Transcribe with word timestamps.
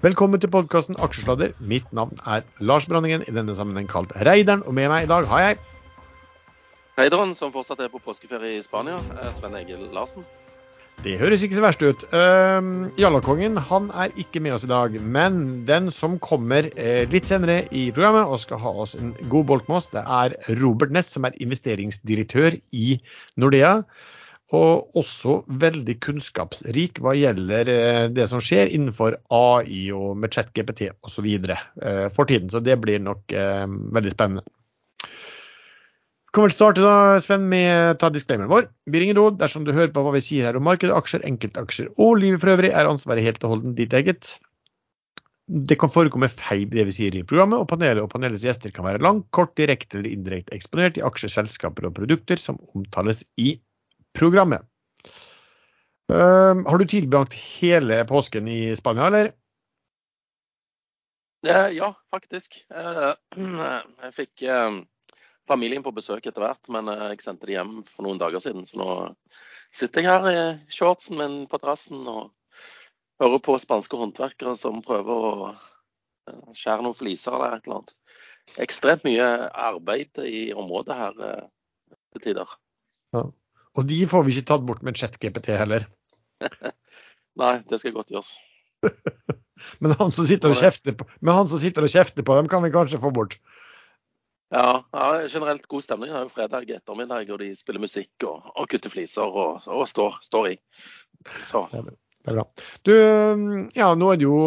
Velkommen 0.00 0.40
til 0.40 0.48
podkasten 0.48 0.96
Aksjesladder. 1.04 1.50
Mitt 1.60 1.90
navn 1.92 2.16
er 2.24 2.40
Lars 2.64 2.86
Branningen, 2.88 3.20
i 3.28 3.32
denne 3.36 3.52
sammenheng 3.52 3.84
kalt 3.84 4.14
Reideren. 4.24 4.62
Og 4.64 4.72
med 4.72 4.86
meg 4.88 5.04
i 5.04 5.08
dag 5.10 5.26
har 5.28 5.42
jeg 5.42 5.58
Reideren, 6.96 7.34
som 7.36 7.50
fortsatt 7.52 7.82
er 7.84 7.90
på 7.92 8.00
påskeferie 8.00 8.54
i 8.56 8.62
Spania, 8.64 8.96
Sven 9.36 9.58
Egil 9.58 9.82
Larsen. 9.92 10.24
Det 11.04 11.18
høres 11.20 11.44
ikke 11.44 11.58
så 11.58 11.66
verst 11.66 11.84
ut. 11.84 12.06
Uh, 12.16 12.88
Jallakongen 12.96 13.60
han 13.68 13.90
er 13.92 14.16
ikke 14.16 14.40
med 14.40 14.56
oss 14.56 14.64
i 14.64 14.70
dag. 14.72 14.96
Men 15.04 15.66
den 15.68 15.92
som 15.92 16.16
kommer 16.16 16.70
uh, 16.72 17.02
litt 17.12 17.28
senere 17.28 17.66
i 17.68 17.90
programmet 17.92 18.32
og 18.32 18.40
skal 18.40 18.62
ha 18.64 18.72
oss 18.86 18.96
en 18.96 19.12
god 19.28 19.50
bolk 19.52 19.68
med 19.68 19.82
oss, 19.82 19.90
det 19.92 20.00
er 20.00 20.38
Robert 20.62 20.96
Ness, 20.96 21.12
som 21.12 21.28
er 21.28 21.36
investeringsdirektør 21.44 22.56
i 22.72 22.96
Nordea 23.36 23.82
og 24.56 24.96
også 24.98 25.40
veldig 25.62 25.94
kunnskapsrik 26.02 26.98
hva 27.02 27.14
gjelder 27.14 27.70
eh, 27.70 28.06
det 28.10 28.26
som 28.30 28.42
skjer 28.42 28.72
innenfor 28.74 29.20
AI 29.30 29.84
og 29.94 30.16
med 30.18 30.34
ChatGPT 30.34 30.88
osv. 31.06 31.28
Eh, 31.30 32.06
for 32.14 32.26
tiden. 32.26 32.50
Så 32.50 32.62
det 32.64 32.80
blir 32.82 33.02
nok 33.02 33.30
eh, 33.30 33.66
veldig 33.94 34.14
spennende. 34.16 34.42
Vi 36.30 36.34
kan 36.38 36.46
vel 36.46 36.54
starte 36.54 36.82
da, 36.82 37.18
Sven, 37.22 37.48
med 37.50 37.98
ta 38.02 38.10
disclaimeren 38.14 38.50
vår. 38.50 38.68
Vi 38.90 39.00
ringer 39.02 39.18
råd 39.18 39.40
dersom 39.40 39.64
du 39.66 39.72
hører 39.74 39.90
på 39.94 40.02
hva 40.06 40.12
vi 40.14 40.22
sier 40.22 40.46
her 40.46 40.58
om 40.58 40.66
markedet, 40.66 40.94
aksjer, 40.94 41.24
enkeltaksjer 41.26 41.90
og 41.98 42.20
livet 42.22 42.42
for 42.42 42.52
øvrig, 42.52 42.70
er 42.70 42.90
ansvaret 42.90 43.26
helt 43.26 43.42
og 43.46 43.56
holdent 43.56 43.78
ditt 43.78 43.94
eget. 43.98 44.36
Det 45.50 45.74
kan 45.82 45.90
forekomme 45.90 46.30
feil 46.30 46.68
i 46.68 46.76
det 46.76 46.84
vi 46.86 46.94
sier 46.94 47.16
i 47.18 47.24
programmet, 47.26 47.58
og 47.58 47.66
panelet 47.70 48.02
og 48.04 48.12
panelets 48.12 48.46
gjester 48.46 48.70
kan 48.74 48.86
være 48.86 49.02
langt, 49.02 49.26
kort, 49.34 49.56
direkte 49.58 49.98
eller 49.98 50.14
indirekte 50.14 50.54
eksponert 50.54 50.98
i 50.98 51.02
aksjer, 51.06 51.34
selskaper 51.34 51.90
og 51.90 51.96
produkter 51.98 52.38
som 52.38 52.62
omtales 52.78 53.24
i 53.34 53.56
programmet. 54.18 54.66
Uh, 56.10 56.58
har 56.66 56.78
du 56.78 56.86
tilbrakt 56.90 57.34
hele 57.34 58.04
påsken 58.04 58.48
i 58.48 58.76
Spania, 58.76 59.06
eller? 59.06 59.32
Ja, 61.72 61.94
faktisk. 62.10 62.66
Uh, 62.74 63.14
jeg 64.04 64.14
fikk 64.16 64.42
uh, 64.50 64.80
familien 65.48 65.84
på 65.86 65.94
besøk 65.94 66.26
etter 66.26 66.44
hvert, 66.44 66.60
men 66.70 66.88
eh, 66.90 67.06
jeg 67.10 67.24
sendte 67.24 67.48
de 67.48 67.56
hjem 67.56 67.80
for 67.88 68.06
noen 68.06 68.20
dager 68.20 68.42
siden. 68.42 68.66
Så 68.68 68.78
nå 68.78 68.90
sitter 69.74 70.04
jeg 70.04 70.12
her 70.12 70.28
i 70.30 70.42
shortsen 70.70 71.18
min 71.18 71.40
på 71.50 71.58
terrassen 71.58 72.04
og 72.06 72.30
hører 73.22 73.42
på 73.42 73.56
spanske 73.58 73.98
håndverkere 73.98 74.54
som 74.58 74.78
prøver 74.84 75.26
å 75.26 75.32
skjære 76.54 76.86
noen 76.86 76.94
fliser 76.94 77.34
eller 77.34 77.56
et 77.56 77.66
eller 77.66 77.80
annet. 77.80 77.96
Ekstremt 78.62 79.02
mye 79.06 79.26
arbeid 79.50 80.22
i 80.22 80.50
området 80.54 80.98
her 81.00 81.18
til 81.18 82.24
tider. 82.28 82.54
Ja. 83.16 83.26
Og 83.78 83.86
de 83.86 84.00
får 84.10 84.26
vi 84.26 84.34
ikke 84.34 84.48
tatt 84.50 84.66
bort 84.66 84.82
med 84.86 84.98
chat-GPT 84.98 85.52
heller. 85.58 85.86
Nei, 87.40 87.54
det 87.70 87.78
skal 87.80 87.94
godt 87.94 88.10
gjøres. 88.12 88.34
men, 89.82 89.94
han 90.00 90.12
som 90.16 90.26
sitter 90.26 90.52
og 90.52 90.58
kjefter 90.58 90.96
på, 90.96 91.06
men 91.20 91.36
han 91.36 91.50
som 91.50 91.60
sitter 91.62 91.86
og 91.86 91.92
kjefter 91.92 92.26
på 92.26 92.36
dem, 92.38 92.50
kan 92.50 92.64
vi 92.64 92.72
kanskje 92.74 93.00
få 93.02 93.12
bort? 93.14 93.38
Ja, 94.50 94.82
ja 94.90 95.08
generelt 95.30 95.68
god 95.70 95.86
stemning. 95.86 96.10
Det 96.10 96.18
er 96.18 96.26
jo 96.26 96.34
fredag 96.34 96.70
ettermiddag, 96.74 97.30
og 97.30 97.42
de 97.44 97.52
spiller 97.54 97.82
musikk 97.82 98.26
og, 98.26 98.50
og 98.56 98.70
kutter 98.72 98.92
fliser 98.92 99.40
og, 99.44 99.66
og 99.70 99.86
står, 99.88 100.18
står, 100.26 100.54
i. 100.54 100.56
Så. 101.46 101.66
Det 101.70 101.84
er 102.32 102.40
bra. 102.40 102.46
Du, 102.84 102.92
ja, 103.76 103.92
nå 103.96 104.10
er 104.12 104.18
det 104.20 104.26
jo 104.26 104.38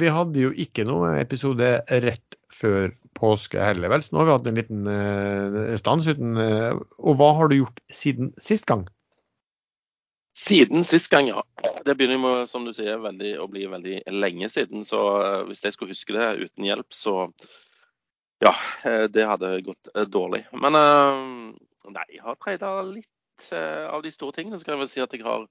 Vi 0.00 0.10
hadde 0.12 0.42
jo 0.42 0.50
ikke 0.64 0.84
noe 0.88 1.14
episode 1.20 1.68
rett 2.04 2.36
før 2.62 2.92
påske 3.18 3.60
heller, 3.60 3.90
vel. 3.92 4.02
Så 4.04 4.14
nå 4.14 4.22
har 4.22 4.28
vi 4.28 4.34
hatt 4.36 4.48
en 4.50 4.58
liten 4.58 4.88
uh, 4.88 5.76
stans 5.80 6.08
uten 6.08 6.38
uh, 6.38 6.80
Og 6.98 7.18
hva 7.20 7.32
har 7.38 7.50
du 7.50 7.58
gjort 7.60 7.82
siden 7.92 8.32
sist 8.42 8.66
gang? 8.68 8.86
Siden 10.38 10.86
sist 10.88 11.10
gang, 11.12 11.28
ja. 11.28 11.42
Det 11.84 11.96
begynner 11.98 12.20
med, 12.22 12.46
som 12.48 12.64
du 12.64 12.72
sier, 12.76 12.96
veldig, 13.02 13.34
å 13.42 13.48
bli 13.52 13.66
veldig 13.68 13.98
lenge 14.14 14.48
siden. 14.52 14.86
Så 14.88 15.00
uh, 15.20 15.42
hvis 15.48 15.62
jeg 15.64 15.76
skulle 15.76 15.92
huske 15.92 16.16
det 16.16 16.46
uten 16.46 16.68
hjelp, 16.68 16.88
så 16.96 17.26
ja, 18.42 18.50
det 19.14 19.22
hadde 19.22 19.52
gått 19.62 19.86
dårlig. 20.10 20.40
Men 20.58 20.74
nei, 20.74 22.06
jeg 22.10 22.24
har 22.24 22.34
treida 22.40 22.72
litt 22.82 23.52
av 23.54 24.02
de 24.02 24.10
store 24.10 24.34
tingene. 24.34 24.58
Så 24.58 24.66
kan 24.66 24.74
jeg 24.74 24.80
vel 24.80 24.90
si 24.90 25.02
at 25.04 25.14
jeg 25.14 25.22
har 25.22 25.44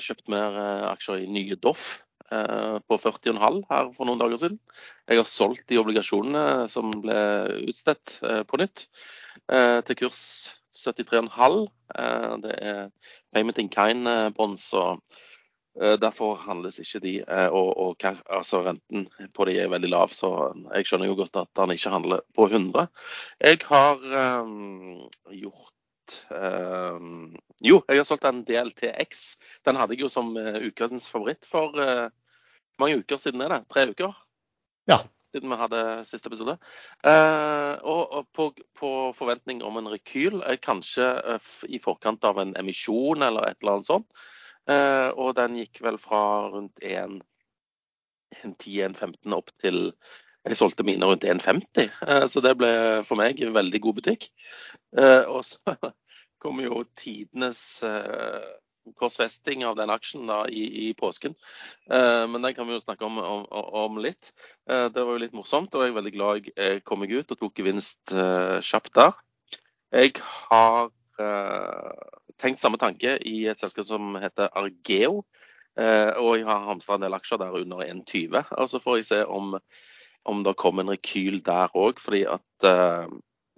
kjøpt 0.00 0.30
mer 0.32 0.56
aksjer 0.88 1.20
i 1.20 1.28
nye 1.28 1.58
Doff. 1.60 1.98
Eh, 2.32 2.78
på 2.88 2.96
40,5 2.98 3.58
her 3.68 3.90
for 3.96 4.08
noen 4.08 4.20
dager 4.20 4.40
siden. 4.40 4.60
Jeg 5.10 5.20
har 5.20 5.28
solgt 5.28 5.66
de 5.68 5.80
obligasjonene 5.80 6.68
som 6.70 6.92
ble 7.02 7.18
utstedt 7.66 8.20
eh, 8.24 8.40
på 8.48 8.60
nytt, 8.62 8.86
eh, 9.52 9.80
til 9.84 9.98
kurs 10.04 10.22
73,5. 10.72 11.66
Det 12.46 12.54
er 12.56 12.86
payment 13.34 13.60
in 13.60 13.68
kind-bonds. 13.68 14.70
og 14.72 15.02
Derfor 16.00 16.40
handles 16.40 16.78
ikke 16.80 17.00
de, 17.00 17.12
og, 17.52 17.68
og 17.80 18.04
altså 18.04 18.62
renten 18.64 19.06
på 19.36 19.46
de 19.48 19.58
er 19.60 19.70
veldig 19.72 19.90
lav, 19.92 20.12
så 20.16 20.30
jeg 20.72 20.88
skjønner 20.88 21.08
jo 21.08 21.16
godt 21.20 21.36
at 21.40 21.60
han 21.60 21.72
ikke 21.72 21.92
handler 21.92 22.24
på 22.36 22.48
100. 22.48 22.88
Jeg 23.40 23.60
har 23.68 24.04
um, 24.44 25.04
gjort 25.32 25.72
um, 26.30 27.36
Jo, 27.62 27.84
jeg 27.88 27.96
har 28.00 28.06
solgt 28.08 28.26
en 28.28 28.44
DLTX. 28.46 29.08
Den 29.66 29.76
hadde 29.80 29.94
jeg 29.96 30.02
jo 30.04 30.10
som 30.12 30.26
uh, 30.36 30.58
ukens 30.62 31.08
favoritt 31.12 31.44
for 31.48 31.68
uh, 31.78 32.08
mange 32.82 32.98
uker 33.02 33.18
siden 33.20 33.42
er 33.44 33.50
det? 33.54 33.60
Tre 33.72 33.82
uker? 33.92 34.12
Ja. 34.90 34.98
Siden 35.32 35.52
vi 35.52 35.60
hadde 35.60 35.80
siste 36.04 36.28
episode. 36.28 36.54
Eh, 37.08 37.74
og, 37.88 38.02
og 38.12 38.22
på, 38.36 38.44
på, 38.76 38.88
forventning 39.16 39.62
om 39.64 39.78
en 39.80 39.88
rekyl, 39.88 40.42
kanskje 40.60 41.06
i 41.72 41.80
forkant 41.80 42.20
av 42.28 42.36
en 42.42 42.52
emisjon 42.60 43.24
eller 43.24 43.48
et 43.48 43.56
eller 43.62 43.78
annet 43.78 43.88
sånt. 43.88 44.04
Og 45.16 45.30
den 45.38 45.56
gikk 45.56 45.80
vel 45.86 45.96
fra 46.02 46.50
rundt 46.52 46.76
1,10-1,15 46.84 49.38
opp 49.38 49.48
til 49.62 49.94
jeg 50.44 50.58
solgte 50.58 50.86
mine 50.86 51.06
rundt 51.06 51.24
1,50, 51.24 51.90
eh, 52.08 52.26
så 52.26 52.42
det 52.44 52.56
ble 52.58 52.72
for 53.08 53.20
meg 53.20 53.40
en 53.42 53.54
veldig 53.54 53.80
god 53.84 54.00
butikk. 54.00 54.28
Eh, 54.98 55.22
og 55.30 55.44
så 55.46 55.76
kom 56.42 56.60
jo 56.64 56.82
tidenes 56.98 57.80
korsfesting 58.98 59.64
av 59.64 59.76
den 59.78 59.90
aksjen 59.92 60.26
da, 60.26 60.42
i, 60.48 60.64
i 60.88 60.94
påsken. 60.98 61.34
Eh, 61.90 62.24
men 62.30 62.42
den 62.42 62.54
kan 62.56 62.66
vi 62.68 62.76
jo 62.76 62.82
snakke 62.82 63.06
om, 63.06 63.18
om, 63.18 63.44
om 63.82 64.00
litt. 64.02 64.32
Eh, 64.70 64.88
det 64.92 65.04
var 65.04 65.16
jo 65.16 65.22
litt 65.22 65.36
morsomt, 65.36 65.74
og 65.74 65.84
jeg 65.84 65.92
er 65.92 65.98
veldig 66.00 66.14
glad 66.16 66.50
jeg 66.50 66.82
kom 66.88 67.02
meg 67.02 67.14
ut 67.14 67.34
og 67.34 67.40
tok 67.40 67.62
gevinst 67.62 68.14
eh, 68.14 68.58
kjapt 68.64 68.94
der. 68.98 69.14
Jeg 69.92 70.16
har 70.24 70.90
eh, 71.20 72.10
tenkt 72.42 72.62
samme 72.62 72.80
tanke 72.80 73.18
i 73.28 73.44
et 73.52 73.62
selskap 73.62 73.86
som 73.88 74.16
heter 74.20 74.52
Argeo. 74.58 75.22
Eh, 75.78 76.12
og 76.20 76.36
jeg 76.36 76.46
har 76.48 76.66
hamstra 76.66 76.98
en 76.98 77.06
del 77.06 77.16
aksjer 77.16 77.40
der 77.40 77.58
under 77.62 77.84
1,20. 77.86 78.42
Og 78.58 78.70
så 78.72 78.82
får 78.82 79.00
jeg 79.00 79.10
se 79.12 79.22
om, 79.24 79.56
om 80.28 80.42
det 80.46 80.58
kom 80.60 80.80
en 80.80 80.92
rekyl 80.92 81.40
der 81.44 81.72
òg, 81.78 82.00
fordi 82.02 82.24
at 82.30 82.66
uh, 82.68 83.06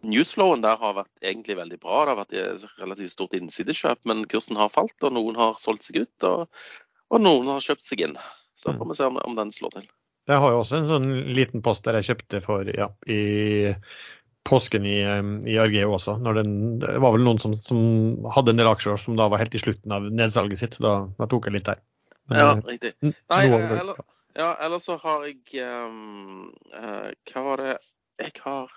Newsflowen 0.04 0.62
der 0.64 0.78
har 0.80 0.96
vært 0.98 1.24
egentlig 1.24 1.58
veldig 1.58 1.80
bra. 1.82 2.04
Det 2.04 2.12
har 2.12 2.20
vært 2.20 2.38
et 2.38 2.80
relativt 2.82 3.14
stort 3.14 3.36
innsidekjøp, 3.36 4.02
men 4.08 4.24
kursen 4.30 4.58
har 4.60 4.72
falt, 4.72 4.96
og 5.02 5.14
noen 5.16 5.38
har 5.40 5.60
solgt 5.62 5.88
seg 5.88 6.02
ut, 6.04 6.28
og, 6.28 6.64
og 7.12 7.22
noen 7.24 7.52
har 7.54 7.64
kjøpt 7.64 7.86
seg 7.86 8.04
inn. 8.08 8.18
Så 8.60 8.74
får 8.76 8.90
vi 8.90 8.98
se 8.98 9.06
om, 9.10 9.16
om, 9.24 9.36
den 9.38 9.50
slår 9.52 9.78
til. 9.78 9.86
Jeg 10.30 10.40
har 10.40 10.52
jo 10.54 10.60
også 10.62 10.76
en 10.78 10.88
sånn 10.88 11.08
liten 11.36 11.64
post 11.64 11.84
der 11.84 11.98
jeg 11.98 12.12
kjøpte 12.12 12.40
for 12.44 12.68
ja, 12.70 12.86
i 13.10 13.74
påsken 14.44 14.86
i, 14.88 14.98
i 15.50 15.56
Argeo 15.60 15.96
også. 15.96 16.16
Den, 16.36 16.54
det 16.80 16.94
var 17.02 17.16
vel 17.16 17.26
noen 17.26 17.40
som, 17.42 17.56
som, 17.56 17.80
hadde 18.36 18.54
en 18.54 18.60
del 18.60 18.70
aksjer 18.70 19.00
som 19.00 19.18
da 19.20 19.28
var 19.32 19.42
helt 19.42 19.56
i 19.56 19.60
slutten 19.60 19.92
av 19.92 20.06
nedsalget 20.06 20.60
sitt, 20.60 20.78
så 20.78 20.84
da, 20.84 20.94
da 21.18 21.28
tok 21.32 21.48
jeg 21.48 21.58
litt 21.58 21.68
der. 21.68 21.80
Men, 22.30 22.40
ja, 22.40 22.50
riktig. 22.64 22.94
Nei, 23.04 23.42
eller, 23.52 24.00
ja, 24.34 24.50
ellers 24.66 24.86
så 24.88 24.96
har 25.02 25.26
jeg 25.28 25.62
um, 25.62 26.48
uh, 26.74 27.10
Hva 27.30 27.42
var 27.46 27.62
det 27.62 27.74
Jeg 28.18 28.32
har 28.42 28.70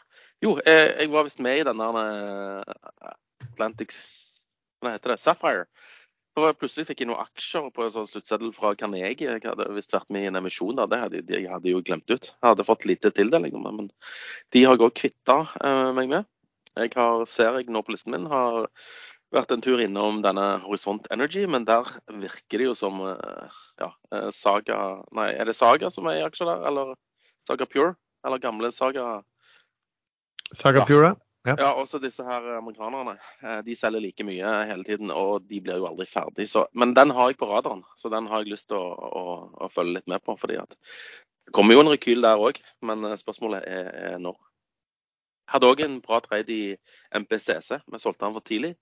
jo, 0.43 0.57
jeg, 0.65 0.89
jeg 0.99 1.11
var 1.13 1.25
visst 1.25 1.39
med 1.41 1.59
i 1.59 1.65
den 1.65 1.79
der 1.81 1.95
eh, 2.01 2.73
Atlantic 3.47 3.95
Hva 4.81 4.93
heter 4.93 5.13
det? 5.13 5.21
Sapphire. 5.21 5.65
For 6.37 6.53
plutselig 6.53 6.85
fikk 6.85 7.01
jeg 7.01 7.09
noen 7.09 7.23
aksjer 7.23 7.71
på 7.73 7.81
en 7.81 7.93
sånn 7.95 8.09
sluttseddel 8.09 8.51
fra 8.53 8.75
Carnegie. 8.77 9.25
Jeg 9.25 9.41
hadde 9.41 9.65
visst 9.73 9.95
vært 9.95 10.11
med 10.13 10.27
i 10.27 10.29
en 10.29 10.37
emisjon 10.37 10.77
da. 10.77 10.85
Det 10.85 10.99
hadde 11.01 11.21
jeg 11.33 11.49
hadde 11.49 11.71
jo 11.71 11.81
glemt 11.85 12.05
ut. 12.13 12.29
Jeg 12.29 12.45
hadde 12.45 12.65
fått 12.67 12.85
lite 12.85 13.09
tildeling, 13.17 13.57
men 13.63 13.89
de 14.53 14.61
har 14.67 14.77
òg 14.77 14.93
kvitta 15.01 15.39
uh, 15.57 15.89
meg 15.97 16.11
med. 16.13 16.29
Jeg 16.77 16.93
har, 16.93 17.25
ser 17.25 17.57
jeg 17.57 17.71
nå 17.73 17.81
på 17.81 17.95
listen 17.95 18.13
min, 18.13 18.29
har 18.29 18.69
vært 19.35 19.51
en 19.51 19.63
tur 19.63 19.81
innom 19.83 20.21
denne 20.23 20.45
Horisont 20.63 21.07
Energy, 21.13 21.43
men 21.49 21.65
der 21.67 21.87
virker 22.21 22.61
det 22.61 22.69
jo 22.69 22.75
som 22.77 23.01
uh, 23.03 23.59
ja, 23.81 23.91
Saga 24.33 25.01
Nei, 25.15 25.31
er 25.35 25.49
det 25.49 25.57
Saga 25.57 25.91
som 25.93 26.07
er 26.07 26.21
i 26.21 26.25
aksjer 26.27 26.49
der, 26.49 26.67
eller 26.69 26.93
Saga 27.47 27.67
Pure? 27.69 27.95
Eller 28.25 28.41
gamle 28.43 28.71
Saga 28.75 29.21
Saga 30.55 30.85
Pure? 30.87 31.15
Ja. 31.47 31.55
ja, 31.59 31.67
også 31.79 31.99
disse 32.03 32.23
her 32.27 32.43
amerikanerne. 32.57 33.13
Eh, 33.39 33.59
de 33.63 33.75
selger 33.77 34.03
like 34.03 34.23
mye 34.27 34.49
hele 34.67 34.83
tiden, 34.83 35.11
og 35.13 35.45
de 35.47 35.61
blir 35.63 35.79
jo 35.79 35.87
aldri 35.87 36.07
ferdig. 36.09 36.49
Så, 36.51 36.65
men 36.75 36.91
den 36.97 37.13
har 37.15 37.31
jeg 37.31 37.39
på 37.39 37.47
radaren, 37.47 37.85
så 37.95 38.11
den 38.11 38.27
har 38.27 38.43
jeg 38.43 38.51
lyst 38.51 38.67
til 38.67 38.79
å, 38.79 38.89
å, 38.91 39.23
å 39.63 39.69
følge 39.71 39.99
litt 39.99 40.11
med 40.11 40.23
på. 40.27 40.35
fordi 40.35 40.57
at 40.59 40.75
Det 41.47 41.55
kommer 41.55 41.77
jo 41.77 41.85
en 41.85 41.93
rekyl 41.93 42.25
der 42.25 42.43
òg, 42.49 42.59
men 42.83 43.07
eh, 43.07 43.15
spørsmålet 43.19 43.63
er, 43.63 43.87
er 44.09 44.19
når. 44.19 44.35
Hadde 45.47 45.69
òg 45.71 45.81
en 45.85 45.99
bra 46.03 46.19
trade 46.23 46.51
i 46.51 46.75
MPCC. 47.15 47.79
Vi 47.87 48.01
solgte 48.03 48.25
den 48.25 48.35
for 48.35 48.43
tidlig. 48.43 48.73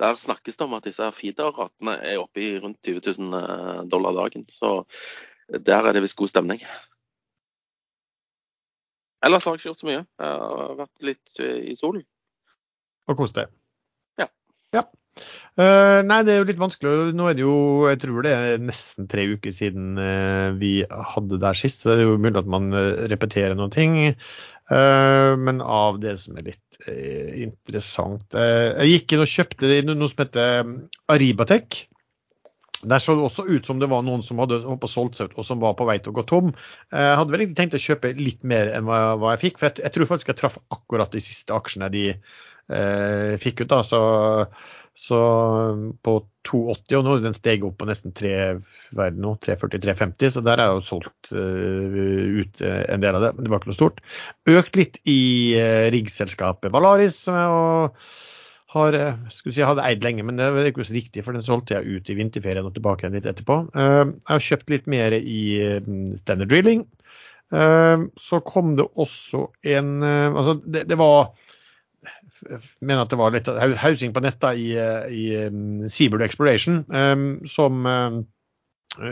Der 0.00 0.20
snakkes 0.20 0.60
det 0.60 0.66
om 0.66 0.76
at 0.76 0.84
disse 0.84 1.08
feeder-ratene 1.16 1.96
er 2.04 2.20
oppe 2.20 2.44
i 2.44 2.52
rundt 2.60 2.80
20 2.84 3.00
000 3.18 3.40
eh, 3.40 3.82
dollar 3.88 4.16
dagen. 4.18 4.44
Så 4.52 4.82
der 5.48 5.88
er 5.88 5.96
det 5.96 6.04
visst 6.04 6.18
god 6.20 6.28
stemning. 6.32 6.60
Ellers 9.24 9.44
har 9.44 9.56
jeg 9.56 9.60
ikke 9.60 9.70
gjort 9.70 9.82
så 9.82 9.88
mye. 9.88 10.04
Jeg 10.04 10.36
har 10.44 10.78
vært 10.78 11.04
litt 11.10 11.42
eh, 11.44 11.58
i 11.72 11.76
solen. 11.76 12.04
Og 13.08 13.18
kost 13.18 13.36
deg. 13.36 13.52
Ja. 14.20 14.28
ja. 14.76 14.84
Uh, 15.58 16.00
nei, 16.06 16.20
det 16.24 16.32
er 16.32 16.38
jo 16.40 16.46
litt 16.48 16.60
vanskelig. 16.60 17.10
Nå 17.16 17.26
er 17.28 17.36
det 17.36 17.42
jo, 17.44 17.56
jeg 17.90 18.00
tror 18.04 18.24
det 18.24 18.32
er 18.36 18.62
nesten 18.62 19.08
tre 19.10 19.26
uker 19.34 19.52
siden 19.56 19.98
uh, 19.98 20.56
vi 20.60 20.78
hadde 20.86 21.40
der 21.42 21.58
sist. 21.58 21.82
Så 21.82 21.90
det 21.90 22.04
er 22.04 22.12
jo 22.12 22.20
mulig 22.20 22.40
at 22.40 22.48
man 22.48 22.70
repeterer 23.12 23.56
noen 23.58 23.74
ting. 23.74 23.98
Uh, 24.70 25.34
men 25.40 25.58
av 25.60 25.98
det 26.02 26.14
som 26.22 26.36
er 26.38 26.52
litt 26.52 26.66
interessant 26.80 28.32
Jeg 28.32 28.86
gikk 28.88 29.12
inn 29.12 29.20
og 29.20 29.28
kjøpte 29.28 29.80
noe 29.84 30.06
som 30.08 30.22
heter 30.22 30.70
Aribatek. 31.12 31.76
Der 32.80 32.98
så 32.98 33.14
det 33.14 33.24
også 33.24 33.44
ut 33.44 33.66
som 33.66 33.80
det 33.80 33.90
var 33.92 34.04
noen 34.04 34.22
som 34.24 34.40
hadde 34.40 34.62
solgt 34.88 35.18
seg 35.18 35.28
ut 35.28 35.40
og 35.40 35.44
som 35.44 35.60
var 35.60 35.74
på 35.76 35.84
vei 35.88 35.98
til 36.00 36.14
å 36.14 36.16
gå 36.16 36.24
tom. 36.28 36.52
Eh, 36.92 37.02
jeg 37.10 37.18
hadde 37.20 37.34
vel 37.34 37.42
egentlig 37.44 37.58
tenkt 37.58 37.76
å 37.76 37.82
kjøpe 37.82 38.12
litt 38.16 38.40
mer 38.46 38.72
enn 38.72 38.88
hva 38.88 39.34
jeg 39.34 39.42
fikk, 39.44 39.60
for 39.60 39.68
jeg, 39.68 39.82
jeg, 39.84 39.94
tror 39.96 40.08
faktisk 40.08 40.32
jeg 40.32 40.40
traff 40.40 40.56
akkurat 40.72 41.12
de 41.12 41.20
siste 41.24 41.52
aksjene 41.52 41.90
de 41.92 42.06
eh, 42.14 43.34
fikk 43.42 43.66
ut. 43.66 43.72
da, 43.74 43.82
så, 43.84 44.00
så 45.00 45.16
på 46.04 46.12
2,80, 46.44 46.92
og 46.98 47.04
nå 47.06 47.14
den 47.24 47.36
steg 47.36 47.62
opp 47.64 47.78
på 47.80 47.86
nesten 47.88 48.12
3,40-3,50, 48.16 50.32
så 50.34 50.40
der 50.44 50.60
er 50.60 50.68
jo 50.74 50.82
solgt 50.84 51.30
uh, 51.32 52.36
ut 52.40 52.60
en 52.60 53.02
del 53.02 53.14
av 53.16 53.22
det. 53.24 53.30
Men 53.36 53.44
det 53.46 53.50
var 53.52 53.58
ikke 53.62 53.70
noe 53.72 53.78
stort. 53.78 53.98
Økt 54.50 54.76
litt 54.76 54.96
i 55.08 55.20
uh, 55.56 55.88
riggselskapet 55.94 56.72
Valaris, 56.74 57.16
som 57.24 57.34
jeg 57.38 57.48
har, 58.74 58.90
eh, 58.94 59.20
skulle 59.34 59.54
si, 59.56 59.62
hadde 59.66 59.86
eid 59.88 60.00
lenge, 60.04 60.22
men 60.26 60.36
det 60.38 60.44
er 60.46 60.70
ikke 60.70 60.86
så 60.86 60.94
riktig, 60.94 61.20
for 61.26 61.32
den 61.34 61.46
solgte 61.46 61.74
jeg 61.78 61.90
ut 61.96 62.06
i 62.12 62.18
vinterferien 62.20 62.68
og 62.68 62.74
tilbake 62.76 63.00
igjen 63.02 63.16
litt 63.16 63.30
etterpå. 63.32 63.56
Uh, 63.74 64.04
jeg 64.12 64.30
har 64.30 64.48
kjøpt 64.50 64.68
litt 64.76 64.86
mer 64.90 65.10
i 65.16 65.42
mm, 65.86 66.08
Standard 66.20 66.50
Drilling. 66.52 66.82
Eh, 67.50 67.98
så 68.22 68.36
kom 68.46 68.76
det 68.78 68.84
også 68.94 69.40
en 69.66 70.04
Altså, 70.06 70.52
det, 70.70 70.84
det 70.86 70.94
var 71.00 71.32
mener 72.80 73.02
at 73.04 73.12
det 73.12 73.18
var 73.20 73.32
litt 73.34 73.48
hausing 73.82 74.14
på 74.16 74.22
netta 74.24 74.52
i, 74.56 74.72
i 74.74 75.24
mm, 75.52 75.88
Seabird 75.92 76.24
Exploration 76.24 76.84
som, 77.48 77.88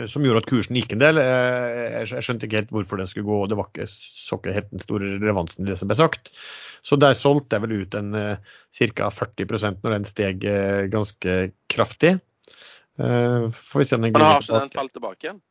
som 0.09 0.25
gjorde 0.25 0.41
at 0.41 0.49
kursen 0.49 0.79
gikk 0.79 0.95
en 0.95 1.03
del. 1.03 1.21
Jeg 1.21 2.23
skjønte 2.25 2.47
ikke 2.47 2.63
helt 2.63 2.73
hvorfor 2.73 3.01
den 3.01 3.09
skulle 3.11 3.29
gå, 3.29 3.41
og 3.43 3.51
det 3.51 3.59
var 3.59 3.69
ikke 3.69 3.89
så 3.91 4.39
ikke 4.39 4.55
helt 4.57 4.73
den 4.73 4.83
store 4.83 5.13
relevansen 5.19 5.67
i 5.67 5.71
det 5.71 5.77
som 5.81 5.91
ble 5.91 5.99
sagt. 5.99 6.33
Så 6.81 6.97
der 6.97 7.17
solgte 7.17 7.57
jeg 7.57 7.67
vel 7.67 7.83
ut 7.83 7.99
en 7.99 8.15
ca. 8.15 9.11
40% 9.13 9.85
når 9.85 9.97
den 9.97 10.09
steg 10.09 10.49
ganske 10.93 11.37
kraftig. 11.69 12.17
Får 12.97 13.83
vi 13.83 13.87
se 13.87 13.99
om 13.99 14.07
den 14.07 14.15
Men 14.17 14.25
har 14.25 14.43
den 14.47 14.73
falt 14.73 14.95
tilbake 14.97 15.27
igjen? 15.27 15.43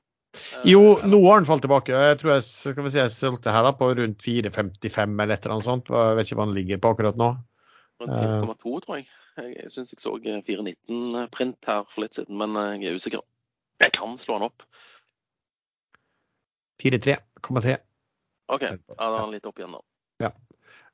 Jo, 0.69 0.83
nå 1.05 1.21
har 1.27 1.41
den 1.41 1.49
falt 1.49 1.65
tilbake. 1.65 1.95
Jeg 1.95 2.19
tror 2.21 2.35
jeg, 2.35 2.45
skal 2.49 2.85
vi 2.87 2.93
si, 2.95 3.01
jeg 3.01 3.15
solgte 3.15 3.55
her 3.55 3.67
da 3.67 3.73
på 3.77 3.91
rundt 3.99 4.25
4,55 4.25 5.15
eller 5.23 5.35
et 5.35 5.47
eller 5.47 5.57
annet 5.57 5.69
sånt. 5.69 5.93
Jeg 5.95 6.19
vet 6.19 6.31
ikke 6.31 6.41
hva 6.41 6.49
den 6.51 6.59
ligger 6.59 6.83
på 6.83 6.93
akkurat 6.95 7.21
nå. 7.21 7.33
Rundt 8.03 8.15
4,2 8.15 8.85
tror 8.85 9.01
jeg. 9.01 9.09
Jeg 9.39 9.71
syns 9.71 9.95
jeg 9.95 10.03
så 10.03 10.17
4,19-print 10.19 11.69
her 11.71 11.85
for 11.87 12.03
litt 12.03 12.19
siden, 12.19 12.39
men 12.41 12.57
jeg 12.83 12.91
er 12.91 12.99
usikker. 12.99 13.23
Jeg 13.79 13.95
kan 13.95 14.17
slå 14.19 14.39
den 14.39 14.49
opp. 14.49 14.67
4,3,3. 16.83 17.79
OK, 18.49 18.65
ja, 18.65 18.75
da 18.75 19.09
er 19.09 19.19
den 19.21 19.35
litt 19.37 19.49
opp 19.49 19.59
igjen 19.61 19.75
da. 19.77 19.83
Ja. 20.25 20.33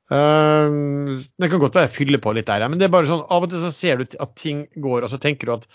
Uh, 0.05 1.17
det 1.41 1.49
kan 1.49 1.61
godt 1.61 1.77
være 1.77 1.87
jeg 1.87 1.95
fyller 1.95 2.21
på 2.21 2.33
litt 2.37 2.49
der, 2.49 2.67
men 2.69 2.81
det 2.81 2.89
er 2.89 2.93
bare 2.93 3.09
sånn, 3.09 3.23
av 3.31 3.45
og 3.45 3.49
til 3.49 3.63
så 3.63 3.71
ser 3.73 4.01
du 4.01 4.17
at 4.21 4.35
ting 4.37 4.65
går, 4.75 5.05
og 5.05 5.13
så 5.13 5.21
tenker 5.21 5.49
du 5.49 5.55
at 5.55 5.69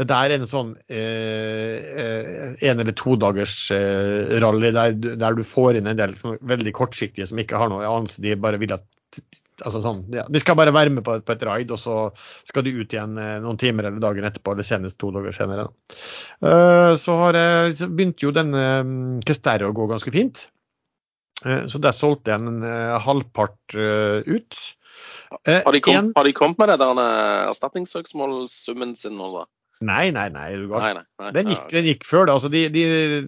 det 0.00 0.06
der 0.08 0.32
er 0.32 0.38
en 0.38 0.48
sånn 0.48 0.72
eh, 0.88 2.54
en 2.64 2.80
eller 2.80 2.94
to 2.96 3.16
dagers 3.20 3.56
eh, 3.74 4.38
rally 4.40 4.72
der, 4.72 4.94
der, 4.96 5.36
du 5.36 5.44
får 5.44 5.78
inn 5.78 5.90
en 5.90 5.98
del 5.98 6.16
sånn, 6.16 6.38
veldig 6.48 6.72
kortsiktige 6.78 7.28
som 7.28 7.40
ikke 7.42 7.60
har 7.60 7.72
noe 7.72 7.84
anelse. 7.84 8.22
De 8.24 8.32
bare 8.40 8.60
vil 8.62 8.72
at 8.78 8.86
altså 9.62 9.82
sånn, 9.84 10.00
ja, 10.10 10.24
De 10.32 10.40
skal 10.40 10.56
bare 10.58 10.72
være 10.74 10.90
med 10.94 11.04
på, 11.06 11.18
på 11.20 11.34
et 11.34 11.44
raid, 11.46 11.74
og 11.74 11.78
så 11.78 11.96
skal 12.48 12.64
de 12.66 12.72
ut 12.78 12.96
igjen 12.96 13.20
eh, 13.20 13.36
noen 13.44 13.60
timer 13.60 13.90
eller 13.90 14.00
dagen 14.02 14.26
etterpå, 14.26 14.56
eller 14.56 14.66
senest 14.66 14.96
to 15.02 15.12
dager 15.14 15.36
senere. 15.36 15.68
Uh, 16.40 16.96
så, 16.98 17.18
har 17.20 17.38
jeg, 17.38 17.76
så 17.82 17.92
begynte 17.92 18.26
jo 18.26 18.32
denne 18.34 18.64
um, 18.80 18.96
Kesterre 19.28 19.68
å 19.68 19.76
gå 19.76 19.86
ganske 19.92 20.14
fint. 20.14 20.46
Eh, 21.46 21.66
så 21.70 21.80
der 21.82 21.94
solgte 21.96 22.32
jeg 22.32 22.42
en 22.42 22.62
eh, 22.66 22.98
halvpart 23.02 23.76
eh, 23.76 24.22
ut. 24.28 24.60
Har 25.48 25.72
de, 25.72 25.80
kom, 25.80 25.96
en, 25.96 26.10
har 26.16 26.28
de 26.28 26.34
kommet 26.36 26.60
med 26.60 26.68
det 26.68 26.76
der 26.82 26.98
erstatningssøksmålsummen 27.48 28.92
sin 29.00 29.16
nå, 29.16 29.30
da? 29.32 29.46
Nei, 29.82 30.12
nei, 30.14 30.28
nei. 30.30 30.54
nei, 30.60 30.92
nei, 30.94 31.04
nei 31.22 31.32
den, 31.34 31.50
gikk, 31.52 31.66
den, 31.72 31.88
gikk, 31.90 32.06
før 32.06 32.28
det. 32.28 32.36
Altså, 32.36 32.50
de, 32.52 32.62
de, 32.72 32.84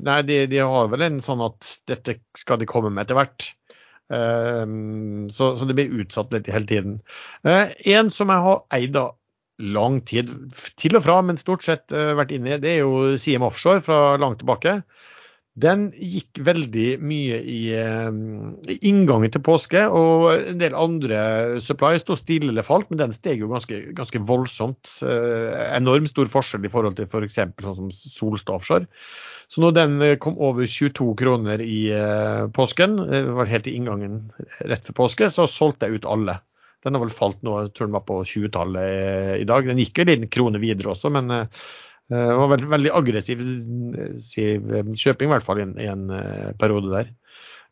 nei, 0.06 0.21
de, 0.29 0.39
de, 0.51 0.62
har 0.62 0.89
vel 0.93 1.05
en 1.06 1.21
sånn 1.25 1.43
at 1.45 1.75
dette 1.91 2.19
skal 2.39 2.61
de 2.61 2.69
komme 2.71 2.93
med 2.95 3.06
etter 3.06 3.19
hvert. 3.19 3.51
Um, 4.12 5.31
så, 5.33 5.55
så, 5.56 5.67
det 5.67 5.77
blir 5.79 5.93
utsatt 6.05 6.33
litt 6.35 6.51
hele 6.53 6.69
tiden. 6.69 6.99
Uh, 7.47 7.73
en 7.95 8.12
som 8.12 8.33
jeg 8.33 8.47
har 8.47 8.65
eid 8.77 8.99
av 9.01 9.17
lang 9.62 10.01
tid, 10.06 10.33
til 10.81 10.99
og 10.99 11.05
fra, 11.06 11.21
men 11.25 11.41
stort 11.41 11.65
sett 11.67 11.95
uh, 11.95 12.12
vært 12.19 12.35
inne 12.35 12.57
i, 12.57 12.61
det 12.62 12.73
er 12.75 12.81
jo 12.83 13.15
CM 13.21 13.47
Offshore 13.47 13.85
fra 13.87 14.00
langt 14.21 14.43
tilbake. 14.43 14.81
Den 15.55 15.85
gikk 15.95 16.41
veldig 16.43 16.97
mye 16.99 17.37
i, 17.47 17.59
eh, 17.79 18.09
i 18.75 18.75
inngangen 18.91 19.31
til 19.31 19.43
påske, 19.47 19.85
og 19.87 20.33
en 20.35 20.59
del 20.59 20.75
andre 20.75 21.61
supplies 21.62 22.03
sto 22.03 22.17
stille 22.19 22.51
eller 22.51 22.67
falt, 22.67 22.89
men 22.91 22.99
den 22.99 23.15
steg 23.15 23.39
jo 23.39 23.53
ganske, 23.53 23.79
ganske 23.95 24.19
voldsomt. 24.27 24.97
Eh, 25.06 25.55
enormt 25.77 26.11
stor 26.11 26.27
forskjell 26.33 26.67
i 26.67 26.73
forhold 26.73 26.99
til 26.99 27.06
f.eks. 27.06 27.39
For 27.55 27.69
sånn 27.69 27.93
som 27.95 28.11
Solstad. 28.17 28.89
Så 29.47 29.62
når 29.62 29.77
den 29.79 30.03
eh, 30.03 30.17
kom 30.19 30.35
over 30.43 30.67
22 30.67 31.15
kroner 31.23 31.62
i 31.62 31.87
påsken, 32.50 32.99
det 33.12 33.23
var 33.39 33.47
helt 33.47 33.71
i 33.71 33.77
inngangen 33.79 34.25
rett 34.67 34.91
før 34.91 35.05
påske, 35.05 35.31
så 35.31 35.47
solgte 35.47 35.87
jeg 35.87 36.03
ut 36.03 36.11
alle. 36.11 36.41
Den 36.83 36.99
har 36.99 37.07
vel 37.07 37.15
falt 37.15 37.39
nå, 37.47 37.61
jeg 37.62 37.77
tror 37.79 37.89
den 37.89 37.95
var 37.95 38.09
på 38.11 38.19
20-tallet 38.27 39.39
i 39.39 39.47
dag. 39.49 39.71
Den 39.71 39.79
gikk 39.81 40.03
jo 40.03 40.11
en 40.19 40.27
krone 40.29 40.61
videre 40.61 40.97
også, 40.99 41.15
men 41.15 41.31
Eh, 41.31 41.47
det 42.12 42.37
var 42.37 42.51
veldig, 42.53 42.69
veldig 42.69 42.91
aggressiv 42.99 43.43
eh, 43.43 44.89
kjøping, 44.93 45.29
i 45.29 45.33
hvert 45.33 45.47
fall 45.47 45.61
i 45.61 45.65
en, 45.65 45.75
i 45.81 45.89
en 45.89 46.09
eh, 46.12 46.51
periode 46.61 46.93
der. 46.93 47.12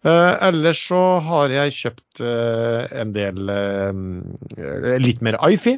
Uh, 0.03 0.35
ellers 0.49 0.81
så 0.89 1.01
har 1.23 1.53
jeg 1.55 1.75
kjøpt 1.77 2.23
uh, 2.27 2.89
en 2.99 3.13
del 3.15 3.53
uh, 3.55 4.97
litt 4.99 5.21
mer 5.23 5.39
Ifi. 5.47 5.77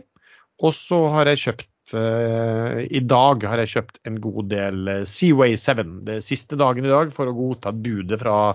Og 0.65 0.73
så 0.73 1.03
har 1.12 1.29
jeg 1.29 1.43
kjøpt 1.43 1.71
I 1.93 3.01
dag 3.05 3.43
har 3.45 3.61
jeg 3.61 3.71
kjøpt 3.75 3.99
en 4.09 4.14
god 4.23 4.47
del 4.49 4.87
Seaway 5.11 5.59
7. 5.61 5.83
Det 6.07 6.21
siste 6.25 6.57
dagen 6.57 6.87
i 6.87 6.93
dag 6.93 7.11
for 7.12 7.28
å 7.28 7.35
godta 7.37 7.75
budet 7.75 8.23
fra 8.23 8.55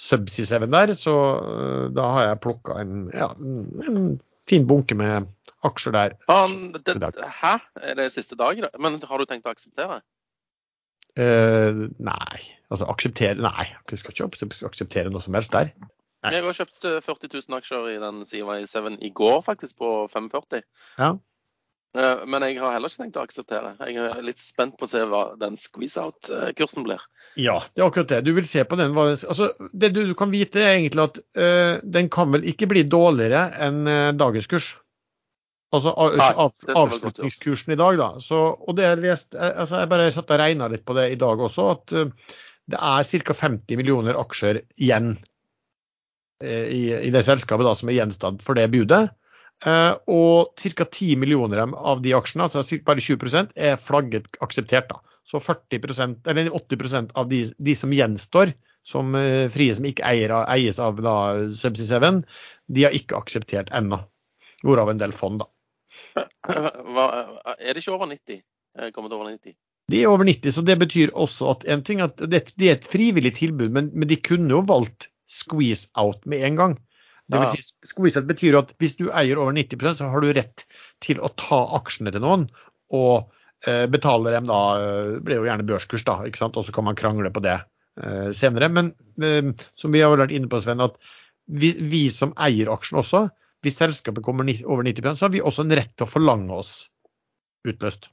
Subsea 0.00 0.58
7 0.64 0.66
der. 0.72 0.94
Så 0.98 1.14
da 1.94 2.08
har 2.16 2.26
jeg 2.30 2.40
plukka 2.48 2.80
en, 2.80 3.04
ja, 3.14 3.28
en 3.84 4.16
fin 4.48 4.66
bunke 4.66 4.96
med 4.98 5.28
aksjer 5.66 5.94
der. 5.96 6.16
Um, 6.28 6.72
det, 6.74 6.98
hæ? 7.40 7.56
Er 7.80 7.98
det 7.98 8.12
siste 8.14 8.38
dag? 8.38 8.60
Men 8.80 9.00
har 9.00 9.20
du 9.22 9.26
tenkt 9.28 9.48
å 9.48 9.54
akseptere? 9.54 10.02
Uh, 11.14 11.86
nei. 12.02 12.40
Altså 12.72 12.88
akseptere 12.90 13.38
Nei, 13.38 13.68
jeg 13.90 14.00
skal 14.00 14.16
ikke 14.16 14.66
akseptere 14.66 15.12
noe 15.14 15.22
som 15.22 15.36
helst 15.38 15.52
der. 15.54 15.70
Nei. 16.24 16.32
Jeg 16.32 16.46
har 16.46 16.56
kjøpt 16.56 16.86
40 17.04 17.28
eh, 17.28 17.36
000 17.36 17.58
aksjer 17.58 17.86
i 17.92 18.00
den 18.00 18.24
CY7 18.24 18.96
i 19.04 19.10
går, 19.12 19.42
faktisk, 19.44 19.76
på 19.82 19.92
540. 20.08 20.64
Ja. 20.96 21.12
Uh, 21.94 22.24
men 22.26 22.42
jeg 22.42 22.56
har 22.58 22.72
heller 22.74 22.90
ikke 22.90 23.04
tenkt 23.04 23.18
å 23.20 23.26
akseptere. 23.28 23.74
Jeg 23.84 24.00
er 24.00 24.22
litt 24.24 24.42
spent 24.42 24.74
på 24.80 24.88
å 24.88 24.90
se 24.90 25.04
hva 25.06 25.22
den 25.38 25.58
squeeze-out-kursen 25.60 26.86
blir. 26.86 27.04
Ja, 27.38 27.60
det 27.76 27.84
er 27.84 27.86
akkurat 27.86 28.10
det. 28.10 28.22
Du 28.26 28.32
vil 28.34 28.48
se 28.48 28.64
på 28.66 28.78
den. 28.80 28.96
Altså, 28.98 29.52
det 29.70 29.92
du, 29.94 30.02
kan 30.18 30.32
vite, 30.32 30.64
er 30.64 30.78
egentlig 30.78 31.04
at 31.04 31.20
uh, 31.38 31.76
den 31.84 32.10
kan 32.10 32.32
vel 32.34 32.48
ikke 32.50 32.72
bli 32.72 32.82
dårligere 32.88 33.52
enn 33.68 33.84
dagens 34.18 34.50
kurs. 34.50 34.72
Altså 35.74 35.90
av, 35.90 36.54
avslutningskursen 36.78 37.74
i 37.74 37.78
dag, 37.80 37.98
da. 37.98 38.08
Så, 38.22 38.40
og 38.54 38.76
det 38.78 38.92
lest, 39.02 39.32
altså 39.34 39.82
jeg 39.82 39.90
bare 39.90 40.10
satt 40.14 40.30
og 40.30 40.40
regna 40.40 40.68
litt 40.70 40.84
på 40.86 40.96
det 40.98 41.08
i 41.14 41.20
dag 41.20 41.40
også, 41.42 41.68
at 41.74 41.94
uh, 41.96 42.34
det 42.70 42.80
er 42.80 43.08
ca. 43.26 43.36
50 43.40 43.80
millioner 43.80 44.18
aksjer 44.20 44.62
igjen 44.76 45.14
uh, 46.44 46.66
i, 46.68 46.84
i, 47.00 47.12
det 47.14 47.24
selskapet 47.26 47.66
da, 47.66 47.74
som 47.78 47.90
er 47.90 47.98
gjenstand 47.98 48.44
for 48.44 48.58
det 48.58 48.68
budet. 48.74 49.08
Uh, 49.64 49.96
og 50.10 50.54
ca. 50.60 50.86
10 50.86 51.18
millioner 51.22 51.64
av 51.64 52.04
de 52.04 52.14
aksjene, 52.16 52.46
altså 52.46 52.78
bare 52.86 53.02
20 53.02 53.56
er 53.56 53.80
flagget 53.80 54.30
akseptert. 54.44 54.92
da. 54.92 55.18
Så 55.24 55.40
40% 55.40 56.28
eller 56.28 56.52
80% 56.52 57.16
av 57.18 57.30
de, 57.30 57.46
de 57.56 57.74
som 57.78 57.92
gjenstår, 57.94 58.52
som 58.84 59.14
frie 59.48 59.72
som 59.72 59.86
ikke 59.88 60.04
eier, 60.04 60.34
eies 60.52 60.76
av 60.76 60.98
da, 61.00 61.14
Subsea 61.56 61.96
7, 62.04 62.18
de 62.76 62.84
har 62.84 62.92
ikke 62.92 63.16
akseptert 63.16 63.72
ennå. 63.72 64.02
Hvorav 64.60 64.92
en 64.92 65.00
del 65.00 65.16
fond, 65.16 65.40
da. 65.40 65.48
Hva, 66.14 67.06
er 67.58 67.74
det 67.74 67.82
ikke 67.82 67.94
over 67.94 68.10
90? 68.10 68.42
Kommet 68.94 69.14
over 69.14 69.30
90? 69.30 69.54
De 69.92 70.00
er 70.00 70.08
over 70.08 70.24
90, 70.24 70.54
så 70.56 70.64
det 70.64 70.78
betyr 70.80 71.12
også 71.12 71.50
at 71.52 71.66
en 71.68 71.84
ting 71.84 72.00
at 72.04 72.16
det, 72.16 72.46
det 72.56 72.70
er 72.70 72.78
et 72.78 72.88
frivillig 72.88 73.34
tilbud, 73.36 73.68
men, 73.74 73.90
men, 73.92 74.08
de 74.08 74.16
kunne 74.16 74.48
jo 74.52 74.62
valgt 74.64 75.10
squeeze 75.28 75.90
out 76.00 76.24
med 76.28 76.44
en 76.46 76.60
gang. 76.60 76.76
Det 77.28 77.40
vil 77.40 77.52
si, 77.52 77.76
squeeze 77.88 78.20
out 78.20 78.28
betyr 78.28 78.56
at 78.60 78.72
hvis 78.80 78.96
du 78.98 79.06
eier 79.08 79.40
over 79.40 79.54
90% 79.56 80.00
så 80.00 80.08
har 80.12 80.24
du 80.24 80.32
rett 80.36 80.66
til 81.04 81.20
å 81.20 81.30
ta 81.40 81.62
aksjene 81.78 82.12
til 82.12 82.24
noen 82.24 82.46
og 82.92 83.30
eh, 83.68 83.86
betale 83.88 84.32
dem 84.34 84.48
da 84.48 84.58
Det 85.16 85.22
blir 85.24 85.40
jo 85.40 85.46
gjerne 85.48 85.68
børskurs, 85.68 86.04
da, 86.04 86.18
ikke 86.28 86.40
sant? 86.40 86.58
og 86.60 86.68
så 86.68 86.74
kan 86.76 86.88
man 86.88 86.98
krangle 86.98 87.32
på 87.32 87.44
det 87.44 87.56
eh, 87.56 88.28
senere. 88.36 88.70
Men 88.72 88.92
eh, 89.20 89.52
som 89.80 89.92
vi 89.92 90.04
har 90.04 90.16
vært 90.16 90.36
inne 90.36 90.52
på, 90.52 90.60
Sven, 90.64 90.84
at 90.84 91.00
vi, 91.44 91.74
vi 91.80 92.06
som 92.12 92.32
eier 92.40 92.72
aksjen 92.72 93.00
også, 93.00 93.26
hvis 93.64 93.78
selskapet 93.80 94.24
kommer 94.24 94.48
over 94.66 94.84
90 94.86 95.16
så 95.16 95.26
har 95.26 95.32
vi 95.34 95.40
også 95.44 95.64
en 95.64 95.76
rett 95.78 95.94
til 95.96 96.06
å 96.06 96.10
forlange 96.10 96.52
oss 96.52 96.74
utløst. 97.66 98.10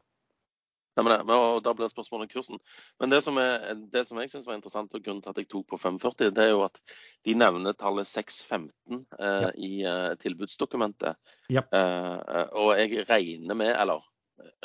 Ja, 0.96 1.04
men, 1.04 1.26
det- 1.26 1.36
og 1.36 1.64
Da 1.64 1.74
blir 1.74 1.88
spørsmålet 1.88 2.32
kursen. 2.34 2.60
Men 3.00 3.10
det 3.10 3.22
som, 3.24 3.38
er, 3.38 3.76
det 3.94 4.06
som 4.08 4.18
jeg 4.20 4.30
syns 4.30 4.46
var 4.46 4.56
interessant, 4.58 4.94
og 4.94 5.04
grunnen 5.04 5.22
til 5.24 5.30
at 5.32 5.38
jeg 5.38 5.48
tok 5.50 5.68
på 5.68 5.80
540, 5.80 6.32
det 6.36 6.44
er 6.44 6.50
jo 6.52 6.64
at 6.66 6.80
de 7.26 7.34
nevner 7.34 7.74
tallet 7.80 8.08
615 8.08 9.06
eh, 9.20 9.42
Ja. 9.42 9.52
i 9.56 9.72
eh, 9.88 10.16
tilbudsdokumentet. 10.20 11.16
Ja. 11.50 11.64
Eh, 11.72 12.48
og 12.52 12.76
jeg 12.78 13.06
regner 13.10 13.56
med, 13.56 13.72
eller 13.76 14.04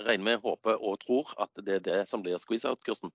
regner 0.02 0.24
med, 0.24 0.42
håper 0.42 0.82
og 0.82 0.98
tror 1.04 1.30
at 1.42 1.50
det 1.64 1.74
er 1.76 1.84
det 1.86 2.08
som 2.08 2.22
blir 2.22 2.38
squeeze-out-kursen. 2.42 3.12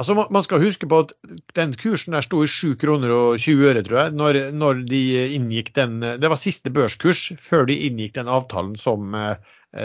Altså, 0.00 0.14
man- 0.32 0.44
skal 0.44 0.62
huske 0.62 0.88
på 0.88 0.98
at 1.04 1.10
den 1.54 1.74
kursen 1.76 2.14
der 2.16 2.24
sto 2.24 2.40
i 2.42 2.48
7 2.48 2.76
kroner 2.80 3.10
og 3.12 3.38
20 3.38 3.66
øre, 3.68 3.82
tror 3.84 3.98
jeg, 4.00 4.12
når, 4.16 4.38
når 4.56 4.84
de 4.88 5.00
inngikk 5.36 5.74
den 5.76 6.00
Det 6.00 6.30
var 6.32 6.40
siste 6.40 6.72
børskurs 6.72 7.32
før 7.38 7.66
de 7.68 7.76
inngikk 7.88 8.14
den 8.16 8.28
avtalen 8.28 8.76
som 8.80 9.14
eh, 9.14 9.36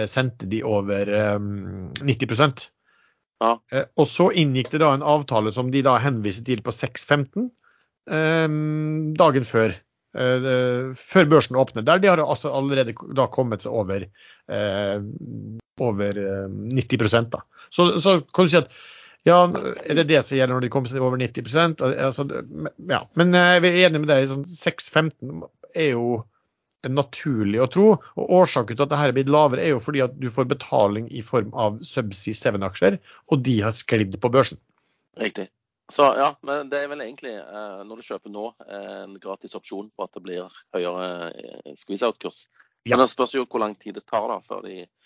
sendte 0.07 0.47
de 0.47 0.63
over 0.63 1.11
eh, 1.11 1.39
90 1.99 2.69
Ja. 3.43 3.57
Eh, 3.71 3.83
Og 3.99 4.07
så 4.07 4.29
inngikk 4.31 4.71
det 4.71 4.79
da 4.79 4.93
en 4.95 5.03
avtale 5.03 5.51
som 5.51 5.71
de 5.71 5.83
da 5.83 5.97
henviste 5.99 6.45
til 6.47 6.63
på 6.63 6.71
6.15 6.71 7.49
eh, 8.07 8.47
dagen 9.19 9.43
før. 9.43 9.75
eh, 10.15 10.93
før 10.95 11.25
børsen 11.27 11.59
åpner. 11.59 11.83
Der 11.83 11.99
de 11.99 12.07
har 12.07 12.23
altså 12.23 12.47
allerede 12.55 12.95
da 13.13 13.27
kommet 13.27 13.61
seg 13.61 13.73
over, 13.75 14.07
eh, 14.47 14.99
over 15.83 16.17
eh, 16.17 16.47
90 16.71 17.29
da. 17.29 17.43
Så, 17.69 17.99
så 17.99 18.21
kan 18.33 18.45
du 18.45 18.49
si 18.49 18.61
at 18.63 18.71
ja, 19.25 19.39
er 19.49 19.97
det 19.97 20.05
det 20.11 20.21
som 20.21 20.37
gjelder 20.37 20.53
når 20.53 20.65
de 20.67 20.69
kommer 20.73 21.01
over 21.01 21.17
90 21.17 21.81
altså, 21.81 22.27
ja. 22.91 23.01
Men 23.17 23.33
jeg 23.33 23.61
er 23.63 23.77
enig 23.87 24.01
med 24.03 24.11
deg. 24.11 24.27
Sånn 24.29 24.45
6.15 24.45 25.45
er 25.73 25.91
jo 25.95 26.19
naturlig 26.85 27.61
å 27.63 27.69
tro. 27.71 27.87
og 27.97 28.33
Årsaken 28.39 28.77
til 28.77 28.85
at 28.85 28.91
dette 28.91 29.09
er 29.09 29.15
blitt 29.15 29.31
lavere, 29.33 29.63
er 29.63 29.73
jo 29.73 29.81
fordi 29.81 30.03
at 30.05 30.13
du 30.21 30.29
får 30.33 30.49
betaling 30.51 31.09
i 31.09 31.23
form 31.25 31.49
av 31.57 31.81
Subsea 31.85 32.37
7-aksjer, 32.37 32.99
og 33.31 33.41
de 33.45 33.55
har 33.65 33.73
sklidd 33.73 34.17
på 34.21 34.31
børsen. 34.33 34.61
Riktig. 35.17 35.49
Så 35.89 36.05
ja, 36.17 36.31
men 36.45 36.69
det 36.71 36.81
er 36.81 36.89
vel 36.89 37.03
egentlig, 37.05 37.35
eh, 37.37 37.81
når 37.85 38.01
du 38.01 38.05
kjøper 38.07 38.33
nå, 38.33 38.45
eh, 38.65 38.93
en 39.03 39.17
gratis 39.21 39.53
opsjon 39.57 39.91
på 39.93 40.05
at 40.05 40.13
det 40.17 40.23
blir 40.25 40.61
høyere 40.73 41.09
eh, 41.29 41.73
squeeze-out-kurs. 41.77 42.45
Men 42.89 43.01
det 43.01 43.09
spørs 43.09 43.35
jo 43.35 43.45
hvor 43.49 43.61
lang 43.61 43.75
tid 43.77 43.97
det 43.97 44.05
tar 44.09 44.25
da, 44.29 44.39
før 44.45 44.65
de 44.65 44.79
eh, 44.83 45.04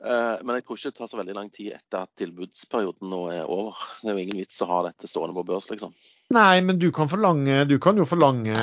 Men 0.00 0.56
jeg 0.56 0.64
tror 0.64 0.78
ikke 0.78 0.90
det 0.90 0.96
tar 0.96 1.08
så 1.10 1.18
veldig 1.18 1.34
lang 1.36 1.48
tid 1.52 1.74
etter 1.76 2.06
at 2.06 2.10
tilbudsperioden 2.16 3.10
nå 3.12 3.18
er 3.34 3.42
over. 3.44 3.76
Det 4.00 4.08
er 4.08 4.16
jo 4.16 4.22
ingen 4.22 4.38
vits 4.40 4.62
å 4.64 4.68
ha 4.70 4.78
dette 4.86 5.10
stående 5.10 5.36
på 5.36 5.44
børs, 5.50 5.66
liksom. 5.68 5.92
Nei, 6.32 6.62
men 6.64 6.78
du 6.80 6.86
kan, 6.94 7.10
forlange, 7.10 7.58
du 7.68 7.76
kan 7.82 8.00
jo 8.00 8.06
forlange 8.08 8.56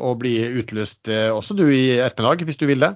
å 0.00 0.14
bli 0.16 0.38
utløst 0.62 1.10
eh, 1.12 1.28
også 1.28 1.58
du 1.58 1.66
i 1.66 1.98
ettermiddag, 2.00 2.46
hvis 2.48 2.60
du 2.60 2.64
vil 2.70 2.80
det. 2.86 2.94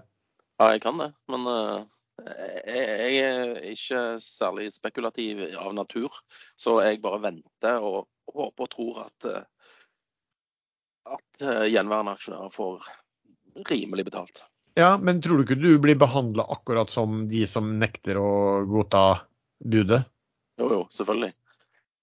Ja, 0.63 0.71
jeg 0.73 0.83
kan 0.85 1.01
det, 1.01 1.11
men 1.33 1.47
eh, 1.51 1.85
jeg, 2.23 3.17
er 3.19 3.57
ikke 3.73 4.03
særlig 4.23 4.69
spekulativ 4.75 5.43
av 5.59 5.73
natur. 5.75 6.21
Så 6.57 6.77
jeg 6.85 7.03
bare 7.03 7.23
venter 7.25 7.83
og 7.83 8.07
håper 8.31 8.69
og 8.69 8.71
tror 8.71 9.01
at, 9.07 9.29
eh, 9.31 9.75
at 11.17 11.45
eh, 11.45 11.67
gjenværende 11.73 12.15
aksjonærer 12.15 12.55
får 12.55 12.87
rimelig 13.69 14.07
betalt. 14.09 14.45
Ja, 14.79 14.97
Men 14.99 15.21
tror 15.23 15.41
du 15.41 15.45
ikke 15.45 15.61
du 15.61 15.77
blir 15.83 15.99
behandla 16.01 16.47
akkurat 16.55 16.91
som 16.91 17.27
de 17.29 17.45
som 17.49 17.75
nekter 17.81 18.19
å 18.21 18.65
godta 18.69 19.23
budet? 19.61 20.05
Jo, 20.61 20.69
jo, 20.71 20.83
selvfølgelig. 20.95 21.33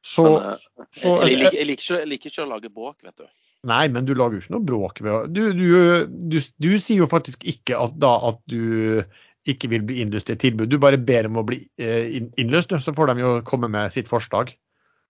Så, 0.06 0.24
Men, 0.24 0.52
eh, 0.54 0.88
så 0.96 1.16
jeg, 1.26 1.32
jeg, 1.34 1.40
liker, 1.40 1.58
jeg, 1.58 1.68
liker 1.68 1.84
ikke, 1.84 2.00
jeg 2.00 2.12
liker 2.14 2.34
ikke 2.34 2.46
å 2.46 2.52
lage 2.54 2.72
bråk, 2.74 2.98
vet 3.04 3.18
du. 3.24 3.28
Nei, 3.68 3.82
men 3.92 4.06
du 4.08 4.14
lager 4.16 4.38
jo 4.38 4.44
ikke 4.46 4.54
noe 4.56 4.64
bråk 4.64 5.02
ved 5.04 5.34
du, 5.36 5.42
du, 5.52 5.66
du, 6.08 6.38
du 6.40 6.70
sier 6.80 7.02
jo 7.02 7.10
faktisk 7.12 7.44
ikke 7.50 7.76
at 7.76 7.98
da 8.00 8.14
at 8.30 8.40
du 8.48 9.02
ikke 9.50 9.68
vil 9.72 9.84
bli 9.88 10.00
innløst 10.04 10.30
i 10.30 10.36
et 10.36 10.42
tilbud. 10.44 10.70
Du 10.72 10.78
bare 10.80 11.00
ber 11.02 11.28
om 11.28 11.42
å 11.42 11.46
bli 11.48 11.64
eh, 11.82 12.20
innløst, 12.40 12.72
så 12.84 12.94
får 12.96 13.12
de 13.12 13.24
jo 13.24 13.32
komme 13.48 13.70
med 13.72 13.92
sitt 13.96 14.08
forslag. 14.12 14.54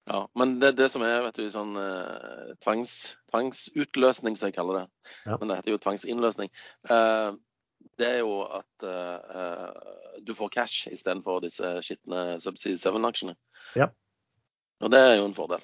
Ja, 0.09 0.23
men 0.37 0.55
det, 0.61 0.71
det 0.79 0.87
som 0.93 1.03
er 1.05 1.21
vet 1.27 1.37
du, 1.37 1.45
sånn 1.53 1.75
eh, 1.77 2.53
tvangs, 2.63 2.93
tvangsutløsning, 3.29 4.37
som 4.39 4.49
jeg 4.49 4.57
kaller 4.57 4.81
det, 4.81 4.85
Ja. 5.27 5.37
men 5.37 5.51
det 5.51 5.59
heter 5.59 5.75
jo 5.75 5.81
tvangsinnløsning, 5.83 6.49
eh, 6.89 7.29
det 7.99 8.07
er 8.07 8.21
jo 8.21 8.39
at 8.43 8.87
eh, 8.87 10.23
du 10.25 10.33
får 10.35 10.51
cash 10.53 10.87
istedenfor 10.91 11.41
disse 11.43 11.75
skitne 11.85 12.39
Subsea 12.41 12.79
7-aksjene. 12.79 13.35
Ja. 13.79 13.89
Og 14.79 14.93
det 14.93 15.01
er 15.03 15.19
jo 15.19 15.27
en 15.27 15.37
fordel. 15.37 15.63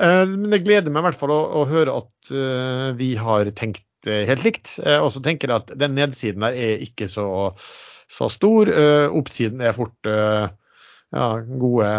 Eh, 0.00 0.24
Men 0.24 0.48
det 0.48 0.62
gleder 0.64 0.92
meg 0.92 1.02
i 1.02 1.08
hvert 1.10 1.20
fall 1.20 1.34
å, 1.34 1.40
å 1.60 1.66
høre 1.68 1.98
at 2.00 2.32
uh, 2.32 2.90
vi 2.96 3.12
har 3.20 3.50
tenkt 3.58 3.84
helt 4.08 4.46
likt. 4.46 4.78
Og 4.80 5.10
så 5.12 5.20
tenker 5.20 5.50
jeg 5.50 5.60
at 5.60 5.74
den 5.76 5.92
nedsiden 5.92 6.40
der 6.40 6.54
er 6.56 6.80
ikke 6.80 7.04
så, 7.04 7.26
så 8.08 8.30
stor. 8.32 8.70
Oppsiden 9.12 9.60
er 9.60 9.74
fort 9.76 10.08
ja, 10.08 11.26
gode 11.60 11.90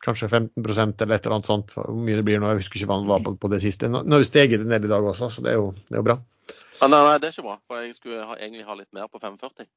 kanskje 0.00 0.30
15 0.30 0.64
eller 0.64 1.18
et 1.18 1.26
eller 1.26 1.34
annet 1.36 1.50
sånt. 1.50 1.74
Hvor 1.76 1.92
mye 2.00 2.16
det 2.16 2.24
blir 2.24 2.40
nå, 2.40 2.48
jeg 2.48 2.62
husker 2.62 2.80
ikke 2.80 2.88
hva 2.88 2.96
det 3.02 3.12
var 3.12 3.26
på, 3.26 3.34
på 3.42 3.52
det 3.52 3.60
siste. 3.60 3.92
Nå 3.92 4.06
har 4.08 4.24
jo 4.24 4.30
steget 4.30 4.64
ned 4.64 4.88
i 4.88 4.92
dag 4.94 5.04
også, 5.04 5.28
så 5.34 5.44
det 5.44 5.52
er 5.52 5.60
jo, 5.60 5.68
det 5.84 5.98
er 5.98 6.00
jo 6.00 6.06
bra. 6.08 6.16
Ah, 6.80 6.88
nei, 6.90 7.00
nei, 7.06 7.18
det 7.22 7.28
er 7.28 7.36
ikke 7.36 7.46
bra, 7.46 7.58
for 7.68 7.84
jeg 7.84 7.94
skulle 7.96 8.24
ha, 8.26 8.36
egentlig 8.38 8.64
ha 8.66 8.74
litt 8.78 8.90
mer 8.96 9.06
på 9.12 9.20
540. 9.22 9.68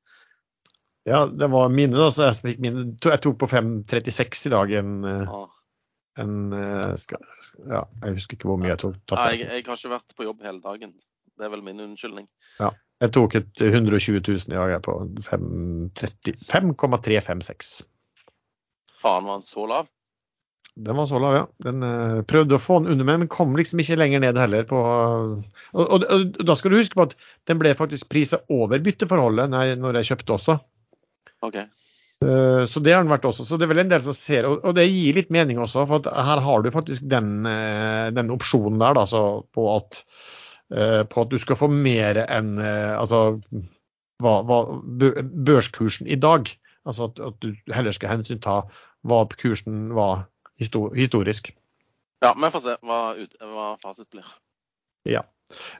Ja, 1.08 1.26
det 1.30 1.48
var 1.54 1.70
mine, 1.72 1.96
da. 1.96 2.10
Så 2.12 2.26
jeg, 2.26 2.40
fikk 2.44 2.64
mine, 2.64 2.88
jeg 3.00 3.22
tok 3.24 3.38
på 3.40 3.48
5,36 3.52 4.48
i 4.50 4.54
dag. 4.54 4.74
En, 4.82 4.96
eh, 5.08 5.36
Ah. 5.38 5.46
en 6.24 6.34
eh, 6.58 6.96
skal, 7.00 7.22
ja, 7.70 7.84
jeg 8.04 8.18
husker 8.18 8.36
ikke 8.36 8.50
hvor 8.50 8.60
mye 8.60 8.74
jeg 8.74 8.82
tok. 8.82 8.98
tatt 9.06 9.22
Nei, 9.22 9.38
jeg, 9.38 9.48
jeg 9.48 9.68
har 9.70 9.80
ikke 9.80 9.94
vært 9.94 10.18
på 10.18 10.28
jobb 10.28 10.44
hele 10.44 10.62
dagen. 10.66 10.96
Det 11.38 11.46
er 11.46 11.54
vel 11.54 11.64
min 11.64 11.80
unnskyldning. 11.86 12.28
Ja. 12.60 12.72
Jeg 12.98 13.14
tok 13.14 13.36
et 13.38 13.62
120 13.62 14.24
000 14.26 14.50
i 14.50 14.58
dag 14.58 14.72
jeg 14.74 14.82
på 14.88 14.96
5,30 15.30 16.40
5,356. 16.50 17.76
Faen 18.98 19.28
var 19.30 19.38
han 19.38 19.46
så 19.46 19.68
lav. 19.70 19.92
Den 20.78 21.00
var 21.00 21.08
så 21.10 21.18
lav, 21.22 21.34
ja. 21.34 21.46
Den 21.66 21.82
uh, 21.82 22.22
prøvde 22.30 22.58
å 22.58 22.62
få 22.62 22.80
den 22.82 22.94
under 22.94 23.08
meg, 23.08 23.22
men 23.24 23.32
kom 23.34 23.56
liksom 23.58 23.82
ikke 23.82 23.98
lenger 23.98 24.22
ned 24.22 24.38
heller. 24.38 24.68
På, 24.70 24.82
og, 25.74 25.82
og, 25.88 26.06
og 26.06 26.38
da 26.46 26.56
skal 26.60 26.74
du 26.74 26.78
huske 26.78 26.98
på 26.98 27.08
at 27.08 27.16
den 27.50 27.58
ble 27.62 27.74
faktisk 27.78 28.10
prisa 28.14 28.44
over 28.54 28.84
bytteforholdet 28.86 29.50
når 29.54 29.72
jeg, 29.72 29.80
når 29.82 30.00
jeg 30.00 30.10
kjøpte 30.12 30.36
også. 30.38 30.58
Okay. 31.48 31.66
Eh, 32.26 32.64
Så 32.70 32.82
det 32.82 32.94
har 32.94 33.02
den 33.04 33.14
vært 33.14 33.26
også. 33.30 33.46
Så 33.46 33.58
det 33.58 33.68
er 33.68 33.74
vel 33.74 33.84
en 33.86 33.94
del 33.94 34.06
som 34.06 34.16
ser, 34.18 34.50
og, 34.50 34.62
og 34.66 34.78
det 34.78 34.88
gir 34.90 35.18
litt 35.18 35.34
mening 35.34 35.62
også, 35.62 35.88
for 35.90 36.02
at 36.02 36.12
her 36.30 36.44
har 36.46 36.66
du 36.66 36.70
faktisk 36.74 37.10
den, 37.10 37.40
eh, 37.50 38.10
den 38.14 38.30
opsjonen 38.34 38.82
der 38.82 38.98
da, 38.98 39.06
så 39.10 39.24
på, 39.54 39.68
at, 39.76 40.04
på 40.68 41.26
at 41.26 41.34
du 41.34 41.38
skal 41.40 41.58
få 41.60 41.70
mer 41.72 42.18
enn 42.26 42.58
altså, 42.60 43.40
hva, 44.20 44.40
hva, 44.44 44.58
børskursen 45.48 46.10
i 46.10 46.18
dag. 46.20 46.50
Altså 46.88 47.10
at, 47.10 47.22
at 47.24 47.38
du 47.44 47.54
heller 47.74 47.96
skal 47.96 48.18
hensynta 48.18 48.62
hva 49.08 49.22
kursen 49.38 49.94
var 49.96 50.26
historisk. 50.60 51.52
Ja, 52.24 52.34
vi 52.34 52.50
får 52.54 52.64
se 52.64 52.76
hva, 52.82 53.00
ut, 53.18 53.38
hva 53.42 53.70
fasit 53.82 54.10
blir. 54.14 54.26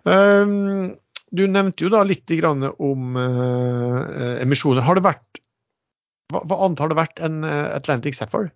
Um, 0.08 0.96
Du 1.28 1.44
nevnte 1.52 1.84
jo 1.84 1.90
da 1.92 2.04
litt 2.08 2.30
grann 2.40 2.64
om 2.64 3.18
uh, 3.20 4.38
emisjoner. 4.40 4.86
Har 4.86 4.96
det 4.96 5.04
vært 5.04 5.42
hva, 6.32 6.44
hva 6.48 6.60
annet 6.66 6.80
har 6.84 6.92
det 6.92 6.98
vært 7.00 7.20
enn 7.24 7.44
eh, 7.48 7.70
Atlantic 7.72 8.18
Sapphire? 8.18 8.52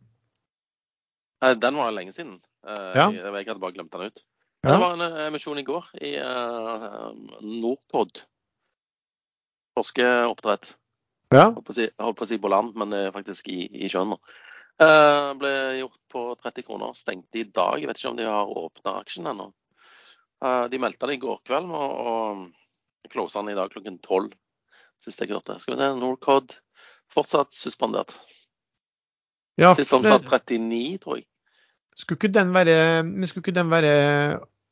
Eh, 1.44 1.54
Den 1.56 1.78
var 1.80 1.94
lenge 1.96 2.12
siden. 2.16 2.38
Eh, 2.68 2.92
Ja. 2.98 3.06
Jeg, 3.12 3.24
jeg 3.24 3.48
hadde 3.48 3.64
bare 3.64 3.76
glemt 3.78 3.96
den 3.96 4.12
ut. 4.12 4.24
Ja. 4.62 4.74
Det 4.74 4.80
var 4.84 4.98
en 4.98 5.18
emisjon 5.30 5.58
i 5.58 5.64
går 5.66 5.88
i 6.04 6.12
uh, 6.22 7.10
Norcod. 7.42 8.22
Torskeoppdrett. 9.76 10.76
Ja. 11.32 11.48
Holdt 11.56 11.66
på 11.72 12.28
å 12.28 12.28
si, 12.28 12.38
på 12.44 12.52
land, 12.52 12.76
men 12.78 12.94
faktisk 13.16 13.48
i, 13.50 13.64
i 13.72 13.90
sjøen 13.90 14.12
nå. 14.12 14.20
Eh, 14.82 15.34
ble 15.38 15.52
gjort 15.78 16.00
på 16.10 16.22
30 16.42 16.66
kroner. 16.66 16.94
Stengte 16.98 17.42
i 17.42 17.44
dag. 17.44 17.78
Jeg 17.80 17.90
vet 17.90 18.00
ikke 18.00 18.14
om 18.14 18.18
de 18.18 18.26
har 18.26 18.54
åpna 18.58 18.98
aksjen 19.02 19.30
ennå. 19.30 19.52
Uh, 20.42 20.66
de 20.74 20.80
meldte 20.82 21.06
det 21.06 21.20
i 21.20 21.22
går 21.22 21.38
kveld, 21.46 21.70
og, 21.70 21.92
og 22.02 23.12
closa 23.14 23.44
den 23.44 23.52
i 23.54 23.58
dag 23.60 23.70
klokken 23.70 24.00
12. 24.02 24.32
Sist 25.02 25.22
jeg 25.22 25.30
hørte. 25.30 25.60
Skal 25.62 25.76
vi 25.76 25.82
se, 25.84 25.90
Norcod 26.00 26.56
fortsatt 27.14 27.54
suspendert. 27.54 28.16
ja 29.62 29.76
Sist 29.78 29.94
omsatt 29.94 30.26
39, 30.26 30.98
tror 31.04 31.20
jeg. 31.20 31.28
skulle, 31.94 32.18
ikke 32.18 32.34
den 32.34 32.54
være, 32.56 33.04
men 33.06 33.30
skulle 33.30 33.46
ikke 33.46 33.60
den 33.60 33.70
være 33.70 33.94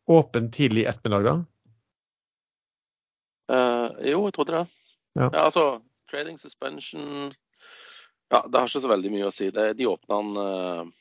åpen 0.09 0.49
tidlig 0.49 0.87
i 0.87 0.89
ettermiddag, 0.89 1.29
da? 1.29 1.35
Uh, 3.49 3.93
jo, 4.09 4.23
jeg 4.25 4.33
trodde 4.33 4.57
det. 4.57 4.65
Ja. 5.19 5.29
altså, 5.43 5.83
trading 6.09 6.39
suspension 6.39 7.29
Ja, 8.29 8.43
det 8.45 8.59
har 8.59 8.69
ikke 8.69 8.81
så 8.83 8.91
veldig 8.91 9.11
mye 9.13 9.27
å 9.29 9.33
si. 9.33 9.49
Det, 9.53 9.71
de 9.79 9.87
åpna 9.89 10.21
den 10.21 10.41
eh, 10.43 10.95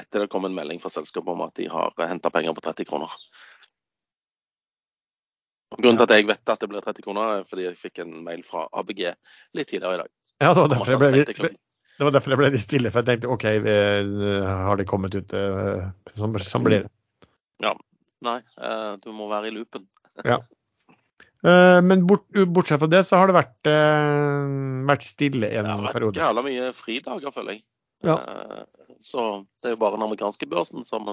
etter 0.00 0.24
det 0.24 0.30
kom 0.32 0.46
en 0.48 0.56
melding 0.56 0.80
fra 0.82 0.92
selskapet 0.92 1.32
om 1.32 1.42
at 1.44 1.56
de 1.58 1.66
har 1.70 1.94
henta 1.98 2.30
penger 2.32 2.54
på 2.56 2.64
30 2.64 2.88
kroner. 2.88 3.16
Grunnen 5.76 6.00
til 6.00 6.06
at 6.06 6.14
jeg 6.16 6.26
vet 6.26 6.52
at 6.52 6.62
det 6.62 6.68
blir 6.70 6.84
30 6.84 7.04
kroner, 7.04 7.34
er 7.40 7.48
fordi 7.48 7.66
jeg 7.68 7.78
fikk 7.78 8.00
en 8.02 8.14
mail 8.26 8.40
fra 8.46 8.64
ABG 8.80 9.02
litt 9.58 9.70
tidligere 9.70 9.98
i 9.98 10.00
dag. 10.02 10.14
Ja, 10.40 10.54
det 10.54 10.62
var 10.62 10.72
derfor 10.72 10.90
jeg 10.94 11.26
det 11.28 11.36
ble, 11.36 11.50
det 12.00 12.06
var 12.06 12.14
derfor 12.16 12.32
jeg 12.32 12.40
ble 12.40 12.50
litt 12.54 12.62
stille, 12.64 12.90
for 12.90 13.02
jeg 13.02 13.10
tenkte 13.10 13.30
OK, 13.34 13.44
vi, 13.66 13.76
har 14.46 14.80
det 14.80 14.88
kommet 14.88 15.14
ut 15.14 15.34
eh, 15.36 15.84
som, 16.16 16.38
som 16.42 16.64
blir 16.66 16.86
det? 16.86 16.92
nei. 18.24 18.38
Eh, 18.56 18.92
du 19.04 19.12
må 19.16 19.28
være 19.30 19.50
i 19.50 19.54
loopen. 19.54 19.86
Ja. 20.24 20.40
Eh, 21.44 21.80
men 21.80 22.02
bort, 22.06 22.26
bortsett 22.52 22.80
fra 22.82 22.88
det, 22.92 23.00
så 23.08 23.16
har 23.16 23.30
det 23.30 23.36
vært, 23.38 23.70
eh, 23.70 24.84
vært 24.90 25.06
stille 25.06 25.48
en 25.48 25.64
Det 25.64 25.70
har 25.72 25.84
vært 25.86 25.96
periode. 25.96 26.20
jævla 26.20 26.42
mye 26.44 26.72
fridager, 26.76 27.32
føler 27.32 27.52
jeg. 27.56 27.62
Ja. 28.04 28.16
Eh, 28.16 28.64
Så 29.00 29.46
det 29.62 29.70
er 29.70 29.76
jo 29.76 29.80
bare 29.80 29.96
den 29.96 30.02
amerikanske 30.04 30.44
børsen 30.46 30.84
som 30.84 31.06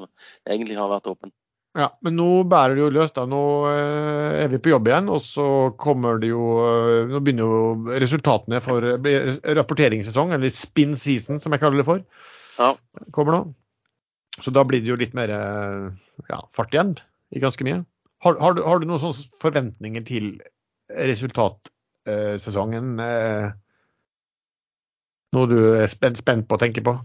egentlig 0.46 0.76
har 0.76 0.90
vært 0.92 1.08
åpen. 1.08 1.32
Ja, 1.78 1.90
men 2.02 2.18
nå 2.18 2.44
bærer 2.44 2.76
det 2.76 2.82
jo 2.84 2.90
løs. 2.90 3.12
da. 3.14 3.24
Nå 3.26 3.40
er 3.70 4.50
vi 4.50 4.58
på 4.58 4.72
jobb 4.74 4.88
igjen, 4.90 5.08
og 5.10 5.22
så 5.22 5.72
kommer 5.78 6.20
det 6.20 6.28
jo 6.34 7.08
Nå 7.08 7.22
begynner 7.24 7.48
jo 7.48 8.00
resultatene 8.02 8.60
for 8.62 8.82
rapporteringssesong, 9.56 10.34
eller 10.34 10.50
spin 10.50 10.96
season, 10.98 11.40
som 11.40 11.54
jeg 11.54 11.62
kaller 11.62 11.78
det 11.78 11.86
for, 11.86 12.04
Ja. 12.60 12.76
kommer 13.14 13.32
nå. 13.38 13.54
Så 14.42 14.52
da 14.52 14.64
blir 14.66 14.82
det 14.84 14.90
jo 14.90 14.96
litt 14.98 15.14
mer 15.14 15.30
ja, 16.30 16.42
fart 16.52 16.72
igjen 16.72 16.98
i 17.32 17.40
ganske 17.40 17.64
mye. 17.64 17.86
Har, 18.26 18.38
har, 18.42 18.56
du, 18.58 18.64
har 18.66 18.82
du 18.82 18.88
noen 18.90 19.18
forventninger 19.42 20.06
til 20.08 20.32
resultatsesongen? 20.90 22.96
Eh, 23.04 23.52
noe 25.38 25.52
du 25.52 25.60
er 25.78 25.90
spent, 25.92 26.18
spent 26.22 26.48
på 26.50 26.58
å 26.58 26.62
tenke 26.62 26.84
på? 26.86 26.96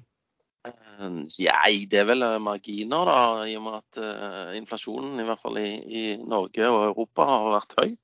Nei, 1.02 1.86
det 1.90 2.02
er 2.02 2.06
vel 2.06 2.22
eh, 2.22 2.38
marginer, 2.42 3.08
da, 3.08 3.42
i 3.48 3.56
og 3.58 3.64
med 3.66 3.80
at 3.80 3.98
uh, 3.98 4.54
inflasjonen 4.54 5.18
i 5.18 5.26
hvert 5.26 5.42
fall 5.42 5.58
i, 5.58 5.70
i 5.82 6.02
Norge 6.20 6.68
og 6.70 6.92
Europa 6.92 7.26
har 7.26 7.48
vært 7.56 7.74
høy. 7.80 7.94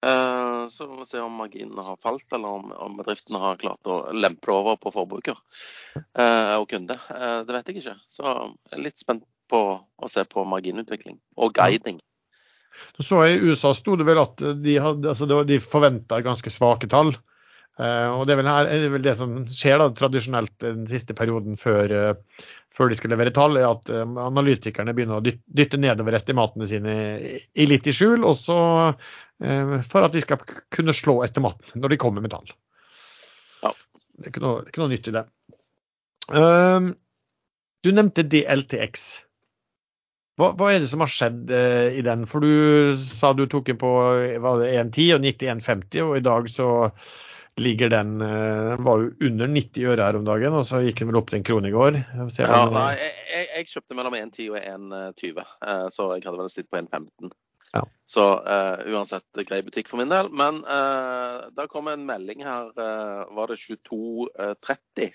Uh, 0.00 0.64
så 0.72 0.86
vi 0.88 0.96
må 0.96 1.04
se 1.04 1.20
om 1.20 1.34
marginene 1.36 1.84
har 1.84 2.00
falt, 2.00 2.24
eller 2.32 2.62
om, 2.62 2.70
om 2.72 2.96
bedriftene 2.96 3.42
har 3.42 3.60
klart 3.60 3.90
å 3.90 4.06
lempe 4.16 4.48
det 4.48 4.56
over 4.56 4.80
på 4.80 4.94
forbruker 4.94 5.36
uh, 5.36 6.56
og 6.56 6.70
kunde. 6.72 6.96
Det 6.96 7.52
vet 7.52 7.68
jeg 7.68 7.82
ikke. 7.82 7.98
Så 8.08 8.24
jeg 8.24 8.78
er 8.78 8.86
litt 8.88 9.02
spent 9.02 9.28
på 9.50 9.60
å 9.76 10.08
se 10.08 10.24
på 10.30 10.46
marginutvikling 10.48 11.20
og 11.36 11.52
guiding. 11.58 12.00
Så 12.96 13.06
så 13.06 13.24
jeg 13.26 13.38
I 13.38 13.50
USA 13.50 13.72
sto 13.76 13.96
det 13.98 14.06
vel 14.08 14.20
at 14.22 14.40
de, 14.62 14.76
hadde, 14.80 15.10
altså 15.12 15.44
de 15.48 15.60
forventa 15.62 16.20
ganske 16.24 16.52
svake 16.52 16.88
tall. 16.90 17.14
Eh, 17.80 18.08
og 18.12 18.26
det 18.26 18.34
er, 18.34 18.40
vel 18.42 18.50
her, 18.50 18.68
er 18.68 18.92
vel 18.92 19.04
det 19.04 19.14
som 19.16 19.36
skjer 19.48 19.78
da, 19.80 19.88
tradisjonelt 19.96 20.52
den 20.62 20.86
siste 20.90 21.14
perioden 21.16 21.56
før, 21.60 21.94
eh, 21.96 22.48
før 22.76 22.90
de 22.90 22.98
skal 22.98 23.14
levere 23.14 23.32
tall, 23.36 23.56
er 23.56 23.68
at 23.70 23.92
eh, 23.94 24.16
analytikerne 24.24 24.94
begynner 24.96 25.20
å 25.20 25.24
dytte, 25.24 25.80
nedover 25.80 26.18
estimatene 26.18 26.68
sine 26.68 26.96
i, 27.24 27.68
litt 27.68 27.88
i 27.88 27.94
skjul, 27.96 28.26
og 28.28 28.36
så 28.36 28.58
eh, 28.90 29.76
for 29.86 30.04
at 30.04 30.16
de 30.16 30.24
skal 30.24 30.42
kunne 30.72 30.96
slå 30.96 31.20
estimatene 31.24 31.80
når 31.80 31.94
de 31.94 32.00
kommer 32.02 32.24
med 32.24 32.34
tall. 32.34 32.52
Ja. 33.62 33.72
Det, 33.72 34.26
er 34.26 34.34
ikke 34.34 34.44
noe, 34.44 34.66
ikke 34.68 34.84
noe 34.84 34.92
nytt 34.92 35.08
i 35.08 35.16
det. 35.16 35.26
Du 37.80 37.88
nevnte 37.96 38.22
DLTX. 38.28 39.08
Hva, 40.40 40.52
hva 40.56 40.70
er 40.72 40.80
det 40.82 40.88
som 40.90 41.02
har 41.04 41.10
skjedd 41.12 41.50
eh, 41.52 41.98
i 42.00 42.04
den? 42.06 42.24
For 42.28 42.44
du 42.44 42.96
sa 43.00 43.34
du 43.36 43.44
tok 43.50 43.68
den 43.68 43.80
på 43.80 43.90
1,10 44.40 44.46
og 44.46 44.62
den 45.20 45.28
gikk 45.28 45.42
til 45.42 45.52
1,50, 45.52 46.06
og 46.06 46.16
i 46.16 46.24
dag 46.24 46.48
så 46.52 46.70
ligger 47.60 47.92
den 47.92 48.14
eh, 48.24 48.70
Den 48.72 48.86
var 48.86 49.02
jo 49.04 49.10
under 49.28 49.50
90 49.52 49.90
øre 49.92 50.06
her 50.06 50.16
om 50.16 50.24
dagen, 50.24 50.56
og 50.56 50.64
så 50.68 50.80
gikk 50.86 51.02
den 51.02 51.10
vel 51.10 51.20
opp 51.20 51.30
til 51.32 51.40
en 51.40 51.46
krone 51.46 51.68
i 51.68 51.74
går. 51.76 52.00
Jeg 52.00 52.48
Ja, 52.48 52.64
nei, 52.72 52.88
jeg, 52.96 53.12
jeg, 53.34 53.46
jeg 53.58 53.70
kjøpte 53.74 53.98
mellom 54.00 54.16
1,10 54.16 54.48
og 54.48 54.58
1,20, 54.62 55.44
eh, 55.44 55.86
så 55.92 56.10
jeg 56.14 56.26
hadde 56.26 56.40
vel 56.40 56.52
stilt 56.52 56.70
på 56.72 56.80
1,15. 56.80 57.34
Ja. 57.70 57.84
Så 58.08 58.24
eh, 58.42 58.80
uansett 58.90 59.42
grei 59.46 59.60
butikk 59.66 59.90
for 59.90 60.00
min 60.00 60.10
del. 60.10 60.30
Men 60.34 60.62
uh, 60.66 61.46
da 61.54 61.68
kom 61.70 61.90
en 61.90 62.06
melding 62.08 62.42
her, 62.46 62.72
eh, 62.74 63.20
var 63.36 63.52
det 63.52 63.60
22.30? 63.62 65.12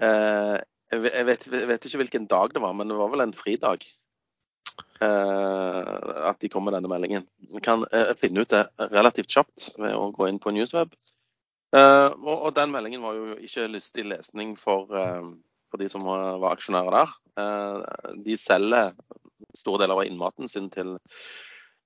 Uh, 0.00 0.58
jeg, 0.90 1.24
vet- 1.28 1.48
vet 1.48 1.86
ikke 1.88 2.02
hvilken 2.02 2.28
dag 2.28 2.52
det 2.56 2.62
var, 2.64 2.76
men 2.76 2.90
det 2.90 2.98
var 2.98 3.12
vel 3.14 3.24
en 3.24 3.36
fridag. 3.36 3.86
Eh, 5.00 5.90
at 6.30 6.40
de 6.40 6.48
kom 6.48 6.64
med 6.66 6.76
denne 6.76 6.90
meldingen. 6.90 7.26
Vi 7.52 7.62
kan 7.64 7.84
eh, 7.92 8.12
finne 8.18 8.44
ut 8.44 8.52
det 8.52 8.64
relativt 8.90 9.30
kjapt 9.32 9.70
ved 9.80 9.94
å 9.96 10.10
gå 10.14 10.28
inn 10.30 10.40
på 10.42 10.52
Newsweb. 10.54 10.94
Eh, 11.76 12.08
og, 12.24 12.50
den 12.56 12.72
meldingen 12.74 13.04
var 13.04 13.18
jo 13.18 13.36
ikke 13.38 13.68
lystig 13.70 14.06
lesning 14.10 14.56
for, 14.58 14.90
for 15.70 15.82
de 15.82 15.88
som 15.92 16.06
var, 16.06 16.50
aksjonærer 16.52 16.96
der. 16.98 17.14
De 18.26 18.36
selger 18.38 18.92
store 19.56 19.84
deler 19.84 19.96
av 19.98 20.08
innmaten 20.08 20.50
sin 20.50 20.68
til 20.72 20.98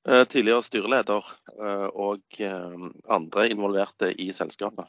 tidligere 0.05 0.65
styreleder 0.65 1.29
og 1.97 2.41
andre 3.09 3.47
involverte 3.49 4.11
i 4.21 4.27
selskapet. 4.37 4.85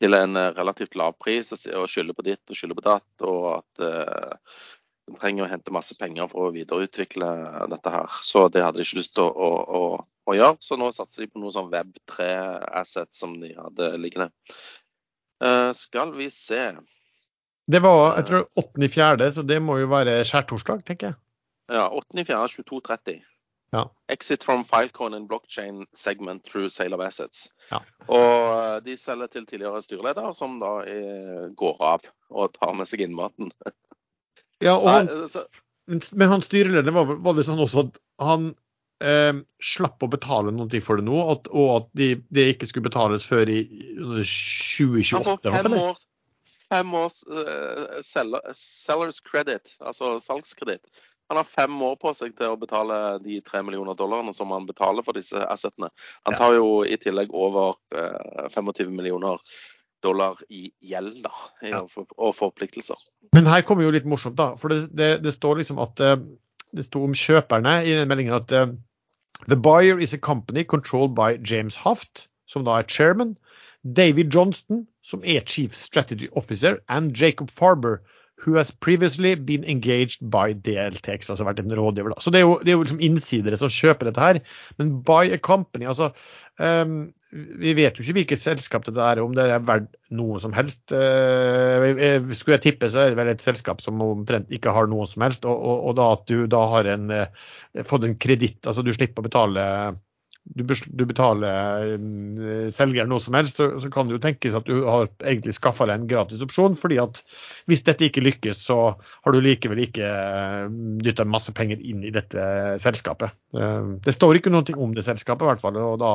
Til 0.00 0.16
en 0.16 0.38
relativt 0.56 0.96
lav 0.96 1.18
pris 1.20 1.52
og, 1.52 1.84
skylder 1.90 2.16
på 2.16 2.24
ditt 2.30 2.48
og 2.48 2.56
skylder 2.56 2.78
på 2.78 2.86
datt. 2.86 3.26
Og 3.28 3.44
at 3.58 3.82
de 5.12 5.20
trenger 5.20 5.46
å 5.46 5.50
hente 5.50 5.74
masse 5.74 5.96
penger 5.98 6.30
for 6.32 6.48
å 6.48 6.54
videreutvikle 6.54 7.28
dette 7.72 7.92
her. 7.94 8.20
Så 8.24 8.46
det 8.52 8.64
hadde 8.64 8.80
de 8.80 8.86
ikke 8.86 9.00
lyst 9.00 9.14
til 9.16 9.26
å, 9.28 9.32
å, 9.32 9.50
å, 9.78 9.82
å 10.28 10.36
gjøre. 10.36 10.58
Så 10.64 10.78
nå 10.80 10.90
satser 10.94 11.24
de 11.24 11.32
på 11.32 11.42
noe 11.42 11.54
sånn 11.54 11.70
Web3-asset 11.72 13.12
som 13.16 13.36
de 13.42 13.52
hadde 13.58 13.92
liggende. 14.00 14.32
Uh, 15.42 15.70
skal 15.74 16.14
vi 16.14 16.28
se. 16.32 16.70
Det 17.72 17.82
var 17.82 18.16
jeg 18.18 18.28
tror 18.30 18.48
8.4., 18.62 19.28
så 19.36 19.44
det 19.46 19.58
må 19.62 19.78
jo 19.80 19.90
være 19.90 20.20
skjærtorsdag, 20.28 20.86
tenker 20.86 21.12
jeg. 21.12 21.20
Ja, 21.72 21.86
8.4.2230. 21.90 23.22
Ja. 23.72 23.86
Exit 24.12 24.44
from 24.44 24.64
Filecoin 24.64 25.14
and 25.14 25.28
blockchain 25.28 25.86
segment 25.94 26.44
through 26.44 26.68
sale 26.68 26.94
of 26.94 27.00
assets. 27.00 27.48
Ja. 27.70 27.80
Og 28.06 28.48
eh, 28.52 28.80
de 28.84 28.96
selger 29.00 29.30
til 29.32 29.46
tidligere 29.48 29.80
styreleder, 29.82 30.34
som 30.36 30.58
da 30.60 30.74
eh, 30.84 31.46
går 31.56 31.80
av 31.80 32.04
og 32.28 32.52
tar 32.58 32.74
med 32.76 32.90
seg 32.90 33.06
innmaten. 33.06 33.48
Ja, 34.62 34.76
og 34.78 34.88
Nei, 34.88 34.96
han, 35.00 35.30
så, 35.32 35.44
men, 35.90 36.02
men 36.14 36.30
han 36.30 36.44
styrelederen 36.44 36.94
var, 36.94 37.14
var 37.24 37.40
sånn 37.46 37.62
også 37.62 37.86
at 37.86 38.00
han 38.22 38.50
eh, 39.02 39.34
slapp 39.62 40.02
å 40.04 40.10
betale 40.12 40.54
noe 40.54 40.82
for 40.84 41.00
det 41.00 41.06
nå, 41.08 41.18
at, 41.34 41.50
og 41.50 41.70
at 41.76 41.92
de, 41.98 42.14
det 42.34 42.48
ikke 42.54 42.70
skulle 42.70 42.88
betales 42.88 43.26
før 43.28 43.50
i 43.50 43.62
han 43.98 44.22
2028? 44.22 45.38
får 45.52 45.54
var 45.54 45.68
det 45.68 45.70
fem 45.70 45.78
års, 45.80 46.04
fem 46.72 46.98
års 46.98 47.22
uh, 47.30 48.02
seller, 48.06 48.52
sellers 48.56 49.22
credit, 49.26 49.74
altså 49.82 50.16
salgskreditt. 50.22 50.86
Han 51.32 51.38
har 51.40 51.48
fem 51.48 51.82
år 51.82 51.94
på 51.96 52.10
seg 52.12 52.34
til 52.36 52.52
å 52.52 52.58
betale 52.60 52.96
de 53.24 53.38
tre 53.46 53.62
millioner 53.64 53.96
dollarene 53.96 54.34
som 54.36 54.50
han 54.52 54.66
betaler 54.68 55.04
for 55.06 55.16
disse 55.16 55.40
assetene. 55.48 55.88
Han 56.28 56.36
tar 56.36 56.58
jo 56.58 56.82
i 56.84 56.98
tillegg 57.00 57.32
over 57.32 57.78
eh, 57.96 58.50
25 58.52 58.90
millioner 58.92 59.40
dollar 60.04 60.38
i 60.50 60.70
gjeld 60.82 61.22
da, 61.24 61.32
Ja. 61.62 61.82
og, 62.18 62.34
forpliktelser. 62.36 62.98
Men 63.32 63.46
her 63.46 63.62
kommer 63.62 63.84
jo 63.86 63.92
litt 63.94 64.04
morsomt, 64.08 64.36
da. 64.36 64.52
For 64.60 64.68
det, 64.72 64.90
det, 64.96 65.10
det 65.24 65.32
står 65.34 65.62
liksom 65.62 65.78
at 65.82 66.00
eh, 66.00 66.16
det 66.72 66.84
sto 66.86 67.04
om 67.04 67.14
kjøperne 67.16 67.78
i 67.86 67.94
den 67.96 68.08
meldingen 68.10 68.34
at 68.38 68.52
eh, 68.52 68.72
The 69.48 69.56
buyer 69.58 69.98
is 69.98 70.12
a 70.14 70.18
company 70.18 70.62
controlled 70.62 71.14
by 71.16 71.34
James 71.42 71.74
Haft, 71.82 72.28
som 72.46 72.62
da 72.64 72.76
er 72.78 72.86
chairman, 72.86 73.36
David 73.82 74.30
Johnston, 74.34 74.84
som 75.02 75.24
er 75.24 75.42
chief 75.46 75.74
strategy 75.74 76.28
officer, 76.38 76.76
and 76.88 77.16
Jacob 77.18 77.50
Farber, 77.50 77.96
who 78.38 78.54
has 78.54 78.70
previously 78.70 79.34
been 79.34 79.64
engaged 79.64 80.18
by 80.30 80.52
DLTX, 80.52 81.30
altså 81.30 81.44
vært 81.46 81.60
en 81.62 81.74
rådgiver. 81.78 82.10
da. 82.14 82.20
Så 82.22 82.30
det 82.30 82.40
er 82.42 82.46
jo, 82.46 82.58
det 82.62 82.70
er 82.72 82.78
jo 82.78 82.84
liksom 82.84 83.02
innsidere 83.02 83.58
som 83.58 83.70
kjøper 83.70 84.10
dette 84.10 84.20
her. 84.22 84.38
Men 84.78 84.94
by 85.06 85.32
a 85.34 85.38
company, 85.38 85.86
altså 85.86 86.12
ehm, 86.60 87.12
Vi 87.32 87.72
vet 87.72 87.96
jo 87.96 88.04
ikke 88.04 88.14
hvilket 88.18 88.42
selskap 88.42 88.84
det 88.84 88.92
er, 89.00 89.22
om 89.22 89.32
det 89.32 89.46
er 89.48 89.62
verdt 89.64 89.94
noe 90.12 90.36
som 90.42 90.52
helst. 90.52 90.82
Eh, 90.92 91.86
eh, 91.92 92.34
skulle 92.36 92.58
jeg 92.58 92.64
tippe, 92.66 92.90
så 92.92 93.06
er 93.06 93.12
det 93.12 93.18
vel 93.22 93.30
et 93.32 93.44
selskap 93.44 93.80
som 93.80 94.02
omtrent 94.04 94.52
ikke 94.52 94.74
har 94.76 94.90
noe 94.90 95.06
som 95.08 95.24
helst. 95.24 95.46
Og, 95.48 95.56
og, 95.56 95.86
og 95.88 95.96
da 95.96 96.10
at 96.18 96.26
du 96.28 96.44
da 96.52 96.60
har 96.74 96.90
en, 96.92 97.08
eh, 97.16 97.84
fått 97.88 98.04
en 98.04 98.18
kreditt, 98.20 98.60
altså 98.66 98.84
du 98.84 98.92
slipper 98.92 99.24
å 99.24 99.28
betale 99.30 99.64
du, 100.42 100.64
du 100.66 101.04
betaler 101.06 101.96
selger 102.74 103.06
noe 103.08 103.22
som 103.22 103.36
helst, 103.38 103.60
så, 103.60 103.68
så 103.80 103.90
kan 103.92 104.08
det 104.08 104.16
jo 104.16 104.22
tenkes 104.24 104.56
at 104.58 104.66
du 104.66 104.82
har 104.84 105.06
egentlig 105.22 105.54
skaffa 105.56 105.86
deg 105.88 106.00
en 106.00 106.08
gratis 106.10 106.42
opsjon. 106.44 106.74
fordi 106.78 106.98
at 107.02 107.20
hvis 107.70 107.84
dette 107.86 108.08
ikke 108.08 108.24
lykkes, 108.24 108.64
så 108.66 108.78
har 108.98 109.32
du 109.34 109.40
likevel 109.44 109.84
ikke 109.84 110.10
dytta 111.04 111.26
masse 111.28 111.54
penger 111.56 111.80
inn 111.80 112.02
i 112.04 112.12
dette 112.14 112.46
selskapet. 112.82 113.32
Eh, 113.56 113.94
Det 114.02 114.16
står 114.16 114.40
ikke 114.40 114.52
noe 114.52 114.76
om 114.76 114.96
det 114.96 115.06
selskapet, 115.06 115.46
i 115.46 115.52
hvert 115.52 115.64
fall. 115.64 115.78
Og 115.78 115.98
da 116.02 116.12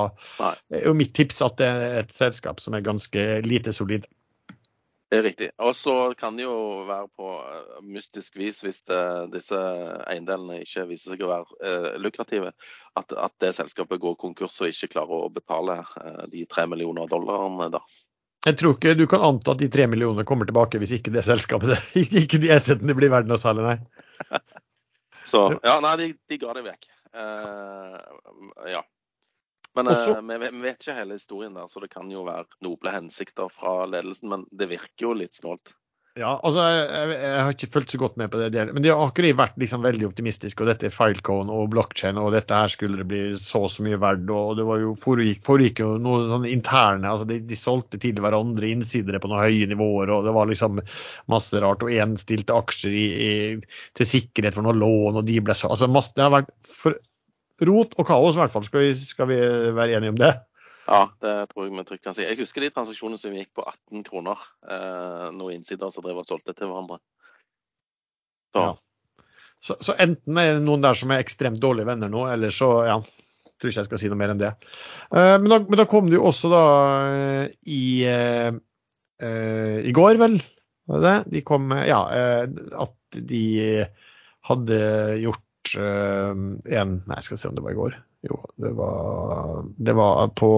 er 0.76 0.86
jo 0.90 0.96
mitt 0.98 1.16
tips 1.18 1.42
at 1.46 1.58
det 1.62 1.72
er 1.72 2.00
et 2.04 2.16
selskap 2.16 2.62
som 2.63 2.76
er 2.78 2.86
ganske 2.86 3.28
lite 3.48 3.74
solid. 3.76 4.06
Det 5.08 5.22
er 5.22 5.24
riktig. 5.24 5.48
Og 5.63 5.76
så 5.76 5.93
kan 6.20 6.36
det 6.36 6.43
jo 6.43 6.84
være 6.88 7.08
på 7.15 7.30
eh, 7.39 7.78
mystisk 7.96 8.36
vis, 8.36 8.60
hvis 8.65 8.82
det, 8.89 9.00
disse 9.32 9.60
eiendelene 10.04 10.60
ikke 10.65 10.84
viser 10.89 11.13
seg 11.13 11.24
å 11.24 11.30
være 11.32 11.60
eh, 11.63 11.93
lukrative, 12.04 12.52
at, 13.00 13.15
at 13.15 13.36
det 13.39 13.54
selskapet 13.56 14.02
går 14.04 14.17
konkurs 14.20 14.60
og 14.60 14.74
ikke 14.74 14.91
klarer 14.98 15.24
å 15.24 15.32
betale 15.32 15.80
eh, 15.80 16.26
de 16.34 16.43
tre 16.52 16.67
millioner 16.67 17.08
dollarene. 17.08 17.70
da. 17.78 17.84
Jeg 18.48 18.60
tror 18.60 18.76
ikke 18.76 18.98
du 19.00 19.06
kan 19.08 19.24
anta 19.24 19.56
at 19.56 19.63
de 19.63 19.72
tre 19.72 19.88
millionene 19.88 20.28
kommer 20.28 20.48
tilbake 20.48 20.80
hvis 20.84 20.98
ikke 21.00 21.15
det 21.15 21.24
selskapet, 21.28 21.80
ikke 22.24 22.43
de 22.43 22.52
assetene 22.58 22.96
blir 22.98 23.13
verdt 23.13 23.32
noe 23.32 23.39
særlig, 23.39 23.63
nei. 23.63 24.43
Så 25.28 25.48
ja, 25.63 25.80
nei, 25.84 25.96
de, 26.00 26.12
de 26.28 26.38
ga 26.39 26.54
det 26.56 26.67
vekk. 26.67 26.91
Eh, 27.15 27.98
ja. 28.76 28.84
Men 29.78 29.94
Også- 29.94 30.18
eh, 30.18 30.24
vi, 30.26 30.38
vi 30.50 30.63
vet 30.66 30.80
ikke 30.82 30.98
hele 30.98 31.20
historien 31.20 31.54
der, 31.54 31.68
så 31.70 31.84
det 31.84 31.92
kan 31.94 32.10
jo 32.12 32.24
være 32.26 32.48
noble 32.66 32.94
hensikter 32.94 33.52
fra 33.54 33.84
ledelsen. 33.86 34.32
Men 34.34 34.48
det 34.52 34.72
virker 34.74 35.10
jo 35.10 35.13
litt 35.13 35.38
snålt. 35.38 35.76
Ja, 36.18 36.32
altså, 36.42 36.63
jeg, 36.66 37.10
jeg, 37.13 37.42
har 37.46 37.54
ikke 37.54 37.70
fulgt 37.76 37.92
så 37.94 37.98
godt 38.02 38.16
med 38.18 38.32
på 38.34 38.40
det, 38.42 38.63
men 38.74 38.82
de 38.82 38.90
har 38.90 39.04
akkurat 39.06 39.38
vært 39.38 39.60
liksom 39.62 39.84
veldig 39.86 40.08
optimistiske. 40.08 40.63
Og 40.63 40.70
dette 40.72 40.88
er 40.90 40.94
Filecone 40.94 41.54
og 41.54 41.70
blockchain, 41.76 42.18
og 42.18 42.32
dette 42.34 42.58
her 42.58 42.72
skulle 42.74 42.98
det 42.98 43.06
bli 43.12 43.20
så 43.38 43.62
og 43.68 43.70
så 43.70 43.86
mye 43.86 44.00
verdt. 44.02 44.26
Og 44.34 44.56
det 44.58 44.66
var 44.66 44.82
jo, 44.82 44.96
foregikk, 44.98 45.44
foregikk 45.46 45.84
jo 45.84 45.92
noe 46.02 46.26
sånn 46.32 46.48
interne 46.50 47.12
altså 47.12 47.28
de, 47.30 47.38
de, 47.46 47.60
solgte 47.60 48.02
til 48.02 48.18
hverandre 48.24 48.72
innsidere 48.72 49.22
på 49.22 49.30
noen 49.30 49.46
høye 49.46 49.70
nivåer, 49.70 50.16
og 50.16 50.26
det 50.26 50.34
var 50.40 50.50
liksom 50.50 50.82
masse 51.30 51.62
rart. 51.62 51.86
Og 51.86 51.94
én 51.94 52.18
stilte 52.18 52.58
aksjer 52.58 52.98
i, 52.98 53.06
i, 53.28 53.78
til 54.00 54.10
sikkerhet 54.16 54.58
for 54.58 54.66
noe 54.66 54.78
lån, 54.78 55.22
og 55.22 55.30
de 55.30 55.38
ble 55.38 55.58
så 55.58 55.70
altså 55.70 55.92
masse, 55.92 56.16
Det 56.18 56.26
har 56.26 56.34
vært 56.34 56.50
for, 56.66 56.98
rot 57.65 57.96
og 57.98 58.08
kaos, 58.08 58.36
i 58.36 58.41
hvert 58.41 58.54
fall. 58.54 58.65
Skal 58.67 58.86
vi, 58.86 58.91
skal 58.98 59.30
vi 59.32 59.39
være 59.78 59.98
enige 59.98 60.13
om 60.13 60.20
det? 60.20 60.34
Ja, 60.88 61.02
det 61.24 61.34
tror 61.52 61.65
jeg 61.65 61.76
vi 61.76 61.84
trygt 61.88 62.06
kan 62.06 62.15
si. 62.15 62.24
Jeg 62.24 62.39
husker 62.39 62.63
de 62.63 62.72
transaksjonene 62.72 63.20
som 63.20 63.36
gikk 63.36 63.50
på 63.58 63.65
18 63.65 64.06
kroner. 64.08 64.43
Eh, 64.72 65.26
noen 65.36 65.58
innsider 65.58 65.91
som 65.91 66.06
drev 66.06 66.22
og 66.22 66.28
solgte 66.28 66.56
til 66.56 66.72
hverandre. 66.72 67.02
Så. 68.56 68.63
Ja. 68.63 69.24
Så, 69.60 69.76
så. 69.82 69.96
enten 70.00 70.38
er 70.39 70.54
det 70.56 70.63
noen 70.63 70.86
der 70.86 70.96
som 70.96 71.12
er 71.12 71.24
ekstremt 71.24 71.60
dårlige 71.60 71.89
venner 71.89 72.12
nå, 72.13 72.28
eller 72.30 72.54
så 72.54 72.70
ja, 72.88 72.98
tror 73.58 73.72
ikke 73.72 73.82
jeg 73.82 73.89
skal 73.89 74.02
si 74.02 74.12
noe 74.12 74.20
mer 74.20 74.34
enn 74.34 74.41
det. 74.41 74.54
Eh, 75.12 75.36
men, 75.41 75.50
da, 75.52 75.60
men, 75.65 75.80
da, 75.82 75.88
kom 75.89 76.12
det 76.12 76.20
jo 76.20 76.28
også 76.30 76.52
da 76.54 76.63
eh, 77.10 77.56
i, 77.74 77.84
eh, 78.08 79.82
i 79.82 79.96
går, 79.98 80.22
vel, 80.22 80.38
var 80.88 81.04
det? 81.04 81.17
De 81.34 81.43
kom 81.48 81.74
Ja, 81.76 82.06
eh, 82.13 82.46
at 82.80 83.20
de 83.28 83.43
hadde 84.48 84.80
gjort 85.24 85.43
eh, 85.75 86.32
en 86.80 86.97
Nei, 87.10 87.19
skal 87.25 87.39
se 87.39 87.49
om 87.49 87.58
det 87.58 87.65
var 87.65 87.75
i 87.75 87.80
går. 87.80 87.97
Jo, 88.27 88.39
det 88.62 88.73
var, 88.77 89.63
det 89.77 89.93
var 89.97 90.32
på, 90.38 90.49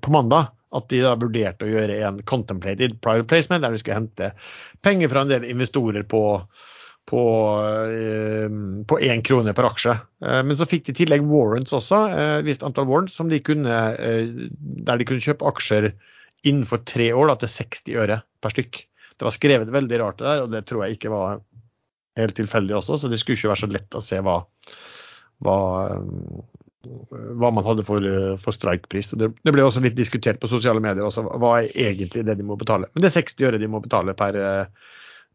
på, 0.00 0.12
mandag 0.14 0.52
at 0.76 0.88
de 0.90 1.00
da 1.04 1.16
vurderte 1.18 1.66
å 1.66 1.70
gjøre 1.70 1.98
en 2.04 2.22
contemplated 2.28 2.98
private 3.04 3.28
placement, 3.30 3.64
der 3.64 3.74
de 3.74 3.80
skulle 3.80 4.00
hente 4.00 4.32
penger 4.84 5.10
fra 5.12 5.24
en 5.24 5.32
del 5.32 5.46
investorer 5.48 6.06
på 6.08 6.24
på 7.06 7.20
én 7.62 9.12
eh, 9.14 9.20
krone 9.22 9.52
per 9.54 9.68
aksje. 9.68 9.92
Eh, 10.26 10.40
men 10.42 10.56
så 10.58 10.66
fikk 10.66 10.88
de 10.88 10.94
i 10.94 10.96
tillegg 11.04 11.28
warrants 11.30 11.74
også, 11.76 12.00
et 12.10 12.48
visst 12.48 12.64
antall 12.66 12.88
warrants, 12.90 13.14
som 13.14 13.30
de 13.30 13.38
kunne, 13.46 13.76
der 13.94 14.98
de 14.98 15.06
kunne 15.06 15.22
kjøpe 15.22 15.46
aksjer 15.46 15.92
innenfor 16.46 16.82
tre 16.82 17.12
år 17.14 17.30
da, 17.30 17.36
til 17.42 17.52
60 17.54 18.00
øre 18.02 18.18
per 18.42 18.54
stykk. 18.56 18.80
Det 19.16 19.28
var 19.28 19.34
skrevet 19.34 19.70
veldig 19.72 20.00
rart 20.02 20.18
det 20.18 20.26
der, 20.26 20.42
og 20.44 20.50
det 20.52 20.64
tror 20.68 20.84
jeg 20.84 20.98
ikke 20.98 21.12
var 21.14 21.38
helt 22.16 22.36
tilfeldig 22.38 22.76
også, 22.78 23.00
så 23.00 23.10
det 23.12 23.20
skulle 23.20 23.38
ikke 23.38 23.52
være 23.52 23.62
så 23.64 23.70
lett 23.70 23.98
å 23.98 24.04
se 24.04 24.20
hva, 24.24 24.36
hva, 25.44 25.56
hva 27.40 27.52
man 27.52 27.66
hadde 27.66 27.86
for, 27.88 28.10
for 28.42 28.56
streikpris. 28.56 29.12
Det, 29.20 29.30
det, 29.42 29.54
ble 29.54 29.64
også 29.66 29.82
litt 29.84 29.98
diskutert 29.98 30.40
på 30.42 30.50
sosiale 30.52 30.82
medier 30.82 31.06
også, 31.06 31.26
hva 31.28 31.58
er 31.62 31.72
egentlig 31.88 32.26
det 32.28 32.38
de 32.40 32.46
må 32.46 32.58
betale. 32.60 32.90
Men 32.94 33.04
det 33.04 33.12
er 33.12 33.18
60 33.20 33.48
øre 33.50 33.62
de 33.62 33.70
må 33.70 33.82
betale 33.84 34.16
per, 34.18 34.40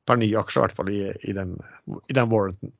per 0.07 0.21
ny 0.21 0.31
aksje, 0.41 0.59
i 0.59 0.65
hvert 0.65 0.77
fall 0.77 0.93
i, 0.93 1.01
i, 1.21 1.35
den, 1.37 1.57
i 2.07 2.17
den 2.17 2.31
warranten. 2.31 2.75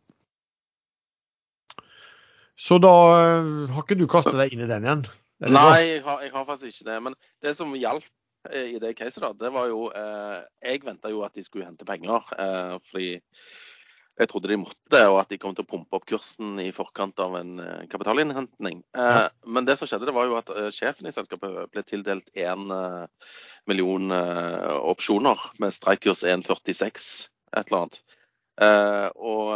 Så 2.62 2.78
da 2.78 2.94
har 3.74 3.82
ikke 3.82 3.98
du 3.98 4.06
kastet 4.10 4.38
deg 4.38 4.54
inn 4.54 4.62
i 4.66 4.70
den 4.70 4.86
igjen? 4.86 5.06
Nei, 5.50 5.78
jeg 5.96 6.02
har, 6.06 6.22
jeg 6.22 6.34
har, 6.36 6.46
faktisk 6.46 6.76
ikke 6.76 6.90
det. 6.92 6.98
Men 7.08 7.16
det 7.42 7.56
som 7.58 7.72
hjalp 7.74 8.06
eh, 8.52 8.76
i 8.76 8.82
det 8.82 8.94
caset, 9.00 9.24
da, 9.24 9.32
det 9.34 9.50
var 9.54 9.70
jo 9.72 9.88
eh, 9.90 10.42
Jeg 10.62 10.84
venta 10.86 11.10
jo 11.10 11.24
at 11.26 11.34
de 11.34 11.44
skulle 11.46 11.66
hente 11.66 11.88
penger. 11.88 12.28
Eh, 12.38 12.76
fordi 12.92 13.08
jeg 14.20 14.30
trodde 14.30 14.52
de 14.52 14.60
måtte 14.60 14.92
det, 14.92 15.02
og 15.08 15.18
at 15.22 15.32
de 15.32 15.40
kom 15.42 15.54
til 15.56 15.64
å 15.66 15.70
pumpe 15.70 15.98
opp 15.98 16.06
kursen 16.10 16.60
i 16.62 16.70
forkant 16.76 17.20
av 17.24 17.38
en 17.40 17.54
kapitalinnhenting. 17.90 17.92
kapitalinnhentning. 17.92 18.82
Uh, 18.98 19.28
men 19.56 19.68
det 19.68 19.78
som 19.80 19.90
skjedde, 19.90 20.10
det 20.10 20.16
var 20.16 20.28
jo 20.28 20.38
at 20.38 20.52
uh, 20.52 20.68
sjefen 20.74 21.08
i 21.08 21.14
selskapet 21.16 21.72
ble 21.72 21.84
tildelt 21.88 22.28
én 22.36 22.68
million 23.70 24.12
opsjoner 24.12 25.40
med 25.62 25.74
streikkurs 25.74 26.26
1,46, 26.28 27.08
et 27.56 27.72
eller 27.72 27.80
annet. 27.86 28.02
Og, 29.16 29.48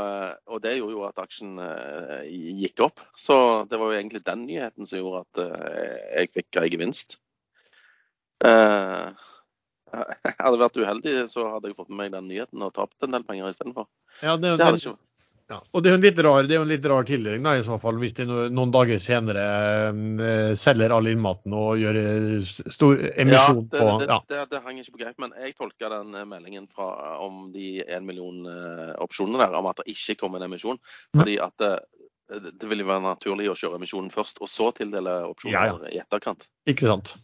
og, 0.48 0.60
det 0.64 0.78
gjorde 0.78 0.96
jo 0.96 1.04
at 1.06 1.20
aksjen 1.22 1.58
gikk 2.62 2.82
opp. 2.86 3.02
Så 3.18 3.36
det 3.70 3.78
var 3.82 3.92
jo 3.92 4.00
egentlig 4.00 4.24
den 4.26 4.46
nyheten 4.48 4.88
som 4.88 5.02
gjorde 5.02 5.24
at 5.26 5.42
jeg 6.16 6.32
fikk 6.38 6.50
grei 6.58 6.70
gevinst. 6.74 7.18
hadde 10.46 10.62
vært 10.62 10.80
uheldig, 10.82 11.18
så 11.32 11.50
hadde 11.54 11.72
jeg 11.72 11.80
fått 11.80 11.92
med 11.92 12.04
meg 12.04 12.14
den 12.16 12.30
nyheten 12.32 12.64
og 12.66 12.74
tapt 12.76 13.06
en 13.06 13.16
del 13.16 13.26
penger 13.28 13.52
istedenfor. 13.52 13.90
Ja, 14.22 14.38
det, 14.38 14.58
det, 14.60 14.72
det, 14.80 14.96
ja. 15.46 15.60
Og 15.78 15.84
det 15.84 15.92
er 15.92 15.94
jo 15.94 15.98
en 16.00 16.06
litt 16.06 16.20
rar, 16.26 16.48
det 16.50 16.56
er 16.58 16.64
en 16.64 16.72
litt 16.72 16.86
rar 16.90 17.06
tildeling 17.06 17.44
da, 17.46 17.52
i 17.60 17.66
så 17.66 17.76
fall, 17.82 18.00
hvis 18.02 18.16
de 18.18 18.26
noen 18.26 18.72
dager 18.74 18.98
senere 19.02 19.44
eh, 19.94 20.54
selger 20.58 20.96
all 20.96 21.06
innmaten 21.12 21.54
og 21.54 21.78
gjør 21.78 22.00
eh, 22.02 22.54
stor 22.74 23.04
emisjon 23.14 23.60
ja, 23.62 23.68
på 23.76 23.90
Ja, 24.08 24.18
det, 24.32 24.40
det, 24.50 24.62
henger 24.66 24.82
ikke 24.82 24.96
på 24.96 25.02
greip, 25.04 25.20
men 25.22 25.36
jeg 25.38 25.54
tolka 25.60 25.92
den 25.94 26.18
eh, 26.18 26.26
meldingen 26.32 26.66
fra, 26.74 26.88
om 27.22 27.52
de 27.54 27.76
én 27.86 28.08
million 28.10 28.42
eh, 28.50 28.96
opsjonene 29.06 29.44
der, 29.44 29.54
om 29.60 29.70
at 29.70 29.84
det 29.84 29.94
ikke 29.94 30.18
kom 30.24 30.40
en 30.40 30.48
emisjon. 30.48 30.82
Fordi 31.14 31.38
at 31.46 31.54
det, 31.62 31.76
det 32.50 32.72
vil 32.72 32.82
jo 32.82 32.90
være 32.90 33.06
naturlig 33.06 33.52
å 33.52 33.58
kjøre 33.60 33.78
emisjonen 33.78 34.10
først, 34.14 34.42
og 34.42 34.50
så 34.50 34.72
tildele 34.74 35.20
opsjoner 35.30 35.76
ja, 35.76 35.78
i 35.94 36.02
etterkant. 36.02 36.50
Ikke 36.66 36.90
sant. 36.90 37.20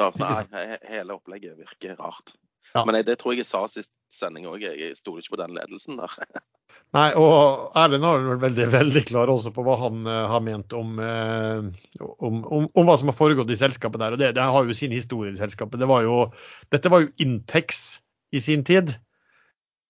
Så, 0.00 0.30
nei, 0.54 0.78
hele 0.90 1.16
opplegget 1.16 1.58
virker 1.58 1.98
rart. 2.00 2.34
Ja. 2.74 2.84
Men 2.86 3.00
det 3.06 3.18
tror 3.18 3.34
jeg 3.34 3.42
jeg 3.42 3.50
sa 3.50 3.64
sist 3.70 3.90
sending 4.14 4.46
òg. 4.50 4.62
Jeg 4.62 4.96
stoler 4.98 5.22
ikke 5.22 5.36
på 5.36 5.42
den 5.42 5.56
ledelsen 5.56 6.00
der. 6.00 6.16
Nei, 6.96 7.12
og 7.18 7.70
Erlend 7.78 8.02
har 8.02 8.24
vært 8.24 8.42
veldig 8.42 8.64
veldig 8.72 9.02
klar 9.06 9.30
også 9.30 9.52
på 9.54 9.62
hva 9.62 9.76
han 9.78 10.00
uh, 10.08 10.24
har 10.32 10.40
ment 10.42 10.74
om, 10.74 10.96
uh, 10.98 11.68
om, 12.02 12.40
om, 12.42 12.64
om, 12.66 12.88
hva 12.88 12.96
som 12.98 13.12
har 13.12 13.18
foregått 13.18 13.52
i 13.54 13.58
selskapet 13.58 14.02
der. 14.02 14.16
og 14.16 14.22
Det, 14.22 14.32
det 14.34 14.46
har 14.54 14.66
jo 14.66 14.74
sin 14.74 14.94
historie 14.94 15.30
i 15.30 15.38
selskapet. 15.38 15.78
Det 15.82 15.86
var 15.90 16.02
jo, 16.06 16.24
dette 16.74 16.90
var 16.90 17.04
jo 17.04 17.12
Intex 17.22 18.00
i 18.34 18.42
sin 18.42 18.66
tid. 18.66 18.96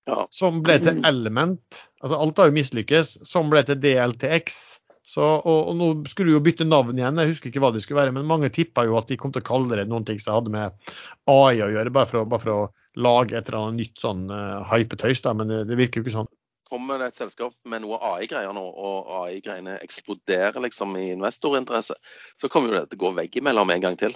Ja. 0.09 0.27
Som 0.33 0.61
ble 0.65 0.77
til 0.83 1.01
Element. 1.09 1.87
altså 2.03 2.21
Alt 2.21 2.41
har 2.43 2.51
jo 2.51 2.57
mislykkes. 2.59 3.17
Som 3.29 3.49
ble 3.53 3.65
til 3.65 3.81
DLTX. 3.81 4.61
Så, 5.07 5.23
og, 5.25 5.71
og, 5.71 5.77
Nå 5.79 5.87
skulle 6.11 6.31
de 6.31 6.37
jo 6.37 6.43
bytte 6.45 6.67
navn 6.69 6.99
igjen, 6.99 7.19
jeg 7.19 7.33
husker 7.33 7.51
ikke 7.51 7.63
hva 7.65 7.73
det 7.75 7.83
skulle 7.85 8.01
være. 8.03 8.15
Men 8.17 8.29
mange 8.29 8.51
tippa 8.55 8.85
jo 8.87 8.99
at 9.01 9.09
de 9.11 9.19
kom 9.21 9.33
til 9.35 9.43
å 9.43 9.49
kalle 9.49 9.79
det 9.79 9.89
noen 9.91 10.07
ting 10.07 10.21
som 10.23 10.39
hadde 10.39 10.53
med 10.55 10.93
AI 11.31 11.63
å 11.65 11.71
gjøre. 11.73 11.95
Bare 11.95 12.11
for, 12.11 12.29
bare 12.31 12.45
for 12.45 12.53
å 12.55 12.61
lage 13.01 13.39
et 13.39 13.49
eller 13.49 13.59
annet 13.65 13.81
nytt 13.85 14.03
sånn 14.03 14.29
uh, 14.31 14.61
hypetøys. 14.71 15.23
da, 15.25 15.35
Men 15.37 15.51
det, 15.51 15.65
det, 15.71 15.79
virker 15.81 16.01
jo 16.01 16.07
ikke 16.07 16.19
sånn. 16.21 16.31
Kommer 16.71 17.01
det 17.03 17.11
et 17.11 17.19
selskap 17.19 17.57
med 17.67 17.83
noe 17.83 17.99
AI-greier 18.13 18.55
nå, 18.55 18.63
og 18.63 19.11
AI-greiene 19.25 19.81
eksploderer 19.83 20.61
liksom 20.63 20.95
i 21.01 21.09
investorinteresse, 21.17 21.97
så 22.39 22.51
kommer 22.53 22.71
jo 22.71 22.79
det 22.79 22.93
til 22.93 23.01
å 23.01 23.05
gå 23.09 23.15
veggimellom 23.17 23.73
en 23.75 23.87
gang 23.89 23.99
til. 23.99 24.15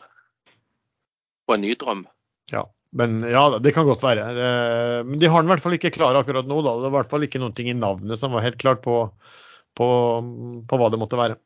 På 1.48 1.56
en 1.56 1.64
ny 1.64 1.74
drøm. 1.80 2.04
Ja. 2.54 2.68
Men 2.94 3.24
ja, 3.26 3.48
det 3.58 3.72
kan 3.74 3.88
godt 3.88 4.04
være. 4.04 4.28
Men 5.02 5.18
de 5.18 5.26
har 5.26 5.42
den 5.42 5.48
i 5.48 5.50
hvert 5.50 5.64
fall 5.64 5.74
ikke 5.74 5.90
klar 5.96 6.14
akkurat 6.14 6.46
nå. 6.46 6.60
da. 6.62 6.76
Det 6.78 6.86
er 6.86 6.92
i 6.92 6.94
hvert 6.94 7.10
fall 7.10 7.26
ikke 7.26 7.40
noe 7.42 7.64
i 7.64 7.74
navnet 7.74 8.20
som 8.20 8.30
var 8.36 8.44
helt 8.44 8.60
klart 8.60 8.84
på 8.84 9.00
på, 9.76 9.88
på 10.68 10.78
hva 10.80 10.90
det 10.92 11.00
måtte 11.00 11.18
være. 11.20 11.38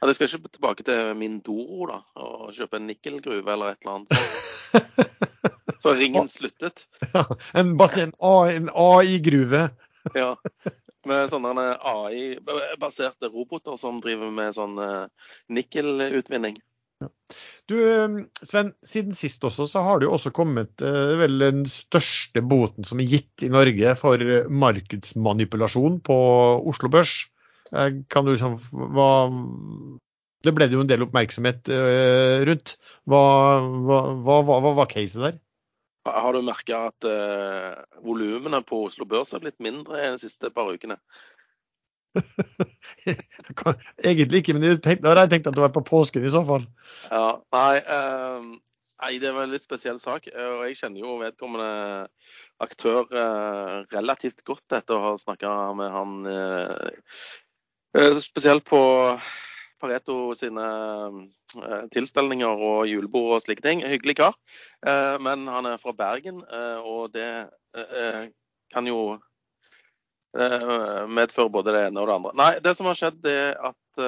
Ja, 0.00 0.08
Det 0.08 0.16
skal 0.16 0.28
ikke 0.28 0.54
tilbake 0.56 0.86
til 0.86 1.14
min 1.18 1.40
Doro 1.46 1.86
da, 1.90 2.00
og 2.18 2.54
kjøpe 2.54 2.80
en 2.80 2.88
nikkelgruve 2.90 3.52
eller 3.54 3.74
et 3.74 3.84
eller 3.84 4.00
annet. 4.00 5.12
Så 5.84 5.92
ringen 5.94 6.30
sluttet. 6.32 6.86
Ja, 7.12 7.26
en, 7.60 7.74
en 7.76 8.70
AI-gruve. 8.72 9.68
ja, 10.16 10.30
med 11.08 11.30
sånne 11.32 11.66
AI-baserte 11.76 13.28
roboter 13.32 13.76
som 13.80 14.00
driver 14.04 14.32
med 14.32 14.56
sånn 14.56 14.78
eh, 14.80 15.28
nikkelutvinning. 15.52 16.56
Ja. 17.02 17.10
Du 17.68 17.76
Sven, 18.44 18.72
siden 18.84 19.16
sist 19.16 19.44
også 19.44 19.66
så 19.68 19.82
har 19.84 20.00
det 20.00 20.08
jo 20.08 20.14
også 20.16 20.32
kommet 20.36 20.80
eh, 20.84 21.14
vel 21.20 21.38
den 21.42 21.64
største 21.68 22.40
boten 22.44 22.86
som 22.88 23.00
er 23.02 23.10
gitt 23.10 23.44
i 23.44 23.52
Norge 23.52 23.94
for 24.00 24.24
markedsmanipulasjon 24.64 26.00
på 26.06 26.18
Oslo 26.72 26.92
Børs. 26.92 27.24
Eh, 27.74 27.90
kan 28.08 28.26
du 28.26 28.34
liksom 28.34 28.56
hva, 28.94 29.10
Det 30.44 30.52
ble 30.54 30.68
det 30.68 30.76
jo 30.76 30.84
en 30.84 30.90
del 30.90 31.04
oppmerksomhet 31.06 31.70
uh, 31.72 32.44
rundt. 32.44 32.76
Hva, 33.08 33.22
hva, 33.86 34.00
hva, 34.20 34.40
hva, 34.44 34.74
var 34.76 34.90
caset 34.90 35.22
der? 35.24 35.38
Har 36.04 36.36
du 36.36 36.42
merka 36.44 36.82
at 36.90 37.06
uh, 37.08 37.80
volumene 38.04 38.60
på 38.68 38.82
Oslo 38.90 39.08
Børs 39.08 39.32
har 39.32 39.40
blitt 39.40 39.56
mindre 39.64 40.02
de 40.04 40.20
siste 40.20 40.52
par 40.52 40.68
ukene? 40.68 40.98
Egentlig 44.04 44.42
ikke, 44.42 44.54
men 44.54 44.76
da 44.76 44.76
hadde 44.92 45.24
jeg 45.24 45.32
tenkt 45.32 45.48
at 45.48 45.56
det 45.56 45.64
var 45.64 45.72
på 45.74 45.86
påsken 45.88 46.28
i 46.28 46.34
så 46.34 46.44
fall. 46.46 46.68
Ja, 47.08 47.40
nei, 47.56 47.80
um, 47.88 48.52
nei, 49.00 49.14
det 49.24 49.32
var 49.32 49.48
en 49.48 49.56
litt 49.56 49.64
spesiell 49.64 49.96
sak. 50.02 50.28
Og 50.28 50.66
jeg 50.68 50.76
kjenner 50.82 51.06
jo 51.06 51.16
vedkommende 51.24 51.72
aktør 52.62 53.08
uh, 53.08 53.80
relativt 53.96 54.44
godt 54.44 54.76
etter 54.76 55.00
å 55.00 55.08
ha 55.08 55.16
snakka 55.24 55.56
med 55.80 55.90
han 55.96 56.20
Eh, 56.28 56.90
spesielt 58.22 58.64
på 58.66 58.80
Pareto 59.82 60.16
sine 60.38 60.64
eh, 61.60 61.84
tilstelninger 61.94 62.64
og 62.68 62.88
julebord 62.88 63.36
og 63.36 63.44
slike 63.44 63.64
ting. 63.64 63.84
Hyggelig 63.86 64.16
kar. 64.22 64.38
Eh, 64.86 65.16
men 65.22 65.46
han 65.50 65.68
er 65.68 65.82
fra 65.82 65.94
Bergen, 65.96 66.42
og 66.84 67.12
det 67.14 67.28
kan 68.74 68.90
jo 68.90 69.14
medføre 70.34 71.52
både 71.52 71.70
det 71.76 71.82
ene 71.86 72.00
og 72.02 72.08
det 72.08 72.14
andre. 72.16 72.30
Nei, 72.34 72.52
det 72.64 72.72
som 72.74 72.88
har 72.90 72.98
skjedd, 72.98 73.20
er 73.30 73.54
at 73.70 74.00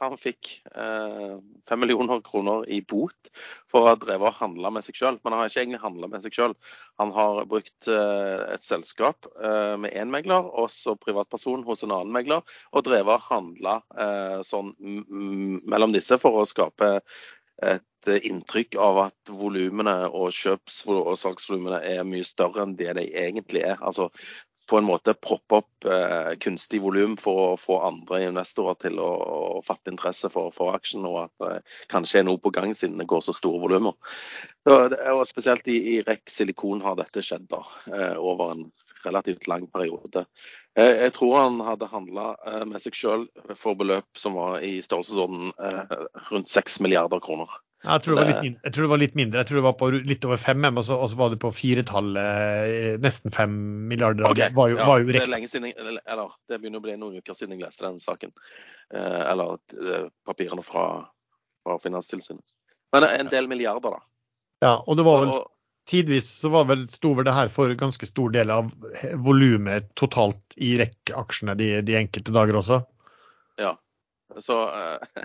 Han 0.00 0.16
fikk 0.16 0.48
fem 0.72 1.76
eh, 1.76 1.78
millioner 1.80 2.22
kroner 2.24 2.64
i 2.72 2.80
bot 2.80 3.30
for 3.70 3.82
å 3.82 3.90
ha 3.90 3.96
drevet 4.00 4.30
og 4.30 4.38
handla 4.38 4.72
med 4.72 4.86
seg 4.86 4.96
sjøl. 4.96 5.18
Men 5.20 5.34
han 5.34 5.42
har 5.42 5.50
ikke 5.52 5.64
egentlig 5.64 5.82
handla 5.82 6.08
med 6.12 6.24
seg 6.24 6.36
sjøl. 6.36 6.54
Han 7.02 7.12
har 7.16 7.42
brukt 7.50 7.90
eh, 7.90 8.44
et 8.54 8.64
selskap 8.64 9.28
eh, 9.36 9.74
med 9.80 9.92
én 9.92 10.12
megler, 10.12 10.48
og 10.48 10.70
så 10.72 10.96
privatperson 11.00 11.66
hos 11.68 11.84
en 11.84 11.92
annen 11.96 12.14
megler, 12.16 12.40
og 12.72 12.86
drevet 12.88 13.18
og 13.18 13.28
handla 13.28 13.78
sånn 14.46 14.70
mellom 15.68 15.92
disse 15.92 16.16
for 16.20 16.40
å 16.40 16.46
skape 16.48 16.90
et 17.60 18.10
inntrykk 18.24 18.78
av 18.80 18.98
at 19.04 19.32
volumene 19.36 19.94
og 20.08 20.30
kjøps- 20.32 20.82
og 20.88 21.12
salgsvolumene 21.20 21.82
er 21.84 22.06
mye 22.08 22.24
større 22.24 22.64
enn 22.64 22.76
det 22.78 22.94
de 22.96 23.04
egentlig 23.20 23.64
er. 23.68 23.76
Altså 23.84 24.08
på 24.70 24.78
en 24.78 24.86
måte 24.86 25.16
proppe 25.18 25.60
opp 25.60 25.86
eh, 25.90 26.32
kunstig 26.42 26.80
volum 26.84 27.16
for 27.20 27.40
å 27.44 27.56
få 27.58 27.80
andre 27.88 28.22
investorer 28.28 28.78
til 28.84 29.00
å, 29.02 29.08
å 29.58 29.62
fatte 29.66 29.90
interesse 29.90 30.30
for, 30.32 30.52
for, 30.54 30.76
aksjen, 30.78 31.06
og 31.08 31.24
at 31.24 31.34
det 31.42 31.54
eh, 31.56 31.78
kanskje 31.90 32.20
er 32.20 32.28
noe 32.28 32.40
på 32.42 32.52
gang 32.54 32.74
siden 32.78 33.00
det 33.00 33.08
går 33.10 33.24
så 33.26 33.34
store 33.36 33.62
volumer. 33.64 33.96
Spesielt 35.26 35.66
i, 35.72 35.80
i 35.96 36.00
REC 36.06 36.30
silikon 36.30 36.84
har 36.84 36.98
dette 37.00 37.24
skjedd 37.24 37.48
da, 37.50 37.64
eh, 37.90 38.14
over 38.20 38.54
en 38.54 38.68
relativt 39.04 39.46
lang 39.50 39.66
periode. 39.72 40.26
Eh, 40.78 41.06
jeg 41.06 41.14
tror 41.16 41.36
han 41.38 41.60
hadde 41.64 41.88
handla 41.90 42.28
eh, 42.46 42.64
med 42.68 42.82
seg 42.82 42.96
sjøl 42.96 43.26
for 43.58 43.78
beløp 43.78 44.06
som 44.18 44.36
var 44.38 44.60
i 44.66 44.76
størrelsesorden 44.84 45.50
eh, 45.56 45.96
rundt 46.30 46.52
6 46.52 46.80
milliarder 46.84 47.22
kroner. 47.24 47.50
Jeg 47.80 48.02
tror, 48.04 48.18
litt, 48.28 48.58
jeg 48.60 48.72
tror, 48.74 48.84
det 48.84 48.90
var 48.92 49.00
litt 49.00 49.14
mindre. 49.16 49.40
Jeg 49.40 49.48
tror 49.48 49.58
det 49.58 49.64
var 49.64 49.76
på 49.80 49.86
litt 49.94 50.24
over 50.28 50.40
5 50.40 50.66
og 50.68 50.82
så, 50.84 50.98
og 51.00 51.08
så 51.08 51.16
var 51.16 51.30
det 51.32 51.38
på 51.40 51.52
firetallet, 51.56 52.72
eh, 52.76 52.96
nesten 53.00 53.32
5 53.32 53.54
milliarder. 53.88 54.26
Okay, 54.28 54.50
det 54.50 54.58
var 54.58 54.68
jo, 54.68 54.76
ja, 54.76 54.88
var 54.90 55.00
jo 55.00 55.08
det, 55.08 55.22
er 55.22 55.32
lenge 55.32 55.48
siden, 55.48 55.70
eller, 55.80 56.34
det 56.50 56.58
begynner 56.60 56.82
å 56.82 56.84
bli 56.84 56.98
noen 57.00 57.22
uker 57.22 57.38
siden 57.38 57.56
jeg 57.56 57.64
leste 57.64 57.86
den 57.86 57.96
saken. 58.04 58.34
Eh, 58.92 59.22
eller 59.30 59.56
eh, 59.80 60.10
papirene 60.28 60.64
fra, 60.66 60.84
fra 61.64 61.78
Finanstilsynet. 61.80 62.44
Men 62.92 63.08
en 63.08 63.32
del 63.32 63.48
milliarder, 63.48 63.96
da. 63.96 64.04
Ja, 64.60 64.74
og 64.84 65.00
det 65.00 65.08
var 65.08 65.24
vel 65.24 65.34
tidvis 65.88 66.28
så 66.42 66.50
var 66.52 66.68
vel, 66.68 66.84
sto 66.92 67.14
vel 67.16 67.26
det 67.26 67.34
her 67.34 67.50
for 67.52 67.72
ganske 67.78 68.06
stor 68.06 68.32
del 68.34 68.52
av 68.52 68.70
volumet 69.24 69.88
totalt 69.98 70.58
i 70.60 70.74
REC-aksjene 70.78 71.56
de, 71.58 71.70
de, 71.86 71.96
enkelte 71.98 72.34
dager 72.34 72.60
også? 72.60 72.82
Ja. 73.60 73.74
Så 74.38 74.58
uh, 74.68 75.24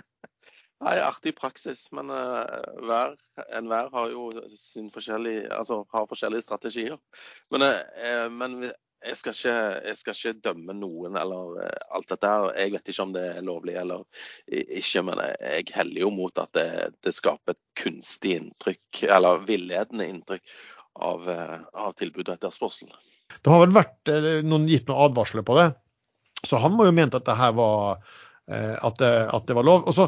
Nei, 0.84 0.98
artig 1.00 1.32
praksis, 1.38 1.86
men 1.96 2.10
uh, 2.12 2.42
hver, 2.84 3.14
enhver 3.56 3.86
har 3.94 4.10
jo 4.12 4.26
sin 4.60 4.90
forskjellige, 4.92 5.46
altså, 5.56 5.80
har 5.92 6.08
forskjellige 6.10 6.44
strategier. 6.44 6.98
Men, 7.54 7.64
uh, 7.64 8.26
men 8.28 8.58
jeg, 8.66 9.16
skal 9.16 9.32
ikke, 9.32 9.54
jeg, 9.86 9.98
skal 10.02 10.18
ikke, 10.18 10.42
dømme 10.44 10.76
noen 10.76 11.16
eller 11.16 11.62
alt 11.96 12.12
dette 12.12 12.28
her. 12.28 12.50
Jeg 12.60 12.74
vet 12.74 12.92
ikke 12.92 13.06
om 13.06 13.14
det 13.16 13.24
er 13.30 13.46
lovlig 13.46 13.78
eller 13.80 14.04
ikke, 14.52 15.04
men 15.08 15.22
jeg 15.24 15.64
heller 15.78 16.02
jo 16.02 16.12
mot 16.12 16.44
at 16.44 16.52
det, 16.58 16.68
det 17.06 17.14
skaper 17.16 17.56
et 17.56 17.62
kunstig 17.80 18.36
inntrykk, 18.42 19.06
eller 19.06 19.46
villedende 19.48 20.10
inntrykk 20.12 20.56
av, 21.06 21.24
av 21.72 21.96
tilbud 21.96 22.26
og 22.26 22.34
etterspørsel. 22.36 22.92
Det 23.40 23.52
har 23.52 23.64
vel 23.64 23.76
vært 23.76 24.14
noen 24.44 24.68
gitt 24.68 24.88
noen 24.90 25.08
advarsler 25.08 25.44
på 25.46 25.56
det, 25.60 25.70
så 26.44 26.60
han 26.60 26.76
må 26.76 26.88
jo 26.88 26.96
mente 26.96 27.20
at 27.20 27.28
det 27.28 27.38
her 27.38 27.56
var 27.56 28.00
Eh, 28.00 28.25
at 28.46 28.98
det, 29.00 29.08
at 29.34 29.46
det, 29.48 29.54
var 29.58 29.66
lov. 29.66 29.88
Og 29.90 29.94
så 29.96 30.04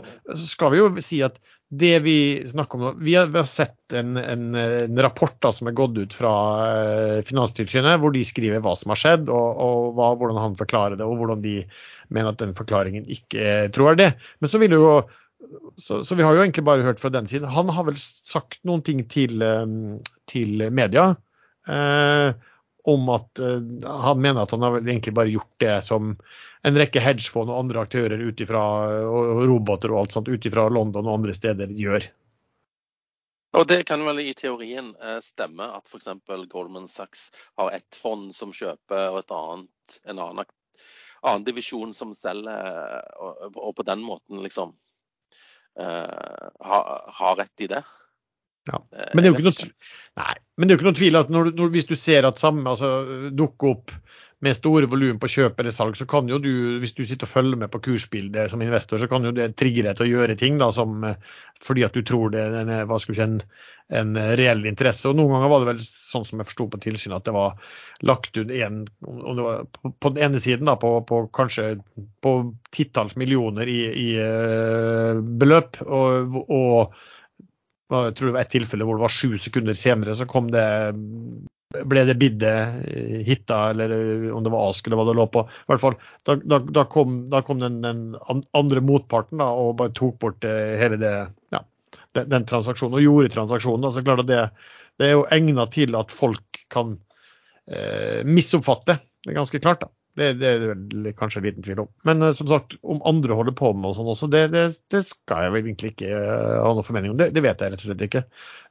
skal 0.47 0.71
vi 0.71 0.79
jo 0.79 0.91
si 1.03 1.17
at 1.27 1.41
det 1.69 1.99
vi 2.01 2.19
snakker 2.49 2.79
om 2.79 2.85
nå 2.87 2.93
Vi 2.97 3.13
vi 3.13 3.39
har 3.39 3.49
sett 3.49 3.93
en, 3.93 4.17
en, 4.17 4.55
en, 4.55 5.03
rapport 5.05 5.35
da, 5.43 5.53
som 5.53 5.69
er 5.69 5.77
gått 5.77 5.99
ut 5.99 6.17
fra 6.17 6.33
uh, 6.65 7.21
Finanstilsynet, 7.29 8.01
hvor 8.01 8.15
de 8.15 8.25
skriver 8.25 8.63
hva 8.65 8.75
som 8.79 8.95
har 8.95 9.01
skjedd, 9.01 9.29
og, 9.29 9.61
og 9.61 9.99
hva, 9.99 10.15
hvordan 10.17 10.41
han 10.41 10.57
forklarer 10.59 10.97
det, 10.97 11.05
og 11.05 11.21
hvordan 11.21 11.45
de 11.45 11.61
mener 12.09 12.33
at 12.33 12.41
den 12.41 12.57
forklaringen 12.57 13.09
ikke 13.13 13.45
er 13.45 13.73
troverdig. 13.75 14.15
Men 14.41 14.53
så 14.53 14.61
vil 14.63 14.79
jo 14.79 14.93
så, 15.79 16.01
så, 16.03 16.17
vi 16.17 16.25
har 16.25 16.35
jo 16.35 16.43
egentlig 16.43 16.65
bare 16.67 16.85
hørt 16.87 17.01
fra 17.01 17.13
den 17.13 17.29
siden. 17.29 17.49
Han 17.53 17.69
har 17.73 17.87
vel 17.87 17.99
sagt 18.01 18.59
noen 18.67 18.83
ting 18.85 19.05
til, 19.13 19.45
til 20.29 20.65
media. 20.75 21.13
Uh, 21.69 22.33
om 22.89 23.11
at 23.13 23.43
uh, 23.45 23.61
han 24.09 24.21
mener 24.25 24.43
at 24.43 24.55
han 24.57 24.65
har 24.65 24.81
egentlig 24.81 25.13
bare 25.17 25.33
gjort 25.35 25.53
det 25.61 25.77
som 25.85 26.15
en 26.67 26.79
rekke 26.79 27.03
hedgefond 27.03 27.53
og 27.53 27.61
andre 27.63 27.85
aktører 27.87 28.23
utifra, 28.23 28.63
og 29.07 29.45
roboter 29.49 29.93
og 29.95 30.03
alt 30.03 30.17
sånt 30.17 30.31
ut 30.31 30.49
ifra 30.49 30.69
London 30.73 31.07
og 31.07 31.21
andre 31.21 31.35
steder 31.37 31.71
gjør. 31.77 32.09
Og 33.57 33.67
Det 33.67 33.81
kan 33.89 34.05
vel 34.05 34.21
i 34.21 34.35
teorien 34.37 34.93
eh, 35.01 35.21
stemme 35.25 35.71
at 35.79 35.89
f.eks. 35.89 36.11
Goldman 36.53 36.89
Sachs 36.89 37.31
har 37.57 37.73
ett 37.73 37.97
fond 37.97 38.35
som 38.37 38.53
kjøper, 38.53 39.09
og 39.15 39.23
et 39.23 39.35
annet, 39.35 40.01
en 40.05 40.21
annen, 40.21 40.51
annen 41.23 41.47
divisjon 41.47 41.95
som 41.97 42.13
selger, 42.15 43.01
og, 43.17 43.49
og, 43.55 43.73
på 43.79 43.87
den 43.89 44.05
måten 44.05 44.43
liksom 44.45 44.75
uh, 45.81 46.51
har, 46.61 46.93
ha 47.09 47.33
rett 47.41 47.65
i 47.65 47.71
det. 47.73 47.83
Ja. 48.69 48.83
Eh, 48.93 49.11
men 49.15 49.25
det 49.25 49.31
er 49.31 49.33
jo 49.33 49.39
ikke 49.39 49.49
noe, 49.49 49.73
nei, 50.21 50.35
men 50.57 50.69
det 50.69 50.73
er 50.73 50.77
jo 50.77 50.81
ikke 50.83 50.91
noe 50.91 51.01
tvil 51.01 51.21
at 51.23 51.33
når, 51.33 51.53
når, 51.57 51.73
hvis 51.73 51.89
du 51.89 51.97
ser 51.97 52.29
at 52.29 52.41
samme 52.41 52.69
altså, 52.69 53.31
dukker 53.33 53.73
opp 53.73 53.95
med 54.45 54.55
store 54.55 54.87
volum 54.91 55.19
på 55.19 55.31
kjøp 55.33 55.59
eller 55.59 55.75
salg, 55.75 55.97
så 55.99 56.07
kan 56.09 56.29
jo 56.31 56.39
du, 56.43 56.53
hvis 56.79 56.95
du 56.95 57.03
sitter 57.03 57.27
og 57.27 57.33
følger 57.33 57.59
med 57.59 57.73
på 57.73 57.81
kursbildet 57.83 58.53
som 58.53 58.63
investor, 58.63 59.01
så 59.03 59.09
kan 59.11 59.27
jo 59.27 59.33
det 59.35 59.51
trigge 59.59 59.83
deg 59.83 59.99
til 59.99 60.07
å 60.07 60.13
gjøre 60.13 60.37
ting 60.39 60.61
da, 60.61 60.71
som, 60.75 60.95
eh, 61.09 61.19
fordi 61.65 61.87
at 61.87 61.97
du 61.97 62.05
tror 62.07 62.31
det 62.35 62.45
er 62.45 62.55
en, 62.61 62.71
hva 62.87 63.01
skal 63.03 63.17
si, 63.17 63.25
en, 63.25 63.41
en, 63.99 64.15
reell 64.39 64.63
interesse. 64.71 65.11
Og 65.11 65.19
Noen 65.19 65.35
ganger 65.35 65.51
var 65.51 65.65
det 65.65 65.71
vel 65.73 65.83
sånn 65.83 66.29
som 66.29 66.39
jeg 66.39 66.51
forsto 66.53 66.69
på 66.71 66.83
tilsynet, 66.87 67.19
at 67.19 67.27
det 67.27 67.35
var 67.35 67.75
lagt 68.07 68.39
ut 68.39 68.55
en, 68.55 68.81
på, 69.03 69.93
på 69.99 70.15
den 70.15 70.29
ene 70.29 70.43
siden 70.45 70.71
da, 70.71 70.79
på, 70.79 70.95
på 71.09 71.25
kanskje 71.35 71.75
på 72.23 72.39
titalls 72.71 73.19
millioner 73.19 73.67
i, 73.67 73.81
i 73.91 74.09
uh, 74.23 75.19
beløp. 75.19 75.83
og, 75.83 76.39
og 76.47 76.99
jeg 77.89 78.15
tror 78.15 78.29
det 78.29 78.35
var 78.37 78.45
et 78.45 78.53
tilfelle 78.53 78.85
hvor 78.85 78.99
det 78.99 79.07
var 79.07 79.15
sju 79.15 79.39
sekunder 79.41 79.77
senere 79.79 80.15
så 80.15 80.27
kom 80.29 80.51
det 80.53 80.65
ble 81.69 82.05
det 82.09 82.17
bidde 82.17 82.51
eh, 82.89 83.17
hitta, 83.27 83.71
eller 83.71 83.93
eh, 83.93 84.37
om 84.37 84.45
det 84.45 84.53
var 84.53 84.71
Ask 84.71 84.87
eller 84.87 85.01
hva 85.01 85.09
det 85.09 85.17
lå 85.19 85.27
på. 85.33 85.45
I 85.45 85.73
hvert 85.73 85.83
fall, 85.83 85.99
Da, 86.25 86.37
da, 86.37 86.61
da 86.79 86.85
kom, 86.89 87.19
da 87.31 87.43
kom 87.45 87.61
den, 87.61 87.81
den, 87.85 88.17
andre 88.57 88.83
motparten 88.85 89.43
da, 89.43 89.51
og 89.53 89.77
bare 89.81 89.93
tok 89.97 90.17
bort 90.23 90.45
eh, 90.49 90.79
hele 90.81 91.01
det, 91.01 91.13
ja, 91.55 91.63
den, 92.17 92.31
den, 92.33 92.49
transaksjonen, 92.49 92.97
og 92.97 93.05
gjorde 93.05 93.35
transaksjonen. 93.37 93.85
Da. 93.85 93.93
Så 93.93 94.05
klart 94.07 94.25
det, 94.29 94.41
det 95.01 95.11
er 95.11 95.19
jo 95.19 95.29
egnet 95.35 95.75
til 95.77 95.97
at 95.99 96.15
folk 96.15 96.63
kan 96.73 96.97
eh, 97.69 98.25
misoppfatte. 98.25 99.01
Det 99.25 99.35
er 99.35 99.41
ganske 99.43 99.61
klart. 99.61 99.85
da. 99.85 99.93
Det, 100.19 100.33
det 100.41 100.49
er 100.49 100.63
vel 100.73 101.09
kanskje 101.17 101.41
en 101.41 101.47
liten 101.47 101.65
tvil 101.65 101.83
om. 101.85 101.91
Men 102.09 102.25
uh, 102.25 102.33
som 102.35 102.49
sagt, 102.51 102.75
om 102.83 103.01
andre 103.07 103.37
holder 103.39 103.55
på 103.59 103.71
med 103.77 103.91
og 103.91 103.99
sånn 103.99 104.11
også, 104.11 104.29
det, 104.33 104.43
det, 104.55 104.65
det, 104.93 105.03
skal 105.07 105.45
jeg 105.45 105.55
vel 105.55 105.69
egentlig 105.69 105.93
ikke 105.93 106.11
uh, 106.11 106.57
ha 106.65 106.73
noe 106.75 106.87
formening 106.87 107.15
om. 107.15 107.21
Det, 107.21 107.43
vet 107.45 107.63
jeg 107.63 107.75
rett 107.75 107.85
og 107.85 107.91
slett 107.91 108.05
ikke. 108.09 108.25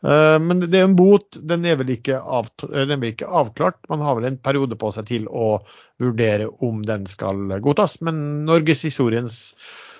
Uh, 0.05 0.35
men 0.43 0.65
det 0.65 0.81
er 0.81 0.87
en 0.89 0.97
bot. 0.99 1.39
Den 1.51 1.67
er, 1.67 1.79
av, 1.79 2.49
den 2.63 2.95
er 2.95 2.99
vel 2.99 3.13
ikke 3.13 3.31
avklart. 3.41 3.79
Man 3.91 4.03
har 4.03 4.19
vel 4.19 4.29
en 4.31 4.41
periode 4.43 4.79
på 4.79 4.91
seg 4.95 5.07
til 5.11 5.29
å 5.31 5.57
vurdere 6.03 6.49
om 6.67 6.83
den 6.87 7.07
skal 7.09 7.39
godtas. 7.63 7.99
Men 8.03 8.43
norgeshistoriens 8.49 9.55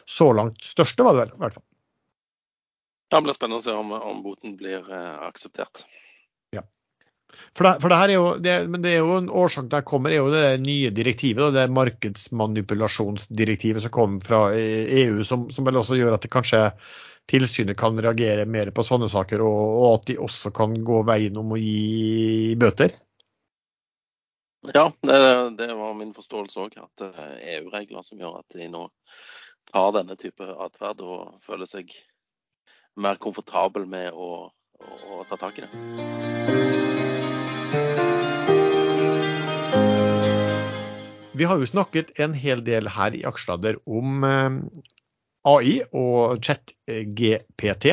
så 0.08 0.32
langt 0.36 0.64
største 0.64 1.08
var 1.08 1.16
det 1.16 1.26
vel, 1.26 1.36
i 1.38 1.46
hvert 1.46 1.60
fall. 1.60 1.68
Det 3.08 3.24
blir 3.24 3.36
spennende 3.36 3.62
å 3.62 3.64
se 3.64 3.76
om, 3.76 3.96
om 3.96 4.20
boten 4.26 4.58
blir 4.60 4.84
akseptert. 5.24 5.86
For 7.58 7.64
det, 7.66 7.74
for 7.82 7.90
det, 7.92 8.00
her 8.00 8.10
er 8.10 8.18
jo, 8.18 8.28
det, 8.42 8.70
men 8.72 8.82
det 8.84 8.92
er 8.94 9.00
jo 9.02 9.18
en 9.18 9.34
årsak 9.34 9.66
der 9.72 9.88
kommer, 9.88 10.10
er 10.14 10.20
jo 10.22 10.34
det 10.34 10.62
nye 10.64 10.90
direktivet, 10.96 11.54
det 11.56 11.74
markedsmanipulasjonsdirektivet 11.74 13.82
som 13.84 13.92
kom 13.94 14.12
fra 14.24 14.40
EU, 14.54 15.24
som, 15.28 15.40
som, 15.54 15.66
vel 15.68 15.80
også 15.82 15.96
gjør 16.00 16.14
at 16.16 16.24
det 16.26 16.34
kanskje 16.34 16.62
tilsynet 17.28 17.80
kan 17.80 18.00
reagere 18.00 18.46
mer 18.48 18.72
på 18.72 18.84
sånne 18.88 19.10
saker, 19.12 19.42
og, 19.44 19.64
og 19.82 19.88
at 19.98 20.04
de 20.12 20.16
også 20.24 20.50
kan 20.56 20.70
gå 20.88 20.98
veien 21.10 21.38
om 21.42 21.48
å 21.54 21.58
gi 21.60 22.56
bøter? 22.60 22.92
Ja, 24.74 24.92
det, 25.02 25.50
det 25.58 25.74
var 25.74 25.94
min 25.94 26.14
forståelse 26.16 26.60
òg. 26.60 26.78
At 26.82 26.92
det 27.00 27.12
er 27.24 27.36
EU-regler 27.58 28.04
som 28.04 28.20
gjør 28.20 28.42
at 28.42 28.58
de 28.58 28.68
nå 28.72 28.88
tar 29.72 29.94
denne 29.96 30.18
type 30.20 30.44
atferd 30.44 31.04
og 31.04 31.38
føler 31.46 31.70
seg 31.70 31.94
mer 32.98 33.20
komfortabel 33.22 33.86
med 33.90 34.16
å, 34.16 34.50
å, 34.50 34.98
å 35.20 35.24
ta 35.30 35.40
tak 35.40 35.62
i 35.62 35.68
det. 35.68 36.37
Vi 41.38 41.46
har 41.46 41.60
jo 41.62 41.70
snakket 41.70 42.16
en 42.24 42.34
hel 42.34 42.64
del 42.66 42.88
her 42.90 43.14
i 43.14 43.24
Aksladder 43.28 43.78
om 43.86 44.24
eh, 44.26 44.56
AI 45.48 45.76
og 45.94 46.40
chat-GPT. 46.42 47.92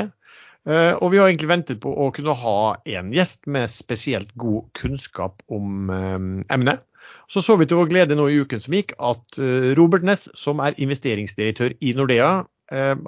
Eh, 0.65 0.95
og 0.95 1.13
vi 1.13 1.21
har 1.21 1.29
egentlig 1.29 1.51
ventet 1.51 1.83
på 1.83 1.93
å 1.93 2.09
kunne 2.17 2.37
ha 2.41 2.59
en 2.97 3.13
gjest 3.13 3.45
med 3.45 3.69
spesielt 3.73 4.33
god 4.41 4.71
kunnskap 4.81 5.45
om 5.53 5.93
eh, 5.93 6.19
emnet. 6.57 6.87
Så 7.29 7.43
så 7.45 7.59
vi 7.61 7.69
til 7.69 7.83
vår 7.83 7.91
glede 7.93 8.17
nå 8.17 8.31
i 8.33 8.41
uken 8.41 8.65
som 8.65 8.73
gikk 8.73 8.95
at 8.97 9.37
Robert 9.77 10.07
Ness, 10.09 10.25
som 10.41 10.63
er 10.65 10.77
investeringsdirektør 10.81 11.75
i 11.85 11.93
Nordea, 11.97 12.47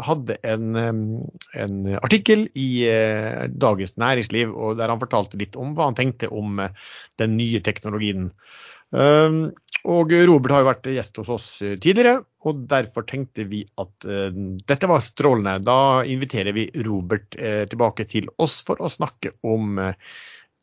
hadde 0.05 0.37
en, 0.45 0.77
en 0.77 1.79
artikkel 1.97 2.43
i 2.61 2.85
Dagens 3.57 3.97
Næringsliv 3.97 4.53
der 4.77 4.93
han 4.93 5.01
fortalte 5.01 5.41
litt 5.41 5.57
om 5.57 5.73
hva 5.73 5.89
han 5.89 5.97
tenkte 5.97 6.29
om 6.29 6.61
den 7.17 7.39
nye 7.41 7.63
teknologien. 7.65 8.29
Um, 8.97 9.51
og 9.87 10.11
Robert 10.27 10.55
har 10.55 10.63
jo 10.63 10.69
vært 10.71 10.89
gjest 10.89 11.19
hos 11.21 11.29
oss 11.31 11.47
tidligere, 11.61 12.23
og 12.49 12.65
derfor 12.71 13.05
tenkte 13.07 13.45
vi 13.51 13.61
at 13.79 14.07
uh, 14.09 14.31
dette 14.67 14.89
var 14.91 15.05
strålende. 15.05 15.61
Da 15.67 16.03
inviterer 16.09 16.57
vi 16.57 16.67
Robert 16.87 17.37
uh, 17.39 17.65
tilbake 17.71 18.07
til 18.11 18.31
oss 18.43 18.59
for 18.67 18.81
å 18.81 18.91
snakke 18.91 19.37
om 19.47 19.79
uh, 19.83 19.93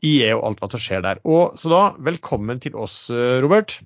IE 0.03 0.33
og 0.35 0.47
alt 0.49 0.63
hva 0.63 0.71
som 0.73 0.83
skjer 0.83 1.05
der. 1.05 1.21
Og 1.23 1.59
Så 1.61 1.71
da, 1.71 1.83
velkommen 2.03 2.59
til 2.63 2.75
oss, 2.75 3.05
Robert. 3.39 3.77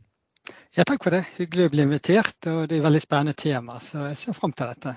Ja, 0.73 0.81
takk 0.81 1.03
for 1.05 1.13
det. 1.13 1.27
Hyggelig 1.37 1.67
å 1.67 1.73
bli 1.75 1.83
invitert, 1.85 2.39
og 2.49 2.63
det 2.65 2.77
er 2.77 2.79
et 2.79 2.87
veldig 2.87 3.03
spennende 3.03 3.37
tema, 3.37 3.77
så 3.83 4.07
jeg 4.07 4.17
ser 4.23 4.37
fram 4.37 4.55
til 4.57 4.71
dette. 4.71 4.95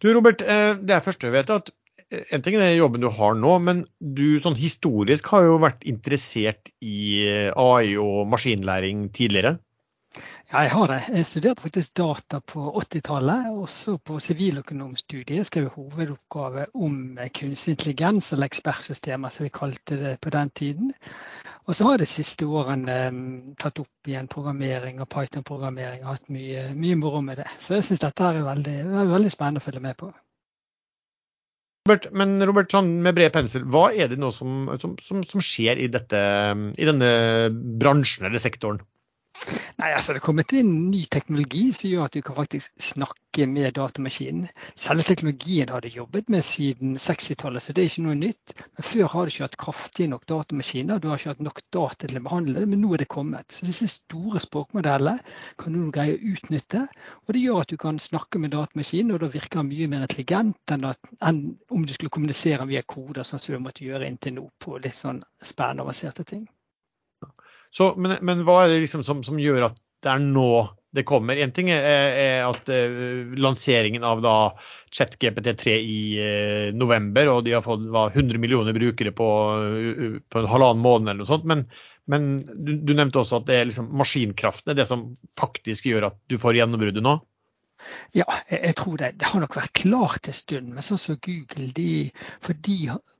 Du 0.00 0.08
Robert, 0.08 0.40
det 0.40 0.94
er 0.94 1.04
første 1.04 1.28
jeg 1.28 1.34
vet 1.34 1.52
at 1.52 1.68
en 2.08 2.44
ting 2.44 2.56
er 2.56 2.74
jobben 2.78 3.02
du 3.04 3.10
har 3.12 3.36
nå, 3.36 3.54
men 3.60 3.84
du 4.00 4.38
sånn 4.42 4.56
historisk 4.58 5.28
har 5.34 5.44
jo 5.44 5.58
vært 5.62 5.84
interessert 5.88 6.70
i 6.80 7.24
eh, 7.28 7.48
AI 7.52 7.96
og 8.00 8.28
maskinlæring 8.32 9.08
tidligere? 9.16 9.58
Ja, 10.48 10.62
jeg 10.64 10.70
har 10.72 10.88
det. 10.88 10.98
Jeg 11.12 11.26
studerte 11.28 11.62
faktisk 11.66 11.96
data 12.00 12.38
på 12.40 12.62
80-tallet. 12.80 13.50
Også 13.52 13.98
på 14.00 14.16
siviløkonomstudiet 14.24 15.44
skrev 15.46 15.66
jeg 15.66 15.74
hovedoppgave 15.74 16.64
om 16.72 17.18
kunstig 17.36 17.74
intelligens, 17.74 18.30
eller 18.32 18.48
ekspertsystemer 18.48 19.34
som 19.34 19.44
vi 19.44 19.52
kalte 19.52 19.98
det 20.00 20.14
på 20.24 20.32
den 20.32 20.50
tiden. 20.56 20.94
Og 21.68 21.76
så 21.76 21.84
har 21.84 21.98
jeg 21.98 22.06
de 22.06 22.08
siste 22.14 22.48
årene 22.48 22.96
um, 23.12 23.20
tatt 23.60 23.82
opp 23.84 24.08
igjen 24.08 24.30
programmering 24.32 25.02
og 25.04 25.10
Python-programmering 25.12 26.00
og 26.06 26.14
hatt 26.14 26.32
mye, 26.32 26.70
mye 26.72 26.96
moro 26.96 27.20
med 27.20 27.42
det. 27.42 27.50
Så 27.60 27.76
jeg 27.76 27.90
syns 27.90 28.06
dette 28.06 28.32
er 28.32 28.40
veldig, 28.48 28.78
veldig 29.12 29.34
spennende 29.34 29.60
å 29.60 29.68
følge 29.68 29.84
med 29.84 30.00
på. 30.00 30.08
Robert, 31.88 32.10
men 32.12 32.36
Robert, 32.44 32.68
sånn 32.68 32.98
med 33.00 33.16
bred 33.16 33.32
pensel, 33.32 33.62
hva 33.64 33.86
er 33.96 34.10
det 34.10 34.18
nå 34.20 34.28
som, 34.34 34.66
som, 34.76 34.92
som, 35.00 35.40
skjer 35.40 35.80
i, 35.80 35.86
dette, 35.88 36.20
i 36.76 36.88
denne 36.88 37.08
bransjen 37.80 38.28
eller 38.28 38.42
sektoren? 38.42 38.82
Nei, 39.78 39.92
altså 39.94 40.12
Det 40.12 40.18
er 40.20 40.26
kommet 40.26 40.52
inn 40.58 40.70
ny 40.90 41.04
teknologi 41.12 41.68
som 41.76 41.90
gjør 41.90 42.08
at 42.08 42.16
du 42.16 42.22
kan 42.26 42.36
faktisk 42.38 42.72
snakke 42.82 43.46
med 43.46 43.76
datamaskinen. 43.76 44.48
Selve 44.78 45.04
teknologien 45.06 45.70
har 45.70 45.84
de 45.84 45.92
jobbet 45.94 46.32
med 46.34 46.42
siden 46.42 46.96
60-tallet, 46.98 47.62
så 47.62 47.74
det 47.76 47.84
er 47.84 47.90
ikke 47.92 48.04
noe 48.08 48.18
nytt. 48.18 48.54
Men 48.58 48.88
før 48.88 49.12
har 49.12 49.28
du 49.28 49.32
ikke 49.32 49.46
hatt 49.46 49.56
kraftige 49.62 50.10
nok 50.10 50.26
datamaskiner, 50.32 50.98
du 50.98 51.08
har 51.12 51.20
ikke 51.22 51.36
hatt 51.36 51.46
nok 51.46 51.62
data 51.74 52.08
til 52.08 52.18
å 52.18 52.24
behandle 52.26 52.58
det, 52.58 52.72
men 52.72 52.82
nå 52.82 52.92
er 52.96 53.04
det 53.04 53.08
kommet. 53.14 53.54
Så 53.54 53.70
disse 53.70 53.88
store 53.92 54.42
språkmodellene 54.42 55.16
kan 55.62 55.78
du 55.78 55.86
greie 55.94 56.18
å 56.18 56.34
utnytte. 56.34 56.84
Og 57.28 57.36
det 57.36 57.46
gjør 57.46 57.62
at 57.62 57.72
du 57.72 57.78
kan 57.86 58.02
snakke 58.02 58.42
med 58.42 58.56
datamaskinen, 58.56 59.14
og 59.14 59.22
da 59.22 59.32
virker 59.38 59.62
den 59.62 59.70
mye 59.70 59.90
mer 59.94 60.08
intelligent 60.08 60.74
enn, 60.74 60.90
at, 60.90 61.14
enn 61.22 61.44
om 61.70 61.86
du 61.86 61.94
skulle 61.94 62.12
kommunisere 62.18 62.66
via 62.66 62.82
koder, 62.82 63.22
sånn 63.22 63.42
som 63.44 63.54
du 63.54 63.66
måtte 63.68 63.86
gjøre 63.86 64.10
inntil 64.10 64.40
nå 64.40 64.50
på 64.58 64.80
litt 64.82 64.98
sånn 64.98 65.22
spennende 65.38 65.86
avanserte 65.86 66.26
ting. 66.26 66.48
Så, 67.74 67.92
men, 68.00 68.16
men, 68.24 68.42
hva 68.46 68.62
er 68.64 68.72
det 68.72 68.82
liksom 68.86 69.04
som, 69.06 69.22
som, 69.26 69.38
gjør 69.40 69.68
at 69.68 69.78
det 70.04 70.12
er 70.12 70.24
nå 70.24 70.50
det 70.96 71.04
kommer? 71.08 71.36
En 71.36 71.52
ting 71.52 71.68
er, 71.74 71.84
er 71.84 72.46
at 72.46 72.70
uh, 72.72 73.34
lanseringen 73.36 74.06
av 74.08 74.22
da 74.24 74.36
ChatGPT3 74.94 75.76
i 75.76 76.00
uh, 76.16 76.68
november, 76.76 77.32
og 77.34 77.44
de 77.46 77.54
har 77.58 77.64
fått 77.66 77.84
hva, 77.92 78.08
100 78.14 78.40
millioner 78.40 78.76
brukere 78.76 79.12
på, 79.12 79.28
på 80.28 80.42
en 80.42 80.50
halvannen 80.50 80.84
måned 80.84 81.12
eller 81.12 81.24
noe 81.24 81.30
sånt. 81.30 81.48
Men, 81.48 81.66
men 82.08 82.30
du, 82.48 82.78
du, 82.78 82.94
nevnte 82.96 83.20
også 83.20 83.42
at 83.42 83.50
det 83.50 83.58
er 83.58 83.68
liksom 83.68 83.90
maskinkraften 84.00 84.78
det 84.78 84.88
som 84.88 85.10
faktisk 85.38 85.90
gjør 85.90 86.08
at 86.08 86.22
du 86.32 86.38
får 86.40 86.62
gjennombruddet 86.62 87.04
nå? 87.04 87.18
Ja, 88.16 88.24
jeg 88.50 88.74
tror 88.78 88.96
det. 88.98 89.12
Det 89.20 89.28
har 89.30 89.42
nok 89.42 89.56
vært 89.58 89.76
klart 89.78 90.28
en 90.28 90.36
stund. 90.36 90.72
Men 90.74 90.84
sånn 90.84 91.00
som 91.00 91.18
Google, 91.24 91.68
de, 91.76 92.08
for 92.44 92.58
de 92.66 92.78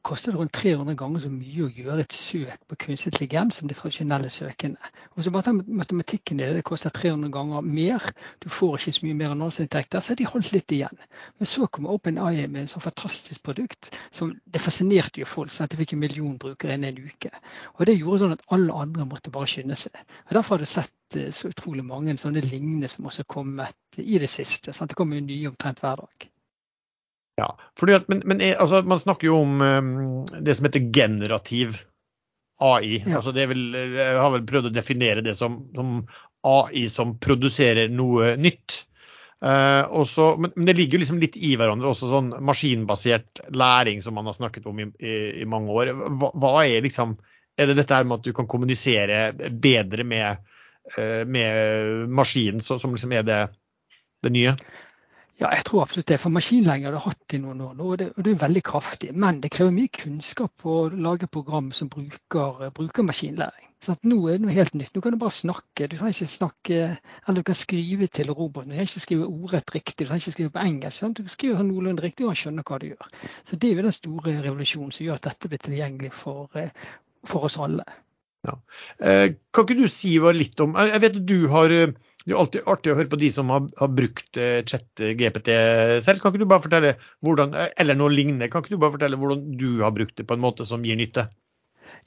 koster 0.08 0.32
det 0.32 0.40
rundt 0.40 0.54
300 0.56 0.94
ganger 0.98 1.22
så 1.22 1.30
mye 1.32 1.66
å 1.66 1.70
gjøre 1.72 2.04
et 2.04 2.14
søk 2.16 2.62
på 2.70 2.76
kunstig 2.84 3.10
intelligens 3.10 3.58
som 3.60 3.68
de 3.68 3.76
tradisjonelle 3.76 4.30
søkene. 4.32 4.90
Og 5.14 5.24
så 5.24 5.32
bare 5.34 5.52
matematikken 5.56 6.40
i 6.40 6.46
det, 6.46 6.54
det 6.58 6.64
koster 6.68 6.94
300 6.94 7.28
ganger 7.34 7.66
mer. 7.66 8.06
Du 8.40 8.48
får 8.52 8.78
ikke 8.78 8.94
så 8.96 9.06
mye 9.06 9.18
mer 9.18 9.34
annonseinntekter, 9.34 10.04
så 10.04 10.16
de 10.16 10.28
holdt 10.28 10.52
litt 10.54 10.72
igjen. 10.72 11.02
Men 11.38 11.50
så 11.50 11.68
kom 11.68 11.90
OpenAI 11.92 12.46
med 12.46 12.62
et 12.64 12.72
så 12.72 12.80
fantastisk 12.80 13.42
produkt 13.44 13.90
som 14.14 14.32
det 14.44 14.62
fascinerte 14.64 15.20
jo 15.22 15.28
folk. 15.28 15.52
sånn 15.52 15.68
at 15.68 15.76
De 15.76 15.80
fikk 15.82 15.96
en 15.96 16.02
million 16.06 16.38
brukere 16.40 16.78
innen 16.78 16.94
en 16.94 17.12
uke. 17.12 17.32
Og 17.76 17.84
det 17.86 17.98
gjorde 17.98 18.22
sånn 18.24 18.36
at 18.38 18.46
alle 18.54 18.80
andre 18.86 19.08
måtte 19.08 19.34
bare 19.34 19.50
skynde 19.50 19.76
seg. 19.76 19.98
Og 20.28 20.34
Derfor 20.38 20.56
har 20.56 20.64
du 20.64 20.72
sett 20.72 21.20
eh, 21.20 21.28
så 21.34 21.52
utrolig 21.52 21.84
mange 21.84 22.16
sånne 22.16 22.44
lignende 22.46 22.88
som 22.88 23.06
også 23.10 23.26
har 23.26 23.32
kommet 23.36 24.00
i 24.00 24.18
det 24.22 24.32
siste. 24.32 24.72
Sant? 24.72 24.94
Det 24.94 24.98
kommer 24.98 25.20
jo 25.20 25.28
nye 25.28 25.52
omtrent 25.52 25.84
hver 25.84 26.04
dag. 26.04 26.30
Ja, 27.38 27.52
at, 27.94 28.08
men, 28.10 28.22
men 28.26 28.42
altså, 28.50 28.82
man 28.82 29.00
snakker 29.00 29.28
jo 29.28 29.36
om 29.44 29.60
um, 29.62 29.92
det 30.42 30.56
som 30.58 30.66
heter 30.66 30.88
generativ 30.94 31.76
AI. 32.58 32.96
Ja. 33.06 33.20
Altså, 33.20 33.32
det 33.32 33.46
vel, 33.52 33.68
jeg 33.94 34.18
har 34.18 34.32
vel 34.34 34.46
prøvd 34.48 34.72
å 34.72 34.74
definere 34.74 35.22
det 35.22 35.36
som, 35.38 35.60
som 35.74 36.00
AI 36.46 36.88
som 36.90 37.14
produserer 37.22 37.92
noe 37.94 38.34
nytt. 38.40 38.82
Uh, 39.38 39.86
også, 39.94 40.32
men, 40.42 40.50
men, 40.56 40.66
det 40.66 40.74
ligger 40.80 40.98
liksom 40.98 41.20
litt 41.22 41.36
i 41.38 41.52
hverandre, 41.54 41.92
også 41.92 42.08
sånn 42.10 42.32
maskinbasert 42.42 43.44
læring 43.54 44.02
som 44.02 44.18
man 44.18 44.26
har 44.26 44.34
snakket 44.34 44.66
om 44.66 44.80
i, 44.82 44.88
i, 44.98 45.14
i 45.44 45.46
mange 45.46 45.70
år. 45.70 45.92
Hva, 45.94 46.32
hva, 46.34 46.52
er 46.66 46.82
liksom 46.82 47.14
Er 47.58 47.70
det 47.70 47.78
dette 47.78 48.02
med 48.06 48.18
at 48.18 48.26
du 48.26 48.34
kan 48.34 48.46
kommunisere 48.50 49.32
bedre 49.50 50.04
med, 50.06 50.42
uh, 50.98 51.22
med 51.22 52.10
maskinen, 52.10 52.62
så, 52.62 52.80
som 52.82 52.94
liksom 52.94 53.14
er 53.14 53.24
det, 53.26 53.40
det 54.26 54.34
nye? 54.34 54.58
Ja, 55.38 55.52
jeg 55.54 55.68
tror 55.68 55.84
absolutt 55.84 56.08
det. 56.10 56.16
For 56.18 56.34
maskinlæring 56.34 56.84
har 56.88 56.94
det 56.96 57.00
hatt 57.04 57.34
i 57.36 57.38
noen 57.38 57.60
år 57.62 57.74
nå, 57.78 57.84
og 57.92 57.98
det, 58.00 58.08
og 58.16 58.24
det, 58.26 58.32
er 58.32 58.40
veldig 58.40 58.62
kraftig. 58.66 59.12
Men 59.14 59.36
det 59.38 59.52
krever 59.54 59.70
mye 59.76 59.90
kunnskap 59.94 60.64
å 60.66 60.88
lage 60.90 61.28
program 61.30 61.68
som 61.76 61.90
bruker, 61.92 62.64
bruker 62.74 63.06
maskinlæring. 63.06 63.68
Så 63.78 63.94
nå 64.02 64.16
er 64.26 64.40
det 64.40 64.42
noe 64.42 64.56
helt 64.56 64.74
nytt. 64.74 64.90
Nå 64.96 65.02
kan 65.04 65.14
du 65.14 65.20
bare 65.20 65.36
snakke. 65.36 65.86
Du 65.86 65.94
kan 66.00 66.10
ikke 66.10 66.26
snakke, 66.32 66.80
eller 67.22 67.38
du 67.38 67.46
kan 67.46 67.60
skrive 67.60 68.10
til 68.10 68.34
roboten. 68.34 68.74
Du 68.74 68.80
kan 68.80 68.90
ikke 68.90 69.04
skrive 69.04 69.30
ordrett 69.30 69.70
riktig, 69.76 70.08
du 70.08 70.10
kan 70.10 70.18
ikke 70.18 70.34
skrive 70.34 70.54
på 70.56 70.64
engelsk. 70.64 71.04
Sant? 71.04 71.22
Du 71.22 71.30
skriver 71.30 71.62
sånn 71.62 71.70
noenlunde 71.70 72.02
riktig, 72.02 72.26
og 72.26 72.34
han 72.34 72.42
skjønner 72.42 72.66
hva 72.66 72.82
du 72.82 72.88
gjør. 72.90 73.14
Så 73.46 73.62
Det 73.62 73.70
er 73.70 73.78
jo 73.78 73.86
den 73.86 73.98
store 74.00 74.36
revolusjonen 74.42 74.90
som 74.90 75.06
gjør 75.06 75.22
at 75.22 75.30
dette 75.30 75.54
blir 75.54 75.62
tilgjengelig 75.62 76.12
for, 76.18 76.50
eh, 76.58 76.74
for 77.22 77.46
oss 77.46 77.62
alle. 77.62 77.86
Ja. 78.46 78.54
Eh, 79.02 79.24
kan 79.52 79.66
ikke 79.66 79.80
du 79.80 79.88
si 79.90 80.12
litt 80.36 80.60
om 80.62 80.76
Jeg 80.78 81.00
vet 81.02 81.16
du 81.26 81.48
har 81.50 81.72
eh, 81.74 81.90
det 82.28 82.34
er 82.34 82.40
alltid 82.42 82.66
artig 82.68 82.92
å 82.92 82.96
høre 82.98 83.08
på 83.08 83.18
de 83.22 83.28
som 83.32 83.48
har, 83.48 83.62
har 83.78 83.88
brukt 83.96 84.36
uh, 84.36 84.58
chat-GPT 84.68 85.48
selv. 86.04 86.20
Kan 86.20 86.34
ikke 86.34 86.42
du 86.42 86.50
bare 86.50 86.60
fortelle 86.66 86.90
hvordan, 87.24 87.54
eller 87.80 87.96
noe 87.96 88.12
lignende, 88.12 88.50
kan 88.52 88.60
ikke 88.60 88.74
du 88.74 88.82
bare 88.82 88.92
fortelle 88.98 89.16
hvordan 89.16 89.46
du 89.56 89.80
har 89.80 89.94
brukt 89.96 90.12
det 90.18 90.26
på 90.28 90.36
en 90.36 90.42
måte 90.42 90.66
som 90.68 90.84
gir 90.84 90.98
nytte? 91.00 91.24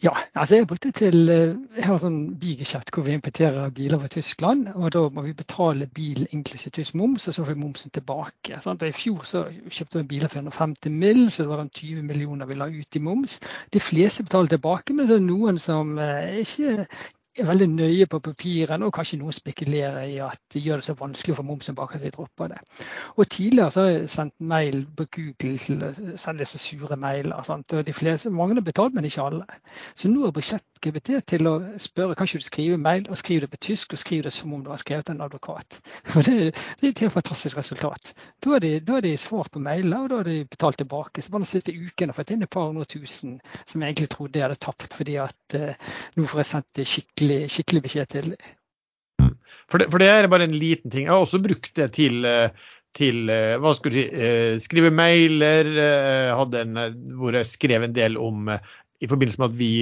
Ja, 0.04 0.12
altså 0.36 0.56
jeg 0.56 0.68
brukte 0.68 0.90
til 0.92 1.30
Jeg 1.30 1.84
har 1.86 2.00
sånn 2.02 2.34
bigeskjeft 2.42 2.90
hvor 2.90 3.06
vi 3.06 3.14
importerer 3.14 3.70
biler 3.70 4.00
fra 4.02 4.10
Tyskland. 4.10 4.72
og 4.74 4.90
Da 4.96 5.04
må 5.14 5.22
vi 5.28 5.34
betale 5.38 5.86
bil 5.86 6.24
inklusiv 6.32 6.74
tysk 6.74 6.96
moms, 6.98 7.28
og 7.28 7.36
så 7.36 7.46
får 7.46 7.54
vi 7.54 7.62
momsen 7.62 7.94
tilbake. 7.94 8.58
Sant? 8.64 8.82
Og 8.82 8.90
I 8.90 8.98
fjor 8.98 9.28
så 9.30 9.44
kjøpte 9.70 10.02
vi 10.02 10.08
biler 10.16 10.32
for 10.32 10.42
150 10.42 10.90
mill., 10.90 11.30
så 11.30 11.44
det 11.44 11.52
var 11.54 11.70
20 11.70 12.02
millioner 12.02 12.50
vi 12.50 12.58
la 12.58 12.66
ut 12.66 12.98
i 12.98 13.00
moms. 13.00 13.40
De 13.74 13.80
fleste 13.80 14.26
betaler 14.26 14.56
tilbake, 14.56 14.94
men 14.94 15.08
det 15.08 15.20
er 15.20 15.28
noen 15.28 15.62
som 15.62 15.94
eh, 16.02 16.42
ikke 16.42 16.88
er 17.40 17.48
veldig 17.48 17.68
nøye 17.72 18.08
på 18.12 18.20
papirene, 18.20 18.88
og 18.88 18.94
kanskje 18.96 19.20
noen 19.22 19.36
spekulerer 19.36 20.02
i 20.10 20.18
at 20.24 20.40
de 20.54 20.64
gjør 20.64 20.82
det 20.82 20.88
så 20.90 20.96
vanskelig 21.00 21.38
for 21.38 21.48
momsen 21.48 21.78
bak 21.78 21.96
at 21.96 22.04
vi 22.04 22.12
dropper 22.12 22.52
det. 22.52 22.60
Og 23.16 23.30
Tidligere 23.32 23.72
så 23.72 23.86
har 23.86 23.94
jeg 23.94 24.10
sendt 24.10 24.36
mail 24.54 24.84
på 24.98 25.08
Google 25.16 25.58
til 25.64 25.86
å 25.88 25.92
sende 26.20 26.44
disse 26.44 26.60
sure 26.60 26.98
mailer. 27.00 27.44
Sant? 27.48 27.74
og 27.74 27.88
de 27.88 27.94
fleste, 27.96 28.30
Mange 28.30 28.56
har 28.56 28.68
betalt, 28.68 28.94
men 28.94 29.06
ikke 29.08 29.24
alle. 29.24 29.46
Så 29.96 30.12
nå 30.12 30.26
er 30.28 30.36
brukt 30.36 30.52
ChatGPT 30.82 31.20
til 31.30 31.48
å 31.48 31.54
spørre 31.80 32.16
kan 32.18 32.28
ikke 32.28 32.42
du 32.42 32.46
skrive 32.46 32.78
mail, 32.82 33.06
og 33.10 33.20
skrive 33.20 33.46
det 33.46 33.52
på 33.54 33.60
tysk, 33.68 33.94
og 33.94 34.02
skrive 34.02 34.26
det 34.28 34.34
som 34.34 34.54
om 34.54 34.64
du 34.64 34.72
har 34.72 34.80
skrevet 34.82 35.10
en 35.10 35.22
advokat. 35.22 35.78
Og 36.16 36.26
det, 36.26 36.38
det 36.80 36.88
er 36.88 36.90
et 36.90 37.04
helt 37.06 37.14
fantastisk 37.14 37.58
resultat. 37.58 38.14
Da 38.42 38.56
har 38.56 38.64
de, 38.64 38.74
da 38.86 39.02
de 39.04 39.14
svart 39.18 39.52
på 39.54 39.62
mailene, 39.62 40.02
og 40.02 40.10
da 40.10 40.22
har 40.22 40.28
de 40.28 40.40
betalt 40.50 40.80
tilbake. 40.82 41.22
Så 41.22 41.32
bare 41.32 41.46
den 41.46 41.52
siste 41.52 41.76
uken 41.76 42.12
har 42.12 42.18
fått 42.18 42.34
inn 42.34 42.44
et 42.46 42.52
par 42.52 42.68
hundre 42.70 42.88
tusen 42.90 43.38
som 43.70 43.82
jeg 43.82 43.94
egentlig 43.94 44.10
trodde 44.16 44.40
jeg 44.40 44.48
hadde 44.48 44.60
tapt, 44.64 44.90
fordi 44.98 45.18
at 45.22 45.58
eh, 45.58 45.94
nå 46.18 46.28
får 46.28 46.42
jeg 46.42 46.52
sendt 46.52 46.84
skikkelig 46.92 47.40
skikkelig, 47.54 47.86
beskjed 47.86 48.12
til. 48.16 48.36
Mm. 49.22 49.34
For 49.70 49.82
det, 49.82 49.90
for 49.94 50.02
det, 50.02 50.10
er 50.10 50.30
bare 50.32 50.50
en 50.50 50.58
liten 50.58 50.92
ting. 50.92 51.06
Jeg 51.06 51.14
har 51.14 51.24
også 51.24 51.42
brukt 51.44 51.74
det 51.78 51.92
til, 51.98 52.26
eh, 52.26 52.70
til 52.98 53.30
eh, 53.32 53.58
hva 53.62 53.76
skal 53.78 53.94
du 53.94 54.00
si, 54.00 54.08
eh, 54.10 54.54
skrive 54.62 54.94
mailer. 54.94 55.74
En, 56.42 56.80
hvor 57.20 57.38
jeg 57.38 57.50
skrev 57.50 57.86
en 57.86 57.96
del 57.96 58.18
om 58.20 58.50
i 59.02 59.10
forbindelse 59.10 59.42
med 59.42 59.54
at 59.54 59.60
vi 59.60 59.74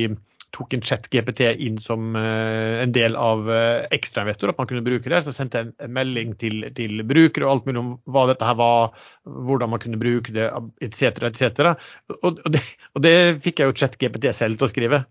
tok 0.56 0.74
en 0.76 0.84
chat-GPT 0.86 1.52
inn 1.66 1.78
som 1.82 2.16
en 2.18 2.94
del 2.96 3.18
av 3.20 3.48
ekstrainvestor, 3.94 4.52
at 4.52 4.58
man 4.58 4.70
kunne 4.70 4.86
bruke 4.86 5.12
det. 5.12 5.22
Så 5.26 5.34
sendte 5.36 5.62
jeg 5.62 5.72
en 5.86 5.94
melding 5.94 6.34
til, 6.42 6.66
til 6.78 7.04
brukere 7.08 7.46
og 7.46 7.52
alt 7.52 7.70
mulig 7.70 7.84
om 7.84 7.92
hva 8.10 8.26
dette 8.32 8.48
her 8.48 8.58
var, 8.60 8.96
hvordan 9.24 9.74
man 9.74 9.84
kunne 9.84 10.02
bruke 10.02 10.34
det, 10.36 10.50
etc. 10.86 11.30
etc. 11.30 11.74
Og, 12.18 12.42
og, 12.42 12.62
og 12.96 13.06
det 13.06 13.16
fikk 13.46 13.62
jeg 13.62 13.72
jo 13.72 13.78
chat-GPT 13.84 14.34
selv 14.38 14.60
til 14.60 14.70
å 14.70 14.72
skrive. 14.74 15.04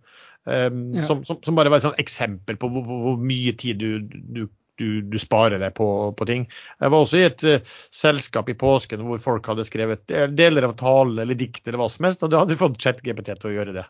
Um, 0.44 0.94
ja. 0.94 1.02
som, 1.02 1.24
som, 1.24 1.36
som, 1.44 1.54
bare 1.54 1.68
var 1.68 1.82
et 1.82 1.84
sånt 1.84 1.98
eksempel 2.00 2.56
på 2.56 2.70
hvor, 2.72 2.84
hvor, 2.86 3.00
hvor 3.04 3.16
mye 3.20 3.52
tid 3.58 3.82
du, 3.82 3.98
du, 4.08 4.46
du, 4.80 4.86
du, 5.02 5.18
sparer 5.20 5.60
deg 5.60 5.74
på, 5.76 5.88
på, 6.16 6.28
ting. 6.30 6.46
Jeg 6.80 6.94
var 6.94 7.04
også 7.04 7.18
i 7.18 7.26
et 7.26 7.44
uh, 7.44 7.74
selskap 7.92 8.48
i 8.48 8.56
påsken 8.56 9.02
hvor 9.04 9.20
folk 9.20 9.50
hadde 9.50 9.66
skrevet 9.68 10.06
deler 10.38 10.70
av 10.70 10.76
tale 10.80 11.24
eller 11.24 11.36
dikt 11.36 11.66
eller 11.66 11.82
hva 11.82 11.90
som 11.92 12.08
helst, 12.08 12.24
og 12.24 12.32
da 12.32 12.40
hadde 12.40 12.54
vi 12.54 12.62
fått 12.62 12.80
ChatGPT 12.80 13.34
til 13.34 13.50
å 13.50 13.54
gjøre 13.58 13.76
det. 13.80 13.84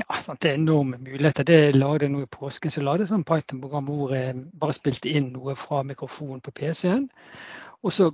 Ja, 0.00 0.20
sant? 0.20 0.42
Det 0.42 0.50
er 0.50 0.60
enorme 0.60 0.98
muligheter. 1.00 1.46
Det 1.46 1.76
lagde 1.76 2.06
jeg 2.06 2.14
nå 2.14 2.22
i 2.24 2.30
påsken. 2.30 2.72
Så 2.72 2.84
lagde 2.84 3.04
jeg 3.04 3.12
sånn 3.12 3.26
Python-program 3.26 3.90
hvor 3.90 4.14
jeg 4.16 4.36
bare 4.60 4.76
spilte 4.76 5.12
inn 5.12 5.32
noe 5.34 5.56
fra 5.58 5.82
mikrofonen 5.86 6.42
på 6.44 6.54
PC-en. 6.60 7.08
Og 7.82 7.94
så 7.94 8.10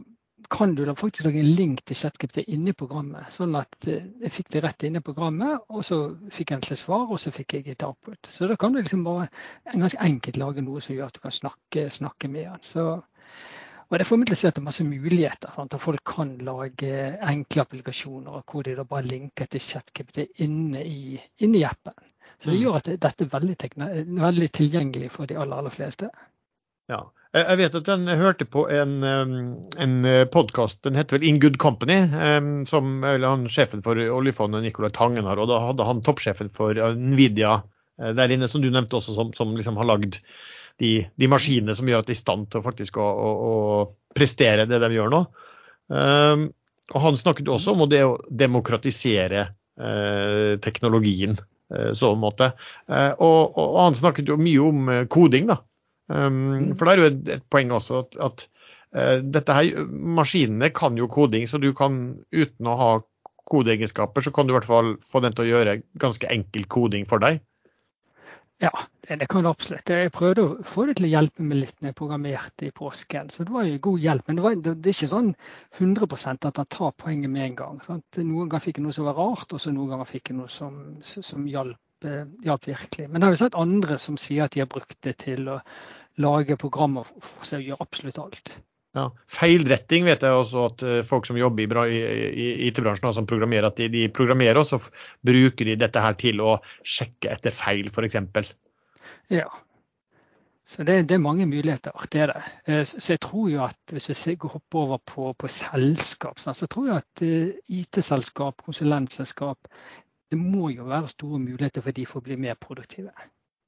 kan 0.50 0.74
du 0.74 0.84
da 0.84 0.92
faktisk 0.92 1.24
lage 1.24 1.40
en 1.40 1.54
link 1.56 1.84
til 1.86 1.96
ChatGPT 1.96 2.42
inni 2.48 2.72
programmet. 2.76 3.28
Sånn 3.34 3.54
at 3.58 3.86
eh, 3.88 4.04
jeg 4.24 4.34
fikk 4.36 4.50
det 4.54 4.62
rett 4.64 4.86
inn 4.86 4.98
i 4.98 5.04
programmet, 5.04 5.68
og 5.70 5.84
så 5.86 6.00
fikk 6.34 6.54
jeg 6.54 6.66
til 6.66 6.80
svar, 6.80 7.06
og 7.08 7.20
så 7.22 7.32
fikk 7.34 7.56
jeg 7.56 7.74
et 7.74 7.84
output. 7.86 8.28
Så 8.28 8.48
da 8.50 8.56
kan 8.60 8.74
du 8.74 8.80
liksom 8.80 9.04
bare 9.06 9.28
en 9.72 9.84
ganske 9.84 10.00
enkelt 10.02 10.40
lage 10.42 10.64
noe 10.64 10.82
som 10.82 10.96
gjør 10.96 11.10
at 11.10 11.18
du 11.18 11.22
kan 11.24 11.36
snakke, 11.36 11.86
snakke 11.90 12.30
med 12.32 12.48
han. 12.50 12.62
Så, 12.66 12.86
og 13.92 14.00
det 14.00 14.06
er 14.48 14.64
masse 14.64 14.84
muligheter. 14.88 15.50
Sant? 15.52 15.74
At 15.76 15.82
folk 15.82 16.00
kan 16.08 16.38
lage 16.40 16.92
enkle 17.28 17.64
applikasjoner 17.66 18.40
hvor 18.48 18.64
de 18.64 18.76
da 18.78 18.86
bare 18.88 19.04
linker 19.04 19.50
til 19.52 19.60
ChatKPT 19.60 20.40
inne 20.40 20.80
i, 20.80 21.18
inne 21.44 21.60
i 21.60 21.64
appen. 21.68 21.92
Så 22.40 22.50
det 22.50 22.56
mm. 22.56 22.62
gjør 22.62 22.78
at 22.78 22.88
dette 23.04 23.26
er 23.26 23.32
veldig, 23.34 23.56
veldig 24.16 24.48
tilgjengelig 24.56 25.10
for 25.12 25.28
de 25.28 25.36
aller, 25.36 25.60
aller 25.60 25.74
fleste. 25.74 26.08
Ja. 26.88 27.02
Jeg 27.32 27.58
vet 27.62 27.76
at 27.78 27.86
den, 27.86 28.08
jeg 28.10 28.20
hørte 28.20 28.44
på 28.44 28.66
en, 28.68 28.96
en 29.04 29.92
eh, 30.04 30.24
podkast, 30.28 30.82
den 30.84 30.98
heter 30.98 31.16
vel 31.16 31.28
In 31.28 31.38
Good 31.40 31.56
Company, 31.62 32.02
som 32.68 33.04
han, 33.06 33.46
sjefen 33.48 33.80
for 33.84 33.96
oljefondet, 33.96 34.66
Nicolai 34.66 34.90
Tangen, 34.92 35.24
har. 35.24 35.40
Og 35.40 35.48
da 35.48 35.62
hadde 35.64 35.86
han 35.88 36.02
toppsjefen 36.04 36.50
for 36.52 36.76
Nvidia 36.76 37.54
eh, 38.00 38.12
der 38.18 38.34
inne, 38.36 38.50
som 38.52 38.60
du 38.60 38.68
nevnte 38.68 38.98
også, 39.00 39.16
som, 39.16 39.32
som 39.36 39.56
liksom 39.56 39.80
har 39.80 39.88
lagd 39.88 40.20
de, 40.82 40.92
de, 41.14 41.30
maskinene 41.30 41.76
som 41.78 41.88
gjør 41.88 42.02
at 42.02 42.10
de 42.10 42.16
er 42.16 42.18
i 42.18 42.22
stand 42.22 42.50
til 42.52 42.64
faktisk 42.64 42.98
å, 42.98 43.06
å, 43.06 43.30
å 43.48 44.14
prestere 44.16 44.66
det 44.68 44.82
de 44.82 44.92
gjør 44.96 45.12
nå. 45.14 45.24
Um, 45.92 46.46
og 46.92 47.00
Han 47.06 47.18
snakket 47.18 47.50
også 47.52 47.76
om 47.76 47.86
det 47.88 48.02
å 48.04 48.16
demokratisere 48.28 49.46
uh, 49.48 50.58
teknologien, 50.64 51.38
uh, 51.72 51.92
så 51.96 52.12
måte. 52.18 52.52
Uh, 52.90 53.12
og, 53.14 53.54
og, 53.54 53.76
han 53.86 53.96
snakket 53.98 54.32
jo 54.32 54.40
mye 54.40 54.66
om 54.66 54.90
koding. 55.12 55.48
da, 55.52 55.62
Um, 56.12 56.74
for 56.76 56.86
det 56.86 56.92
er 56.92 57.00
jo 57.00 57.08
et, 57.08 57.22
et 57.38 57.44
poeng 57.52 57.70
også 57.72 58.02
at, 58.02 58.18
at 58.26 58.44
uh, 58.96 59.18
dette 59.22 59.56
her, 59.56 59.86
maskinene 59.88 60.72
kan 60.74 60.98
jo 60.98 61.08
koding, 61.10 61.46
så 61.48 61.60
du 61.62 61.70
kan 61.76 62.02
uten 62.34 62.68
å 62.68 62.76
ha 62.78 62.90
kodeegenskaper, 63.52 64.24
så 64.24 64.32
kan 64.34 64.46
du 64.46 64.52
i 64.52 64.56
hvert 64.56 64.68
fall 64.68 64.94
få 65.06 65.22
den 65.24 65.34
til 65.36 65.46
å 65.46 65.50
gjøre 65.52 65.80
ganske 66.00 66.28
enkel 66.32 66.66
koding 66.70 67.08
for 67.10 67.22
deg. 67.22 67.42
Ja, 68.62 68.70
det, 69.08 69.26
kan 69.26 69.42
du 69.42 69.48
absolutt. 69.50 69.90
Jeg 69.90 70.12
prøvde 70.14 70.42
å 70.44 70.50
få 70.62 70.84
det 70.86 70.94
til 71.00 71.08
å 71.08 71.10
hjelpe 71.10 71.42
meg 71.42 71.64
litt 71.64 71.80
når 71.80 71.90
jeg 71.90 71.96
programmerte 71.98 72.68
i 72.68 72.74
påsken. 72.76 73.32
Så 73.34 73.42
det 73.42 73.50
var 73.50 73.66
jo 73.66 73.80
god 73.88 74.04
hjelp. 74.04 74.28
Men 74.28 74.38
det, 74.38 74.44
var, 74.44 74.54
det, 74.54 74.74
det 74.78 74.92
er 74.92 74.94
ikke 74.94 75.08
sånn 75.10 75.32
100% 75.80 76.46
at 76.46 76.60
han 76.62 76.68
tar 76.70 76.92
poenget 77.02 77.32
med 77.32 77.48
en 77.48 77.56
gang. 77.58 77.80
Sant? 77.82 78.20
Noen 78.20 78.52
ganger 78.52 78.62
fikk 78.62 78.78
jeg 78.78 78.86
noe 78.86 78.94
som 78.94 79.08
var 79.10 79.18
rart, 79.18 79.50
og 79.50 79.64
så 79.64 79.74
noen 79.74 79.90
ganger 79.90 80.10
fikk 80.12 80.30
jeg 80.30 80.38
noe 80.38 80.52
som, 80.54 80.78
som 81.02 81.48
hjalp, 81.50 82.06
eh, 82.06 82.22
hjalp 82.46 82.70
virkelig. 82.70 83.08
Men 83.08 83.18
jeg 83.18 83.26
har 83.26 83.34
jo 83.34 83.42
sett 83.42 83.58
andre 83.64 83.98
som 84.06 84.20
sier 84.28 84.46
at 84.46 84.54
de 84.54 84.62
har 84.62 84.70
brukt 84.70 85.00
det 85.08 85.16
til 85.24 85.50
å 85.50 85.58
lage 86.22 86.60
programmer 86.60 87.10
for 87.18 87.48
seg 87.48 87.64
å 87.64 87.72
gjøre 87.72 87.88
absolutt 87.88 88.22
alt. 88.22 88.54
Ja, 88.92 89.06
Feilretting 89.32 90.04
vet 90.04 90.24
jeg 90.24 90.36
også 90.36 90.66
at 90.68 90.82
eh, 90.84 91.00
folk 91.08 91.24
som 91.24 91.38
jobber 91.40 91.86
i, 91.88 91.96
i, 91.96 92.48
IT-bransjen, 92.68 93.14
som 93.16 93.28
programmerer, 93.28 93.70
at 93.70 93.80
de, 93.80 93.88
de, 93.88 94.02
programmerer 94.12 94.60
og 94.60 94.68
så 94.68 94.78
bruker 95.24 95.70
de 95.70 95.78
dette 95.80 96.02
her 96.04 96.16
til 96.20 96.42
å 96.44 96.58
sjekke 96.84 97.32
etter 97.32 97.56
feil, 97.56 97.88
f.eks. 97.88 98.50
Ja. 99.32 99.48
Så 100.68 100.84
det, 100.84 100.98
det, 101.08 101.16
er 101.16 101.24
mange 101.24 101.46
muligheter. 101.48 101.96
det 102.12 102.20
er 102.20 102.34
det. 102.34 102.42
Eh, 102.68 102.84
så 102.88 103.14
jeg 103.14 103.22
tror 103.24 103.48
jo 103.50 103.64
at 103.64 103.96
hvis 103.96 104.26
vi 104.28 104.36
hopper 104.44 104.84
over 104.84 105.00
på, 105.08 105.32
på 105.40 105.48
selskap, 105.48 106.40
så 106.40 106.52
tror 106.66 106.90
jeg 106.90 107.00
at 107.00 107.24
eh, 107.24 107.80
IT-selskap, 107.80 108.60
konsulentselskap, 108.64 109.72
det 110.32 110.38
må 110.40 110.68
jo 110.72 110.84
være 110.88 111.08
store 111.12 111.40
muligheter 111.40 111.84
for 111.84 111.96
de 111.96 112.06
for 112.08 112.20
å 112.20 112.28
bli 112.28 112.36
mer 112.40 112.60
produktive. 112.60 113.12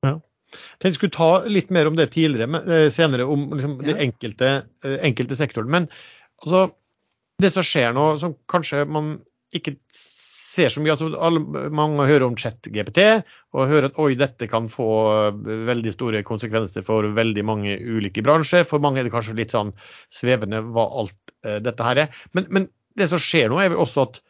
Ja. 0.05 0.19
Jeg 0.83 0.97
skulle 0.97 1.15
ta 1.15 1.31
litt 1.51 1.71
mer 1.75 1.89
om 1.89 1.97
det 1.99 2.11
tidligere, 2.15 2.49
men, 2.51 2.73
senere, 2.95 3.27
om 3.31 3.47
liksom, 3.55 3.79
de 3.83 3.95
enkelte, 4.07 4.51
eh, 4.85 4.99
enkelte 5.09 5.39
sektoren. 5.39 5.71
Men 5.73 5.89
altså, 6.43 6.67
det 7.43 7.51
som 7.55 7.67
skjer 7.67 7.95
nå, 7.97 8.09
som 8.23 8.37
kanskje 8.51 8.85
man 8.87 9.17
ikke 9.55 9.77
ser 9.95 10.71
så 10.71 10.83
mye 10.83 10.95
altså, 10.95 11.09
alle, 11.19 11.71
Mange 11.75 12.07
hører 12.07 12.29
om 12.29 12.37
chat-GPT 12.39 13.01
og 13.55 13.71
hører 13.71 13.89
at 13.89 13.99
oi, 14.03 14.13
dette 14.19 14.49
kan 14.51 14.69
få 14.71 14.89
eh, 15.15 15.43
veldig 15.71 15.95
store 15.97 16.23
konsekvenser 16.27 16.87
for 16.87 17.09
veldig 17.17 17.47
mange 17.47 17.75
ulike 17.81 18.23
bransjer. 18.27 18.67
For 18.69 18.83
mange 18.83 19.03
er 19.03 19.09
det 19.09 19.15
kanskje 19.15 19.39
litt 19.41 19.55
sånn 19.55 19.75
svevende 20.15 20.63
hva 20.75 20.87
alt 21.03 21.35
eh, 21.47 21.59
dette 21.65 21.89
her 21.89 22.07
er. 22.07 22.25
Men, 22.37 22.49
men, 22.51 22.71
det 22.95 23.09
som 23.11 23.19
skjer 23.19 23.49
nå, 23.51 23.57
er 23.59 23.73
jo 23.73 23.81
også 23.83 24.05
at 24.05 24.21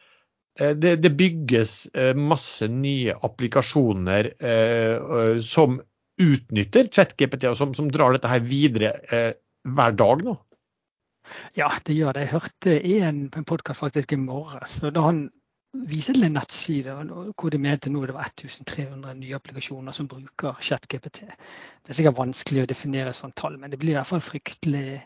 det, 0.81 0.95
det, 1.03 1.11
bygges 1.19 1.73
masse 2.17 2.65
nye 2.71 3.13
applikasjoner 3.27 4.29
som 5.45 5.75
utnytter 6.21 6.89
ChatGPT, 6.91 7.47
og 7.51 7.57
som, 7.59 7.73
som, 7.77 7.89
drar 7.91 8.15
dette 8.15 8.29
her 8.31 8.43
videre 8.45 8.93
eh, 9.13 9.31
hver 9.65 9.95
dag 9.97 10.23
nå? 10.25 10.35
Ja, 11.57 11.71
det 11.87 11.95
gjør 11.97 12.15
det. 12.15 12.27
Jeg 12.27 12.33
hørte 12.35 12.75
en, 13.01 13.23
en 13.33 13.47
podkast 13.47 13.81
faktisk 13.81 14.13
i 14.13 14.21
morges. 14.21 14.77
og 14.85 14.93
da 14.95 15.07
han 15.07 15.25
vise 15.89 16.13
til 16.15 16.25
en 16.25 16.35
nettside 16.37 16.93
hvor 17.35 17.51
de 17.53 17.59
mente 17.61 17.91
nå 17.91 18.03
det 18.07 18.15
var 18.15 18.29
1300 18.31 19.17
nye 19.19 19.35
applikasjoner 19.37 19.95
som 19.95 20.07
bruker 20.09 20.55
ChatGPT. 20.63 21.21
Det 21.27 21.91
er 21.91 21.97
sikkert 21.99 22.17
vanskelig 22.17 22.63
å 22.63 22.69
definere 22.69 23.13
sånn 23.13 23.35
tall, 23.37 23.57
men 23.61 23.73
det 23.73 23.79
blir 23.81 23.93
i 23.93 23.97
hvert 23.97 24.09
fall 24.09 24.23
fryktelig, 24.23 25.01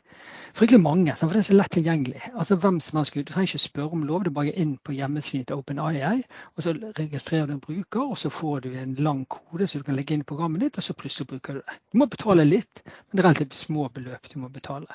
fryktelig 0.58 0.82
mange. 0.84 1.16
For 1.20 1.34
det 1.36 1.42
er 1.42 1.48
så 1.50 1.58
lett 1.58 1.74
tilgjengelig. 1.76 2.22
Altså 2.32 2.60
hvem 2.62 2.80
som 2.84 3.02
helst, 3.02 3.18
Du 3.18 3.24
trenger 3.24 3.50
ikke 3.50 3.66
spørre 3.66 3.98
om 3.98 4.06
lov, 4.08 4.24
du 4.24 4.32
bare 4.32 4.54
inn 4.54 4.78
på 4.78 4.96
hjemmesiden 4.96 5.50
til 5.50 5.60
OpenAI, 5.60 6.22
og 6.56 6.64
så 6.64 6.76
registrerer 7.02 7.48
du 7.48 7.58
en 7.58 7.66
bruker, 7.66 8.06
og 8.06 8.18
så 8.18 8.30
får 8.30 8.64
du 8.68 8.72
en 8.78 8.96
lang 8.96 9.26
kode 9.28 9.68
som 9.68 9.82
du 9.82 9.90
kan 9.90 9.98
legge 10.00 10.14
inn 10.14 10.24
i 10.24 10.32
programmet 10.32 10.62
ditt, 10.62 10.78
og 10.78 10.84
så 10.86 10.96
plutselig 10.96 11.28
bruker 11.34 11.60
du 11.60 11.64
det. 11.66 11.80
Du 11.92 12.00
må 12.00 12.08
betale 12.08 12.48
litt, 12.48 12.84
men 12.86 13.18
det 13.18 13.26
er 13.26 13.32
relativt 13.32 13.60
små 13.60 13.90
beløp 13.90 14.32
du 14.32 14.40
må 14.40 14.50
betale. 14.54 14.88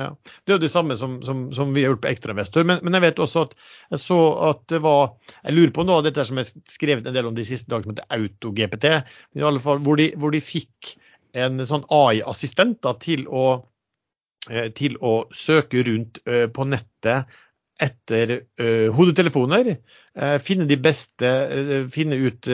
Ja. 0.00 0.14
Det 0.44 0.52
er 0.52 0.56
jo 0.56 0.62
det 0.62 0.72
samme 0.72 0.96
som, 0.96 1.18
som, 1.26 1.42
som 1.52 1.74
vi 1.74 1.82
har 1.84 1.92
gjort 1.92 2.02
på 2.06 2.10
Ekstrainvestor. 2.10 2.64
Men, 2.68 2.80
men 2.86 2.96
jeg 2.96 3.04
vet 3.04 3.20
også 3.20 3.44
at 3.48 3.54
jeg 3.92 4.02
så 4.02 4.20
at 4.48 4.62
det 4.72 4.80
var 4.84 5.12
Jeg 5.42 5.56
lurer 5.56 5.74
på 5.76 5.84
noe 5.84 6.00
av 6.00 6.06
dette 6.06 6.24
som 6.24 6.40
er 6.40 6.48
skrevet 6.48 7.08
en 7.08 7.16
del 7.16 7.28
om 7.28 7.36
de 7.36 7.44
siste 7.48 7.68
dagene, 7.70 7.92
som 7.92 7.98
heter 7.98 8.16
AutoGPT. 8.16 8.88
I 9.36 9.44
alle 9.44 9.62
fall, 9.62 9.82
hvor 9.84 10.00
de, 10.00 10.10
hvor 10.20 10.32
de 10.32 10.40
fikk 10.44 10.94
en 11.36 11.60
sånn 11.66 11.84
AI-assistent 11.94 12.88
til, 13.04 13.26
eh, 14.48 14.70
til, 14.74 14.96
å 15.04 15.14
søke 15.36 15.84
rundt 15.86 16.18
uh, 16.26 16.48
på 16.50 16.66
nettet 16.66 17.30
etter 17.80 18.32
uh, 18.60 18.88
hodetelefoner. 18.96 19.76
Finne 20.42 20.66
de 20.66 20.76
beste, 20.76 21.28
finne 21.94 22.16
ut 22.18 22.48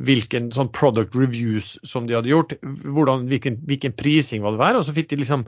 hvilken 0.00 0.48
sånn 0.54 0.70
product 0.72 1.16
reviews 1.16 1.74
som 1.84 2.06
de 2.08 2.16
hadde 2.16 2.30
gjort, 2.30 2.54
hvordan, 2.62 3.26
hvilken, 3.28 3.58
hvilken 3.68 3.94
prising 3.96 4.44
var 4.44 4.54
det 4.54 4.62
var, 4.62 4.78
og 4.78 4.86
så 4.86 4.94
fikk 4.96 5.10
de 5.10 5.20
liksom 5.20 5.44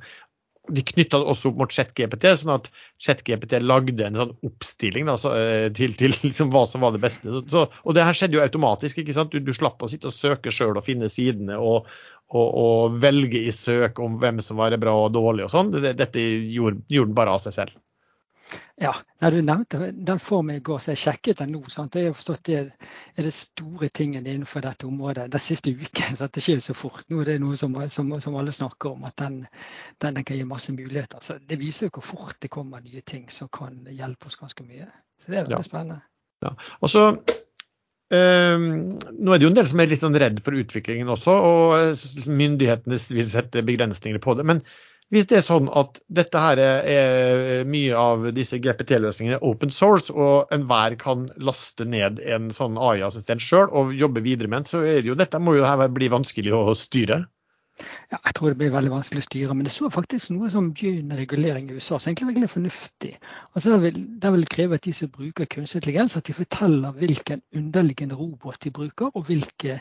de 0.72 0.82
knytta 0.86 1.20
det 1.20 1.28
også 1.28 1.50
opp 1.50 1.58
mot 1.60 1.72
ChatGPT, 1.72 2.30
sånn 2.40 2.54
at 2.54 2.70
ChatGPT 3.02 3.58
lagde 3.60 4.06
en 4.06 4.16
sånn 4.16 4.32
oppstilling 4.48 5.10
da, 5.10 5.16
så, 5.20 5.34
eh, 5.36 5.66
til, 5.76 5.92
til 5.98 6.14
liksom 6.22 6.52
hva 6.54 6.64
som 6.70 6.84
var 6.84 6.94
det 6.94 7.02
beste. 7.02 7.42
Så, 7.52 7.66
og 7.68 7.96
det 7.96 8.06
her 8.06 8.16
skjedde 8.16 8.38
jo 8.38 8.44
automatisk. 8.44 9.02
ikke 9.02 9.16
sant? 9.16 9.34
Du, 9.34 9.44
du 9.44 9.52
slapp 9.56 9.82
å 9.84 9.90
sitte 9.90 10.08
og 10.08 10.16
søke 10.16 10.54
sjøl 10.54 10.78
og 10.78 10.86
finne 10.86 11.10
sidene 11.12 11.58
og, 11.60 11.90
og, 12.32 12.48
og, 12.48 12.98
velge 13.04 13.44
i 13.44 13.52
søk 13.54 14.00
om 14.02 14.16
hvem 14.22 14.40
som 14.44 14.60
var 14.62 14.76
bra 14.80 14.96
og 15.04 15.12
dårlig 15.16 15.48
og 15.48 15.52
sånn. 15.52 15.74
Dette 15.84 16.22
gjorde, 16.22 16.80
gjorde 16.88 17.12
den 17.12 17.18
bare 17.18 17.36
av 17.36 17.44
seg 17.44 17.58
selv. 17.58 17.76
Ja, 18.80 18.92
du 19.30 19.36
nevnte 19.42 19.90
den 19.92 20.18
får 20.18 20.42
meg 20.46 20.56
i 20.58 20.62
går, 20.66 20.80
så 20.82 20.92
jeg 20.92 21.00
sjekket 21.04 21.42
den 21.42 21.52
nå. 21.54 21.60
Sant? 21.70 21.94
Jeg 21.94 22.10
har 22.10 22.16
forstått 22.18 22.42
det 22.48 22.56
er 22.60 23.26
det 23.26 23.32
store 23.34 23.88
tingene 23.94 24.32
innenfor 24.32 24.64
dette 24.64 24.88
området 24.88 25.28
den 25.32 25.42
siste 25.42 25.70
uken. 25.70 26.16
så 26.18 26.28
Det 26.32 26.42
skjer 26.44 26.64
så 26.64 26.74
fort. 26.78 27.06
Nå 27.10 27.22
er 27.22 27.34
det 27.34 27.38
noe 27.44 27.58
som, 27.60 27.76
som, 27.90 28.10
som 28.20 28.40
alle 28.40 28.54
snakker 28.54 28.96
om, 28.96 29.06
at 29.08 29.16
den, 29.22 29.44
den, 30.02 30.18
den, 30.18 30.24
kan 30.24 30.40
gi 30.40 30.48
masse 30.48 30.74
muligheter. 30.74 31.22
Så 31.22 31.38
Det 31.38 31.60
viser 31.60 31.88
jo 31.88 31.94
hvor 31.98 32.08
fort 32.10 32.42
det 32.42 32.52
kommer 32.52 32.82
nye 32.82 33.04
ting 33.06 33.28
som 33.30 33.52
kan 33.52 33.84
hjelpe 33.90 34.30
oss 34.30 34.40
ganske 34.40 34.66
mye. 34.66 34.90
Så 35.22 35.30
det 35.30 35.38
er 35.38 35.48
veldig 35.48 35.60
ja. 35.62 35.70
spennende. 35.70 36.02
Ja. 36.44 36.56
Altså, 36.80 37.10
så 37.14 37.40
Um, 38.12 38.98
nå 39.16 39.32
er 39.32 39.40
det 39.40 39.46
jo 39.46 39.50
en 39.50 39.56
del 39.56 39.68
som 39.70 39.80
er 39.80 39.88
litt 39.88 40.02
sånn 40.04 40.16
redd 40.20 40.42
for 40.44 40.54
utviklingen 40.60 41.08
også, 41.10 41.32
og 41.34 42.28
myndighetene 42.28 42.98
vil 43.16 43.30
sette 43.32 43.62
begrensninger 43.66 44.20
på 44.22 44.34
det. 44.38 44.44
Men 44.46 44.60
hvis 45.14 45.28
det 45.30 45.36
er 45.38 45.44
sånn 45.46 45.68
at 45.78 46.00
dette 46.10 46.40
her 46.42 46.58
er 46.58 47.68
mye 47.70 47.94
av 47.98 48.24
disse 48.34 48.58
GPT-løsningene 48.58 49.38
open 49.46 49.70
source, 49.70 50.10
og 50.10 50.50
enhver 50.54 50.96
kan 50.98 51.28
laste 51.38 51.86
ned 51.86 52.18
en 52.26 52.50
sånn 52.54 52.80
AI-assistent 52.80 53.44
sjøl 53.44 53.70
og 53.70 53.94
jobbe 53.94 54.24
videre 54.24 54.50
med 54.50 54.64
den, 54.64 54.72
så 54.72 54.82
er 54.82 54.98
det 55.00 55.12
jo, 55.12 55.18
dette 55.18 55.38
må 55.38 55.54
jo 55.54 55.68
her 55.68 55.86
bli 55.94 56.10
vanskelig 56.10 56.54
å 56.58 56.74
styre? 56.78 57.22
Ja, 58.12 58.18
jeg 58.20 58.34
tror 58.36 58.52
det 58.52 58.58
blir 58.60 58.70
veldig 58.70 58.92
vanskelig 58.92 59.22
å 59.22 59.26
styre, 59.26 59.54
men 59.56 59.66
det 59.66 59.72
så 59.74 59.88
faktisk 59.90 60.30
noe 60.30 60.50
som 60.50 60.68
begynner 60.76 61.18
regulering 61.18 61.70
i 61.70 61.78
USA, 61.78 61.98
som 61.98 62.10
egentlig 62.10 62.28
er 62.28 62.30
veldig 62.32 62.50
fornuftig. 62.52 63.10
Altså, 63.54 63.72
det, 63.72 63.78
vil, 63.82 64.02
det 64.22 64.32
vil 64.36 64.46
kreve 64.54 64.78
at 64.78 64.86
de 64.86 64.94
som 64.94 65.10
bruker 65.14 65.48
kunstig 65.50 65.80
intelligens, 65.80 66.14
at 66.18 66.28
de 66.28 66.36
forteller 66.36 66.94
hvilken 67.00 67.42
underliggende 67.56 68.18
robot 68.18 68.60
de 68.62 68.74
bruker, 68.74 69.10
og 69.10 69.26
hvilke 69.26 69.80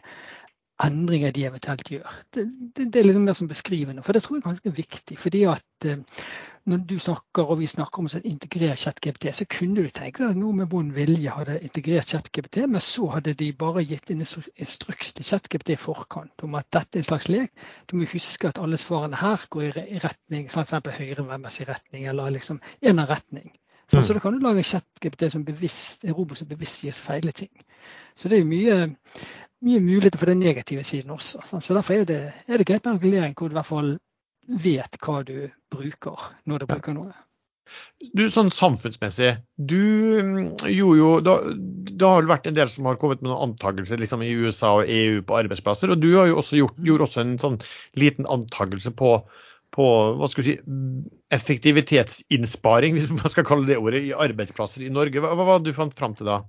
endringer 0.86 1.34
de 1.36 1.46
eventuelt 1.48 1.92
gjør. 1.92 2.16
Det, 2.34 2.48
det, 2.78 2.90
det 2.94 3.02
er 3.02 3.08
litt 3.10 3.22
mer 3.24 3.38
som 3.38 3.50
beskrivende, 3.52 4.04
for 4.06 4.16
det 4.16 4.24
tror 4.24 4.38
jeg 4.38 4.44
er 4.44 4.50
ganske 4.50 4.76
viktig. 4.78 5.20
fordi 5.20 5.44
at 5.52 5.88
eh, 5.90 6.04
når 6.66 6.78
du 6.88 6.96
snakker 7.00 7.50
og 7.52 7.58
vi 7.60 7.68
snakker 7.68 8.00
om 8.00 8.08
sånn 8.12 8.28
integrere 8.28 8.78
ChatGPT, 8.80 9.26
så 9.36 9.48
kunne 9.52 9.84
du 9.84 9.90
tenke 9.92 10.24
deg 10.24 10.32
at 10.32 10.40
noe 10.40 10.56
med 10.56 10.70
vond 10.72 10.94
vilje 10.96 11.34
hadde 11.36 11.58
integrert 11.68 12.14
ChatGPT, 12.14 12.62
men 12.72 12.84
så 12.84 13.10
hadde 13.18 13.34
de 13.40 13.50
bare 13.60 13.84
gitt 13.84 14.14
en 14.14 14.24
instruks 14.24 15.12
til 15.18 15.28
ChatGPT 15.28 15.74
i 15.76 15.80
forkant 15.80 16.46
om 16.48 16.56
at 16.60 16.70
dette 16.72 17.00
er 17.00 17.04
en 17.04 17.10
slags 17.10 17.28
lek. 17.32 17.52
Du 17.92 17.98
må 18.00 18.08
huske 18.08 18.48
at 18.48 18.62
alle 18.64 18.80
svarene 18.80 19.20
her 19.20 19.44
går 19.52 19.82
i 19.84 20.00
retning 20.06 20.48
f.eks. 20.48 20.78
høyrevennmessig 21.02 21.68
retning, 21.68 22.08
eller 22.08 22.32
liksom 22.38 22.64
en 22.82 23.04
av 23.04 23.12
retning. 23.12 23.52
Så, 23.94 24.00
mm. 24.00 24.06
så 24.08 24.14
da 24.14 24.22
kan 24.24 24.34
du 24.34 24.41
lage 24.41 24.64
en 24.64 24.66
ChatGPT 24.66 25.28
som 25.30 25.44
bevisst, 25.46 26.04
en 26.04 26.16
robot 26.18 26.39
som 26.39 26.48
bevisst 26.50 26.82
gir 26.82 26.96
feile 26.98 27.32
ting. 27.36 27.52
Så 28.18 28.30
det 28.32 28.39
er 28.39 28.48
mye, 28.50 28.78
mye 29.62 29.82
muligheter 29.84 30.18
for 30.18 30.32
den 30.32 30.41
negative 30.41 30.86
siden 30.88 31.14
også. 31.14 31.44
Så 31.46 31.78
Derfor 31.78 32.00
er 32.00 32.08
det, 32.10 32.24
er 32.48 32.58
det 32.58 32.66
greit 32.66 32.88
med 32.88 32.98
regulering 32.98 33.36
hvor 33.38 33.52
du 33.52 33.54
i 33.54 33.60
hvert 33.60 33.70
fall 33.70 33.91
vet 34.64 34.98
hva 35.06 35.20
du 35.28 35.38
bruker 35.72 36.26
når 36.50 36.64
du 36.64 36.68
bruker 36.74 36.98
noe. 36.98 37.14
Du, 38.18 38.26
sånn 38.34 38.50
samfunnsmessig, 38.52 39.30
du 39.56 39.78
mm, 40.26 40.41
gjorde 40.68 40.98
jo 41.00 41.12
da, 41.24 41.36
Det 41.54 42.10
har 42.10 42.28
vært 42.28 42.50
en 42.50 42.58
del 42.58 42.70
som 42.70 42.89
har 42.89 42.98
kommet 43.02 43.22
med 43.22 43.30
noen 43.30 43.54
antakelser 43.54 44.02
liksom, 44.02 44.26
i 44.26 44.34
USA 44.34 44.74
og 44.82 44.89
EU 44.89 45.22
på 45.22 45.38
arbeidsplasser. 45.38 45.94
Og 45.94 46.02
du 46.02 46.10
har 46.18 46.32
jo 46.32 46.41
også 46.41 46.60
gjort, 46.60 46.82
mm. 46.82 46.89
gjorde 46.89 47.08
også 47.08 47.22
en 47.24 47.38
sånn 47.46 47.62
liten 48.02 48.26
antakelse 48.26 48.91
på, 48.98 49.16
på 49.74 49.88
hva 50.19 50.30
skal 50.32 50.47
si, 50.47 50.57
effektivitetsinnsparing, 51.34 52.93
hvis 52.97 53.11
man 53.13 53.34
skal 53.34 53.47
kalle 53.47 53.69
det 53.69 53.80
ordet, 53.82 54.05
i 54.07 54.15
arbeidsplasser 54.15 54.86
i 54.86 54.93
Norge. 54.93 55.24
Hva, 55.24 55.36
hva 55.39 55.59
du 55.63 55.74
fant 55.76 55.95
fram 55.97 56.17
til 56.17 56.30
da? 56.30 56.43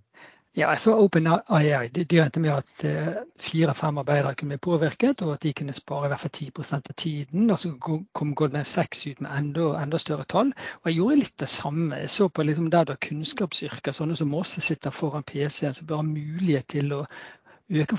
Ja, 0.55 0.69
jeg 0.71 0.85
så 0.85 0.93
OpenAI 1.03 1.89
de, 1.91 2.05
de 2.07 2.19
regnet 2.21 2.37
med 2.39 2.53
at 2.55 2.83
uh, 2.87 3.17
fire-fem 3.43 3.97
arbeidere 3.99 4.37
kunne 4.39 4.55
bli 4.55 4.63
påvirket, 4.63 5.25
og 5.27 5.33
at 5.33 5.43
de 5.43 5.51
kunne 5.59 5.75
spare 5.75 6.07
i 6.07 6.13
hvert 6.13 6.23
fall 6.23 6.31
10 6.31 6.77
av 6.77 6.93
tiden. 6.95 7.51
Og 7.51 7.59
så 7.59 7.73
kom 8.15 8.35
Goldman 8.39 8.69
Sachs 8.69 9.03
ut 9.09 9.19
med 9.25 9.35
enda, 9.35 9.73
enda, 9.81 9.99
større 9.99 10.29
tall. 10.31 10.53
Og 10.85 10.93
jeg 10.93 11.01
gjorde 11.01 11.19
litt 11.25 11.35
det 11.43 11.51
samme. 11.51 11.99
Jeg 12.05 12.13
så 12.15 12.29
på 12.31 12.47
liksom 12.47 12.71
der 12.71 12.87
det 12.87 12.95
er 12.95 13.03
kunnskapsyrker, 13.09 13.97
sånne 13.99 14.15
som 14.15 14.39
oss 14.39 14.55
sitter 14.63 14.95
foran 14.95 15.27
PC-en, 15.27 15.75
som 15.75 15.91
bør 15.91 16.05
ha 16.05 16.07
mulighet 16.07 16.71
til 16.77 16.95
å 17.01 17.03
øke 17.83 17.99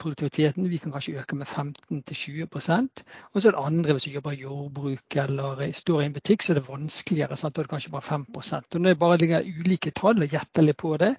produktiviteten 0.00 0.68
vi 0.70 0.78
kan 0.82 0.92
kanskje 0.94 1.20
øke 1.20 1.36
med 1.36 1.46
15-20% 1.46 3.02
Og 3.32 3.42
så 3.42 3.48
er 3.48 3.54
det 3.54 3.62
andre, 3.62 3.92
hvis 3.92 4.06
du 4.08 4.10
jobber 4.10 4.34
i 4.34 4.40
jordbruk 4.42 5.16
eller 5.22 5.62
står 5.76 6.02
i 6.02 6.08
en 6.08 6.16
butikk, 6.16 6.42
så 6.42 6.52
er 6.52 6.60
det 6.60 6.68
vanskeligere. 6.68 7.36
Sant? 7.36 7.54
Da 7.56 7.62
er 7.62 7.68
det 7.68 7.74
kanskje 7.74 7.92
bare 7.94 8.08
5 8.08 8.26
Og 8.34 8.80
Når 8.80 8.88
det 8.88 8.98
bare 8.98 9.18
ligger 9.18 9.48
ulike 9.60 9.90
tall 9.90 10.22
og 10.22 10.36
gjetter 10.36 10.62
litt 10.62 10.80
på 10.80 10.96
det, 10.96 11.14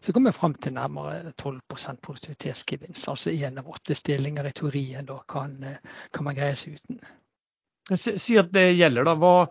så 0.00 0.12
kommer 0.12 0.30
jeg 0.30 0.40
fram 0.40 0.54
til 0.54 0.72
nærmere 0.72 1.32
12% 1.42 2.02
produktivitetsgevinst. 2.02 3.08
Altså 3.08 3.30
én 3.30 3.58
av 3.58 3.68
åtte 3.68 3.94
stillinger 3.94 4.46
i 4.46 4.52
teorien 4.52 5.06
da 5.06 5.20
kan, 5.28 5.56
kan 6.12 6.24
man 6.24 6.34
greie 6.34 6.56
seg 6.56 6.78
uten. 6.80 7.00
Si 7.94 8.36
at 8.38 8.52
det 8.52 8.72
gjelder, 8.74 9.04
da. 9.06 9.14
Hva, 9.14 9.46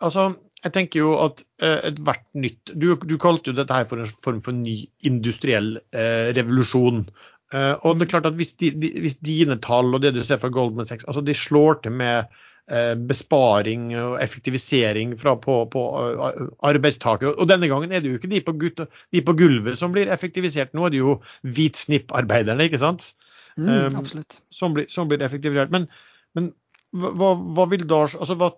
altså, 0.00 0.32
jeg 0.62 0.74
tenker 0.76 1.02
jo 1.02 1.12
at 1.18 1.42
eh, 1.62 1.88
ethvert 1.90 2.24
nytt 2.38 2.72
du, 2.78 2.92
du, 2.94 3.16
kalte 3.20 3.50
jo 3.50 3.56
dette 3.58 3.74
her 3.74 3.88
for 3.90 4.02
en 4.02 4.12
form 4.24 4.40
for 4.44 4.54
ny 4.56 4.76
industriell 5.08 5.74
eh, 5.90 6.30
revolusjon. 6.36 7.04
Uh, 7.52 7.74
og 7.84 7.98
det 7.98 8.06
er 8.06 8.12
klart 8.14 8.30
at 8.30 8.38
hvis, 8.38 8.54
de, 8.60 8.70
de, 8.80 8.88
hvis, 9.04 9.18
dine 9.20 9.58
tall 9.60 9.92
og 9.92 10.00
det 10.00 10.14
du 10.16 10.22
ser 10.24 10.40
fra 10.40 10.50
Goldman 10.52 10.88
Sachs, 10.88 11.04
altså 11.04 11.20
de 11.24 11.34
slår 11.36 11.82
til 11.84 11.92
med 12.00 12.30
uh, 12.72 12.94
besparing 13.08 13.90
og 14.00 14.14
effektivisering 14.24 15.12
fra, 15.20 15.34
på, 15.36 15.58
på 15.72 15.82
uh, 15.92 16.46
arbeidstakere 16.64 17.34
Og 17.36 17.50
denne 17.50 17.68
gangen 17.68 17.92
er 17.92 18.00
det 18.00 18.14
jo 18.14 18.20
ikke 18.20 18.32
de 18.32 18.40
på, 18.46 18.56
gutt, 18.62 18.80
de 19.12 19.24
på 19.26 19.36
gulvet 19.36 19.76
som 19.80 19.92
blir 19.92 20.12
effektivisert, 20.12 20.72
nå 20.72 20.86
er 20.88 20.94
det 20.94 21.02
jo 21.02 21.18
hvitsnipparbeiderne, 21.44 22.70
ikke 22.70 22.80
sant? 22.80 23.12
Mm, 23.58 23.68
um, 23.68 24.00
absolutt. 24.00 24.40
Som 24.48 24.72
blir, 24.76 24.88
som 24.88 25.10
blir 25.10 25.20
effektivisert. 25.24 25.72
Men, 25.74 25.90
men 26.32 26.54
hva, 26.92 27.34
hva, 27.36 27.66
vil 27.68 27.84
da 27.88 28.04
altså 28.06 28.36
hva 28.40 28.52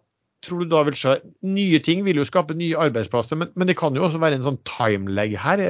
tror 0.45 0.63
du 0.63 0.71
da 0.71 0.83
vil 0.87 0.97
skje? 0.99 1.19
Nye 1.49 1.81
ting 1.85 2.05
vil 2.07 2.21
jo 2.21 2.27
skape 2.29 2.57
nye 2.59 2.79
arbeidsplasser, 2.87 3.39
men, 3.41 3.53
men 3.59 3.71
det 3.71 3.79
kan 3.81 3.97
jo 3.97 4.05
også 4.07 4.21
være 4.23 4.39
en 4.39 4.47
sånn 4.47 4.61
timelag 4.69 5.35
her. 5.41 5.63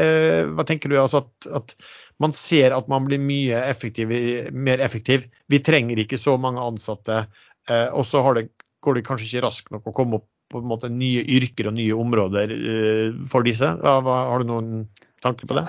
hva 0.54 0.66
tenker 0.68 0.92
du? 0.92 0.98
altså 1.00 1.24
at, 1.24 1.48
at 1.62 1.76
man 2.22 2.34
ser 2.36 2.74
at 2.76 2.90
man 2.90 3.06
blir 3.08 3.22
mye 3.22 3.58
effektiv, 3.70 4.12
mer 4.52 4.82
effektiv. 4.84 5.26
Vi 5.50 5.60
trenger 5.64 6.00
ikke 6.02 6.20
så 6.20 6.36
mange 6.40 6.62
ansatte. 6.62 7.24
Eh, 7.70 7.88
og 7.96 8.06
så 8.06 8.22
går 8.24 8.98
det 8.98 9.06
kanskje 9.06 9.30
ikke 9.30 9.44
raskt 9.46 9.74
nok 9.74 9.90
å 9.90 9.96
komme 9.96 10.20
opp 10.20 10.28
på 10.52 10.60
en 10.60 10.68
måte 10.70 10.90
nye 10.92 11.24
yrker 11.36 11.70
og 11.70 11.76
nye 11.78 11.96
områder 11.96 12.54
eh, 12.54 13.18
for 13.30 13.46
disse. 13.46 13.66
Ja, 13.82 13.98
hva, 14.04 14.20
har 14.30 14.42
du 14.42 14.52
noen 14.52 14.86
tanker 15.24 15.50
på 15.50 15.58
det? 15.58 15.66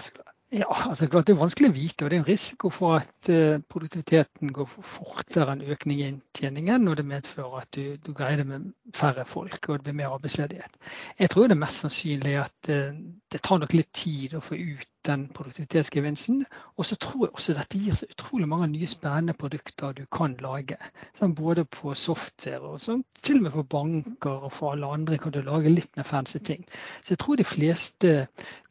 Ja, 0.54 0.90
altså 0.90 1.08
klart 1.10 1.28
Det 1.28 1.34
er 1.34 1.40
vanskelig 1.40 1.70
å 1.72 1.74
vite. 1.74 2.06
og 2.06 2.12
Det 2.12 2.18
er 2.18 2.22
en 2.22 2.28
risiko 2.28 2.70
for 2.70 3.00
at 3.00 3.30
uh, 3.34 3.58
produktiviteten 3.70 4.54
går 4.54 4.68
fortere 4.70 5.56
enn 5.56 5.64
økning 5.74 6.02
i 6.04 6.08
inntjeningen. 6.12 6.88
Og 6.88 6.98
det 7.00 7.06
medfører 7.10 7.64
at 7.64 7.72
du, 7.74 7.96
du, 7.98 8.12
greier 8.14 8.44
det 8.44 8.48
med 8.48 8.68
færre 8.94 9.26
folk 9.26 9.70
og 9.70 9.80
det 9.80 9.88
blir 9.88 9.98
mer 10.04 10.14
arbeidsledighet. 10.14 10.78
Jeg 11.20 11.34
tror 11.34 11.48
det 11.48 11.58
er 11.58 11.64
mest 11.66 11.82
sannsynlig 11.82 12.36
at 12.44 12.70
uh, 12.70 12.94
det 13.32 13.42
tar 13.42 13.64
nok 13.64 13.74
litt 13.74 13.92
tid 13.98 14.38
å 14.38 14.44
få 14.46 14.60
ut 14.60 14.92
den 15.06 15.28
produktivitetsgevinsten. 15.34 16.46
Og 16.78 16.86
så 16.86 16.96
tror 16.96 17.26
jeg 17.26 17.34
også 17.34 17.56
dette 17.58 17.80
gir 17.80 17.98
så 17.98 18.08
utrolig 18.10 18.48
mange 18.50 18.68
nye 18.74 18.90
spennende 18.90 19.34
produkter 19.34 19.94
du 19.96 20.04
kan 20.12 20.36
lage. 20.42 20.78
Sånn, 21.18 21.36
både 21.38 21.66
på 21.66 21.94
software 22.00 22.74
og 22.74 22.82
sånn, 22.84 23.04
til 23.22 23.40
og 23.40 23.48
med 23.48 23.56
for 23.56 23.70
banker 23.76 24.48
og 24.50 24.54
for 24.54 24.74
alle 24.74 24.92
andre 24.98 25.20
kan 25.22 25.36
du 25.36 25.42
lage 25.46 25.72
litt 25.72 25.96
mer 25.98 26.08
fancy 26.08 26.40
ting. 26.40 26.66
Så 27.04 27.16
jeg 27.16 27.24
tror 27.24 27.40
de 27.40 27.48
fleste 27.48 28.16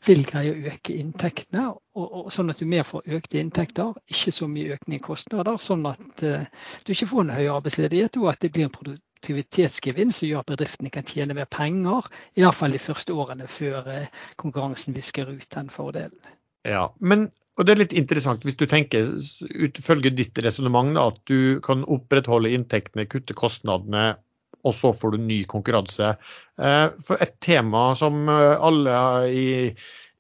vil 0.05 0.25
greie 0.29 0.53
å 0.53 0.73
øke 0.73 0.97
inntektene, 0.99 1.69
og, 1.95 2.05
og, 2.05 2.29
sånn 2.35 2.53
at 2.53 2.61
du 2.61 2.69
mer 2.69 2.85
får 2.85 3.07
økte 3.17 3.41
inntekter, 3.41 3.95
ikke 4.11 4.35
så 4.35 4.49
mye 4.51 4.77
økning 4.77 4.99
i 4.99 5.05
kostnader. 5.05 5.57
Sånn 5.63 5.87
at 5.89 6.25
uh, 6.27 6.45
du 6.85 6.93
ikke 6.93 7.09
får 7.13 7.25
en 7.25 7.35
høy 7.39 7.47
arbeidsledighet, 7.55 8.19
og 8.21 8.33
at 8.35 8.43
det 8.45 8.53
blir 8.53 8.69
en 8.69 8.75
produkt 8.75 9.04
produktivitetsgevinst 9.25 10.21
som 10.21 10.29
gjør 10.29 10.43
at 10.45 10.53
bedriftene 10.53 10.93
kan 10.93 11.07
tjene 11.09 11.37
mer 11.37 11.49
penger, 11.51 12.09
i 12.37 12.45
hvert 12.45 12.57
fall 12.57 12.75
de 12.75 12.83
første 12.83 13.15
årene 13.15 13.49
før 13.49 13.89
eh, 13.89 14.11
konkurransen 14.41 14.95
visker 14.97 15.31
ut 15.31 15.49
den 15.55 15.71
fordelen. 15.73 16.19
Ja, 16.65 16.93
men 17.01 17.31
og 17.55 17.67
Det 17.67 17.71
er 17.71 17.79
litt 17.79 17.93
interessant 17.95 18.43
hvis 18.43 18.57
du 18.59 18.65
tenker 18.67 19.13
utfølge 19.63 20.11
ditt 20.11 20.35
resonnement 20.43 20.97
at 20.99 21.21
du 21.31 21.61
kan 21.63 21.85
opprettholde 21.87 22.51
inntektene, 22.51 23.05
kutte 23.07 23.37
kostnadene, 23.39 24.17
og 24.67 24.75
så 24.75 24.91
får 24.91 25.15
du 25.15 25.23
ny 25.23 25.45
konkurranse. 25.47 26.17
Eh, 26.59 26.89
for 26.99 27.23
Et 27.23 27.37
tema 27.39 27.93
som 27.95 28.27
eh, 28.27 28.57
alle 28.59 28.97
i 29.31 29.47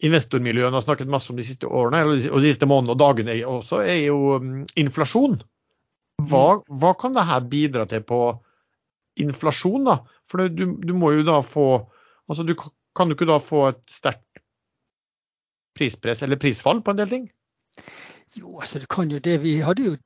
investormiljøene 0.06 0.78
har 0.78 0.84
snakket 0.84 1.10
masse 1.10 1.32
om 1.32 1.40
de 1.40 1.46
siste 1.48 1.66
årene, 1.66 2.04
og 2.06 2.38
de 2.38 2.52
siste 2.52 2.70
månedene 2.70 2.94
og 2.94 3.02
dagene 3.02 3.36
også, 3.48 3.82
er 3.82 4.04
jo 4.04 4.38
mm, 4.38 4.64
inflasjon. 4.84 5.40
Hva, 6.30 6.60
hva 6.70 6.94
kan 6.94 7.16
dette 7.16 7.40
bidra 7.50 7.88
til 7.90 8.04
på 8.06 8.20
inflasjon, 9.20 9.84
da. 9.88 9.98
For 10.30 10.48
du, 10.48 10.74
du, 10.80 10.94
må 10.96 11.12
jo 11.14 11.26
da 11.26 11.40
få 11.44 11.68
Altså 12.24 12.40
du 12.48 12.54
kan 12.56 13.10
jo 13.10 13.18
ikke 13.18 13.28
da 13.28 13.36
få 13.42 13.66
et 13.68 13.82
sterkt 13.90 14.40
prispress 15.76 16.22
eller 16.24 16.40
prisfall 16.40 16.80
på 16.80 16.94
en 16.94 17.00
del 17.02 17.10
ting? 17.10 17.26
Jo, 18.34 18.56
altså 18.58 18.80
du 18.82 18.86
kan 18.90 19.10
jo 19.12 19.18
det. 19.22 19.34
Vi 19.42 19.58
hadde 19.62 19.84
jo 19.84 19.96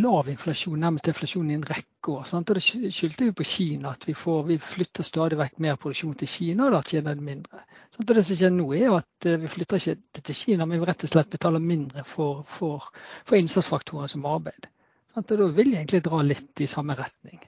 lav 0.00 0.28
inflasjon, 0.30 0.78
nærmest 0.80 1.08
inflasjon 1.10 1.50
i 1.50 1.56
en 1.58 1.66
rekke 1.68 2.14
år. 2.14 2.22
Sant? 2.30 2.48
Og 2.48 2.56
Det 2.56 2.92
skyldte 2.94 3.28
jo 3.28 3.34
på 3.36 3.44
Kina, 3.44 3.90
at 3.92 4.06
vi, 4.08 4.14
får, 4.14 4.42
vi, 4.48 4.56
flytter 4.62 5.04
stadig 5.04 5.36
vekk 5.40 5.58
mer 5.66 5.76
produksjon 5.82 6.14
til 6.16 6.30
Kina, 6.32 6.68
og 6.68 6.76
da 6.76 6.80
tjener 6.86 7.18
det 7.18 7.26
mindre. 7.26 7.60
Sant? 7.96 8.06
Og 8.06 8.14
Det 8.16 8.24
som 8.24 8.40
skjer 8.40 8.54
nå, 8.54 8.70
er 8.78 8.96
at 8.96 9.28
eh, 9.28 9.36
vi 9.42 9.52
flytter 9.52 9.82
ikke 9.82 10.22
til 10.22 10.40
Kina, 10.40 10.64
men 10.64 10.80
vi 10.80 10.88
rett 10.88 11.04
og 11.04 11.12
slett 11.12 11.34
betaler 11.34 11.64
mindre 11.64 12.06
for, 12.08 12.40
for, 12.48 12.88
for 13.28 13.36
innsatsfaktorer 13.36 14.08
som 14.14 14.24
arbeid. 14.30 14.70
Sant? 15.12 15.36
Og 15.36 15.44
Da 15.44 15.52
vil 15.60 15.74
jeg 15.74 15.82
egentlig 15.82 16.04
dra 16.08 16.24
litt 16.24 16.64
i 16.64 16.70
samme 16.70 16.96
retning 16.96 17.42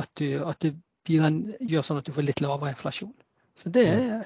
at, 0.00 0.10
du, 0.20 0.40
at 0.46 0.62
det 0.64 0.74
gjør 1.10 1.84
sånn 1.86 2.00
at 2.00 2.08
du 2.08 2.14
får 2.14 2.26
litt 2.28 2.42
lavere 2.44 2.74
inflasjon. 2.74 3.12
Så 3.60 3.72
det 3.72 3.84
er, 3.88 4.24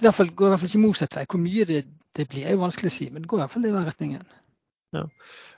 i 0.00 0.04
hvert 0.04 0.16
fall, 0.16 0.32
går 0.36 0.50
i 0.50 0.52
hvert 0.52 0.62
fall 0.62 0.70
ikke 0.70 0.82
motsatt 0.84 1.16
vei. 1.18 1.26
Hvor 1.30 1.42
mye 1.42 1.66
det, 1.68 1.80
det, 2.16 2.26
blir 2.30 2.46
er 2.46 2.56
jo 2.56 2.64
vanskelig 2.64 2.92
å 2.92 2.96
si, 2.96 3.08
men 3.12 3.24
det 3.24 3.30
går 3.30 3.40
i 3.40 3.44
hvert 3.44 3.54
fall 3.54 3.66
i 3.68 3.72
den 3.72 3.88
retningen. 3.88 4.28
Ja. 4.96 5.04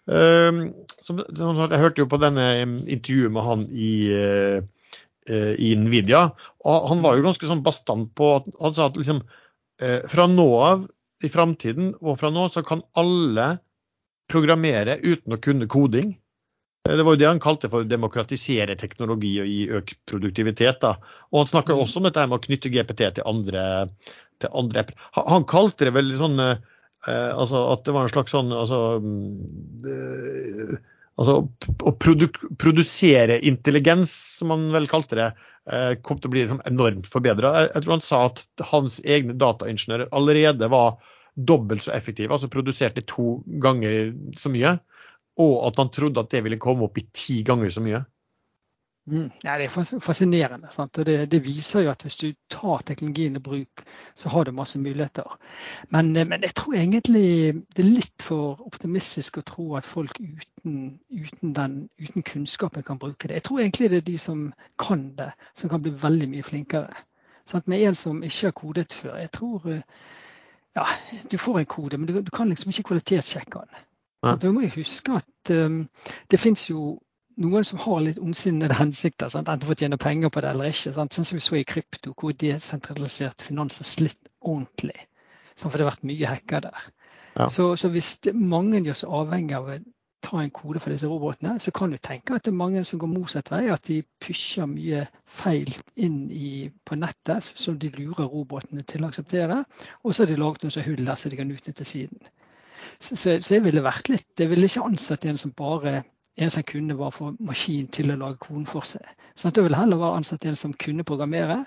Um, 0.05 0.63
som, 1.01 1.23
som, 1.39 1.61
jeg 1.63 1.81
hørte 1.81 2.03
jo 2.03 2.11
på 2.11 2.21
denne 2.21 2.47
intervjuet 2.63 3.33
med 3.33 3.47
han 3.47 3.67
i, 3.71 3.93
uh, 4.13 5.53
i 5.57 5.73
Nvidia. 5.79 6.27
og 6.67 6.89
Han 6.91 7.05
var 7.05 7.17
jo 7.17 7.27
ganske 7.27 7.49
sånn 7.49 7.65
bastant 7.65 8.13
på 8.19 8.35
at 8.41 8.51
han 8.61 8.77
sa 8.77 8.91
at 8.91 8.99
liksom, 9.01 9.23
uh, 9.83 10.01
fra 10.13 10.29
nå 10.31 10.49
av 10.61 10.89
i 11.23 11.31
framtiden 11.31 11.95
og 12.03 12.19
fra 12.21 12.33
nå 12.35 12.49
så 12.51 12.65
kan 12.67 12.83
alle 12.99 13.55
programmere 14.33 14.99
uten 15.03 15.37
å 15.37 15.41
kunne 15.43 15.71
koding. 15.71 16.17
Eh, 16.89 16.97
det 16.97 17.03
var 17.03 17.15
jo 17.15 17.21
det 17.23 17.31
han 17.31 17.43
kalte 17.43 17.71
for 17.71 17.83
å 17.83 17.89
demokratisere 17.89 18.77
teknologi 18.81 19.37
og 19.43 19.51
gi 19.51 19.63
økt 19.79 19.99
produktivitet. 20.11 20.83
Da. 20.83 20.97
Og 21.31 21.45
Han 21.45 21.53
snakker 21.55 21.77
mm. 21.77 21.83
også 21.85 22.01
om 22.01 22.09
dette 22.09 22.27
med 22.29 22.39
å 22.39 22.47
knytte 22.47 22.73
GPT 22.73 23.05
til 23.19 23.29
andre, 23.29 23.65
til 24.43 24.55
andre 24.59 24.87
Han 25.21 25.47
kalte 25.49 25.89
det 25.89 25.95
vel 25.95 26.15
sånn 26.19 26.41
eh, 26.43 26.57
altså 27.09 27.67
at 27.73 27.87
det 27.87 27.95
var 27.95 28.09
en 28.09 28.15
slags 28.15 28.35
sånn 28.35 28.53
altså, 28.55 28.81
eh, 29.87 30.75
altså 31.19 31.39
Å 31.83 31.95
produ 31.99 32.29
produsere 32.59 33.41
intelligens, 33.47 34.13
som 34.41 34.55
han 34.55 34.69
vel 34.75 34.91
kalte 34.91 35.19
det, 35.19 35.31
eh, 35.71 35.95
kom 36.03 36.19
til 36.19 36.31
å 36.31 36.35
bli 36.35 36.45
liksom, 36.45 36.63
enormt 36.67 37.09
forbedra. 37.11 37.55
Jeg, 37.61 37.73
jeg 37.77 37.85
tror 37.85 37.97
han 37.99 38.07
sa 38.07 38.23
at 38.31 38.45
hans 38.73 39.01
egne 39.05 39.39
dataingeniører 39.39 40.15
allerede 40.15 40.71
var 40.73 40.97
dobbelt 41.33 41.85
så 41.87 41.95
effektive, 41.95 42.33
altså 42.35 42.51
produserte 42.53 43.05
to 43.09 43.39
ganger 43.63 44.13
så 44.37 44.51
mye. 44.53 44.77
Og 45.41 45.55
at 45.69 45.79
han 45.81 45.93
trodde 45.93 46.21
at 46.21 46.33
det 46.33 46.43
ville 46.45 46.61
komme 46.61 46.85
opp 46.89 46.99
i 47.01 47.07
ti 47.13 47.41
ganger 47.47 47.71
så 47.73 47.85
mye. 47.85 48.03
Mm. 49.07 49.31
Ja, 49.43 49.59
det 49.59 49.65
er 49.65 50.01
fascinerende. 50.01 50.69
Det, 50.95 51.31
det, 51.31 51.45
viser 51.45 51.81
jo 51.83 51.91
at 51.91 52.03
hvis 52.03 52.17
du 52.17 52.33
tar 52.51 52.85
teknologien 52.87 53.37
i 53.37 53.41
bruk, 53.43 53.83
så 54.15 54.29
har 54.29 54.45
du 54.45 54.53
masse 54.53 54.79
muligheter. 54.79 55.39
Men, 55.89 56.17
eh, 56.17 56.27
men, 56.27 56.43
jeg 56.43 56.55
tror 56.55 56.75
egentlig 56.75 57.55
det 57.77 57.83
er 57.83 57.89
litt 57.89 58.23
for 58.23 58.63
optimistisk 58.63 59.39
å 59.39 59.43
tro 59.43 59.67
at 59.75 59.85
folk 59.85 60.21
uten, 60.21 61.01
uten, 61.11 61.53
den, 61.53 61.89
uten 61.99 62.23
kunnskapen 62.23 62.83
kan 62.83 62.99
bruke 62.99 63.29
det. 63.29 63.41
Jeg 63.41 63.43
tror 63.43 63.61
egentlig 63.61 63.91
det 63.91 63.97
er 63.97 64.11
de 64.13 64.19
som 64.19 64.53
kan 64.79 65.09
det, 65.19 65.33
som 65.55 65.71
kan 65.71 65.83
bli 65.83 65.91
veldig 65.91 66.29
mye 66.37 66.47
flinkere. 66.47 66.95
Sant? 67.51 67.67
Med 67.67 67.83
en 67.83 67.99
som 67.99 68.23
ikke 68.23 68.53
har 68.53 68.59
kodet 68.61 68.93
før. 68.93 69.17
Jeg 69.19 69.33
tror 69.35 69.67
eh, 69.67 69.83
ja, 70.79 70.87
du 71.31 71.39
får 71.39 71.59
en 71.59 71.67
kode, 71.67 71.99
men 71.99 72.07
du, 72.07 72.21
du 72.23 72.31
kan 72.31 72.49
liksom 72.49 72.71
ikke 72.71 72.93
kvalitetssjekke 72.93 73.67
den. 73.67 73.83
Du 74.23 74.53
må 74.55 74.63
jeg 74.63 74.77
huske 74.77 75.17
at 75.19 75.51
um, 75.51 75.89
det 76.31 76.39
finnes 76.39 76.69
jo 76.71 76.93
noen 77.43 77.65
som 77.65 77.81
har 77.83 78.03
litt 78.05 78.21
ondsinnede 78.23 78.77
hensikter. 78.79 79.31
Sant? 79.33 79.49
Enten 79.49 79.67
for 79.67 79.75
å 79.75 79.81
tjene 79.81 79.99
penger 80.01 80.33
på 80.33 80.43
det 80.45 80.53
eller 80.53 80.71
ikke. 80.71 80.93
Sant? 80.95 81.17
Sånn 81.17 81.27
som 81.29 81.39
vi 81.39 81.45
så 81.45 81.59
i 81.59 81.65
krypto, 81.69 82.13
hvor 82.19 82.37
desentralisert 82.39 83.43
finans 83.43 83.81
har 83.83 83.89
slitt 83.89 84.31
ordentlig. 84.41 84.99
Sant? 85.57 85.71
For 85.71 85.79
det 85.79 85.87
har 85.87 85.95
vært 85.95 86.07
mye 86.11 86.35
hacker 86.35 86.69
der. 86.69 86.85
Ja. 87.33 87.49
Så, 87.49 87.73
så, 87.81 87.89
hvis 87.89 88.19
mange 88.37 88.83
gjør 88.85 88.99
seg 89.03 89.17
avhengig 89.23 89.57
av 89.57 89.71
å 89.73 89.79
ta 90.23 90.39
en 90.39 90.53
kode 90.55 90.83
for 90.83 90.95
disse 90.95 91.09
robotene, 91.09 91.57
så 91.59 91.73
kan 91.75 91.91
du 91.91 91.99
tenke 91.99 92.37
at 92.37 92.45
det 92.45 92.53
er 92.53 92.59
mange 92.61 92.85
som 92.87 93.01
går 93.03 93.11
motsatt 93.11 93.51
vei. 93.51 93.65
At 93.75 93.89
de 93.89 94.03
pusher 94.23 94.69
mye 94.71 95.07
feil 95.27 95.73
inn 95.97 96.29
i, 96.31 96.69
på 96.87 96.99
nettet 97.01 97.49
som 97.49 97.81
de 97.81 97.91
lurer 97.97 98.29
robotene 98.29 98.85
til 98.87 99.03
å 99.03 99.11
akseptere. 99.11 99.63
Og 100.05 100.15
så 100.15 100.23
har 100.23 100.31
de 100.31 100.39
laget 100.39 100.69
noen 100.69 100.87
hull 100.87 101.05
der 101.09 101.19
så 101.19 101.33
de 101.33 101.41
kan 101.41 101.57
utnytte 101.57 101.89
siden. 101.89 102.23
Så, 103.03 103.17
så, 103.17 103.37
så 103.45 103.61
ville 103.65 103.85
vært 103.85 104.11
litt, 104.13 104.29
jeg 104.39 104.51
ville 104.51 104.69
ikke 104.69 104.85
ansatt 104.87 105.27
en 105.29 105.41
som 105.41 105.55
bare 105.57 106.03
en 106.41 106.51
som 106.51 106.65
kunne 106.65 106.97
var 106.97 107.13
for 107.13 107.37
maskin 107.45 107.89
til 107.93 108.13
å 108.13 108.19
lage 108.21 108.41
koden 108.41 108.65
for 108.69 108.87
seg. 108.89 109.05
Så 109.37 109.53
det 109.53 109.65
ville 109.67 109.77
heller 109.77 110.01
være 110.01 110.21
ansatt 110.23 110.47
en 110.49 110.57
som 110.57 110.73
kunne 110.73 111.05
programmere, 111.05 111.63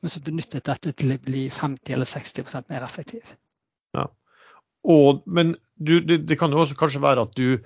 men 0.00 0.12
som 0.12 0.24
benyttet 0.24 0.64
dette 0.68 0.92
til 0.96 1.12
å 1.14 1.18
bli 1.20 1.46
50 1.52 1.96
eller 1.96 2.08
60% 2.08 2.70
mer 2.72 2.86
effektiv. 2.86 3.34
Ja. 3.96 4.06
Og, 4.86 5.22
men 5.26 5.56
du, 5.76 5.98
det, 6.00 6.22
det, 6.28 6.38
kan 6.40 6.52
jo 6.52 6.62
også 6.62 6.78
kanskje 6.78 7.02
være 7.04 7.26
at 7.26 7.36
du 7.36 7.58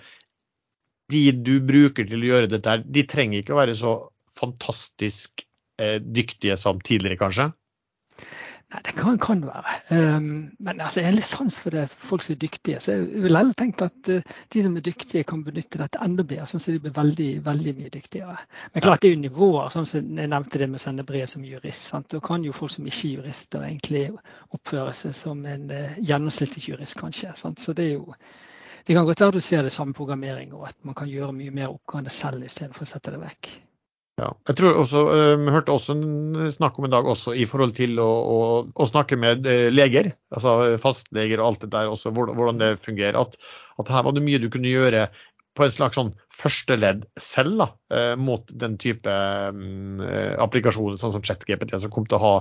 de 1.10 1.22
du 1.34 1.56
bruker 1.66 2.06
til 2.06 2.22
å 2.22 2.28
gjøre 2.28 2.50
dette, 2.52 2.76
de 2.86 3.02
trenger 3.10 3.42
ikke 3.42 3.54
å 3.56 3.58
være 3.58 3.74
så 3.78 3.94
fantastisk 4.36 5.42
eh, 5.82 5.98
dyktige 5.98 6.54
som 6.60 6.78
tidligere, 6.86 7.18
kanskje? 7.18 7.48
Nei, 8.70 8.80
Det 8.86 8.92
kan, 8.94 9.16
kan 9.18 9.40
være. 9.42 9.72
Um, 9.90 10.50
men 10.62 10.80
altså, 10.80 11.00
jeg 11.00 11.08
har 11.08 11.14
litt 11.16 11.26
sans 11.26 11.56
for 11.58 11.74
det, 11.74 11.88
folk 11.90 12.22
som 12.22 12.36
er 12.36 12.40
dyktige. 12.44 12.80
Så 12.80 12.92
jeg 12.92 13.22
ville 13.24 13.40
heller 13.40 13.56
tenkt 13.58 13.82
at 13.82 14.10
uh, 14.12 14.34
de 14.54 14.62
som 14.62 14.76
er 14.78 14.84
dyktige, 14.86 15.24
kan 15.26 15.42
benytte 15.46 15.80
dette 15.80 16.02
enda 16.04 16.22
bedre, 16.22 16.46
sånn 16.46 16.62
at 16.62 16.68
de 16.70 16.82
blir 16.84 16.94
veldig 16.94 17.30
veldig 17.46 17.72
mye 17.80 17.90
dyktigere. 17.96 18.36
Men 18.74 18.84
klart 18.84 19.02
det 19.02 19.10
er 19.10 19.16
jo 19.16 19.22
nivåer, 19.24 19.72
sånn 19.74 19.88
som 19.90 20.12
jeg 20.22 20.30
nevnte 20.30 20.60
det 20.62 20.68
med 20.70 20.78
å 20.78 20.84
sende 20.84 21.06
brev 21.08 21.26
som 21.32 21.46
jurist. 21.46 21.88
Sant? 21.90 22.10
Da 22.14 22.20
kan 22.22 22.46
jo 22.46 22.54
folk 22.54 22.74
som 22.76 22.86
ikke 22.86 23.08
er 23.08 23.16
jurister, 23.16 23.64
egentlig 23.66 24.04
oppføre 24.54 24.94
seg 25.00 25.16
som 25.18 25.42
en 25.50 25.66
uh, 25.74 25.98
gjennomsnittlig 25.98 26.68
jurist, 26.68 26.98
kanskje. 27.00 27.34
Sant? 27.40 27.58
Så 27.64 27.74
det 27.74 27.88
er 27.88 27.98
jo 27.98 28.14
det 28.86 28.94
kan 28.96 29.04
godt 29.04 29.20
være 29.20 29.36
du 29.36 29.42
ser 29.44 29.62
det 29.66 29.74
samme 29.74 29.92
programmering, 29.94 30.54
og 30.54 30.68
at 30.70 30.78
man 30.86 30.94
kan 30.96 31.10
gjøre 31.10 31.34
mye 31.36 31.52
mer 31.52 31.74
oppgavene 31.74 32.14
selv 32.14 32.46
istedenfor 32.46 32.86
å 32.86 32.92
sette 32.94 33.12
det 33.12 33.20
vekk. 33.20 33.50
Ja, 34.20 34.28
jeg 34.50 34.56
tror 34.58 34.76
også, 34.82 35.02
Vi 35.08 35.32
um, 35.38 35.48
hørte 35.54 35.72
også 35.72 35.94
snakk 36.52 36.78
om 36.78 36.86
en 36.86 36.92
dag 36.92 37.06
også 37.08 37.32
i 37.32 37.46
forhold 37.48 37.72
til 37.78 37.96
å, 38.02 38.08
å, 38.08 38.38
å 38.68 38.88
snakke 38.88 39.16
med 39.20 39.46
uh, 39.48 39.70
leger, 39.72 40.12
altså 40.34 40.76
fastleger 40.82 41.40
og 41.40 41.46
alt 41.46 41.64
det 41.64 41.70
der, 41.72 41.88
også, 41.88 42.12
hvordan, 42.12 42.60
det 42.60 42.74
fungerer. 42.84 43.16
At, 43.20 43.38
at, 43.80 43.88
her 43.88 44.04
var 44.04 44.16
det 44.16 44.24
mye 44.26 44.42
du 44.42 44.50
kunne 44.52 44.72
gjøre 44.72 45.08
på 45.56 45.64
en 45.64 45.72
slags 45.74 45.96
sånn 45.98 46.12
førsteledd 46.36 47.06
selv 47.20 47.62
da, 47.62 47.70
uh, 47.94 48.14
mot 48.20 48.52
den 48.60 48.76
type 48.82 49.16
um, 49.56 50.04
applikasjoner 50.42 51.00
sånn 51.00 51.16
som 51.16 51.24
ChatGPT, 51.24 51.78
som 51.80 51.94
kom 51.94 52.08
til 52.10 52.20
å 52.20 52.24
ha 52.26 52.36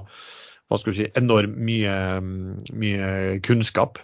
hva 0.70 0.78
skal 0.78 0.94
du 0.94 1.00
si, 1.00 1.10
enormt 1.18 1.58
mye, 1.66 1.94
mye 2.78 3.40
kunnskap. 3.46 4.04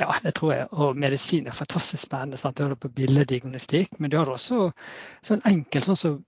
Ja, 0.00 0.10
det 0.22 0.34
tror 0.36 0.52
jeg. 0.52 0.66
Og 0.76 0.98
medisin 0.98 1.46
er 1.48 1.56
fantastisk 1.56 2.04
spennende. 2.04 2.36
Sant? 2.40 2.58
Du 2.58 2.66
har 2.66 2.74
det 2.74 2.82
på 2.82 2.92
billeddiagnostikk, 2.92 3.96
men 3.98 4.12
du 4.12 4.18
har 4.20 4.28
også 4.28 4.70
sånn 5.24 5.40
enkelt 5.48 5.88
sånn 5.88 6.00
som 6.00 6.18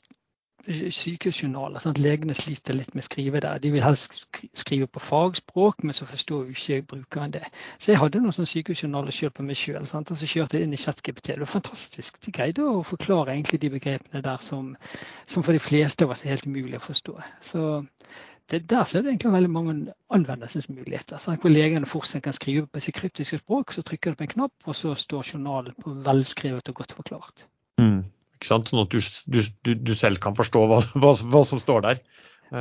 sykehusjournaler. 0.69 1.87
at 1.87 1.99
Legene 1.99 2.35
sliter 2.35 2.77
litt 2.77 2.95
med 2.95 3.03
å 3.03 3.07
skrive 3.07 3.41
der. 3.41 3.59
De 3.63 3.71
vil 3.73 3.83
helst 3.83 4.21
skrive 4.55 4.87
på 4.87 5.01
fagspråk, 5.01 5.83
men 5.83 5.97
så 5.97 6.07
forstår 6.07 6.47
jo 6.47 6.57
ikke 6.57 6.83
brukeren 6.95 7.33
det. 7.33 7.45
Så 7.79 7.93
jeg 7.93 8.01
hadde 8.03 8.21
noen 8.21 8.35
sånne 8.37 8.51
sykehusjournaler 8.53 9.15
sjøl 9.15 9.33
på 9.35 9.47
meg 9.47 9.59
sjøl, 9.59 9.85
og 9.85 10.13
så 10.13 10.31
kjørte 10.31 10.59
jeg 10.59 10.69
inn 10.69 10.77
i 10.77 10.81
ChatGPT. 10.81 11.33
Det 11.33 11.45
var 11.45 11.53
fantastisk. 11.53 12.21
De 12.25 12.35
greide 12.35 12.65
å 12.65 12.83
forklare 12.87 13.35
egentlig 13.35 13.63
de 13.63 13.73
begrepene 13.77 14.25
der 14.25 14.43
som, 14.45 14.75
som 15.27 15.47
for 15.47 15.57
de 15.57 15.63
fleste 15.63 16.07
oss 16.07 16.25
er 16.25 16.37
helt 16.37 16.49
umulig 16.49 16.81
å 16.81 16.87
forstå. 16.89 17.17
Så 17.41 17.65
det, 18.51 18.63
der 18.71 18.85
ser 18.85 19.03
du 19.03 19.09
egentlig 19.09 19.33
veldig 19.33 19.51
mange 19.53 19.95
anvendelsesmuligheter. 20.15 21.21
Sånn, 21.21 21.41
hvor 21.41 21.53
legene 21.53 21.89
fortsatt 21.89 22.25
kan 22.25 22.37
skrive 22.37 22.67
på 22.67 22.81
sitt 22.81 22.97
kryptiske 22.97 23.41
språk, 23.43 23.75
så 23.77 23.85
trykker 23.85 24.15
du 24.15 24.21
på 24.21 24.29
en 24.29 24.35
knapp, 24.37 24.55
og 24.65 24.77
så 24.77 24.95
står 24.97 25.35
journalen 25.35 25.77
på 25.81 25.97
velskrevet 26.07 26.73
og 26.73 26.81
godt 26.81 26.97
forklart. 26.97 27.49
Mm. 27.81 28.07
Sånn 28.47 28.65
at 28.65 28.95
du, 28.95 29.01
du, 29.27 29.75
du, 29.75 29.93
selv 29.99 30.23
kan 30.23 30.37
forstå 30.39 30.65
hva, 30.71 30.81
hva, 31.03 31.13
hva 31.33 31.45
som 31.49 31.61
står 31.63 31.85
der. 31.87 32.03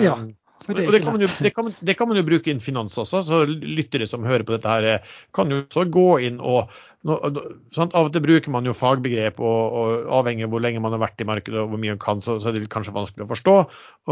Ja, 0.03 0.17
det, 0.65 0.87
og 0.87 0.93
det, 0.95 0.99
kan 1.05 1.21
jo, 1.21 1.29
det, 1.43 1.51
kan, 1.53 1.69
det, 1.85 1.93
kan 1.95 2.09
man 2.09 2.17
jo, 2.17 2.25
bruke 2.25 2.49
innen 2.49 2.63
finans 2.63 2.97
også. 2.97 3.21
så 3.23 3.43
Lyttere 3.47 4.07
som 4.09 4.25
hører 4.25 4.43
på 4.47 4.55
dette, 4.55 4.71
her 4.71 4.87
eh, 4.89 5.15
kan 5.35 5.51
jo 5.53 5.61
også 5.63 5.85
gå 5.93 6.07
inn 6.27 6.41
og 6.41 6.73
sånn, 7.07 7.93
Av 7.93 8.07
og 8.07 8.11
til 8.11 8.23
bruker 8.25 8.51
man 8.51 8.65
jo 8.67 8.73
fagbegrep, 8.75 9.37
og, 9.39 9.77
og 9.79 10.09
avhengig 10.17 10.47
av 10.47 10.51
hvor 10.51 10.63
lenge 10.65 10.81
man 10.83 10.95
har 10.95 11.03
vært 11.05 11.21
i 11.23 11.27
markedet 11.29 11.61
og 11.61 11.71
hvor 11.71 11.79
mye 11.79 11.93
man 11.93 12.01
kan, 12.03 12.23
så, 12.25 12.39
så 12.41 12.49
er 12.49 12.57
det 12.57 12.67
kanskje 12.73 12.95
vanskelig 12.95 13.27
å 13.27 13.31
forstå. 13.31 13.55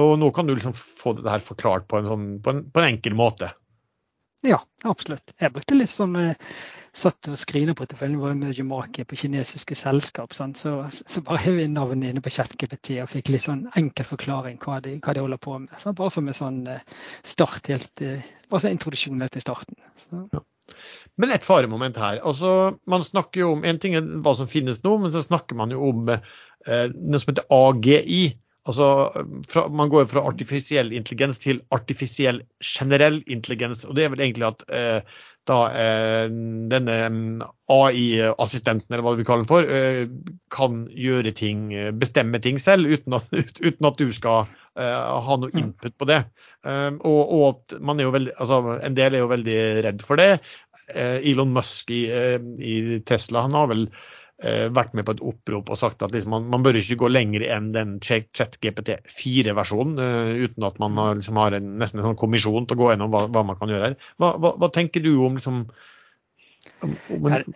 Og 0.06 0.14
nå 0.22 0.30
kan 0.36 0.48
du 0.48 0.54
liksom 0.54 0.78
få 0.78 1.16
dette 1.18 1.34
her 1.34 1.44
forklart 1.44 1.90
på 1.92 2.00
en, 2.00 2.08
sånn, 2.08 2.28
på 2.46 2.54
en, 2.54 2.64
på 2.72 2.84
en 2.84 2.90
enkel 2.94 3.18
måte. 3.18 3.52
Ja, 4.46 4.62
absolutt. 4.86 5.34
Jeg 5.42 5.56
brukte 5.56 5.80
litt 5.80 5.92
sånn 5.92 6.16
eh, 6.22 6.38
satt 6.96 7.28
og 7.28 7.38
skrineporteføljen 7.40 8.22
vår 8.22 8.36
med 8.40 8.56
Jumaki 8.56 9.04
på 9.08 9.18
kinesiske 9.20 9.76
selskap. 9.78 10.34
Så, 10.36 10.48
så, 10.56 11.24
bare 11.28 11.56
inn 11.66 11.76
navnet 11.76 12.14
inne 12.14 12.24
på 12.24 12.32
ChatGPT 12.34 12.96
og 13.04 13.12
fikk 13.12 13.34
litt 13.34 13.46
sånn 13.48 13.66
enkel 13.76 14.08
forklaring 14.08 14.60
hva 14.64 14.80
de, 14.84 14.98
hva 15.04 15.16
de 15.16 15.26
holder 15.26 15.42
på 15.44 15.58
med. 15.66 15.76
Så 15.82 15.96
bare 15.98 16.14
som 16.16 16.32
en 16.32 16.38
sånn 16.38 16.62
eh, 16.72 16.86
start, 17.28 17.68
helt, 17.74 17.92
eh, 18.06 18.24
bare 18.50 18.64
sånn 18.64 18.78
introduksjon 18.78 19.28
til 19.28 19.44
starten. 19.44 19.80
Ja. 20.14 20.44
Men 21.22 21.36
et 21.36 21.46
faremoment 21.46 22.00
her. 22.00 22.24
altså 22.24 22.80
Man 22.90 23.04
snakker 23.06 23.44
jo 23.44 23.52
om 23.58 23.68
en 23.68 23.80
ting 23.82 24.00
er 24.00 24.08
hva 24.26 24.34
som 24.38 24.50
finnes 24.50 24.82
nå, 24.84 24.96
men 25.04 25.14
så 25.14 25.22
snakker 25.24 25.60
man 25.60 25.76
jo 25.76 25.84
om 25.92 26.10
eh, 26.16 26.88
noe 26.96 27.22
som 27.22 27.32
heter 27.34 27.48
AGI. 27.54 28.24
Altså, 28.66 28.88
fra, 29.52 29.68
Man 29.70 29.92
går 29.94 30.08
fra 30.10 30.26
artifisiell 30.32 30.96
intelligens 30.96 31.44
til 31.44 31.62
artifisiell 31.76 32.42
generell 32.64 33.22
intelligens. 33.28 33.86
og 33.86 34.00
Det 34.00 34.08
er 34.08 34.16
vel 34.16 34.26
egentlig 34.26 34.48
at 34.50 34.66
eh, 34.74 35.18
da 35.50 35.60
eh, 35.78 36.26
denne 36.72 36.98
mm, 37.12 37.46
AI-assistenten, 37.72 38.90
eller 38.90 39.06
hva 39.06 39.16
vi 39.18 39.26
kaller 39.28 39.46
den 39.46 39.52
for, 39.52 39.70
eh, 39.70 40.06
kan 40.54 40.86
gjøre 40.90 41.34
ting, 41.38 41.68
bestemme 42.02 42.42
ting 42.44 42.60
selv, 42.62 42.90
uten 42.90 43.18
at, 43.18 43.30
uten 43.68 43.90
at 43.90 44.02
du 44.02 44.10
skal 44.16 44.46
eh, 44.80 45.22
ha 45.28 45.40
noe 45.42 45.54
input 45.54 45.98
på 46.02 46.10
det. 46.10 46.24
Um, 46.66 47.00
og, 47.06 47.22
og 47.38 47.80
man 47.86 48.02
er 48.02 48.10
jo 48.10 48.16
veldig, 48.18 48.36
altså, 48.42 48.62
en 48.82 48.98
del 48.98 49.16
er 49.16 49.26
jo 49.26 49.32
veldig 49.34 49.60
redd 49.90 50.06
for 50.06 50.22
det. 50.22 50.32
Eh, 50.94 51.18
Elon 51.32 51.54
Musk 51.54 51.94
i, 51.94 52.06
eh, 52.14 52.38
i 52.62 53.02
Tesla 53.06 53.46
han 53.48 53.58
har 53.58 53.74
vel 53.74 53.90
Eh, 53.90 54.25
vært 54.76 54.96
med 54.98 55.08
på 55.08 55.16
et 55.16 55.24
opprop 55.26 55.70
og 55.74 55.80
sagt 55.80 56.04
at 56.06 56.14
liksom 56.14 56.34
man, 56.36 56.48
man, 56.52 56.64
bør 56.66 56.80
ikke 56.80 57.00
gå 57.04 57.10
lenger 57.12 57.46
enn 57.56 57.72
den 57.76 57.98
ChatGPT 58.04 58.96
4-versjonen, 59.12 60.00
uh, 60.00 60.32
eh, 60.32 60.46
uten 60.46 60.68
at 60.68 60.80
man 60.82 60.98
har, 61.02 61.20
liksom 61.20 61.40
har 61.42 61.58
en, 61.58 61.76
nesten 61.82 62.02
en 62.02 62.10
sånn 62.10 62.20
kommisjon 62.20 62.68
til 62.68 62.78
å 62.78 62.84
gå 62.84 62.90
gjennom 62.92 63.14
hva, 63.14 63.26
hva 63.32 63.46
man 63.48 63.60
kan 63.60 63.72
gjøre 63.74 63.92
her. 63.92 64.00
Hva, 64.22 64.34
hva, 64.42 64.56
hva 64.62 64.72
tenker 64.74 65.06
du 65.06 65.14
om 65.26 65.40
liksom 65.40 65.64
om, 66.84 66.98
om 67.14 67.30
en, 67.32 67.56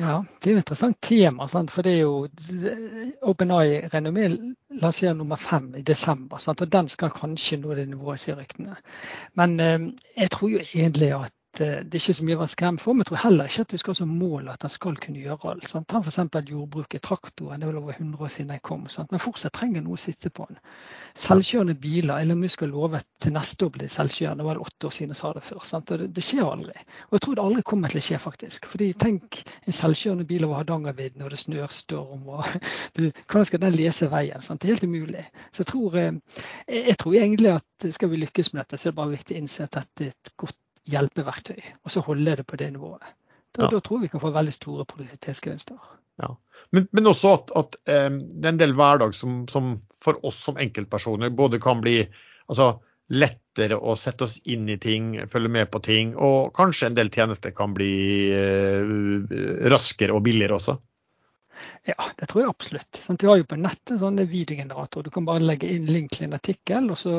ja, 0.00 0.14
det 0.40 0.48
er 0.48 0.54
jo 0.54 0.60
et 0.60 0.62
interessant 0.62 0.96
tema. 1.04 1.48
Sant? 1.50 1.72
For 1.74 1.84
det 1.84 1.96
er 1.98 2.04
jo 2.04 3.24
OpenAI 3.26 3.90
Renommé 3.92 4.28
lanserer 4.80 5.16
nummer 5.18 5.40
fem 5.40 5.66
i 5.76 5.82
desember. 5.84 6.40
Sant? 6.40 6.62
Og 6.64 6.70
den 6.72 6.88
skal 6.92 7.12
kanskje 7.12 7.58
nå 7.60 7.74
det 7.76 7.88
nivået, 7.90 8.22
sier 8.22 8.38
ryktene. 8.40 8.78
Men 9.36 9.58
eh, 9.60 9.90
jeg 10.16 10.32
tror 10.36 10.54
jo 10.54 10.62
egentlig 10.62 11.12
at 11.18 11.34
Eh, 11.34 11.39
det 11.60 11.94
er 11.94 12.00
ikke 12.00 12.14
så 12.16 12.24
mye 12.24 12.36
å 12.38 12.40
være 12.40 12.52
skremt 12.54 12.82
for. 12.82 12.96
Men 12.96 13.04
jeg 13.04 13.10
tror 13.10 13.20
heller 13.24 13.50
ikke 13.50 13.64
at 13.66 13.72
du 13.72 13.80
skal 13.80 13.92
ha 13.92 13.98
som 13.98 14.12
mål 14.16 14.48
at 14.52 14.62
den 14.64 14.72
skal 14.72 14.96
kunne 15.02 15.20
gjøre 15.20 15.52
alt. 15.52 15.66
Sant? 15.68 15.88
Ta 15.90 16.00
f.eks. 16.00 16.18
jordbruket, 16.48 17.02
traktoren. 17.04 17.60
Det 17.60 17.66
er 17.66 17.72
vel 17.72 17.80
over 17.82 17.96
100 17.96 18.24
år 18.24 18.32
siden 18.32 18.52
den 18.54 18.62
kom. 18.64 18.86
Sant? 18.92 19.10
Men 19.12 19.22
fortsatt 19.22 19.54
trenger 19.58 19.84
noe 19.84 19.98
å 19.98 20.00
sitte 20.00 20.32
på 20.32 20.46
den. 20.48 20.60
Selvkjørende 21.20 21.76
biler. 21.80 22.22
Elon 22.22 22.40
Musk 22.40 22.64
har 22.64 22.72
lovet 22.72 23.08
til 23.20 23.34
neste 23.36 23.66
år 23.66 23.74
blir 23.76 23.92
selvkjørende. 23.92 24.40
Det 24.40 24.48
var 24.48 24.62
åtte 24.64 24.88
år 24.88 24.96
siden 24.96 25.14
jeg 25.14 25.20
sa 25.20 25.32
det 25.36 25.44
før. 25.44 25.66
Sant? 25.68 25.92
Og 25.92 26.02
det, 26.02 26.08
det, 26.16 26.24
skjer 26.24 26.46
aldri. 26.46 26.86
Og 27.08 27.18
jeg 27.18 27.24
tror 27.26 27.38
det 27.38 27.44
aldri 27.44 27.66
kommer 27.72 27.92
til 27.92 28.00
å 28.00 28.06
skje, 28.08 28.22
faktisk. 28.24 28.70
Fordi 28.70 28.90
tenk 29.04 29.40
en 29.66 29.78
selvkjørende 29.80 30.28
bil 30.30 30.48
over 30.48 30.62
Hardangervidda 30.62 31.20
når 31.20 31.36
det 31.36 31.42
snør, 31.44 31.68
storm 31.74 32.28
og 32.30 32.46
du, 32.96 33.10
Hvordan 33.26 33.48
skal 33.48 33.64
den 33.66 33.76
lese 33.76 34.08
veien? 34.12 34.46
Sant? 34.46 34.62
Det 34.62 34.70
er 34.70 34.78
helt 34.78 34.88
umulig. 34.88 35.26
Så 35.50 35.64
jeg 35.64 35.72
tror, 35.74 36.00
jeg, 36.00 36.20
jeg 36.70 36.98
tror 37.00 37.20
egentlig 37.20 37.54
at 37.58 37.90
skal 37.94 38.10
vi 38.12 38.24
lykkes 38.24 38.52
med 38.52 38.64
dette, 38.64 38.80
så 38.80 38.88
er 38.88 38.92
det 38.92 39.00
bare 39.00 39.14
viktig 39.14 39.36
å 39.36 39.40
innse 39.40 39.66
at 39.66 39.76
dette 39.76 40.06
er 40.06 40.14
et 40.14 40.34
godt 40.40 40.59
hjelpeverktøy, 40.88 41.60
og 41.84 41.92
så 41.92 42.02
holde 42.04 42.36
det 42.40 42.46
på 42.48 42.58
det 42.60 42.70
nivået. 42.74 43.04
Da, 43.52 43.66
ja. 43.66 43.70
da 43.72 43.80
tror 43.82 44.00
vi 44.04 44.08
kan 44.08 44.22
få 44.22 44.30
veldig 44.34 44.52
store 44.54 44.86
produktivitetsgevinster. 44.88 45.78
Ja. 46.22 46.34
Men, 46.70 46.86
men, 46.92 47.08
også 47.10 47.32
at, 47.34 47.50
at 47.56 47.78
um, 48.10 48.20
det 48.30 48.46
er 48.46 48.54
en 48.54 48.60
del 48.60 48.76
hverdag 48.78 49.14
som, 49.16 49.42
som, 49.50 49.72
for 50.02 50.20
oss 50.26 50.38
som 50.44 50.60
enkeltpersoner 50.60 51.32
både 51.34 51.60
kan 51.62 51.82
bli 51.82 51.98
altså, 52.46 52.72
lettere 53.10 53.78
å 53.80 53.96
sette 53.98 54.28
oss 54.28 54.38
inn 54.46 54.68
i 54.70 54.78
ting, 54.78 55.16
følge 55.30 55.50
med 55.50 55.72
på 55.72 55.80
ting, 55.82 56.14
og 56.14 56.52
kanskje 56.54 56.90
en 56.90 56.98
del 56.98 57.10
tjenester 57.10 57.54
kan 57.56 57.74
bli 57.74 57.94
uh, 58.30 59.34
raskere 59.72 60.14
og 60.14 60.24
billigere 60.28 60.60
også. 60.60 60.78
Ja, 61.88 61.96
det 62.20 62.28
tror 62.30 62.42
jeg 62.42 62.50
absolutt. 62.52 63.00
Sånn, 63.02 63.18
du 63.20 63.26
har 63.30 63.40
jo 63.40 63.46
på 63.48 63.58
nettet 63.60 64.00
sånne 64.02 64.26
videogeneratorer. 64.28 65.08
Du 65.08 65.14
kan 65.14 65.26
bare 65.28 65.42
legge 65.44 65.70
inn 65.72 65.88
link 65.88 66.12
til 66.14 66.28
en 66.28 66.36
artikkel, 66.36 66.90
og 66.92 67.00
så 67.00 67.16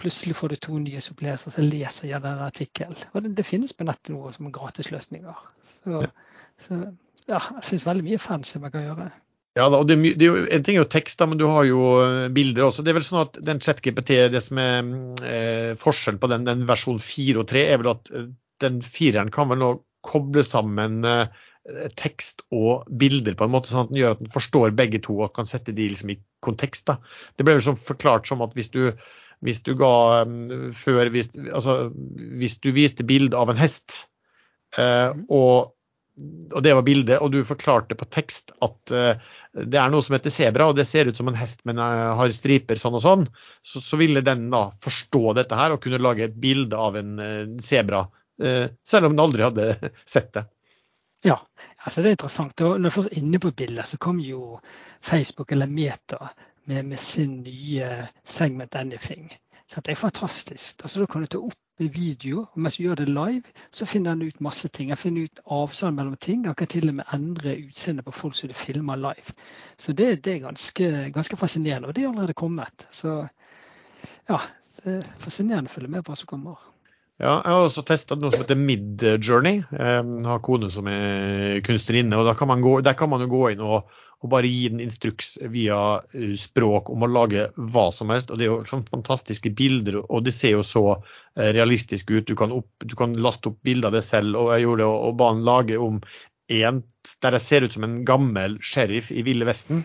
plutselig 0.00 0.36
får 0.38 0.54
du 0.54 0.58
to 0.64 0.80
nye 0.82 1.02
som 1.04 1.18
leser 1.22 2.10
gjennom 2.10 2.26
den 2.28 2.46
artikkel. 2.46 2.96
Og 3.12 3.24
det, 3.24 3.34
det, 3.38 3.46
finnes 3.48 3.76
på 3.76 3.86
nettet 3.88 4.14
noe 4.14 4.32
som 4.34 4.48
er 4.48 4.56
gratisløsninger. 4.56 5.46
Så, 5.70 6.02
ja. 6.02 6.12
så 6.64 6.82
ja, 7.28 7.40
det 7.58 7.64
finnes 7.68 7.86
veldig 7.88 8.06
mye 8.08 8.20
fancy 8.22 8.60
man 8.62 8.74
kan 8.74 8.86
gjøre. 8.86 9.08
Ja, 9.58 9.66
og 9.66 9.88
det, 9.88 9.96
det 10.20 10.26
er 10.26 10.36
jo, 10.36 10.42
En 10.54 10.64
ting 10.64 10.76
er 10.76 10.84
jo 10.84 10.92
tekst, 10.92 11.18
da, 11.18 11.26
men 11.26 11.40
du 11.40 11.48
har 11.50 11.64
jo 11.66 11.80
eh, 12.04 12.28
bilder 12.34 12.68
også. 12.68 12.84
Det 12.86 12.92
er 12.92 13.00
vel 13.00 13.06
sånn 13.06 13.24
at 13.24 13.40
den 13.44 13.60
ChatGPT, 13.64 14.14
det 14.32 14.42
som 14.44 14.60
er 14.62 14.92
eh, 15.26 15.72
forskjellen 15.80 16.20
på 16.22 16.30
den, 16.30 16.46
den 16.46 16.62
versjon 16.68 17.00
4 17.02 17.42
og 17.42 17.48
3, 17.50 17.64
er 17.72 17.82
vel 17.82 17.92
at 17.96 18.12
eh, 18.14 18.28
den 18.62 18.80
fireren 18.84 19.32
kan 19.34 19.50
vel 19.50 19.62
nå 19.62 19.72
koble 20.06 20.44
sammen 20.46 21.02
eh, 21.06 21.26
tekst 22.00 22.42
og 22.54 22.88
bilder 23.00 23.36
på 23.36 23.46
en 23.46 23.52
måte 23.52 23.70
sånn 23.70 23.86
at 23.86 23.92
den 23.92 24.00
gjør 24.00 24.16
at 24.16 24.20
den 24.22 24.32
forstår 24.32 24.74
begge 24.76 25.00
to 25.04 25.18
og 25.20 25.34
kan 25.36 25.48
sette 25.48 25.74
de 25.76 25.88
liksom 25.92 26.12
i 26.14 26.18
kontekst. 26.44 26.86
da. 26.88 26.98
Det 27.36 27.46
ble 27.46 27.58
liksom 27.58 27.78
forklart 27.80 28.28
som 28.30 28.42
at 28.44 28.54
hvis 28.56 28.70
du, 28.74 28.82
hvis 29.44 29.62
du 29.66 29.74
ga 29.78 30.24
um, 30.26 30.70
før 30.76 31.12
hvis, 31.14 31.32
altså, 31.52 31.90
hvis 32.40 32.58
du 32.64 32.70
viste 32.76 33.06
bilde 33.08 33.36
av 33.38 33.52
en 33.52 33.60
hest, 33.60 34.06
eh, 34.78 35.10
og 35.28 35.74
og 36.18 36.64
det 36.66 36.72
var 36.74 36.82
bildet, 36.82 37.20
og 37.22 37.30
du 37.30 37.44
forklarte 37.46 37.94
på 37.94 38.06
tekst 38.10 38.50
at 38.66 38.90
eh, 38.90 39.20
det 39.54 39.78
er 39.78 39.92
noe 39.92 40.02
som 40.02 40.16
heter 40.16 40.32
sebra, 40.34 40.66
og 40.66 40.74
det 40.74 40.88
ser 40.90 41.06
ut 41.06 41.14
som 41.14 41.28
en 41.30 41.38
hest, 41.38 41.60
men 41.68 41.78
uh, 41.78 42.16
har 42.18 42.32
striper 42.34 42.80
sånn 42.80 42.96
og 42.98 43.04
sånn, 43.04 43.22
så, 43.62 43.78
så, 43.78 43.94
ville 44.00 44.24
den 44.26 44.48
da 44.50 44.64
forstå 44.82 45.36
dette 45.38 45.54
her 45.54 45.76
og 45.76 45.82
kunne 45.84 46.00
lage 46.02 46.26
et 46.26 46.34
bilde 46.42 46.74
av 46.74 46.98
en 46.98 47.14
sebra, 47.62 48.02
eh, 48.42 48.66
selv 48.82 49.06
om 49.06 49.14
den 49.14 49.22
aldri 49.22 49.46
hadde 49.46 49.92
sett 50.16 50.32
det. 50.34 50.48
Ja, 51.24 51.36
altså 51.84 52.02
det 52.02 52.08
er 52.08 52.16
interessant. 52.18 52.60
Og 52.60 52.80
når 52.80 52.90
vi 52.90 52.94
først 52.94 53.12
er 53.12 53.18
inne 53.18 53.38
på 53.42 53.50
bildet, 53.50 53.88
så 53.88 53.98
kom 53.98 54.20
jo 54.22 54.60
Facebook 55.02 55.52
eller 55.52 55.66
Meta 55.66 56.30
med, 56.66 56.82
med 56.82 56.96
sin 56.96 57.40
nye 57.42 58.06
segment 58.24 58.74
Anything. 58.74 59.32
Så 59.66 59.80
det 59.80 59.92
er 59.92 59.96
fantastisk. 60.00 60.80
Altså, 60.82 61.00
da 61.00 61.06
kan 61.06 61.20
du 61.20 61.26
ta 61.26 61.38
opp 61.38 61.58
video, 61.78 62.40
og 62.40 62.58
mens 62.58 62.76
du 62.76 62.82
gjør 62.82 62.94
det 62.94 63.08
live, 63.08 63.42
så 63.70 63.86
finner 63.86 64.10
han 64.10 64.22
ut 64.22 64.40
masse 64.40 64.68
ting. 64.68 64.90
Han 64.90 64.98
finner 64.98 65.28
ut 65.28 65.40
avstand 65.44 65.96
mellom 65.96 66.16
ting. 66.16 66.46
Han 66.46 66.54
kan 66.54 66.66
til 66.66 66.88
og 66.88 66.94
med 66.94 67.12
endre 67.14 67.56
utseendet 67.66 68.04
på 68.04 68.12
folk 68.12 68.34
som 68.34 68.48
du 68.48 68.54
filmer 68.54 68.96
live. 68.96 69.34
Så 69.78 69.92
det, 69.92 70.24
det 70.24 70.32
er 70.32 70.46
ganske, 70.46 71.10
ganske, 71.14 71.36
fascinerende, 71.36 71.88
og 71.88 71.94
det 71.94 72.04
er 72.04 72.08
allerede 72.08 72.34
kommet. 72.34 72.88
Så 72.90 73.26
ja, 74.28 74.40
det 74.84 74.96
er 74.96 75.06
fascinerende 75.18 75.70
å 75.70 75.74
følge 75.74 75.92
med 75.92 76.02
på 76.02 76.12
hva 76.12 76.18
som 76.22 76.32
kommer. 76.32 76.64
Ja, 77.18 77.40
jeg 77.42 77.50
har 77.50 77.64
også 77.66 77.82
testa 77.82 78.14
noe 78.14 78.30
som 78.30 78.44
heter 78.44 78.58
Mid 78.58 79.02
Journey. 79.18 79.64
Jeg 79.74 80.26
har 80.28 80.42
kone 80.46 80.68
som 80.70 80.86
er 80.86 81.58
kunstnerinne. 81.66 82.14
og 82.14 82.36
kan 82.38 82.60
gå, 82.62 82.80
Der 82.80 82.94
kan 82.94 83.10
man 83.10 83.20
jo 83.20 83.26
gå 83.32 83.48
inn 83.50 83.60
og 83.60 83.90
og 84.18 84.32
bare 84.32 84.50
gi 84.50 84.66
den 84.72 84.80
instruks 84.82 85.36
via 85.52 85.78
eh, 86.10 86.32
språk 86.38 86.90
om 86.90 87.04
å 87.06 87.10
lage 87.10 87.44
hva 87.54 87.86
som 87.94 88.10
helst. 88.10 88.32
og 88.32 88.40
Det 88.40 88.48
er 88.48 88.50
jo 88.50 88.64
sånn 88.66 88.86
fantastiske 88.88 89.52
bilder, 89.54 90.00
og 90.02 90.24
det 90.26 90.34
ser 90.34 90.56
jo 90.56 90.64
så 90.66 90.82
eh, 90.96 91.52
realistisk 91.54 92.10
ut. 92.10 92.26
Du 92.26 92.34
kan, 92.38 92.54
opp, 92.54 92.70
du 92.82 92.96
kan 92.98 93.14
laste 93.14 93.52
opp 93.52 93.60
bilder 93.66 93.92
av 93.92 93.98
det 93.98 94.02
selv. 94.06 94.34
og 94.34 94.50
Jeg 94.56 94.66
gjorde 94.66 94.82
det 94.82 94.88
og 94.90 95.14
ba 95.20 95.30
han 95.30 95.44
lage 95.46 95.78
om 95.78 96.00
en 96.48 96.82
der 97.22 97.36
jeg 97.38 97.44
ser 97.44 97.64
ut 97.64 97.74
som 97.74 97.84
en 97.86 97.98
gammel 98.08 98.56
sheriff 98.64 99.10
i 99.12 99.22
Ville 99.24 99.46
Vesten. 99.48 99.82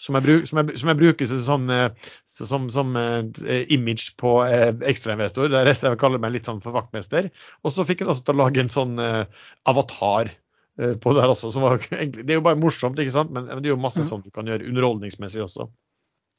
Som 0.00 0.16
jeg, 0.18 0.24
bruk, 0.24 0.46
som 0.48 0.58
jeg, 0.58 0.78
som 0.80 0.90
jeg 0.90 0.98
bruker 0.98 1.28
sånn, 1.30 1.68
eh, 1.70 2.12
som, 2.26 2.64
som 2.72 2.96
image 2.96 4.14
på 4.18 4.38
eh, 4.42 4.72
ekstrainvestor. 4.90 5.52
Der 5.52 5.70
jeg 5.70 6.00
kaller 6.00 6.22
meg 6.22 6.34
litt 6.34 6.48
sånn 6.48 6.62
for 6.64 6.74
vaktmester. 6.74 7.28
Og 7.62 7.74
så 7.74 7.86
fikk 7.86 8.02
jeg 8.02 8.10
også 8.10 8.26
til 8.26 8.34
å 8.34 8.42
lage 8.42 8.64
en 8.64 8.72
sånn 8.72 8.98
eh, 9.02 9.22
avatar 9.70 10.32
Eh, 10.80 10.96
på 10.98 11.12
der 11.14 11.30
også. 11.30 11.52
som 11.54 11.62
Var, 11.62 11.78
det 12.24 12.30
er 12.30 12.40
jo 12.40 12.44
bare 12.44 12.58
morsomt, 12.58 12.98
ikke 12.98 13.14
sant? 13.14 13.30
men, 13.30 13.46
det 13.46 13.70
er 13.70 13.74
jo 13.76 13.80
masse 13.80 14.02
mm. 14.02 14.08
sånt 14.08 14.26
du 14.26 14.34
kan 14.34 14.48
gjøre 14.50 14.66
underholdningsmessig 14.66 15.44
også. 15.44 15.68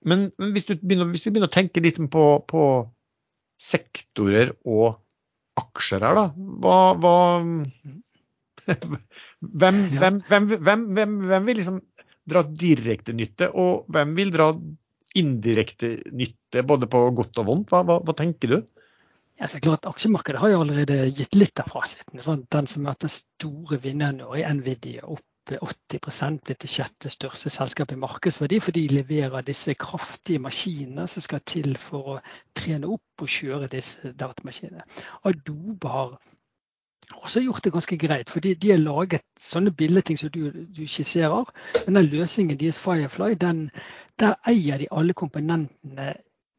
Men, 0.05 0.29
men 0.37 0.51
hvis, 0.55 0.67
begynner, 0.67 1.07
hvis, 1.13 1.25
vi 1.25 1.33
begynner 1.33 1.49
å 1.49 1.55
tenke 1.55 1.83
litt 1.83 1.99
på, 2.11 2.25
på 2.49 2.63
sektorer 3.61 4.51
og 4.67 4.99
aksjer 5.59 6.03
her, 6.03 6.19
da. 6.19 6.25
Hva, 6.35 6.79
hva 6.99 7.15
hvem, 8.65 9.81
hvem, 9.99 10.21
hvem, 10.27 10.87
hvem, 11.29 11.45
vil 11.49 11.59
liksom 11.61 11.81
dra 12.25 12.41
direkte 12.49 13.13
nytte, 13.13 13.51
og 13.53 13.85
hvem 13.93 14.15
vil 14.17 14.33
dra 14.33 14.49
indirekte 15.15 15.95
nytte, 16.11 16.63
både 16.67 16.89
på 16.91 17.03
godt 17.15 17.43
og 17.43 17.51
vondt? 17.51 17.71
Hva, 17.71 17.83
hva, 17.87 17.99
hva 18.03 18.15
tenker 18.17 18.55
du? 18.55 18.57
Ja, 19.39 19.49
så 19.51 19.59
klart 19.59 19.87
Aksjemarkedet 19.89 20.39
har 20.39 20.53
jo 20.53 20.63
allerede 20.63 21.09
gitt 21.15 21.35
litt 21.35 21.59
av 21.59 21.67
fasiten. 21.67 22.21
Sånn. 22.23 22.45
Den 22.51 22.69
som 22.71 22.87
vært 22.87 23.03
den 23.03 23.11
store 23.11 23.79
vinneren 23.83 24.21
nå, 24.21 24.31
i 24.39 24.45
Nvidia 24.47 25.03
opp 25.11 25.25
80 25.45 26.39
blitt 26.41 26.63
det 26.63 26.69
sjette 26.71 27.09
største 27.13 27.51
selskapet 27.53 27.93
i 27.93 28.01
markedsverdi, 28.01 28.57
for 28.59 28.73
de 28.73 28.87
leverer 28.89 29.45
disse 29.45 29.75
kraftige 29.77 30.41
maskinene 30.41 31.05
som 31.07 31.21
skal 31.21 31.43
til 31.45 31.75
for 31.77 32.15
å 32.15 32.21
trene 32.57 32.89
opp 32.89 33.21
og 33.21 33.29
kjøre 33.29 33.69
disse 33.69 34.13
datamaskinene. 34.17 34.87
Adobe 35.23 35.91
har 35.91 36.15
også 37.13 37.41
gjort 37.41 37.63
det 37.63 37.73
ganske 37.73 37.97
greit, 37.97 38.29
fordi 38.29 38.53
de 38.53 38.71
har 38.71 38.81
laget 38.81 39.23
sånne 39.41 39.71
billedting 39.71 40.19
som 40.19 40.31
du, 40.33 40.49
du 40.51 40.87
skisserer. 40.87 41.51
Men 41.85 41.99
den 41.99 42.09
løsningen 42.11 42.59
deres 42.59 42.79
Firefly, 42.79 43.33
den, 43.41 43.69
der 44.19 44.35
eier 44.47 44.81
de 44.81 44.89
alle 44.91 45.13
komponentene 45.13 46.13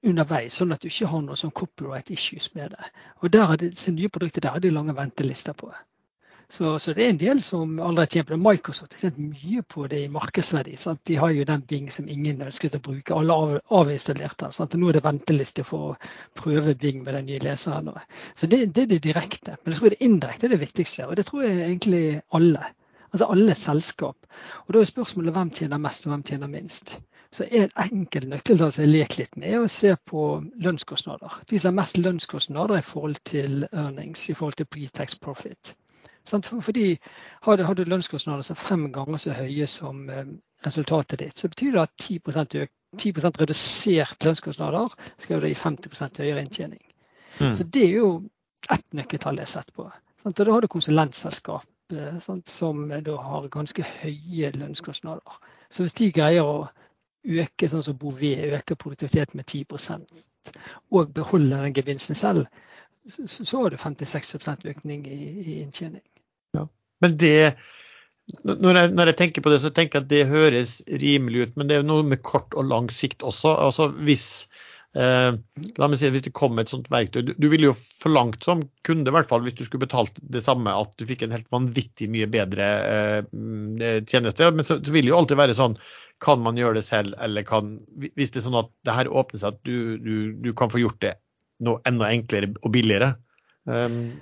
underveis, 0.07 0.55
sånn 0.55 0.73
at 0.73 0.83
du 0.83 0.89
ikke 0.91 1.11
har 1.11 1.25
noen 1.25 1.41
sånn 1.41 1.55
copyright 1.57 2.11
issues 2.15 2.51
med 2.55 2.77
det. 2.77 2.91
Og 3.23 3.33
der 3.33 3.51
har 3.51 3.61
de, 3.61 3.73
nye 3.93 4.13
produkter 4.13 4.45
der 4.45 4.57
har 4.57 4.63
de 4.63 4.71
lange 4.71 4.97
ventelister 4.97 5.57
på. 5.57 5.73
Så, 6.49 6.79
så, 6.79 6.93
det 6.95 7.03
er 7.05 7.09
en 7.11 7.19
del 7.19 7.41
som 7.43 7.81
allerede 7.83 8.07
tjener 8.13 8.27
på 8.29 8.35
det. 8.35 8.43
Microsoft 8.45 8.93
har 8.95 9.01
tjent 9.01 9.19
mye 9.19 9.63
på 9.67 9.87
det 9.91 9.99
i 10.05 10.11
markedsverdi. 10.15 10.77
Sant? 10.79 11.01
De 11.09 11.17
har 11.19 11.33
jo 11.35 11.47
den 11.49 11.65
Bing 11.67 11.89
som 11.91 12.09
ingen 12.09 12.45
ønsket 12.47 12.77
å 12.79 12.83
bruke. 12.87 13.15
Alle 13.17 13.35
av, 13.35 13.55
avinstallerte 13.81 14.53
den. 14.55 14.81
Nå 14.81 14.91
er 14.91 14.99
det 14.99 15.03
venteliste 15.05 15.65
for 15.67 15.89
å 15.89 15.97
prøve 16.39 16.77
Bing 16.79 17.03
med 17.03 17.19
den 17.19 17.27
nye 17.27 17.43
leseren. 17.43 17.91
Så 18.39 18.47
det, 18.47 18.63
det, 18.77 18.87
er 18.87 18.93
det 18.95 19.03
direkte. 19.09 19.57
Men 19.63 19.75
jeg 19.75 19.81
tror 19.81 19.95
det 19.97 20.07
indirekte 20.07 20.47
er 20.47 20.55
det 20.55 20.63
viktigste. 20.63 21.09
Og 21.11 21.19
det 21.19 21.27
tror 21.27 21.49
jeg 21.49 21.65
egentlig 21.65 22.05
alle. 22.39 22.71
Altså 23.11 23.31
alle 23.33 23.59
selskap. 23.59 24.31
Og 24.67 24.75
da 24.77 24.81
er 24.81 24.91
spørsmålet 24.93 25.35
hvem 25.35 25.51
tjener 25.59 25.83
mest 25.83 26.07
og 26.07 26.15
hvem 26.15 26.25
tjener 26.31 26.53
minst. 26.53 26.99
Så 27.35 27.49
en 27.51 27.73
enkel 27.83 28.29
nøkkel 28.31 28.61
som 28.61 28.71
jeg 28.71 28.93
leker 28.93 29.25
litt 29.25 29.35
med, 29.35 29.51
er 29.51 29.65
å 29.65 29.73
se 29.73 29.97
på 30.09 30.29
lønnskostnader. 30.63 31.41
De 31.51 31.59
som 31.59 31.73
har 31.73 31.81
mest 31.81 31.99
lønnskostnader 31.99 32.79
i 32.79 32.87
forhold 32.87 33.19
til 33.27 33.67
earnings, 33.73 34.29
i 34.31 34.37
forhold 34.39 34.61
til 34.61 34.71
pre-tax 34.71 35.19
profit. 35.19 35.75
Fordi 36.27 36.99
har 37.43 37.57
du, 37.75 37.85
lønnskostnader 37.85 38.43
som 38.43 38.57
er 38.57 38.63
fem 38.69 38.87
ganger 38.93 39.21
så 39.23 39.35
høye 39.37 39.67
som 39.71 40.09
eh, 40.11 40.25
resultatet 40.67 41.21
ditt, 41.21 41.39
så 41.39 41.49
betyr 41.49 41.73
det 41.77 41.85
at 41.85 41.93
10, 42.03 42.21
øk, 42.63 42.73
10 42.99 43.13
redusert 43.41 44.25
lønnskostnader 44.25 44.95
skal 45.19 45.45
gi 45.45 45.55
50 45.55 46.19
høyere 46.19 46.43
inntjening. 46.43 46.83
Mm. 47.41 47.53
Så 47.53 47.65
det 47.65 47.85
er 47.85 47.99
jo 48.01 48.11
ett 48.73 48.87
nøkkeltall 48.97 49.39
jeg 49.39 49.47
har 49.47 49.55
sett 49.55 49.73
på. 49.77 49.91
Sant? 50.23 50.39
Da 50.39 50.51
har 50.51 50.61
du 50.61 50.69
konsulentselskap 50.69 51.67
eh, 51.93 52.19
sant? 52.21 52.49
som 52.51 52.89
da 52.89 53.17
har 53.23 53.49
ganske 53.53 53.85
høye 54.01 54.51
lønnskostnader. 54.57 55.41
Så 55.71 55.85
hvis 55.85 55.97
de 55.99 56.13
greier 56.15 56.47
å 56.47 56.67
øke 57.27 57.69
sånn 57.69 57.83
som 57.83 57.99
Bouvet, 57.99 58.55
øker 58.55 58.79
produktiviteten 58.79 59.39
med 59.39 59.47
10 59.47 59.65
og 60.95 61.13
beholder 61.15 61.65
den 61.65 61.75
gevinsten 61.75 62.15
selv, 62.15 62.47
så, 63.09 63.59
har 63.59 63.71
du 63.71 63.77
56 63.77 64.37
økning 64.65 65.07
i, 65.07 65.21
i 65.41 65.57
inntjening. 65.63 66.05
Ja. 66.57 66.67
Men 67.05 67.17
det, 67.21 67.57
når 68.43 68.81
jeg, 68.81 68.93
når 68.97 69.13
jeg, 69.13 69.19
tenker 69.21 69.45
på 69.45 69.53
det, 69.53 69.61
så 69.63 69.71
tenker 69.71 70.01
jeg 70.01 70.07
at 70.07 70.13
det 70.13 70.31
høres 70.31 70.79
rimelig 71.03 71.47
ut. 71.47 71.57
Men 71.57 71.71
det 71.71 71.81
er 71.81 71.87
noe 71.87 72.07
med 72.07 72.25
kort 72.27 72.55
og 72.55 72.69
lang 72.71 72.91
sikt 72.95 73.27
også. 73.27 73.55
Altså 73.69 73.91
hvis 74.03 74.47
Eh, 74.97 75.33
la 75.77 75.87
meg 75.91 75.99
si, 76.01 76.09
Hvis 76.09 76.25
det 76.25 76.33
kom 76.37 76.57
et 76.57 76.71
sånt 76.73 76.87
verktøy 76.89 77.19
Du, 77.27 77.35
du 77.37 77.47
ville 77.53 77.69
jo 77.69 77.75
forlangt 77.77 78.47
som 78.47 78.63
kunde, 78.87 79.11
i 79.11 79.13
hvert 79.13 79.29
fall 79.29 79.43
hvis 79.45 79.59
du 79.59 79.67
skulle 79.67 79.85
betalt 79.85 80.17
det 80.33 80.41
samme, 80.47 80.73
at 80.73 80.95
du 80.97 81.05
fikk 81.09 81.27
en 81.27 81.35
helt 81.35 81.51
vanvittig 81.53 82.09
mye 82.13 82.29
bedre 82.33 82.69
eh, 82.87 83.19
mm, 83.29 84.07
tjeneste. 84.09 84.49
Men 84.55 84.65
så, 84.65 84.79
så 84.81 84.95
vil 84.95 85.05
det 85.05 85.13
jo 85.13 85.19
alltid 85.19 85.41
være 85.43 85.59
sånn 85.59 85.77
Kan 86.25 86.41
man 86.47 86.57
gjøre 86.57 86.79
det 86.79 86.87
selv, 86.87 87.13
eller 87.21 87.45
kan 87.45 87.75
Hvis 88.17 88.33
det 88.33 88.41
er 88.41 88.47
sånn 88.47 88.61
at 88.63 88.73
det 88.89 88.97
her 88.97 89.13
åpner 89.13 89.43
seg, 89.43 89.59
at 89.59 89.69
du, 89.69 90.01
du, 90.01 90.15
du 90.47 90.51
kan 90.57 90.73
få 90.73 90.81
gjort 90.81 91.03
det 91.05 91.13
noe 91.65 91.81
enda 91.89 92.11
enklere 92.13 92.53
og 92.63 92.73
billigere, 92.73 93.15
um, 93.65 94.13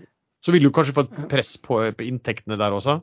så 0.45 0.53
vil 0.53 0.67
du 0.67 0.71
kanskje 0.75 0.95
få 0.95 1.07
et 1.07 1.21
press 1.31 1.57
på, 1.59 1.81
på 1.97 2.07
inntektene 2.07 2.59
der 2.61 2.77
også? 2.77 2.99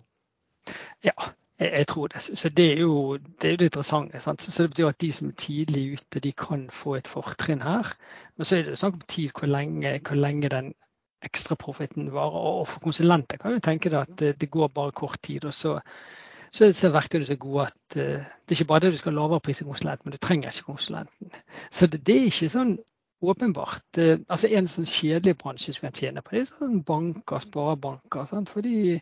Ja, 1.04 1.16
jeg, 1.60 1.72
jeg, 1.72 1.88
tror 1.88 2.08
det. 2.08 2.22
Så 2.22 2.50
det 2.50 2.68
er 2.74 2.80
jo 2.84 3.18
det, 3.18 3.48
er 3.48 3.52
jo 3.52 3.58
det 3.58 3.72
interessante. 3.72 4.20
Sant? 4.20 4.42
Så 4.42 4.64
det 4.64 4.70
betyr 4.70 4.92
at 4.92 5.02
de 5.02 5.12
som 5.12 5.28
er 5.28 5.40
tidlig 5.42 5.94
ute, 5.94 6.20
de 6.20 6.32
kan 6.32 6.70
få 6.70 6.96
et 6.96 7.10
fortrinn 7.10 7.62
her. 7.66 7.90
Men 8.38 8.46
så 8.46 8.58
er 8.58 8.70
det 8.70 8.78
snakk 8.80 8.94
om 8.94 9.08
tid 9.08 9.34
hvor 9.40 9.50
lenge, 9.50 10.00
hvor 10.08 10.16
lenge 10.16 10.50
den 10.50 10.74
ekstraprofitten 11.26 12.14
varer. 12.14 12.62
Og 12.62 12.68
for 12.68 12.80
konsulenter 12.80 13.38
kan 13.38 13.58
jo 13.58 13.60
tenke 13.60 13.90
deg 13.90 14.02
at 14.02 14.20
det, 14.20 14.36
det 14.42 14.52
går 14.52 14.68
bare 14.68 14.92
kort 14.92 15.22
tid. 15.24 15.46
og 15.46 15.54
så 15.54 15.80
så 16.52 16.68
er 16.68 16.92
verktøyene 16.92 17.26
så 17.26 17.36
gode 17.40 17.66
at 17.70 17.96
uh, 17.96 18.02
det 18.04 18.52
er 18.52 18.60
ikke 18.60 18.66
bare 18.66 18.80
det 18.84 18.92
du 18.92 18.98
skal 19.00 19.14
ha 19.14 19.22
lavere 19.22 19.40
pris 19.40 19.62
enn 19.62 19.70
konsulenten, 19.70 20.04
men 20.06 20.12
du 20.12 20.20
trenger 20.20 20.52
ikke 20.52 20.68
konsulenten. 20.68 21.30
Så 21.72 21.88
det, 21.88 22.02
det 22.08 22.16
er 22.18 22.26
ikke 22.28 22.50
sånn 22.52 22.74
åpenbart. 23.22 23.86
Uh, 23.98 24.18
altså 24.28 24.50
En 24.52 24.70
sånn 24.70 24.90
kjedelig 24.90 25.38
bransje 25.42 25.76
som 25.76 25.88
kan 25.88 26.00
tjene 26.00 26.24
på 26.26 26.36
det, 26.36 26.46
er 26.46 26.50
sånn 26.50 26.82
banker, 26.88 27.44
sparebanker. 27.44 28.26
Sant? 28.30 28.52
Fordi 28.52 29.00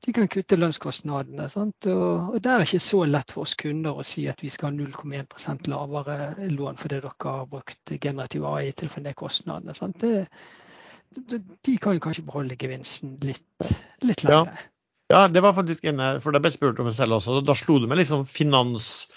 de 0.00 0.14
kan 0.16 0.30
kutte 0.32 0.56
lønnskostnadene. 0.56 1.48
Sant? 1.52 1.88
Og, 1.92 2.34
og 2.34 2.40
det 2.40 2.52
er 2.52 2.64
ikke 2.64 2.82
så 2.84 3.04
lett 3.08 3.34
for 3.34 3.44
oss 3.44 3.56
kunder 3.60 4.00
å 4.00 4.06
si 4.06 4.26
at 4.30 4.40
vi 4.44 4.52
skal 4.52 4.70
ha 4.70 4.76
0,1% 4.78 5.68
lavere 5.68 6.48
lån 6.48 6.80
fordi 6.80 6.96
dere 6.96 7.14
har 7.26 7.46
brukt 7.50 7.94
generativ 8.00 8.48
AI 8.48 8.72
til 8.72 8.88
å 8.88 8.94
få 8.94 9.04
ned 9.04 9.18
kostnadene. 9.18 9.76
Sant? 9.76 10.00
Det, 10.00 11.40
de 11.66 11.78
kan 11.82 11.96
jo 11.96 12.04
kanskje 12.04 12.24
beholde 12.24 12.56
gevinsten 12.58 13.18
litt, 13.24 13.72
litt 14.06 14.24
lenger. 14.24 14.54
Ja. 14.54 14.68
Ja, 15.10 15.24
det 15.26 15.42
var 15.42 15.56
faktisk 15.56 15.84
en 15.90 15.98
for 16.22 16.30
det 16.30 16.38
ble 16.44 16.52
spurt 16.54 16.78
om 16.78 16.86
det 16.86 16.94
selv 16.94 17.16
også. 17.16 17.40
Da 17.42 17.56
slo 17.58 17.80
det 17.82 17.88
meg 17.90 17.98
liksom 17.98 18.22
finans 18.30 19.08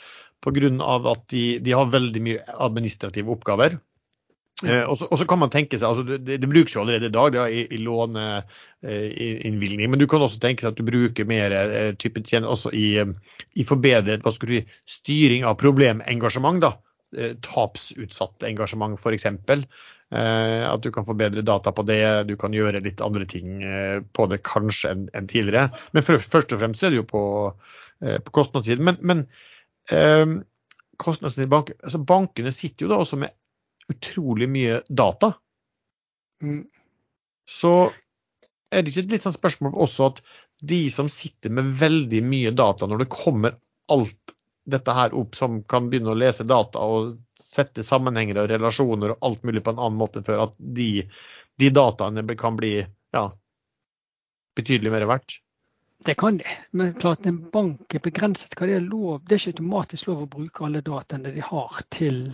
pga. 0.41 0.72
at 1.12 1.28
de, 1.30 1.60
de, 1.60 1.72
har 1.72 1.91
veldig 1.94 2.22
mye 2.26 2.41
administrative 2.58 3.30
oppgaver. 3.30 3.78
Eh, 4.62 4.84
og, 4.86 4.99
så, 5.01 5.26
kan 5.28 5.39
man 5.41 5.51
tenke 5.51 5.80
seg, 5.80 5.89
altså 5.89 6.18
det, 6.22 6.38
det 6.39 6.49
brukes 6.49 6.76
jo 6.76 6.82
allerede 6.84 7.08
i 7.10 7.14
dag 7.14 7.36
er 7.41 7.47
i, 7.51 7.64
i 7.74 7.78
låneinnvilgning, 7.84 9.86
eh, 9.88 9.91
men 9.91 9.99
du 9.99 10.06
kan 10.08 10.22
også 10.24 10.39
tenke 10.43 10.64
seg 10.64 10.72
at 10.72 10.80
du 10.80 10.86
bruker 10.88 11.28
mer 11.28 11.56
eh, 11.58 11.91
type 11.99 12.24
tjenester 12.24 12.76
i, 12.78 13.04
i 13.60 13.66
forbedret 13.68 14.24
hva 14.24 14.32
skal 14.36 14.51
du 14.51 14.56
si, 14.60 14.64
styring 14.99 15.47
av 15.49 15.58
problemengasjement. 15.60 16.62
da, 16.64 16.72
eh, 17.18 17.34
Tapsutsatt 17.43 18.45
engasjement 18.47 18.95
f.eks. 19.01 19.28
Eh, 20.14 20.64
at 20.70 20.84
du 20.86 20.91
kan 20.93 21.08
få 21.08 21.18
bedre 21.18 21.41
data 21.41 21.72
på 21.74 21.82
det, 21.89 22.30
du 22.30 22.36
kan 22.38 22.54
gjøre 22.54 22.84
litt 22.86 23.01
andre 23.01 23.26
ting 23.30 23.64
eh, 23.66 23.99
på 24.14 24.28
det 24.30 24.43
kanskje 24.45 24.93
enn 24.93 25.08
en 25.18 25.30
tidligere. 25.30 25.74
Men 25.97 26.06
for, 26.06 26.22
først 26.22 26.54
og 26.54 26.62
fremst 26.62 26.86
er 26.86 26.93
det 26.93 27.01
jo 27.01 27.10
på, 27.10 27.24
eh, 28.06 28.20
på 28.22 28.36
kostnadssiden. 28.38 28.86
Men, 28.86 29.01
men 29.01 29.26
eh, 29.89 30.26
bank, 31.49 31.74
altså 31.82 31.99
bankene 32.06 32.54
sitter 32.54 32.86
jo 32.86 32.93
da 32.93 33.01
også 33.01 33.18
med 33.26 33.34
utrolig 33.91 34.49
mye 34.49 34.81
data. 34.89 35.34
Mm. 36.43 36.63
Så 37.49 37.73
er 38.71 38.84
det 38.84 38.93
ikke 38.93 39.05
et 39.05 39.17
litt 39.17 39.27
sånn 39.27 39.36
spørsmål 39.36 39.75
også 39.86 40.09
at 40.11 40.23
de 40.63 40.86
som 40.91 41.09
sitter 41.11 41.51
med 41.51 41.75
veldig 41.79 42.21
mye 42.23 42.53
data, 42.55 42.88
når 42.88 43.03
det 43.03 43.11
kommer 43.11 43.57
alt 43.91 44.36
dette 44.63 44.95
her 44.95 45.13
opp 45.19 45.36
som 45.36 45.59
kan 45.67 45.89
begynne 45.91 46.13
å 46.13 46.17
lese 46.17 46.45
data 46.47 46.79
og 46.79 47.17
sette 47.36 47.84
sammenhenger 47.84 48.39
og 48.39 48.51
relasjoner 48.53 49.13
og 49.13 49.27
alt 49.27 49.43
mulig 49.43 49.63
på 49.63 49.73
en 49.73 49.81
annen 49.81 49.99
måte 49.99 50.23
før 50.23 50.45
at 50.45 50.53
de, 50.57 51.03
de 51.59 51.71
dataene 51.75 52.23
kan 52.39 52.55
bli 52.55 52.77
ja, 52.79 53.25
betydelig 54.55 54.93
mer 54.93 55.07
verdt? 55.09 55.39
Det 56.03 56.15
kan 56.19 56.38
de, 56.39 56.47
men 56.71 56.95
klart 56.99 57.27
en 57.27 57.41
bank 57.51 57.95
er 57.95 58.03
begrenset 58.03 58.55
hva 58.59 58.67
det 58.67 58.79
er 58.79 58.88
lov. 58.88 59.21
Det 59.23 59.36
er 59.36 59.43
ikke 59.43 59.57
automatisk 59.57 60.09
lov 60.09 60.23
å 60.23 60.31
bruke 60.38 60.65
alle 60.67 60.81
dataene 60.84 61.31
de 61.36 61.43
har 61.43 61.84
til, 61.95 62.25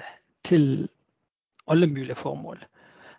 til 0.45 0.87
alle 1.69 1.87
mulige 1.87 2.17
formål. 2.19 2.65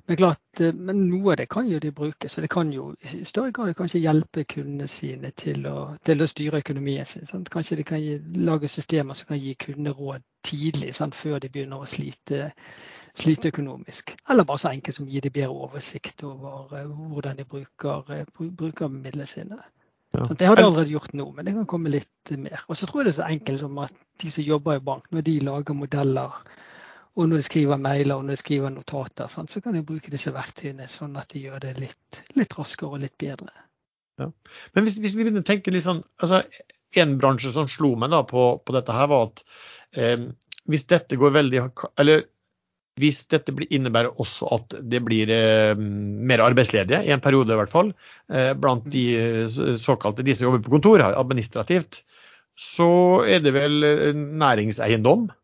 Men, 0.06 0.16
klart, 0.16 0.60
eh, 0.60 0.72
men 0.74 1.04
noe 1.06 1.32
av 1.32 1.36
det 1.38 1.46
kan 1.52 1.68
jo 1.70 1.78
de 1.78 1.92
bruke, 1.94 2.28
så 2.28 2.42
det 2.42 2.48
kan 2.50 2.72
jo 2.74 2.88
i 3.06 3.24
større 3.28 3.52
grad 3.54 3.76
kanskje 3.78 4.00
hjelpe 4.02 4.42
kundene 4.48 4.88
sine 4.90 5.30
til 5.38 5.66
å, 5.70 5.74
til 6.06 6.24
å 6.24 6.26
styre 6.30 6.62
økonomien 6.64 7.06
sin. 7.06 7.28
Sant? 7.28 7.50
Kanskje 7.52 7.78
de 7.78 7.84
kan 7.86 8.00
gi, 8.02 8.16
lage 8.42 8.70
systemer 8.72 9.14
som 9.14 9.28
kan 9.30 9.38
gi 9.38 9.54
kundene 9.54 9.92
råd 9.94 10.24
tidlig, 10.46 10.94
sant? 10.96 11.14
før 11.14 11.38
de 11.38 11.50
begynner 11.52 11.84
å 11.84 11.86
slite, 11.90 12.48
slite, 13.14 13.52
økonomisk. 13.54 14.16
Eller 14.26 14.48
bare 14.48 14.62
så 14.64 14.72
enkelt 14.72 14.98
som 14.98 15.06
gi 15.10 15.22
dem 15.22 15.36
bedre 15.36 15.68
oversikt 15.68 16.24
over 16.26 16.72
uh, 16.74 16.96
hvordan 17.12 17.38
de 17.38 17.46
bruker, 17.52 18.10
uh, 18.10 18.48
bruker 18.64 18.90
midlene 18.90 19.28
sine. 19.30 19.60
Ja. 20.16 20.26
Det 20.26 20.48
har 20.48 20.58
de 20.58 20.64
allerede 20.64 20.90
gjort 20.90 21.14
nå, 21.14 21.28
men 21.36 21.46
det 21.46 21.54
kan 21.54 21.68
komme 21.70 21.92
litt 21.92 22.34
mer. 22.34 22.64
Og 22.66 22.74
så 22.74 22.88
tror 22.90 23.04
jeg 23.04 23.12
det 23.12 23.14
er 23.14 23.20
så 23.20 23.30
enkelt 23.30 23.62
som 23.62 23.78
at 23.78 23.94
de 24.22 24.34
som 24.34 24.42
jobber 24.42 24.80
i 24.80 24.84
bank, 24.90 25.06
når 25.14 25.22
de 25.28 25.36
lager 25.46 25.78
modeller 25.78 26.42
og 27.18 27.26
når 27.26 27.40
jeg 27.40 27.48
skriver 27.48 27.80
mailer 27.80 28.16
og 28.16 28.26
når 28.26 28.36
jeg 28.36 28.42
skriver 28.44 28.72
notater, 28.74 29.30
sånn, 29.30 29.48
så 29.50 29.62
kan 29.64 29.76
jeg 29.76 29.86
bruke 29.88 30.12
disse 30.12 30.32
verktøyene 30.34 30.86
sånn 30.90 31.18
at 31.18 31.32
de 31.34 31.44
gjør 31.46 31.64
det 31.64 31.74
litt, 31.80 32.20
litt 32.38 32.54
raskere 32.58 32.94
og 32.94 33.02
litt 33.02 33.16
bedre. 33.20 33.50
Ja. 34.20 34.28
Men 34.76 34.86
hvis, 34.86 34.98
hvis, 35.02 35.16
vi 35.16 35.24
begynner 35.24 35.42
å 35.42 35.48
tenke 35.48 35.72
litt 35.72 35.86
sånn 35.86 36.02
altså 36.20 36.42
En 37.00 37.14
bransje 37.16 37.52
som 37.54 37.68
slo 37.70 37.94
meg 37.96 38.10
da 38.12 38.18
på, 38.26 38.42
på 38.66 38.74
dette, 38.74 38.92
her 38.92 39.06
var 39.08 39.30
at 39.30 39.40
eh, 39.96 40.26
hvis 40.68 40.84
dette 40.90 41.16
går 41.16 41.32
veldig 41.38 41.62
Eller 42.02 42.26
hvis 43.00 43.22
dette 43.32 43.54
innebærer 43.70 44.18
også 44.20 44.50
at 44.58 44.76
det 44.92 45.00
blir 45.06 45.30
eh, 45.32 45.72
mer 45.78 46.42
arbeidsledige, 46.44 47.00
i 47.06 47.14
en 47.14 47.22
periode 47.24 47.54
i 47.54 47.60
hvert 47.62 47.72
fall, 47.72 47.94
eh, 48.28 48.50
blant 48.58 48.84
de 48.92 49.04
såkalte 49.80 50.26
de 50.26 50.34
som 50.36 50.50
jobber 50.50 50.66
på 50.66 50.74
kontor 50.74 51.06
administrativt, 51.08 52.02
så 52.60 52.90
er 53.24 53.40
det 53.46 53.54
vel 53.56 53.86
eh, 53.86 54.10
næringseiendom 54.12 55.30
Eh, 55.30 55.39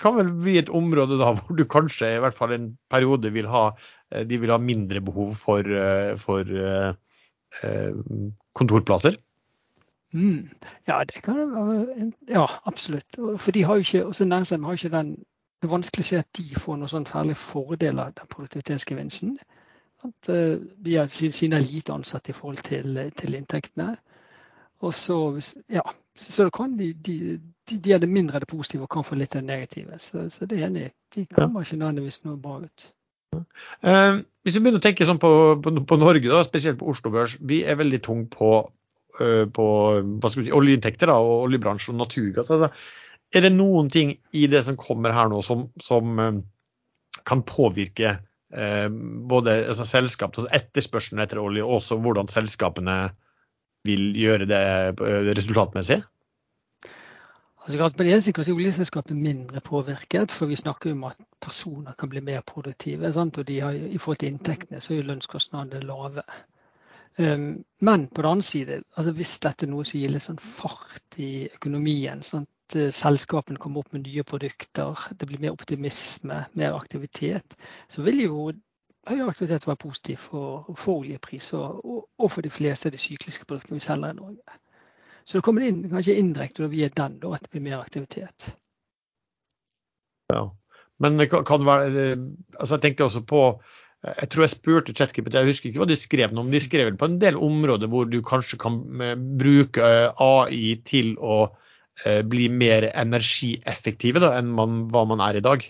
kan 0.00 0.16
vel 0.18 0.30
bli 0.30 0.56
et 0.60 0.70
område 0.70 1.18
da 1.18 1.32
hvor 1.36 1.58
du 1.58 1.64
kanskje 1.68 2.16
i 2.16 2.22
hvert 2.22 2.36
fall 2.38 2.54
en 2.54 2.72
periode 2.92 3.32
vil 3.34 3.48
ha, 3.50 3.68
eh, 4.12 4.26
de 4.28 4.38
vil 4.42 4.52
ha 4.54 4.58
mindre 4.62 5.02
behov 5.02 5.34
for, 5.40 5.66
eh, 5.66 6.14
for 6.20 6.44
kontorplasser? 8.56 9.16
Mm. 10.12 10.48
Ja, 10.86 11.00
det 11.04 11.22
kan. 11.24 12.12
Ja, 12.28 12.46
absolutt. 12.68 13.16
For 13.16 13.50
de 13.52 13.62
har 13.64 13.78
jo 13.78 13.84
ikke, 13.84 14.06
også 14.06 14.24
næringslivet 14.24 14.66
har 14.66 14.72
ikke 14.72 14.96
den 14.96 15.16
Det 15.56 15.70
er 15.70 15.72
vanskelig 15.72 16.04
å 16.04 16.06
se 16.06 16.18
at 16.20 16.28
de 16.36 16.60
får 16.60 16.76
noen 16.76 16.90
sånn 16.90 17.06
fæle 17.08 17.34
fordel 17.34 17.98
av 17.98 18.10
den 18.18 18.28
produktivitetsgevinsten. 18.28 19.38
At 20.04 20.28
de 20.28 20.96
siden 21.08 21.56
er 21.56 21.64
lite 21.64 21.94
ansatte 21.94 22.30
i 22.30 22.36
forhold 22.36 22.60
til, 22.66 22.98
til 23.16 23.34
inntektene. 23.34 23.94
Og 24.84 24.94
så, 24.94 25.16
ja, 25.72 25.82
så 26.14 26.50
kan 26.52 26.76
de, 26.76 26.92
de, 26.92 27.38
de, 27.68 27.78
de, 27.82 27.92
er 27.94 28.02
det 28.02 28.10
mindre 28.10 28.40
det 28.42 28.48
positive 28.50 28.86
og 28.86 28.92
kan 28.92 29.06
få 29.06 29.18
litt 29.18 29.34
av 29.36 29.42
det 29.42 29.50
negative. 29.50 29.98
Så, 30.02 30.26
så 30.32 30.48
det 30.48 30.60
er 30.60 30.68
enig. 30.68 30.90
De 31.14 31.26
kommer 31.32 31.66
ikke 31.66 31.78
nødvendigvis 31.80 32.22
noe 32.26 32.38
bra 32.40 32.60
ut. 32.64 32.86
Uh, 33.84 34.22
hvis 34.46 34.56
vi 34.56 34.62
begynner 34.62 34.80
å 34.80 34.84
tenke 34.84 35.06
sånn 35.08 35.20
på, 35.20 35.30
på, 35.62 35.72
på 35.88 35.98
Norge, 36.00 36.30
da, 36.30 36.44
spesielt 36.46 36.78
på 36.80 36.88
Oslo 36.92 37.12
Børs. 37.14 37.36
Vi 37.44 37.62
er 37.66 37.78
veldig 37.80 38.00
tung 38.06 38.22
på, 38.32 38.52
uh, 39.20 39.44
på 39.50 39.66
si, 40.32 40.46
oljeinntekter 40.54 41.10
da, 41.10 41.18
og 41.22 41.48
oljebransjen 41.48 41.96
og 41.96 42.06
naturgass. 42.06 42.52
Altså, 42.54 42.70
er 43.34 43.44
det 43.44 43.52
noen 43.56 43.90
ting 43.92 44.14
i 44.36 44.46
det 44.50 44.62
som 44.68 44.78
kommer 44.80 45.14
her 45.16 45.28
nå 45.32 45.42
som, 45.44 45.66
som 45.82 46.22
uh, 46.22 46.32
kan 47.26 47.44
påvirke 47.46 48.18
både 49.26 49.52
altså, 49.66 49.84
selskap, 49.84 50.36
altså 50.38 50.46
etterspørselen 50.54 51.18
etter 51.20 51.40
olje, 51.42 51.64
og 51.66 51.80
også 51.80 51.96
hvordan 52.00 52.30
selskapene 52.30 52.94
vil 53.86 54.10
gjøre 54.16 54.48
det 54.50 54.60
eh, 54.60 55.30
resultatmessig? 55.36 56.00
Altså, 57.66 57.88
på 57.96 58.02
den 58.04 58.12
ene 58.12 58.22
siden 58.22 58.44
er 58.44 58.54
oljeselskapet 58.54 59.16
mindre 59.18 59.60
påvirket, 59.60 60.30
for 60.30 60.46
vi 60.46 60.56
snakker 60.56 60.92
om 60.92 61.04
at 61.08 61.16
personer 61.42 61.96
kan 61.98 62.08
bli 62.08 62.20
mer 62.22 62.44
produktive. 62.46 63.12
Sant? 63.12 63.38
Og 63.38 63.48
har, 63.62 63.72
i 63.72 63.98
forhold 63.98 64.20
til 64.22 64.28
inntektene 64.28 64.80
så 64.80 64.94
er 64.94 65.08
lønnskostnadene 65.08 65.82
lave. 65.82 66.22
Um, 67.18 67.64
men 67.80 68.06
på 68.06 68.22
den 68.22 68.30
annen 68.30 68.42
side, 68.42 68.82
altså 68.96 69.12
hvis 69.12 69.38
dette 69.42 69.66
er 69.66 69.72
noe 69.72 69.84
som 69.88 69.98
gir 69.98 70.12
litt 70.12 70.22
sånn 70.22 70.38
fart 70.38 71.18
i 71.18 71.48
økonomien, 71.58 72.22
sant? 72.22 72.52
Eh, 72.74 72.92
selskapene 72.94 73.58
kommer 73.62 73.82
opp 73.82 73.92
med 73.94 74.06
nye 74.06 74.22
produkter, 74.26 75.02
det 75.18 75.26
blir 75.26 75.42
mer 75.42 75.54
optimisme, 75.54 76.44
mer 76.58 76.74
aktivitet, 76.74 77.56
så 77.88 78.02
vil 78.02 78.20
jo 78.24 78.50
høyere 79.06 79.30
aktivitet 79.30 79.66
være 79.66 79.82
positiv 79.82 80.22
for, 80.28 80.70
for 80.74 81.02
oljepris 81.02 81.52
og, 81.54 81.82
og, 82.18 82.30
for 82.30 82.42
de 82.42 82.50
fleste 82.50 82.90
av 82.90 82.96
de 82.96 83.00
sykliske 83.00 83.46
produktene 83.46 83.78
vi 83.78 83.86
selger 83.86 84.14
i 84.14 84.18
Norge. 84.18 84.58
Så 85.26 85.38
det 85.38 85.46
kommer 85.46 85.66
inn 85.66 85.82
kanskje 85.90 86.18
indirekte 86.20 86.68
via 86.70 86.88
den 86.88 87.18
da, 87.22 87.32
at 87.34 87.42
det 87.42 87.50
blir 87.54 87.64
mer 87.64 87.80
aktivitet. 87.80 88.52
Ja, 90.32 90.44
Men 90.98 91.18
kan 91.28 91.60
det 91.60 91.66
være 91.66 92.04
altså 92.58 92.74
Jeg 92.74 92.82
tenkte 92.82 93.04
også 93.04 93.20
på 93.26 93.42
jeg 94.06 94.28
tror 94.30 94.44
jeg 94.44 94.52
spurte 94.52 94.94
ChatGPT, 94.94 95.34
jeg 95.34 95.50
husker 95.50 95.68
ikke 95.70 95.80
hva 95.82 95.88
de 95.88 95.96
skrev 95.98 96.34
om. 96.38 96.50
De 96.52 96.60
skrev 96.62 96.92
på 96.98 97.08
en 97.08 97.16
del 97.20 97.38
områder 97.42 97.90
hvor 97.90 98.06
du 98.06 98.20
kanskje 98.22 98.58
kan 98.60 98.76
eh, 99.02 99.16
bruke 99.16 99.82
eh, 99.82 100.22
AI 100.22 100.76
til 100.86 101.16
å 101.18 101.38
eh, 102.04 102.20
bli 102.22 102.46
mer 102.52 102.90
energieffektive 102.92 104.22
da, 104.22 104.36
enn 104.38 104.52
man, 104.54 104.84
hva 104.92 105.06
man 105.10 105.24
er 105.26 105.40
i 105.40 105.42
dag. 105.44 105.64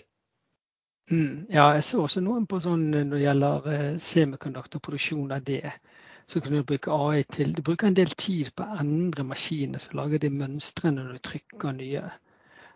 Mm, 1.09 1.47
ja, 1.49 1.71
jeg 1.79 1.87
så 1.87 2.03
også 2.03 2.21
noen 2.21 2.45
på 2.51 2.59
sånn 2.61 2.89
når 2.91 3.15
det 3.15 3.23
gjelder 3.23 3.69
semikonduktorproduksjon 4.05 5.33
av 5.33 5.47
det. 5.47 5.63
Så 6.27 6.41
kan 6.41 6.53
du 6.53 6.63
bruke 6.67 6.91
AI 6.91 7.23
til 7.23 7.53
Du 7.55 7.61
bruker 7.63 7.87
en 7.87 7.95
del 7.95 8.11
tid 8.19 8.51
på 8.55 8.65
å 8.65 8.79
endre 8.81 9.23
maskinene 9.23 9.79
som 9.79 9.95
lager 10.01 10.19
de 10.19 10.31
mønstrene 10.33 11.03
når 11.03 11.17
du 11.17 11.23
trykker 11.29 11.75
nye. 11.77 12.03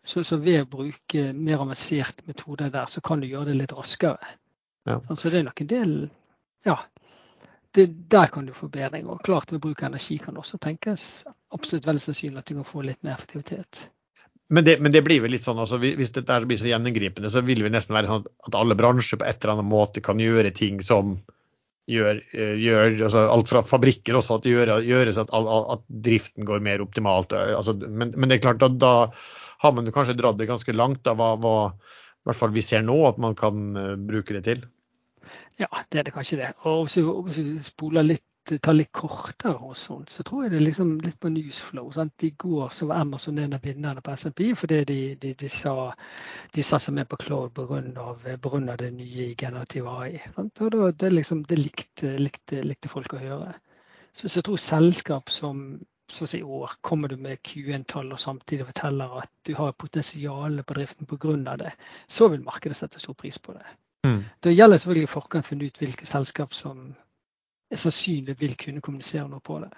Så, 0.04 0.24
så, 0.24 0.40
ved 0.42 0.64
å 0.64 0.70
bruke 0.72 1.28
mer 1.38 1.62
avanserte 1.62 2.26
metoder 2.26 2.72
der, 2.74 2.88
så 2.90 3.04
kan 3.06 3.22
du 3.22 3.28
gjøre 3.28 3.52
det 3.52 3.60
litt 3.60 3.76
raskere. 3.78 4.34
Ja. 4.90 4.98
Altså 5.12 5.30
det 5.30 5.42
er 5.42 5.48
nok 5.50 5.62
en 5.62 5.72
del 5.76 5.96
Ja. 6.66 6.80
Det, 7.72 7.86
der 8.12 8.28
kan 8.28 8.46
du 8.46 8.52
få 8.54 8.68
bedring. 8.68 9.06
Og 9.08 9.22
klart 9.24 9.52
ved 9.52 9.62
bruk 9.64 9.84
av 9.84 9.92
energi 9.92 10.18
kan 10.20 10.36
det 10.36 10.42
også 10.42 10.58
tenkes 10.60 11.26
absolutt 11.56 11.86
veldig 11.88 12.02
sannsynlig 12.04 12.42
at 12.42 12.50
du 12.50 12.58
kan 12.58 12.68
få 12.68 12.84
litt 12.84 13.00
mer 13.04 13.14
effektivitet. 13.14 13.86
Men 14.52 14.66
det, 14.68 14.82
men 14.84 14.92
det, 14.92 15.00
blir 15.06 15.22
vel 15.24 15.32
litt 15.32 15.46
sånn, 15.48 15.60
altså, 15.64 15.78
Hvis 15.80 16.12
dette 16.12 16.40
blir 16.44 16.60
så 16.60 16.68
gjennomgripende, 16.68 17.30
så 17.32 17.40
vil 17.48 17.64
det 17.64 17.72
nesten 17.72 17.96
være 17.96 18.10
sånn 18.10 18.26
at 18.50 18.58
alle 18.60 18.76
bransjer 18.76 19.22
på 19.22 19.28
et 19.28 19.40
eller 19.40 19.54
annet 19.56 19.70
måte 19.72 20.04
kan 20.04 20.20
gjøre 20.20 20.52
ting 20.56 20.82
som 20.84 21.16
gjør, 21.90 22.20
eh, 22.34 22.56
gjør 22.62 22.98
altså 23.08 23.24
Alt 23.32 23.52
fra 23.52 23.64
fabrikker 23.66 24.18
også, 24.20 24.40
at 24.40 24.50
gjør, 24.50 24.74
gjøres 24.86 25.20
at, 25.22 25.32
at, 25.34 25.86
driften 26.06 26.46
går 26.46 26.64
mer 26.64 26.84
optimalt. 26.84 27.34
Altså, 27.34 27.74
men, 27.74 28.14
men, 28.16 28.30
det 28.30 28.40
er 28.40 28.46
klart 28.50 28.66
at 28.66 28.78
da 28.82 28.94
har 29.62 29.74
man 29.78 29.90
kanskje 29.94 30.18
dratt 30.20 30.40
det 30.40 30.50
ganske 30.50 30.76
langt. 30.76 31.04
da, 31.06 31.16
hva, 31.18 31.34
hva 31.42 31.56
i 32.22 32.30
hvert 32.30 32.38
fall 32.38 32.54
vi 32.54 32.62
ser 32.62 32.84
nå 32.86 33.00
at 33.08 33.18
man 33.22 33.34
kan 33.38 33.78
uh, 33.78 33.96
bruke 33.98 34.36
det 34.38 34.44
til. 34.46 34.66
Ja, 35.60 35.70
det 35.90 36.00
er 36.00 36.06
det 36.06 36.14
kanskje 36.14 36.38
det. 36.42 36.52
Og 36.70 36.86
hvis 36.86 37.40
vi 37.42 37.56
spoler 37.66 38.06
litt 38.06 38.26
tar 38.44 38.74
litt 38.74 38.92
kortere 38.92 39.54
og 39.62 39.76
sånt, 39.78 40.10
så 40.10 40.24
tror 40.26 40.44
jeg 40.44 40.52
det 40.54 40.60
er 40.60 40.66
liksom 40.66 40.94
litt 41.04 41.20
på 41.22 41.30
newsflow. 41.30 41.92
Sant? 41.94 42.26
I 42.26 42.32
går 42.44 42.70
så 42.74 42.88
var 42.90 43.04
Amazon 43.04 43.40
en 43.40 43.54
av 43.54 43.66
vinnerne 43.66 44.02
på 44.02 44.16
SMP 44.18 44.44
fordi 44.58 44.80
de, 44.90 45.00
de, 45.22 45.34
de, 45.38 45.50
sa 45.50 45.92
de 46.56 46.66
satser 46.66 46.96
mer 46.96 47.06
på 47.10 47.20
cloud 47.22 47.54
pga. 47.54 48.76
det 48.78 48.92
nye 48.92 49.28
i 49.30 49.36
generativ 49.36 49.88
AI. 49.88 50.22
Sant? 50.36 50.62
Og 50.62 50.72
da, 50.72 50.92
det, 50.92 51.12
liksom, 51.14 51.44
det 51.44 51.60
likte, 51.60 52.18
likte, 52.18 52.64
likte, 52.64 52.90
folk 52.90 53.14
å 53.14 53.22
høre. 53.22 53.54
Så, 54.14 54.28
så 54.28 54.40
jeg 54.40 54.48
tror 54.50 54.58
selskap 54.58 55.30
som 55.30 55.80
så 56.12 56.28
i 56.38 56.44
år 56.44 56.72
kommer 56.84 57.08
du 57.08 57.16
med 57.16 57.40
Q1-tall 57.48 58.10
og 58.12 58.20
samtidig 58.20 58.66
forteller 58.68 59.22
at 59.22 59.30
du 59.48 59.54
har 59.56 59.72
potensial 59.72 60.60
på 60.64 60.76
driften 60.76 61.08
pga. 61.08 61.56
det, 61.56 61.72
så 62.08 62.28
vil 62.28 62.44
markedet 62.44 62.76
sette 62.78 63.00
stor 63.00 63.14
pris 63.14 63.40
på 63.40 63.54
det. 63.54 63.64
Mm. 64.04 64.24
Det 64.44 64.54
gjelder 64.54 64.78
selvfølgelig 64.78 65.08
i 65.08 65.14
forkant 65.14 65.46
å 65.46 65.50
finne 65.50 65.70
ut 65.70 65.78
hvilke 65.80 66.06
selskap 66.10 66.54
som 66.54 66.92
sannsynlig 67.80 68.36
vil 68.40 68.58
kunne 68.60 68.84
kommunisere 68.84 69.28
noe 69.30 69.44
på 69.44 69.60
det. 69.64 69.72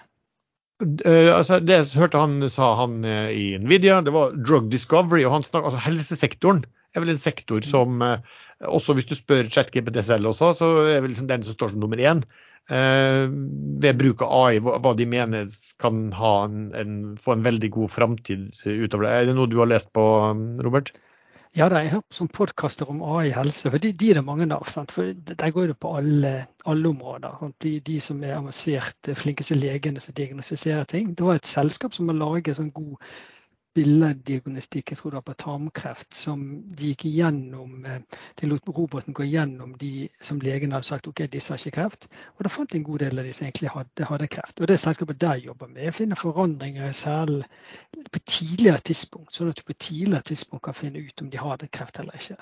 Uh, 0.83 1.31
altså, 1.35 1.59
det 1.63 1.75
jeg 1.77 2.01
hørte 2.01 2.19
han 2.19 2.39
sa 2.51 2.73
han 2.79 3.03
uh, 3.05 3.29
i 3.31 3.53
Nvidia, 3.61 4.01
det 4.03 4.13
var 4.15 4.33
drug 4.35 4.71
discovery. 4.71 5.23
og 5.27 5.37
han 5.37 5.45
snak, 5.45 5.67
altså 5.67 5.81
Helsesektoren 5.83 6.63
er 6.93 7.03
vel 7.03 7.13
en 7.13 7.21
sektor 7.21 7.61
mm. 7.61 7.69
som 7.69 8.01
uh, 8.03 8.17
også 8.63 8.95
hvis 8.97 9.09
du 9.09 9.15
spør 9.17 9.51
ChatGPT 9.51 10.01
selv 10.05 10.31
også, 10.31 10.53
så 10.59 10.71
er 10.87 11.03
vel 11.03 11.13
liksom 11.13 11.29
den 11.29 11.45
som 11.45 11.55
står 11.55 11.73
som 11.73 11.83
nummer 11.83 11.99
én. 11.99 12.25
ved 12.63 13.97
bruk 13.99 14.21
av 14.23 14.29
AI, 14.31 14.59
hva, 14.63 14.77
hva, 14.79 14.93
de 14.95 15.03
mener 15.03 15.49
kan 15.83 15.97
en, 16.15 16.61
en, 16.79 16.93
få 17.19 17.33
en 17.33 17.43
veldig 17.43 17.69
god 17.75 17.91
framtid 17.91 18.45
utover 18.63 19.03
det. 19.03 19.11
Er 19.11 19.25
det 19.27 19.33
noe 19.35 19.51
du 19.51 19.57
har 19.59 19.67
lest 19.67 19.91
på, 19.91 20.05
Robert? 20.63 20.93
Ja, 21.53 21.67
jeg 21.69 21.91
hører 21.91 22.01
på 22.09 22.15
sånn 22.17 22.29
podkaster 22.33 22.89
om 22.89 23.03
AI 23.05 23.27
helse, 23.35 23.69
for 23.69 23.81
de, 23.81 23.91
de, 23.93 24.07
er 24.09 24.17
det 24.17 24.23
mange 24.25 24.47
av. 24.55 24.63
Sant? 24.73 24.89
For 24.95 25.11
Der 25.13 25.51
går 25.53 25.67
det 25.69 25.75
på 25.85 25.91
alle, 25.99 26.31
alle 26.65 26.89
områder. 26.89 27.35
De, 27.61 27.75
de, 27.89 27.97
som 28.01 28.23
er 28.25 28.39
avanserte, 28.39 29.13
flinkeste 29.13 29.59
legene 29.59 30.01
som 30.01 30.15
diagnostiserer 30.17 30.87
ting. 30.89 31.11
Det 31.13 31.27
var 31.27 31.37
et 31.37 31.51
selskap 31.51 31.93
som 31.93 32.09
har 32.09 32.17
laget 32.17 32.57
sånn 32.57 32.73
god 32.73 32.97
billeddiagnostikk, 33.73 34.91
jeg 34.91 34.99
tror 34.99 35.13
det 35.13 35.19
var 35.19 35.25
på 35.27 35.35
tarmkreft, 35.43 36.13
som 36.15 36.43
de 36.77 36.91
gikk 36.91 37.05
igjennom 37.09 37.85
eh, 37.89 37.99
De 38.39 38.49
lot 38.49 38.69
roboten 38.69 39.15
gå 39.17 39.25
gjennom 39.25 39.75
de 39.79 40.07
som 40.21 40.41
legen 40.41 40.75
hadde 40.75 40.87
sagt 40.87 41.07
ok, 41.07 41.25
disse 41.31 41.53
har 41.53 41.61
ikke 41.61 41.77
kreft. 41.79 42.07
Og 42.37 42.45
da 42.45 42.51
fant 42.53 42.71
de 42.71 42.79
en 42.81 42.87
god 42.87 43.03
del 43.05 43.19
av 43.19 43.27
de 43.27 43.33
som 43.33 43.47
egentlig 43.47 43.73
hadde, 43.73 44.07
hadde 44.09 44.29
kreft. 44.35 44.61
Og 44.61 44.69
det 44.69 44.79
selskapet 44.81 45.21
der 45.21 45.41
jobber 45.43 45.71
med, 45.71 45.89
å 45.89 45.95
finne 45.95 46.19
forandringer 46.19 46.89
i 46.89 47.41
på 48.13 48.19
tidligere 48.25 48.83
tidspunkt, 48.91 49.33
sånn 49.33 49.49
at 49.53 49.61
du 49.61 49.65
på 49.67 49.77
tidligere 49.77 50.29
tidspunkt 50.29 50.65
kan 50.65 50.77
finne 50.77 51.01
ut 51.01 51.21
om 51.21 51.29
de 51.29 51.41
har 51.41 51.65
kreft 51.71 51.99
eller 51.99 52.19
ikke. 52.19 52.37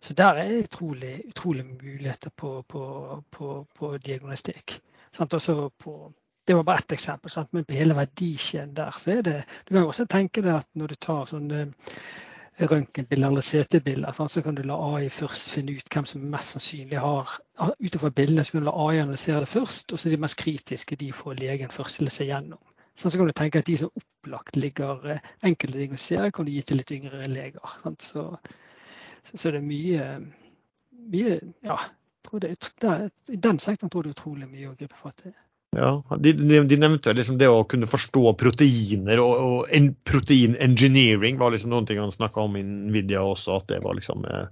Så 0.00 0.14
der 0.14 0.38
er 0.38 0.62
utrolig, 0.62 1.22
utrolig 1.28 1.64
muligheter 1.66 2.30
på, 2.30 2.62
på, 2.62 3.22
på, 3.30 3.66
på 3.74 3.96
diagnostikk. 3.98 4.78
Også 5.18 5.70
på 5.78 6.12
det 6.48 6.56
var 6.56 6.64
bare 6.64 6.80
ett 6.80 6.92
eksempel, 6.96 7.30
sant? 7.30 7.52
men 7.52 7.66
på 7.68 7.76
hele 7.76 7.96
verdikjeden 7.96 8.72
der 8.76 8.96
så 8.96 9.18
er 9.18 9.22
det 9.26 9.36
Du 9.68 9.74
kan 9.74 9.82
jo 9.82 9.90
også 9.92 10.06
tenke 10.08 10.42
deg 10.42 10.54
at 10.54 10.68
når 10.74 10.94
du 10.94 10.94
tar 10.96 11.26
sånne 11.28 11.66
røntgenbilder 12.58 13.28
eller 13.28 13.44
CT-bilder, 13.44 14.12
så 14.12 14.42
kan 14.42 14.56
du 14.56 14.62
la 14.66 14.78
AI 14.96 15.10
først 15.12 15.50
finne 15.54 15.76
ut 15.76 15.92
hvem 15.94 16.06
som 16.08 16.24
mest 16.32 16.56
sannsynlig 16.56 16.98
har 16.98 17.36
Ut 17.58 17.98
bildene 18.14 18.44
så 18.44 18.52
kan 18.52 18.64
du 18.64 18.70
la 18.70 18.74
AI 18.86 19.02
analysere 19.02 19.44
det 19.44 19.48
først, 19.52 19.92
og 19.92 19.98
så 19.98 20.08
de 20.08 20.16
mest 20.16 20.38
kritiske 20.38 20.96
de 20.96 21.12
får 21.12 21.38
legen 21.38 21.70
først 21.70 21.98
til 21.98 22.10
å 22.10 22.14
se 22.14 22.26
gjennom. 22.26 22.60
Sånn, 22.98 23.12
så 23.12 23.18
kan 23.18 23.28
du 23.28 23.34
tenke 23.36 23.60
at 23.60 23.68
de 23.68 23.76
som 23.78 23.90
opplagt 23.94 24.56
ligger 24.56 25.20
enkelte 25.46 25.78
ting 25.78 25.94
å 25.94 26.00
se, 26.02 26.18
kan 26.34 26.46
du 26.46 26.50
gi 26.50 26.62
til 26.66 26.80
litt 26.80 26.90
yngre 26.94 27.28
leger. 27.30 27.76
Så, 28.02 28.24
så, 29.34 29.50
det 29.50 29.60
er 29.60 29.66
mye, 29.66 30.08
mye 31.12 31.36
ja, 31.66 31.78
det, 32.42 32.54
I 33.28 33.36
den 33.36 33.60
sektoren 33.62 33.90
tror 33.90 34.06
jeg 34.06 34.14
det 34.14 34.16
er 34.16 34.18
utrolig 34.18 34.50
mye 34.50 34.72
å 34.72 34.78
gripe 34.78 34.98
fatt 34.98 35.28
i. 35.30 35.34
Ja, 35.78 36.16
de, 36.18 36.32
nevnte 36.76 37.12
liksom 37.14 37.36
det 37.38 37.48
å 37.50 37.64
kunne 37.68 37.88
forstå 37.90 38.32
proteiner 38.40 39.20
og, 39.22 39.34
og 39.48 39.74
en, 39.74 39.92
protein 40.08 40.56
engineering 40.64 41.38
var 41.38 41.52
liksom 41.54 41.70
noen 41.70 41.86
ting 41.86 42.00
han 42.02 42.14
snakka 42.14 42.46
om 42.46 42.56
i 42.58 42.64
Nvidia 42.66 43.22
også, 43.22 43.60
at 43.60 43.68
det 43.70 43.82
var 43.84 43.94
liksom 43.98 44.24
eh, 44.26 44.46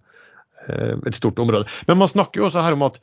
eh, 0.69 0.93
et 1.09 1.19
stort 1.19 1.41
område. 1.43 1.67
Men 1.89 1.99
man 2.03 2.13
snakker 2.13 2.43
jo 2.43 2.47
også 2.51 2.63
her 2.63 2.77
om 2.77 2.85
at 2.87 3.01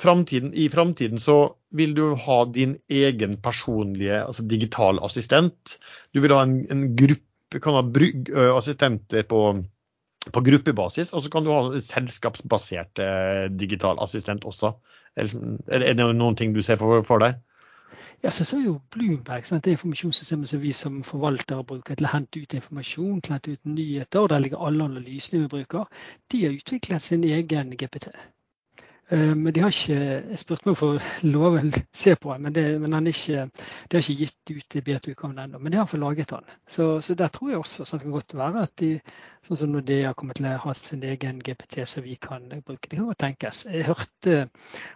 fremtiden, 0.00 0.50
i 0.58 0.66
framtiden 0.72 1.20
så 1.22 1.38
vil 1.76 1.94
du 1.94 2.16
ha 2.24 2.40
din 2.50 2.74
egen 2.90 3.36
personlige 3.44 4.24
altså 4.24 4.46
digital 4.50 4.98
assistent. 5.06 5.76
Du 6.10 6.22
vil 6.24 6.34
ha 6.34 6.42
en, 6.46 6.58
en 6.74 6.88
gruppe, 6.98 7.60
kan 7.62 7.78
ha 7.78 7.84
brug, 7.86 8.32
assistenter 8.34 9.22
på, 9.30 9.44
på 10.34 10.42
gruppebasis, 10.48 11.12
og 11.14 11.22
så 11.22 11.30
kan 11.30 11.46
du 11.46 11.52
ha 11.54 11.84
selskapsbasert 11.92 13.04
eh, 13.04 13.46
digital 13.54 14.00
assistent 14.02 14.48
også. 14.48 14.74
Er 15.16 15.94
det 15.94 16.06
noen 16.14 16.36
ting 16.36 16.54
du 16.54 16.62
ser 16.62 16.80
for, 16.80 17.02
for 17.06 17.22
deg? 17.22 17.38
Ja, 18.24 18.30
så, 18.30 18.44
så 18.48 18.56
er 18.56 18.64
jo 18.64 18.78
Bloomberg 18.94 19.44
sant? 19.46 19.64
det 19.66 19.74
informasjonssystemet 19.76 20.48
som 20.48 20.62
vi 20.62 20.72
som 20.72 21.02
forvaltere 21.04 21.64
bruker 21.68 21.98
til 21.98 22.08
å 22.08 22.12
hente 22.14 22.40
ut 22.40 22.54
informasjon, 22.56 23.20
til 23.20 23.34
å 23.34 23.36
hente 23.36 23.56
ut 23.56 23.68
nyheter, 23.68 24.22
og 24.22 24.30
der 24.32 24.40
ligger 24.40 24.64
alle 24.64 24.86
analysene 24.88 25.42
vi 25.42 25.50
bruker. 25.58 25.90
De 26.32 26.40
har 26.46 26.56
utviklet 26.56 27.04
sin 27.04 27.26
egen 27.28 27.74
GPT. 27.76 28.08
Eh, 29.14 29.34
men 29.36 29.52
de 29.54 29.60
har 29.60 29.70
ikke 29.70 29.96
Jeg 30.30 30.38
spurte 30.40 30.66
meg 30.66 30.76
for 30.78 30.96
å 30.96 31.72
se 32.02 32.14
på 32.18 32.32
den, 32.32 32.42
men, 32.46 32.54
det, 32.56 32.64
men 32.82 32.96
den 32.96 33.10
ikke, 33.12 33.44
de 33.90 33.98
har 33.98 34.02
ikke 34.02 34.24
gitt 34.24 34.52
ut 34.54 34.76
beta-utgaven 34.88 35.38
ennå. 35.44 35.60
Men 35.62 35.72
de 35.72 35.78
har 35.78 35.86
fått 35.90 36.02
laget 36.02 36.32
den. 36.32 36.48
Så, 36.66 36.88
så, 37.04 37.14
der 37.18 37.30
tror 37.34 37.52
jeg 37.52 37.60
også 37.60 37.86
så 37.86 37.98
det 37.98 38.08
kan 38.08 38.16
godt 38.16 38.34
være 38.38 38.64
at 38.66 38.74
de, 38.82 38.90
sånn 39.46 39.60
som 39.60 39.72
når 39.74 39.86
de 39.90 40.00
har 40.02 40.16
kommet 40.18 40.40
til 40.40 40.48
å 40.50 40.56
ha 40.64 40.74
sin 40.78 41.06
egen 41.06 41.38
GPT 41.46 41.86
som 41.90 42.06
vi 42.06 42.16
kan 42.18 42.48
bruke, 42.56 42.88
det 42.88 42.98
kan 42.98 43.06
godt 43.10 43.22
tenkes. 43.22 43.64
Jeg 43.70 43.86
hørte 43.86 44.36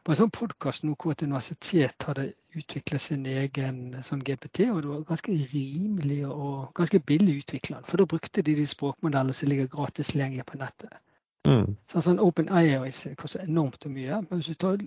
på 0.02 0.14
en 0.14 0.20
sånn 0.22 0.34
podkast 0.34 0.86
nå 0.86 0.96
hvor 0.96 1.14
et 1.14 1.26
universitet 1.26 2.08
hadde 2.08 2.30
utviklet 2.58 3.04
sin 3.04 3.26
egen 3.28 4.00
sånn 4.02 4.24
GPT, 4.24 4.70
og 4.72 4.80
det 4.82 4.90
var 4.90 5.04
ganske 5.12 5.36
rimelig 5.52 6.22
og 6.26 6.72
ganske 6.78 7.00
billig 7.06 7.42
utvikla. 7.44 7.84
For 7.86 8.00
da 8.00 8.08
brukte 8.08 8.42
de 8.42 8.56
de 8.58 8.66
språkmodellene 8.66 9.36
som 9.36 9.52
ligger 9.52 9.70
gratis 9.70 10.10
tilgjengelig 10.10 10.48
på 10.48 10.58
nettet. 10.58 10.96
Mm. 11.46 11.76
Sånn, 11.92 12.04
sånn 12.04 12.22
Open 12.22 12.50
AI 12.50 12.90
koster 13.20 13.44
enormt 13.44 13.86
mye. 13.90 14.22
Men 14.24 14.40
hvis 14.40 14.50
du 14.52 14.58
tar, 14.58 14.80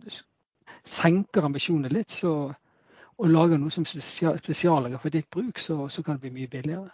senker 0.87 1.47
ambisjonene 1.47 1.93
litt 1.93 2.13
så, 2.13 2.33
og 3.21 3.29
lager 3.31 3.61
noe 3.61 3.73
som 3.73 3.85
spesiallager 3.85 5.01
for 5.01 5.13
ditt 5.13 5.29
bruk, 5.33 5.61
så, 5.61 5.85
så, 5.89 6.03
kan 6.03 6.17
det 6.17 6.27
bli 6.27 6.41
mye 6.41 6.51
billigere. 6.51 6.89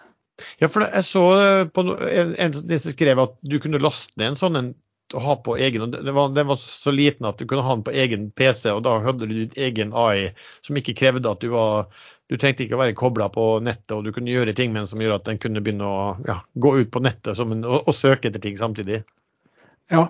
Ja, 0.61 0.69
for 0.69 0.85
jeg 0.85 1.05
så 1.07 1.23
eh, 1.41 1.63
på 1.73 1.81
en, 1.87 2.35
en 2.37 2.53
som 2.53 2.91
skrev 2.93 3.23
at 3.23 3.39
du 3.41 3.57
kunne 3.63 3.81
laste 3.81 4.13
ned 4.19 4.33
en 4.33 4.37
sånn 4.37 4.59
en 4.59 4.75
å 5.15 5.21
ha 5.23 5.35
på 5.39 5.55
egen, 5.57 5.91
det 5.91 6.11
var, 6.11 6.29
den 6.35 6.49
var, 6.49 6.59
så 6.59 6.91
liten 6.91 7.27
at 7.29 7.39
du 7.39 7.47
kunne 7.47 7.63
ha 7.63 7.75
den 7.75 7.85
på 7.87 7.93
egen 7.95 8.29
PC, 8.35 8.73
og 8.75 8.83
da 8.83 8.97
hadde 9.05 9.27
du 9.29 9.35
ditt 9.37 9.57
egen 9.57 9.93
AI 9.95 10.33
som 10.65 10.79
ikke 10.79 10.97
krevde 10.97 11.31
at 11.31 11.43
du 11.43 11.51
var 11.55 11.87
Du 12.27 12.35
trengte 12.35 12.65
ikke 12.65 12.75
å 12.75 12.81
være 12.81 12.95
kobla 12.99 13.29
på 13.31 13.43
nettet, 13.63 13.93
og 13.95 14.01
du 14.03 14.11
kunne 14.11 14.33
gjøre 14.33 14.51
ting 14.51 14.73
med 14.73 14.81
den 14.81 14.87
som 14.89 14.99
gjorde 14.99 15.21
at 15.21 15.27
den 15.29 15.37
kunne 15.39 15.61
begynne 15.63 15.87
å 15.87 15.99
ja, 16.27 16.41
gå 16.59 16.73
ut 16.81 16.89
på 16.91 16.99
nettet 16.99 17.39
en, 17.39 17.61
og, 17.63 17.85
og, 17.87 17.93
søke 17.95 18.27
etter 18.27 18.43
ting 18.43 18.57
samtidig. 18.59 18.97
Ja, 19.91 20.07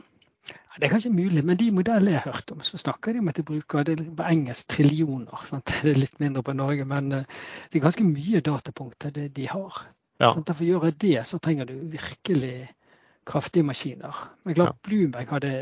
det 0.78 0.86
er 0.86 0.93
kanskje 0.93 1.13
mulig, 1.13 1.41
men 1.45 1.57
de 1.57 1.71
modellene 1.73 2.11
jeg 2.13 2.21
har 2.21 2.36
hørt 2.36 2.51
om, 2.53 2.61
så 2.61 2.78
snakker 2.78 3.13
de 3.13 3.21
om 3.23 3.30
at 3.32 3.38
de 3.39 3.43
bruker 3.45 3.84
det 3.84 3.97
på 4.17 4.25
engelsk 4.30 4.67
trillioner. 4.75 5.45
Sant? 5.49 5.73
Det 5.82 5.91
er 5.91 5.97
litt 5.97 6.19
mindre 6.21 6.43
på 6.45 6.53
Norge, 6.53 6.86
men 6.86 7.11
eh, 7.11 7.39
det 7.71 7.80
er 7.80 7.88
ganske 7.88 8.05
mye 8.05 8.41
datapunkter 8.45 9.13
det 9.15 9.32
de 9.38 9.47
har. 9.49 9.80
Ja. 10.21 10.30
Sant? 10.34 10.51
For 10.51 10.65
å 10.65 10.67
gjøre 10.67 10.93
det, 11.01 11.17
så 11.25 11.41
trenger 11.41 11.69
du 11.69 11.80
virkelig 11.93 12.67
kraftige 13.28 13.65
maskiner. 13.65 14.21
Men 14.45 14.59
klart 14.59 14.75
ja. 14.75 14.84
Bloomberg 14.86 15.34
hadde 15.34 15.53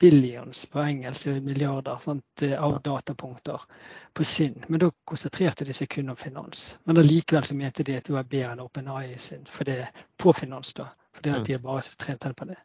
billions 0.00 0.62
på 0.70 0.80
engelsk, 0.80 1.26
milliarder 1.44 1.98
sant, 2.00 2.46
av 2.56 2.78
datapunkter 2.86 3.66
på 4.14 4.24
sin. 4.24 4.62
Men 4.68 4.86
da 4.86 4.92
konsentrerte 5.04 5.66
de 5.66 5.74
seg 5.76 5.90
kun 5.92 6.14
om 6.14 6.16
finans. 6.16 6.78
Men 6.88 7.02
allikevel 7.02 7.44
så 7.44 7.58
mente 7.58 7.84
de 7.84 7.98
at 7.98 8.06
det 8.06 8.14
var 8.16 8.30
bedre 8.30 8.54
enn 8.54 8.64
OpenAI 8.64 9.18
sin 9.18 9.44
for 9.50 9.68
det, 9.68 9.90
på 10.16 10.32
finans. 10.32 10.72
da, 10.78 10.92
Fordi 11.18 11.34
at 11.34 11.42
mm. 11.42 11.46
de 11.50 11.58
har 11.58 11.66
bare 11.66 11.96
trent 12.00 12.36
på 12.38 12.48
det. 12.48 12.56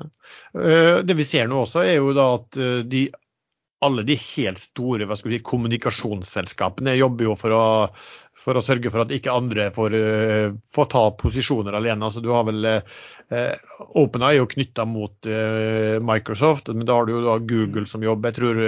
Eh, 0.00 1.00
det 1.04 1.16
vi 1.18 1.26
ser 1.26 1.50
nå 1.50 1.64
også, 1.64 1.84
er 1.84 1.98
jo 1.98 2.14
da 2.16 2.26
at 2.38 2.58
eh, 2.60 2.80
de, 2.88 3.06
alle 3.80 4.04
de 4.04 4.16
helt 4.20 4.60
store 4.60 5.06
hva 5.08 5.16
skal 5.16 5.30
vi 5.30 5.38
si, 5.38 5.44
kommunikasjonsselskapene 5.46 6.98
jobber 6.98 7.30
jo 7.30 7.36
for 7.40 7.54
å, 7.56 7.62
for 8.36 8.58
å 8.58 8.62
sørge 8.64 8.92
for 8.92 9.04
at 9.04 9.14
ikke 9.14 9.32
andre 9.32 9.70
får, 9.72 9.96
uh, 9.96 10.56
får 10.74 10.88
ta 10.92 11.04
posisjoner 11.20 11.78
alene. 11.78 12.04
Altså, 12.04 12.20
du 12.20 12.28
har 12.34 12.44
vel 12.48 12.68
eh, 12.68 13.54
OpenEye 13.96 14.34
er 14.34 14.40
jo 14.42 14.50
knytta 14.52 14.84
mot 14.88 15.28
eh, 15.28 15.96
Microsoft, 16.04 16.68
men 16.74 16.84
da 16.88 16.98
har 16.98 17.08
du 17.08 17.14
jo 17.14 17.22
da 17.24 17.38
Google 17.40 17.86
som 17.88 18.04
jobber. 18.04 18.34
Jeg 18.34 18.40
tror 18.40 18.60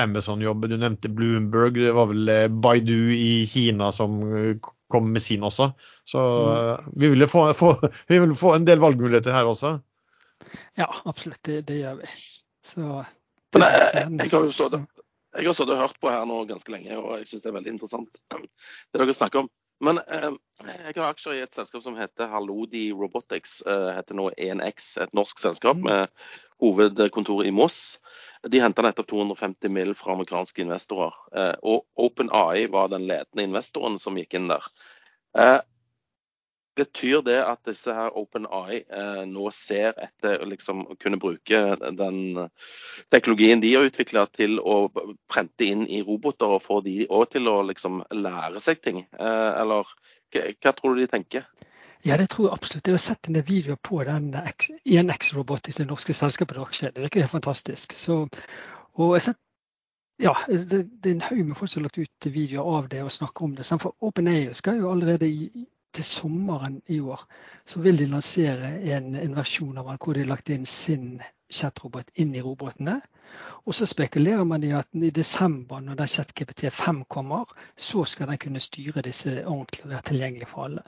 Amazon 0.00 0.44
jobber. 0.44 0.72
Du 0.72 0.80
nevnte 0.80 1.12
Bloomberg. 1.12 1.76
Det 1.76 1.92
var 1.96 2.08
vel 2.14 2.32
Baidu 2.56 3.12
i 3.12 3.44
Kina 3.50 3.90
som 3.92 4.22
kom 4.88 5.12
med 5.12 5.22
sin 5.22 5.44
også. 5.44 5.70
Så 6.06 6.22
mm. 6.22 6.92
vi 6.96 7.12
vil 7.12 7.28
få, 7.28 7.50
få, 7.54 7.74
vi 8.08 8.18
vil 8.24 8.34
få 8.38 8.54
en 8.56 8.64
del 8.68 8.80
valgmuligheter 8.80 9.34
her 9.36 9.52
også. 9.52 9.76
Ja, 10.78 10.88
absolutt. 11.04 11.42
Det, 11.46 11.60
det 11.68 11.80
gjør 11.82 12.00
vi. 12.02 12.10
Så 12.66 12.80
det, 12.82 13.60
Nei, 13.62 13.70
jeg, 13.72 14.08
jeg, 14.20 14.32
har 14.32 14.48
jo 14.48 14.54
stått, 14.54 14.80
jeg 15.36 15.46
har 15.46 15.56
stått 15.56 15.74
og 15.74 15.84
hørt 15.84 16.00
på 16.02 16.10
her 16.12 16.26
nå 16.28 16.42
ganske 16.48 16.72
lenge, 16.72 16.96
og 16.98 17.20
jeg 17.20 17.30
syns 17.30 17.44
det 17.44 17.52
er 17.52 17.56
veldig 17.60 17.76
interessant 17.76 18.20
det 18.32 19.00
dere 19.00 19.16
snakker 19.16 19.44
om. 19.44 19.52
Men 19.84 19.98
eh, 20.08 20.30
jeg 20.64 20.96
har 20.96 21.10
aksjer 21.10 21.36
i 21.36 21.42
et 21.44 21.56
selskap 21.56 21.82
som 21.84 21.98
heter 21.98 22.30
Halodi 22.32 22.86
Robotics. 22.96 23.58
Eh, 23.68 23.90
heter 23.92 24.16
nå 24.16 24.30
1X, 24.32 24.94
et 25.04 25.12
norsk 25.16 25.40
selskap 25.42 25.76
mm. 25.76 25.84
med 25.84 26.14
hovedkontor 26.64 27.44
i 27.44 27.52
Moss. 27.52 27.98
De 28.48 28.62
henta 28.62 28.84
nettopp 28.86 29.10
250 29.12 29.72
mill. 29.72 29.92
fra 29.94 30.14
amerikanske 30.16 30.64
investorer. 30.64 31.12
Eh, 31.36 31.54
og 31.62 31.84
OpenAI 32.08 32.70
var 32.72 32.88
den 32.92 33.04
ledende 33.10 33.44
investoren 33.50 34.00
som 34.00 34.16
gikk 34.16 34.38
inn 34.38 34.48
der. 34.48 34.64
Eh, 35.36 35.58
Betyr 36.76 37.22
det 37.24 37.38
at 37.40 37.62
disse 37.64 37.92
her 37.94 38.16
OpenAI 38.18 38.82
eh, 38.84 39.22
nå 39.30 39.48
ser 39.54 39.96
etter 39.96 40.44
liksom, 40.48 40.82
å 40.92 40.96
kunne 41.00 41.18
bruke 41.20 41.62
den 41.96 42.18
teknologien 43.12 43.62
de 43.62 43.72
har 43.74 43.88
utvikla 43.88 44.26
til 44.36 44.58
å 44.60 44.90
prente 45.30 45.64
inn 45.64 45.86
i 45.88 46.02
roboter, 46.04 46.58
og 46.58 46.64
få 46.64 46.82
de 46.84 47.06
òg 47.08 47.30
til 47.32 47.48
å 47.48 47.62
liksom, 47.70 48.02
lære 48.12 48.60
seg 48.60 48.82
ting? 48.84 49.06
Eh, 49.16 49.52
eller 49.62 49.88
hva, 50.34 50.74
tror 50.76 50.94
du 50.94 51.00
de 51.00 51.08
tenker? 51.10 51.48
Ja, 52.04 52.16
det 52.20 52.28
tror 52.30 52.50
jeg 52.50 52.58
absolutt. 52.58 52.86
Jeg 52.86 52.94
har 52.98 53.02
sett 53.02 53.28
en 53.30 53.40
videoer 53.40 53.78
på 53.82 54.02
den 54.04 54.28
INX 54.84 55.32
Robotics, 55.34 55.80
det 55.80 55.88
norske 55.88 56.14
selskapet 56.14 56.60
aksje. 56.60 56.92
Det 56.94 57.02
virker 57.02 57.24
helt 57.24 57.32
fantastisk. 57.32 57.96
Så, 57.98 58.26
og 58.94 59.16
jeg 59.16 59.16
har 59.16 59.26
sett 59.30 59.42
ja, 60.22 60.32
det, 60.48 60.86
det, 61.02 61.10
er 61.10 61.14
en 61.14 61.24
haug 61.26 61.42
med 61.44 61.56
folk 61.56 61.70
som 61.70 61.82
har 61.82 61.90
lagt 61.90 61.98
ut 61.98 62.28
videoer 62.32 62.78
av 62.78 62.86
det 62.88 63.02
og 63.04 63.12
snakker 63.12 63.44
om 63.44 63.56
det. 63.56 63.66
For 63.68 63.92
OpenAI 64.00 64.54
skal 64.56 64.78
jo 64.80 64.92
allerede 64.92 65.28
i 65.28 65.66
til 65.96 66.06
sommeren 66.06 66.80
i 66.92 67.00
år 67.00 67.24
så 67.66 67.82
vil 67.82 67.98
de 67.98 68.06
lansere 68.10 68.72
en, 68.94 69.14
en 69.18 69.36
versjon 69.36 69.78
av 69.80 69.90
den 69.90 70.00
hvor 70.02 70.14
de 70.14 70.22
har 70.22 70.32
lagt 70.34 70.52
inn 70.54 70.66
sin 70.70 71.16
chatrobot 71.52 72.10
inn 72.22 72.34
i 72.34 72.42
robotene. 72.44 73.00
Og 73.66 73.74
så 73.74 73.86
spekulerer 73.90 74.44
man 74.46 74.64
i 74.64 74.70
at 74.78 74.88
i 74.94 75.10
desember, 75.10 75.80
når 75.82 75.98
den 75.98 76.10
ChatGPT 76.10 76.68
5 76.72 77.02
kommer, 77.10 77.50
så 77.76 78.04
skal 78.04 78.30
den 78.30 78.38
kunne 78.38 78.62
styre 78.62 79.02
disse 79.02 79.40
ordentlig 79.42 79.84
og 79.84 79.90
være 79.94 80.08
tilgjengelig 80.10 80.48
for 80.52 80.68
alle. 80.68 80.84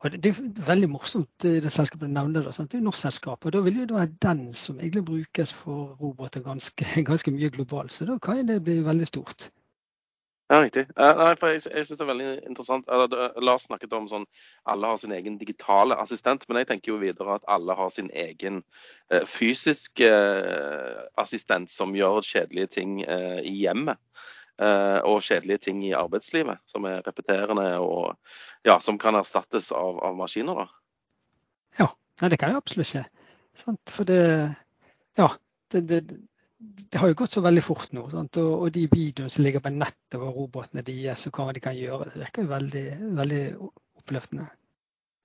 Og 0.00 0.12
det, 0.12 0.22
det 0.24 0.32
er 0.32 0.68
veldig 0.68 0.88
morsomt 0.92 1.42
det 1.42 1.72
selskapet 1.72 2.10
nevner 2.12 2.44
det. 2.44 2.54
Sant? 2.54 2.70
Det 2.72 2.78
er 2.78 2.82
jo 2.82 2.88
norsk 2.90 3.02
selskap, 3.06 3.44
og 3.44 3.52
da 3.52 3.62
vil 3.64 3.80
jo 3.80 3.88
det 3.88 3.96
være 3.96 4.16
den 4.24 4.42
som 4.54 4.80
egentlig 4.80 5.04
brukes 5.08 5.52
for 5.56 5.96
roboter 6.00 6.44
ganske, 6.44 6.88
ganske 7.10 7.32
mye 7.32 7.52
globalt. 7.52 7.92
Så 7.92 8.08
da 8.08 8.18
kan 8.22 8.44
det 8.48 8.62
bli 8.64 8.80
veldig 8.84 9.08
stort. 9.08 9.50
Ja, 10.46 10.60
riktig. 10.62 10.84
Nei, 10.94 11.32
for 11.40 11.50
jeg, 11.50 11.64
jeg 11.66 11.86
synes 11.88 11.98
det 11.98 12.04
er 12.04 12.10
veldig 12.12 12.26
interessant. 12.46 12.90
Lars 13.42 13.64
snakket 13.66 13.94
om 13.96 14.04
sånn 14.06 14.26
alle 14.70 14.92
har 14.92 15.00
sin 15.02 15.14
egen 15.16 15.40
digitale 15.40 15.96
assistent, 15.98 16.44
men 16.46 16.60
jeg 16.60 16.68
tenker 16.70 16.92
jo 16.92 17.00
videre 17.00 17.34
at 17.40 17.48
alle 17.50 17.74
har 17.74 17.90
sin 17.90 18.12
egen 18.14 18.60
uh, 19.10 19.24
fysiske 19.26 20.10
assistent 21.18 21.72
som 21.74 21.96
gjør 21.98 22.22
kjedelige 22.22 22.70
ting 22.78 23.00
i 23.02 23.56
hjemmet. 23.64 23.98
og 25.04 25.20
kjedelige 25.20 25.58
ting 25.66 25.82
i 25.84 25.90
arbeidslivet 25.92 26.62
som 26.64 26.86
er 26.88 27.02
repeterende 27.04 27.66
og 27.76 28.14
ja, 28.64 28.78
som 28.80 28.96
kan 28.96 29.14
erstattes 29.18 29.68
av, 29.68 29.98
av 30.00 30.14
maskiner. 30.16 30.62
da. 30.62 30.66
Ja, 31.82 31.88
nei, 32.22 32.30
det 32.32 32.38
kan 32.40 32.54
jo 32.54 32.62
absolutt. 32.62 33.10
Sant? 33.52 33.92
For 33.92 34.08
det 34.08 34.54
Ja. 35.18 35.28
Det, 35.72 35.80
det, 35.90 36.00
det 36.58 37.00
har 37.00 37.10
jo 37.10 37.18
gått 37.20 37.36
så 37.36 37.42
veldig 37.44 37.64
fort 37.64 37.90
nå. 37.92 38.06
Og, 38.08 38.36
og, 38.38 38.68
de 38.72 38.86
videoene 38.88 39.32
som 39.32 39.44
ligger 39.44 39.64
på 39.64 39.72
nettet 39.74 40.16
over 40.18 40.32
robotene 40.36 40.84
deres 40.86 41.26
og 41.28 41.36
hva 41.36 41.52
de 41.52 41.62
kan 41.64 41.76
gjøre, 41.76 42.08
det 42.12 42.22
virker 42.22 42.48
veldig, 42.48 42.86
veldig 43.18 43.42
oppløftende. 44.00 44.48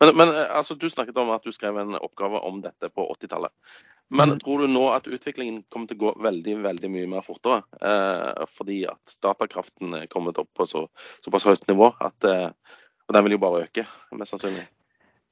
Men, 0.01 0.15
men 0.17 0.33
altså, 0.33 0.75
Du 0.75 0.89
snakket 0.89 1.17
om 1.21 1.29
at 1.31 1.45
du 1.45 1.53
skrev 1.55 1.77
en 1.77 1.95
oppgave 1.95 2.41
om 2.47 2.59
dette 2.63 2.89
på 2.89 3.05
80-tallet. 3.15 3.53
Men 4.11 4.33
mm. 4.33 4.39
tror 4.41 4.65
du 4.65 4.67
nå 4.67 4.83
at 4.91 5.07
utviklingen 5.07 5.61
kommer 5.71 5.87
til 5.87 5.99
å 6.01 6.03
gå 6.03 6.13
veldig 6.25 6.57
veldig 6.65 6.89
mye 6.91 7.09
mer 7.13 7.23
fortere? 7.23 7.61
Eh, 7.79 8.43
fordi 8.51 8.81
at 8.91 9.15
datakraften 9.23 10.01
er 10.01 10.09
kommet 10.11 10.41
opp 10.41 10.49
på 10.57 10.67
så, 10.67 10.87
såpass 11.23 11.47
høyt 11.47 11.63
nivå 11.71 11.93
at 11.95 12.27
eh, 12.27 12.49
og 13.11 13.15
den 13.15 13.25
vil 13.25 13.35
jo 13.35 13.43
bare 13.43 13.63
øke, 13.65 13.83
mest 14.15 14.31
sannsynlig? 14.31 14.65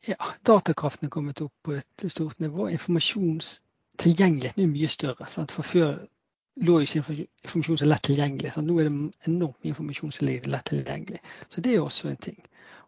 Ja, 0.08 0.18
datakraften 0.48 1.08
er 1.08 1.12
kommet 1.14 1.40
opp 1.44 1.54
på 1.64 1.78
et 1.78 2.06
stort 2.12 2.40
nivå. 2.44 2.68
Informasjons 2.68 3.54
tilgjengeligheten 4.00 4.64
er 4.64 4.72
mye 4.72 4.90
større. 4.92 5.28
Sant? 5.28 5.54
For 5.56 5.68
før 5.68 5.98
lå 6.60 6.80
ikke 6.84 7.00
informasjon 7.00 7.80
så 7.82 7.88
lett 7.88 8.06
tilgjengelig. 8.08 8.54
Sant? 8.56 8.68
Nå 8.68 8.80
er 8.80 8.90
det 8.90 9.32
enormt 9.32 9.60
mye 9.64 9.74
informasjon 9.74 10.14
som 10.16 10.28
ligger 10.28 10.54
lett 10.54 10.72
tilgjengelig. 10.72 11.22
Så 11.54 11.64
det 11.66 11.76
er 11.76 11.84
også 11.84 12.12
en 12.12 12.22
ting. 12.30 12.40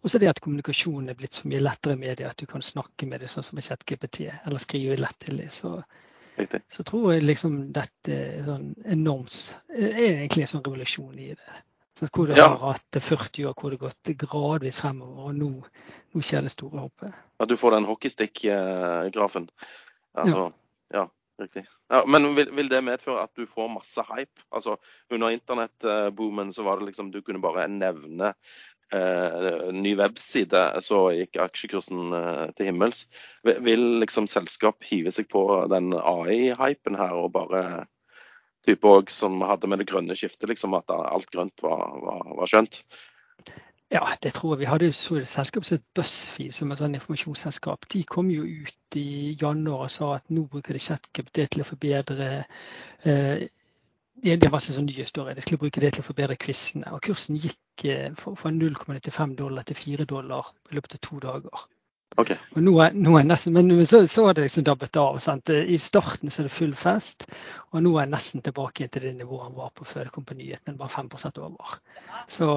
Og 0.02 0.12
så 0.12 0.18
det 0.18 0.32
at 0.32 0.42
kommunikasjonen 0.42 1.12
er 1.12 1.18
blitt 1.18 1.38
så 1.38 1.50
mye 1.50 1.62
lettere 1.62 1.94
i 1.94 2.02
media, 2.02 2.32
at 2.32 2.40
du 2.42 2.48
kan 2.50 2.64
snakke 2.66 3.06
med 3.10 3.22
det 3.22 3.30
sånn 3.30 3.46
som 3.46 3.60
med 3.60 3.68
ChatGPT, 3.68 4.24
eller 4.32 4.62
skrive 4.62 4.98
lett 4.98 5.20
til 5.22 5.38
det. 5.44 5.52
Så, 5.54 5.76
så 6.74 6.86
tror 6.88 7.12
jeg 7.14 7.28
liksom 7.28 7.60
dette 7.76 8.16
er 8.16 8.48
sånn 8.48 8.72
enormt 8.90 9.38
er 9.70 10.24
egentlig 10.24 10.48
en 10.48 10.56
sånn 10.56 10.66
revolusjon 10.66 11.20
i 11.22 11.36
det. 11.36 11.60
Så 12.00 12.08
hvor 12.10 12.32
det 12.32 12.40
ja. 12.40 12.48
har 12.50 12.80
hatt 12.80 12.98
40 12.98 13.46
år 13.52 13.54
hvor 13.54 13.70
det 13.70 13.78
har 13.78 13.92
gått 13.92 14.14
gradvis 14.24 14.80
fremover, 14.82 15.28
og 15.30 15.38
nå, 15.38 15.52
nå 16.16 16.26
skjer 16.26 16.48
det 16.48 16.54
store 16.56 16.88
hoppet. 16.88 17.14
Ja, 17.38 17.46
du 17.46 17.54
får 17.60 17.76
den 17.76 17.86
hockeystick-grafen. 17.86 19.52
Altså, 20.18 20.48
ja. 20.48 20.61
Ja, 20.94 21.06
riktig. 21.42 21.66
Ja, 21.90 22.04
men 22.08 22.34
vil, 22.36 22.52
vil, 22.56 22.70
det 22.72 22.84
medføre 22.86 23.24
at 23.26 23.34
du 23.38 23.46
får 23.50 23.72
masse 23.74 24.04
hype? 24.10 24.44
Altså, 24.52 24.78
Under 25.10 25.34
internettboomen 25.34 26.54
så 26.54 26.66
var 26.68 26.80
det 26.80 26.92
liksom 26.92 27.12
du 27.12 27.22
kunne 27.22 27.42
bare 27.44 27.68
nevne 27.72 28.34
eh, 28.94 29.72
ny 29.74 29.96
webside, 30.00 30.66
så 30.84 31.04
gikk 31.16 31.40
aksjekursen 31.42 32.14
eh, 32.18 32.46
til 32.58 32.72
himmels. 32.72 33.06
Vil, 33.48 33.62
vil 33.66 33.88
liksom 34.04 34.30
selskap 34.32 34.84
hive 34.88 35.14
seg 35.14 35.32
på 35.32 35.46
den 35.72 35.96
AI-hypen 35.98 37.00
her 37.00 37.16
og 37.24 37.34
bare 37.38 37.66
type 38.68 38.86
òg 38.86 39.10
som 39.10 39.42
hadde 39.46 39.70
med 39.70 39.82
det 39.82 39.90
grønne 39.90 40.16
skiftet, 40.18 40.50
liksom 40.52 40.76
at 40.78 40.92
alt 40.94 41.32
grønt 41.34 41.64
var, 41.66 41.88
var, 42.04 42.28
var 42.38 42.52
skjønt? 42.52 42.84
Ja, 43.92 44.08
det 44.24 44.34
tror 44.34 44.54
jeg. 44.54 44.60
Vi 44.60 44.66
hadde 44.66 44.94
så 44.94 45.16
et 45.20 45.28
selskap 45.28 45.66
som 45.68 45.76
het 45.76 45.84
BuzzFeed, 45.96 46.54
som 46.56 46.72
et 46.72 46.80
sånn 46.80 46.94
informasjonsselskap. 46.96 47.88
De 47.92 48.04
kom 48.08 48.30
jo 48.32 48.46
ut 48.48 48.96
i 48.96 49.34
januar 49.42 49.84
og 49.88 49.92
sa 49.92 50.14
at 50.16 50.32
nå 50.32 50.46
bruker 50.54 50.78
de 50.78 50.84
ChatGPT 50.86 51.42
til 51.52 51.64
å 51.64 51.68
forbedre 51.68 52.30
eh, 53.04 53.44
Det 54.22 54.52
var 54.54 54.62
en 54.62 54.78
sånn 54.78 54.88
nye 54.88 55.04
historier, 55.04 55.36
De 55.36 55.44
skulle 55.44 55.60
bruke 55.66 55.84
det 55.84 55.92
til 55.94 56.06
å 56.06 56.08
forbedre 56.08 56.40
quizene. 56.40 56.88
Og 56.96 57.04
kursen 57.04 57.36
gikk 57.36 57.86
eh, 57.92 58.16
fra 58.16 58.54
0,95 58.56 59.36
dollar 59.36 59.68
til 59.68 59.76
4 59.76 60.08
dollar 60.08 60.54
i 60.72 60.80
løpet 60.80 60.96
av 60.96 61.04
to 61.10 61.20
dager. 61.28 61.68
Okay. 62.20 62.36
Og 62.58 62.64
nå 62.66 62.74
er, 62.84 62.96
nå 62.98 63.14
er 63.16 63.24
nesten, 63.24 63.56
men 63.56 63.86
så, 63.88 64.02
så 64.12 64.26
har 64.26 64.36
det 64.36 64.44
liksom 64.44 64.66
dabbet 64.68 64.98
av. 65.00 65.20
Sant? 65.24 65.50
I 65.50 65.78
starten 65.80 66.32
så 66.32 66.42
er 66.42 66.50
det 66.50 66.54
full 66.54 66.74
fest, 66.76 67.24
og 67.72 67.86
nå 67.86 67.94
er 67.96 68.04
jeg 68.04 68.12
nesten 68.12 68.44
tilbake 68.44 68.90
til 68.92 69.06
det 69.08 69.14
nivået 69.22 69.46
han 69.48 69.56
var 69.56 69.72
på 69.76 69.88
før 69.88 70.10
det 70.10 70.16
kom 70.16 70.28
på 70.28 70.36
nyhetene, 70.36 70.76
bare 70.80 70.92
5 70.92 71.10
over. 71.40 71.78
Så, 72.28 72.50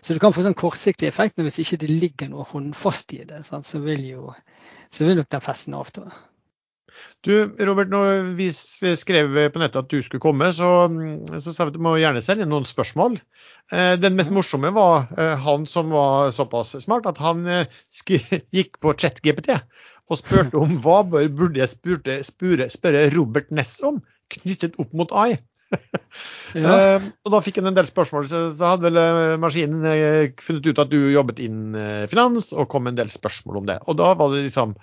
så, 0.00 0.14
du 0.14 0.18
kan 0.18 0.34
få 0.34 0.42
sånn 0.42 0.58
kortsiktig 0.58 1.06
effekt, 1.06 1.38
men 1.38 1.46
hvis 1.46 1.62
ikke 1.62 1.84
det 1.84 1.90
ligger 1.92 2.32
noe 2.32 2.48
håndfast 2.50 3.14
i 3.14 3.22
det, 3.28 3.44
sant? 3.46 3.68
så 3.68 3.78
vil 3.84 4.08
jo 4.10 4.34
så 4.90 5.06
vil 5.06 5.20
nok 5.20 5.30
den 5.30 5.44
festen 5.44 5.78
avta. 5.78 6.08
Du, 7.26 7.32
Robert, 7.68 7.90
når 7.92 8.32
vi 8.38 8.48
skrev 8.52 9.34
på 9.52 9.60
nettet 9.60 9.82
at 9.82 9.90
du 9.92 10.00
skulle 10.02 10.22
komme, 10.22 10.48
så, 10.56 10.88
så 11.36 11.52
sa 11.52 11.66
vi 11.66 11.74
at 11.74 11.76
du 11.76 11.84
må 11.84 11.96
gjerne 12.00 12.22
sende 12.24 12.48
noen 12.48 12.68
spørsmål. 12.68 13.18
Eh, 13.70 13.94
den 14.02 14.16
mest 14.18 14.32
morsomme 14.34 14.72
var 14.74 15.06
eh, 15.14 15.36
han 15.38 15.66
som 15.70 15.92
var 15.94 16.32
såpass 16.34 16.74
smart 16.82 17.06
at 17.06 17.20
han 17.22 17.44
eh, 17.46 17.82
gikk 18.56 18.80
på 18.82 18.94
ChatGPT 18.98 19.52
og 20.10 20.18
spurte 20.18 20.58
om 20.58 20.74
hva 20.82 21.04
burde 21.06 21.60
jeg 21.60 21.70
spurte, 21.70 22.18
spure, 22.26 22.66
spørre 22.72 23.06
Robert 23.14 23.52
Ness 23.54 23.76
om 23.86 24.00
knyttet 24.34 24.78
opp 24.82 24.92
mot 24.96 25.14
AI. 25.14 25.38
Ja. 26.50 26.98
og 26.98 27.30
da 27.30 27.38
fikk 27.46 27.60
han 27.60 27.68
en 27.70 27.76
del 27.76 27.86
spørsmål. 27.86 28.24
så 28.26 28.38
Da 28.58 28.72
hadde 28.72 28.88
vel 28.88 29.36
maskinen 29.38 29.84
funnet 30.42 30.64
ut 30.66 30.80
at 30.82 30.90
du 30.90 30.96
jobbet 31.12 31.38
innen 31.44 32.08
finans, 32.10 32.48
og 32.50 32.66
kom 32.72 32.88
en 32.90 32.96
del 32.98 33.12
spørsmål 33.12 33.60
om 33.60 33.68
det. 33.68 33.76
Og 33.86 33.94
da 34.00 34.08
var 34.18 34.32
det 34.34 34.40
liksom 34.48 34.74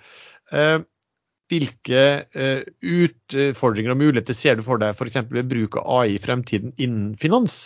hvilke 1.48 2.04
eh, 2.36 2.62
utfordringer 2.82 3.94
og 3.94 4.00
muligheter 4.00 4.36
ser 4.36 4.58
du 4.58 4.64
for 4.66 4.80
deg 4.80 4.94
f.eks. 4.94 5.22
ved 5.32 5.48
bruk 5.50 5.80
av 5.80 5.88
AI 6.00 6.16
i 6.16 6.22
fremtiden 6.22 6.74
innen 6.76 7.14
finans? 7.20 7.60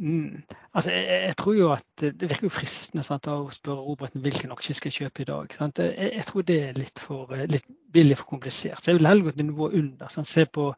Mm. 0.00 0.42
Altså, 0.72 0.92
jeg, 0.94 1.22
jeg, 1.26 1.36
tror 1.36 1.54
jo 1.54 1.66
at 1.74 1.84
Det 2.00 2.28
virker 2.30 2.46
jo 2.46 2.52
fristende 2.54 3.02
sant, 3.04 3.26
å 3.28 3.50
spørre 3.52 3.82
Roberten 3.84 4.22
hvilken 4.24 4.52
aksje 4.54 4.78
skal 4.78 4.88
jeg 4.88 5.04
kjøpe 5.04 5.24
i 5.24 5.28
dag. 5.28 5.56
Jeg, 5.58 6.10
jeg, 6.14 6.26
tror 6.28 6.46
det 6.48 6.58
er 6.68 6.78
litt 6.78 7.02
for, 7.02 7.34
eh, 7.36 7.48
litt 7.50 7.66
billig 7.92 8.16
for 8.20 8.30
komplisert. 8.36 8.80
Så 8.80 8.92
Jeg 8.92 9.00
vil 9.00 9.10
heller 9.10 9.28
gå 9.28 9.36
til 9.36 9.50
nivået 9.50 9.76
under. 9.82 10.12
Sant, 10.14 10.30
se 10.30 10.46
på 10.46 10.70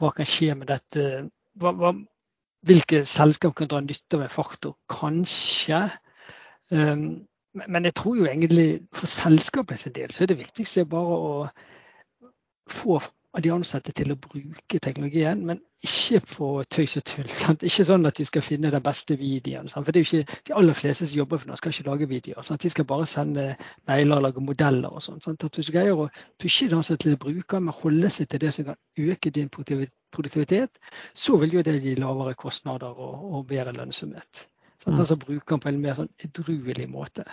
hva 0.00 0.12
kan 0.16 0.28
skje 0.28 0.54
med 0.58 0.68
dette. 0.72 1.06
Hva, 1.60 1.72
hva, 1.78 1.94
hvilke 2.68 3.02
selskap 3.08 3.56
kan 3.56 3.70
dra 3.70 3.80
nytte 3.84 4.18
av 4.18 4.26
en 4.26 4.32
faktor? 4.32 4.76
Kanskje. 4.92 5.86
Um, 6.70 7.06
men 7.54 7.84
jeg 7.84 7.94
tror 7.98 8.16
jo 8.16 8.26
egentlig 8.30 8.80
for 8.94 9.10
selskapets 9.10 9.88
del 9.94 10.12
så 10.14 10.24
er 10.24 10.32
det 10.32 10.38
viktigste 10.38 10.84
bare 10.86 11.16
å 11.16 11.32
få 12.70 13.00
de 13.38 13.50
ansatte 13.54 13.92
til 13.94 14.10
å 14.10 14.18
bruke 14.18 14.80
teknologien, 14.82 15.42
men 15.46 15.60
ikke 15.86 16.20
på 16.32 16.48
tøys 16.70 16.96
og 16.98 17.04
tull. 17.06 17.28
Sant? 17.30 17.62
Ikke 17.66 17.86
sånn 17.86 18.08
at 18.08 18.18
de 18.18 18.26
skal 18.26 18.42
finne 18.42 18.72
den 18.74 18.82
beste 18.82 19.14
videoen. 19.16 19.70
Sant? 19.70 19.86
For 19.86 19.94
det 19.94 20.00
er 20.00 20.04
jo 20.04 20.18
ikke 20.18 20.38
De 20.48 20.56
aller 20.58 20.76
fleste 20.76 21.06
som 21.06 21.20
jobber 21.20 21.38
for 21.38 21.50
noe, 21.50 21.60
skal 21.60 21.72
ikke 21.72 21.86
lage 21.86 22.08
videoer. 22.10 22.42
Sant? 22.46 22.62
De 22.62 22.72
skal 22.74 22.88
bare 22.90 23.06
sende 23.06 23.46
mailer 23.88 24.18
og 24.18 24.26
lage 24.26 24.44
modeller 24.44 24.90
og 24.90 25.04
sånn. 25.04 25.22
At 25.22 25.46
hvis 25.46 25.70
du 25.70 25.74
greier 25.76 25.94
å 25.94 26.08
pushe 26.42 26.68
de 26.68 26.76
ansatte 26.76 27.06
til 27.06 27.16
å 27.16 27.22
bruke, 27.22 27.62
men 27.62 27.76
holde 27.80 28.10
seg 28.10 28.28
til 28.32 28.42
det 28.42 28.54
som 28.56 28.72
kan 28.72 28.80
øke 28.98 29.30
din 29.30 29.50
produktivitet, 29.54 30.82
så 31.14 31.38
vil 31.40 31.60
jo 31.60 31.66
det 31.66 31.78
gi 31.84 31.94
lavere 32.02 32.34
kostnader 32.34 32.98
og, 32.98 33.28
og 33.30 33.46
bedre 33.46 33.76
lønnsomhet. 33.78 34.48
Sant? 34.80 34.94
Mm. 34.94 35.00
Altså 35.02 35.18
bruke 35.20 35.54
den 35.54 35.62
på 35.62 35.70
en 35.70 35.82
mer 35.82 35.98
sånn 35.98 36.12
edruelig 36.24 36.88
måte. 36.90 37.26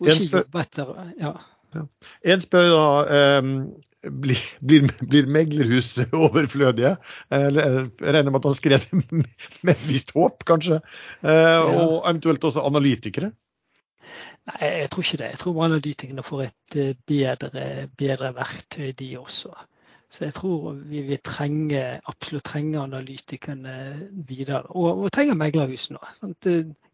Og 0.00 0.12
ikke 0.12 0.40
jobbe 0.40 0.62
etter 0.64 0.92
ja. 1.20 1.34
Ja. 1.70 1.84
En 2.26 2.40
spør 2.42 2.72
da 2.72 3.40
um, 3.44 3.50
blir, 4.22 4.40
blir, 4.64 4.88
blir, 5.06 5.28
meglerhus 5.30 5.92
overflødige? 6.26 6.96
Jeg 7.30 7.52
regner 8.00 8.32
med 8.32 8.40
at 8.40 8.48
han 8.48 8.58
skrev 8.58 8.86
det 8.88 9.20
med 9.20 9.74
et 9.76 9.84
visst 9.86 10.10
håp, 10.16 10.42
kanskje. 10.48 10.80
Eh, 11.22 11.60
og 11.70 12.00
eventuelt 12.08 12.44
også 12.48 12.64
analytikere? 12.66 13.30
Nei, 14.50 14.70
jeg 14.80 14.90
tror 14.90 15.06
ikke 15.06 15.20
det. 15.20 15.30
Jeg 15.34 15.42
tror 15.44 15.64
analytikerne 15.68 16.26
får 16.26 16.42
et 16.48 16.78
eh, 16.80 16.94
bedre, 17.06 17.66
bedre 18.00 18.32
verktøy, 18.34 18.90
de 18.98 19.12
også. 19.20 19.54
Så 20.10 20.24
jeg 20.26 20.34
tror 20.34 20.72
vi 20.90 21.04
vil 21.06 21.20
trenge, 21.22 21.82
absolutt 22.10 22.48
trenge 22.50 22.80
analytikerne 22.82 23.74
videre. 24.26 24.64
Og, 24.74 25.04
og 25.04 25.12
trenger 25.14 25.38
meglerhusene. 25.38 26.00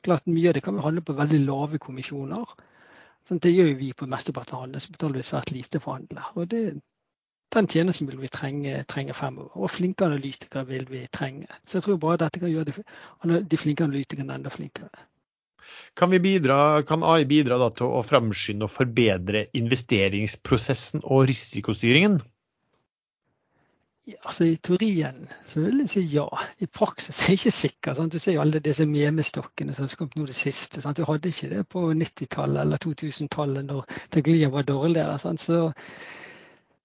Klart 0.05 0.29
Mye 0.29 0.51
av 0.51 0.59
det 0.59 0.63
kan 0.67 0.83
handle 0.85 1.05
på 1.05 1.17
veldig 1.17 1.41
lave 1.47 1.81
kommisjoner. 1.81 2.45
Sant? 3.27 3.43
det 3.43 3.55
gjør 3.55 3.73
vi 3.81 3.95
på 3.97 4.07
mesteparten 4.07 4.55
av 4.55 4.67
handelen, 4.67 4.85
så 4.85 4.93
betaler 4.93 5.23
vi 5.23 5.27
svært 5.27 5.51
lite 5.55 5.81
for 5.81 5.97
handler. 5.97 6.29
Og 6.37 6.51
det, 6.53 6.61
den 7.57 7.71
tjenesten 7.73 8.11
vil 8.11 8.21
vi 8.21 8.31
trenge, 8.31 8.77
trenge 8.91 9.17
fremover. 9.17 9.57
Og 9.57 9.73
flinke 9.73 10.07
analytikere 10.07 10.67
vil 10.69 10.87
vi 10.91 11.07
trenge. 11.09 11.49
Så 11.65 11.81
jeg 11.81 11.89
tror 11.89 12.01
bare 12.05 12.21
dette 12.27 12.45
kan 12.45 12.53
gjøre 12.53 12.69
de, 12.69 13.41
de 13.49 13.61
flinke 13.65 13.89
analytikerne 13.89 14.37
enda 14.37 14.53
flinkere. 14.53 15.07
Kan, 15.97 16.13
bidra, 16.23 16.83
kan 16.87 17.03
AI 17.03 17.25
bidra 17.27 17.59
til 17.75 17.89
å 17.89 18.05
framskynde 18.07 18.69
og 18.69 18.77
forbedre 18.77 19.47
investeringsprosessen 19.57 21.03
og 21.03 21.27
risikostyringen? 21.33 22.21
Altså 24.15 24.45
I 24.47 24.57
teorien 24.63 25.25
så 25.47 25.61
vil 25.65 25.81
jeg 25.83 25.91
si 25.91 26.03
ja. 26.13 26.27
I 26.63 26.69
praksis 26.71 27.19
er 27.23 27.33
jeg 27.33 27.41
ikke 27.41 27.55
sikker. 27.57 27.97
Sant? 27.99 28.13
Du 28.13 28.23
ser 28.23 28.37
jo 28.37 28.43
alle 28.45 28.63
disse 28.63 28.87
memestokkene 28.87 29.75
som 29.75 29.89
kom 29.99 30.13
nå 30.15 30.27
det 30.29 30.37
siste. 30.39 30.83
Sant? 30.83 31.01
Du 31.01 31.07
hadde 31.09 31.33
ikke 31.33 31.51
det 31.51 31.65
på 31.73 31.83
90-tallet 31.91 32.61
eller 32.63 32.83
2000-tallet 32.85 33.67
når 33.67 33.97
teknologien 34.15 34.55
var 34.55 34.69
dårligere. 34.69 35.19
Sant? 35.19 35.43
Så 35.43 35.73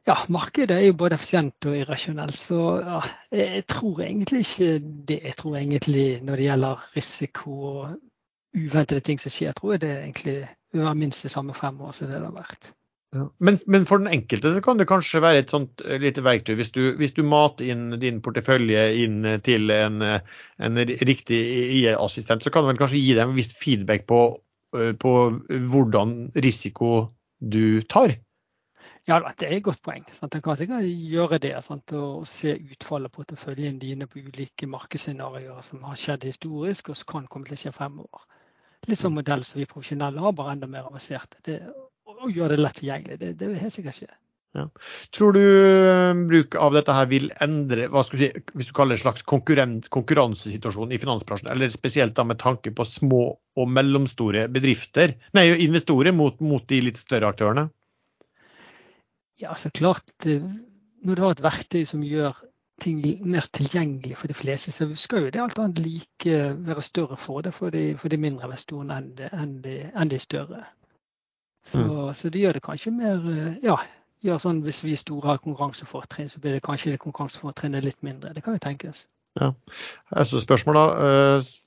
ja, 0.07 0.15
markedet 0.33 0.77
er 0.77 0.87
jo 0.87 0.97
både 0.97 1.19
effisient 1.19 1.69
og 1.69 1.77
irrasjonelt. 1.77 2.37
Så 2.37 2.61
ja, 2.81 3.01
jeg 3.37 3.65
tror 3.69 4.01
egentlig 4.01 4.45
ikke 4.45 4.71
det. 5.07 5.19
Jeg 5.23 5.37
tror 5.37 5.59
egentlig 5.59 6.07
når 6.25 6.41
det 6.41 6.49
gjelder 6.49 6.87
risiko 6.95 7.57
og 7.73 7.97
uventede 8.57 8.99
ting 8.99 9.21
som 9.21 9.31
skjer, 9.31 9.51
jeg 9.51 9.55
tror 9.61 9.73
jeg 9.75 9.81
det 9.81 9.91
egentlig 9.99 10.37
være 10.73 10.95
minst 10.95 11.23
det 11.23 11.31
samme 11.31 11.53
fremover 11.53 11.91
som 11.95 12.09
det 12.09 12.19
har 12.19 12.33
vært. 12.33 12.73
Men, 13.11 13.57
men, 13.67 13.85
for 13.85 13.99
den 13.99 14.07
enkelte 14.07 14.53
så 14.55 14.61
kan 14.63 14.79
det 14.79 14.87
kanskje 14.87 15.19
være 15.23 15.41
et 15.43 15.51
sånt 15.51 15.81
eh, 15.83 15.99
lite 15.99 16.23
verktøy. 16.23 16.53
Hvis 16.55 16.71
du, 16.71 16.81
hvis 16.95 17.11
du 17.17 17.25
mater 17.27 17.67
inn 17.73 17.97
din 17.99 18.21
portefølje 18.23 18.85
inn 19.03 19.25
til 19.43 19.73
en, 19.75 19.99
en 19.99 20.83
riktig 20.87 21.41
IA-assistent, 21.81 22.43
så 22.43 22.53
kan 22.53 22.63
det 22.63 22.71
vel 22.71 22.79
kanskje 22.85 23.01
gi 23.03 23.17
dem 23.17 23.33
en 23.33 23.39
viss 23.39 23.51
feedback 23.51 24.07
på, 24.07 24.21
eh, 24.79 24.93
på 24.95 25.15
hvordan 25.73 26.31
risiko 26.39 27.09
du 27.41 27.83
tar? 27.83 28.15
Ja, 29.09 29.19
det 29.19 29.47
er 29.47 29.57
et 29.57 29.65
godt 29.65 29.81
poeng. 29.83 30.05
Sant? 30.15 30.35
Jeg 30.37 30.43
kan 30.45 30.57
sikkert 30.57 30.87
gjøre 30.87 31.39
det. 31.43 31.55
Sant? 31.65 31.91
Og 31.97 32.27
se 32.29 32.55
utfallet 32.55 33.11
på 33.11 33.25
porteføljen 33.25 33.79
dine 33.81 34.07
på 34.07 34.21
ulike 34.23 34.69
markedsscenarioer 34.71 35.65
som 35.67 35.83
har 35.89 35.99
skjedd 35.99 36.29
historisk, 36.29 36.93
og 36.93 36.99
som 36.99 37.11
kan 37.17 37.27
komme 37.27 37.49
til 37.49 37.57
å 37.57 37.63
skje 37.65 37.75
fremover. 37.75 38.27
Litt 38.87 39.01
sånn 39.01 39.17
modell 39.17 39.43
som 39.45 39.59
vi 39.59 39.67
profesjonelle 39.69 40.21
har, 40.21 40.37
bare 40.37 40.55
enda 40.55 40.69
mer 40.69 40.87
avansert. 40.87 41.35
Det, 41.43 41.59
og 42.21 42.35
gjøre 42.35 42.55
det 42.55 42.65
lett 42.65 42.77
tilgjengelig. 42.79 43.17
Det, 43.21 43.31
det 43.39 43.49
vil 43.49 43.61
helt 43.61 43.75
sikkert 43.75 43.99
skje. 43.99 44.11
Ja. 44.53 44.65
Tror 45.15 45.31
du 45.33 45.41
eh, 45.41 46.13
bruk 46.27 46.55
av 46.59 46.73
dette 46.75 46.91
her 46.95 47.07
vil 47.07 47.29
endre 47.43 47.85
hva 47.91 48.03
skal 48.03 48.19
du 48.19 48.23
si, 48.25 48.41
hvis 48.57 48.67
du 48.67 48.73
kaller 48.75 48.97
det 48.97 48.99
en 48.99 49.05
slags 49.05 49.23
konkurransesituasjon 49.95 50.91
i 50.91 50.99
finansbransjen, 50.99 51.47
eller 51.53 51.71
spesielt 51.71 52.17
da 52.17 52.25
med 52.27 52.41
tanke 52.41 52.73
på 52.75 52.85
små 52.87 53.21
og 53.31 53.71
mellomstore 53.71 54.49
bedrifter, 54.51 55.15
nei, 55.37 55.45
investorer 55.63 56.11
mot, 56.15 56.35
mot 56.43 56.67
de 56.67 56.81
litt 56.89 56.99
større 56.99 57.31
aktørene? 57.31 57.69
Ja, 59.39 59.55
så 59.55 59.71
klart. 59.71 60.11
Eh, 60.27 60.43
når 61.01 61.15
du 61.15 61.23
har 61.23 61.37
et 61.37 61.45
verktøy 61.47 61.85
som 61.87 62.03
gjør 62.05 62.35
ting 62.81 62.99
mer 63.23 63.45
tilgjengelig 63.55 64.17
for 64.19 64.31
de 64.31 64.35
fleste, 64.35 64.73
så 64.75 64.89
skal 64.97 65.27
jo 65.27 65.31
det 65.33 65.41
alt 65.41 65.59
annet 65.61 65.79
like 65.85 66.43
være 66.65 66.83
større 66.83 67.17
for 67.17 67.45
det 67.45 67.53
for 67.55 67.73
de, 67.73 67.91
for 67.97 68.11
de 68.11 68.19
mindre 68.19 68.49
investorene 68.49 68.99
enn 68.99 69.09
de, 69.17 69.31
enn 69.37 69.57
de, 69.63 69.75
enn 69.95 70.11
de 70.11 70.19
større. 70.21 70.65
Så, 71.65 71.81
mm. 71.81 72.13
så, 72.17 72.29
det 72.33 72.41
gjør 72.41 72.57
det 72.57 72.63
kanskje 72.65 72.93
mer 72.95 73.25
eh, 73.31 73.57
ja, 74.25 74.37
sånn 74.41 74.63
Hvis 74.65 74.83
vi 74.85 74.95
store 74.97 75.33
har 75.33 75.41
konkurransefortrinn, 75.43 76.29
så 76.29 76.41
blir 76.41 76.57
det 76.57 76.63
kanskje 76.65 76.95
det 76.95 77.01
konkurransefortrinnet 77.03 77.85
litt 77.85 78.01
mindre. 78.05 78.33
Det 78.33 78.43
kan 78.45 78.57
jo 78.57 78.63
tenkes. 78.63 79.05
Ja. 79.39 79.53
Altså 80.11 80.41
spørsmål 80.43 80.77
da, 80.77 80.85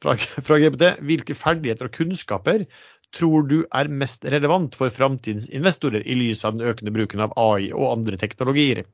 fra, 0.03 0.17
fra 0.47 0.59
GPT. 0.63 0.91
Hvilke 1.09 1.39
ferdigheter 1.39 1.89
og 1.89 1.97
kunnskaper 1.97 2.67
tror 3.15 3.47
du 3.49 3.61
er 3.71 3.91
mest 4.03 4.25
relevant 4.27 4.75
for 4.79 4.93
framtidens 4.95 5.49
investorer 5.55 6.03
i 6.03 6.17
lys 6.19 6.45
av 6.45 6.57
den 6.57 6.67
økende 6.71 6.95
bruken 6.95 7.23
av 7.25 7.35
AI 7.39 7.71
og 7.73 7.93
andre 7.93 8.19
teknologier? 8.21 8.85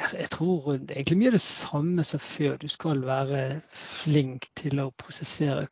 Jeg 0.00 0.30
tror 0.32 0.78
det 0.78 0.94
er 0.94 1.00
egentlig 1.02 1.18
mye 1.20 1.34
det 1.34 1.42
samme 1.44 2.04
som 2.08 2.22
før. 2.22 2.56
Du 2.56 2.68
skal 2.72 3.02
være 3.04 3.60
flink 3.74 4.46
til 4.56 4.80
å 4.80 4.92
prosessere 4.96 5.66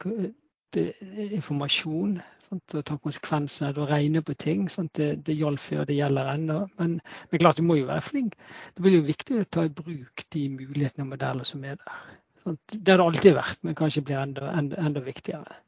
informasjon 0.77 2.19
sant? 2.49 2.75
og 2.75 2.85
ta 2.89 2.97
konsekvensene 3.05 3.73
å 3.79 3.87
regne 3.89 4.23
på 4.25 4.37
ting. 4.41 4.67
Sant? 4.73 4.93
Det, 4.99 5.11
det 5.27 5.37
gjaldt 5.39 5.63
før, 5.65 5.85
det 5.89 5.99
gjelder 5.99 6.33
ennå. 6.35 6.61
Men, 6.81 6.99
men, 7.31 7.43
klart, 7.43 7.61
du 7.61 7.67
må 7.69 7.79
jo 7.79 7.89
være 7.91 8.07
flink. 8.09 8.39
Det 8.75 8.85
blir 8.85 8.99
jo 8.99 9.07
viktig 9.09 9.43
å 9.43 9.49
ta 9.57 9.67
i 9.69 9.73
bruk 9.83 10.25
de 10.35 10.49
mulighetene 10.57 11.07
og 11.07 11.15
modeller 11.15 11.49
som 11.49 11.65
er 11.65 11.79
der. 11.81 12.03
Sant? 12.45 12.61
Det 12.75 12.95
har 12.95 13.03
det 13.03 13.09
alltid 13.09 13.39
vært, 13.39 13.65
men 13.67 13.79
kanskje 13.79 14.05
blir 14.09 14.21
enda, 14.21 14.53
enda, 14.57 14.81
enda 14.85 15.05
viktigere. 15.05 15.59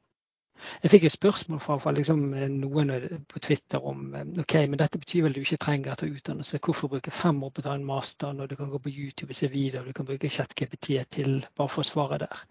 Jeg 0.82 0.93
fikk 0.93 1.07
et 1.09 1.15
spørsmål 1.15 1.61
fra, 1.62 1.77
fra 1.82 1.93
liksom, 1.97 2.23
noen 2.61 2.93
på 3.31 3.43
Twitter 3.45 3.85
om 3.87 4.15
ok, 4.43 4.55
men 4.70 4.81
dette 4.81 5.01
betyr 5.01 5.27
vel 5.27 5.37
du 5.37 5.41
ikke 5.43 5.61
trenger 5.62 5.95
å 5.95 5.99
ta 6.01 6.09
utdannelse. 6.09 6.61
Hvorfor 6.65 6.93
bruke 6.93 7.12
fem 7.15 7.41
år 7.47 7.53
på 7.55 7.62
å 7.62 7.66
ta 7.66 7.74
en 7.77 7.87
master 7.89 8.35
når 8.37 8.51
du 8.51 8.57
kan 8.59 8.73
gå 8.73 8.81
på 8.82 8.93
YouTube 8.93 9.35
og 9.35 9.41
se 9.41 9.51
videoer, 9.53 9.89
du 9.89 9.97
kan 9.97 10.09
bruke 10.09 10.31
ChatGPT 10.32 10.93
til 11.16 11.39
bare 11.57 11.73
for 11.73 11.85
å 11.85 11.91
svare 11.91 12.20
der. 12.24 12.43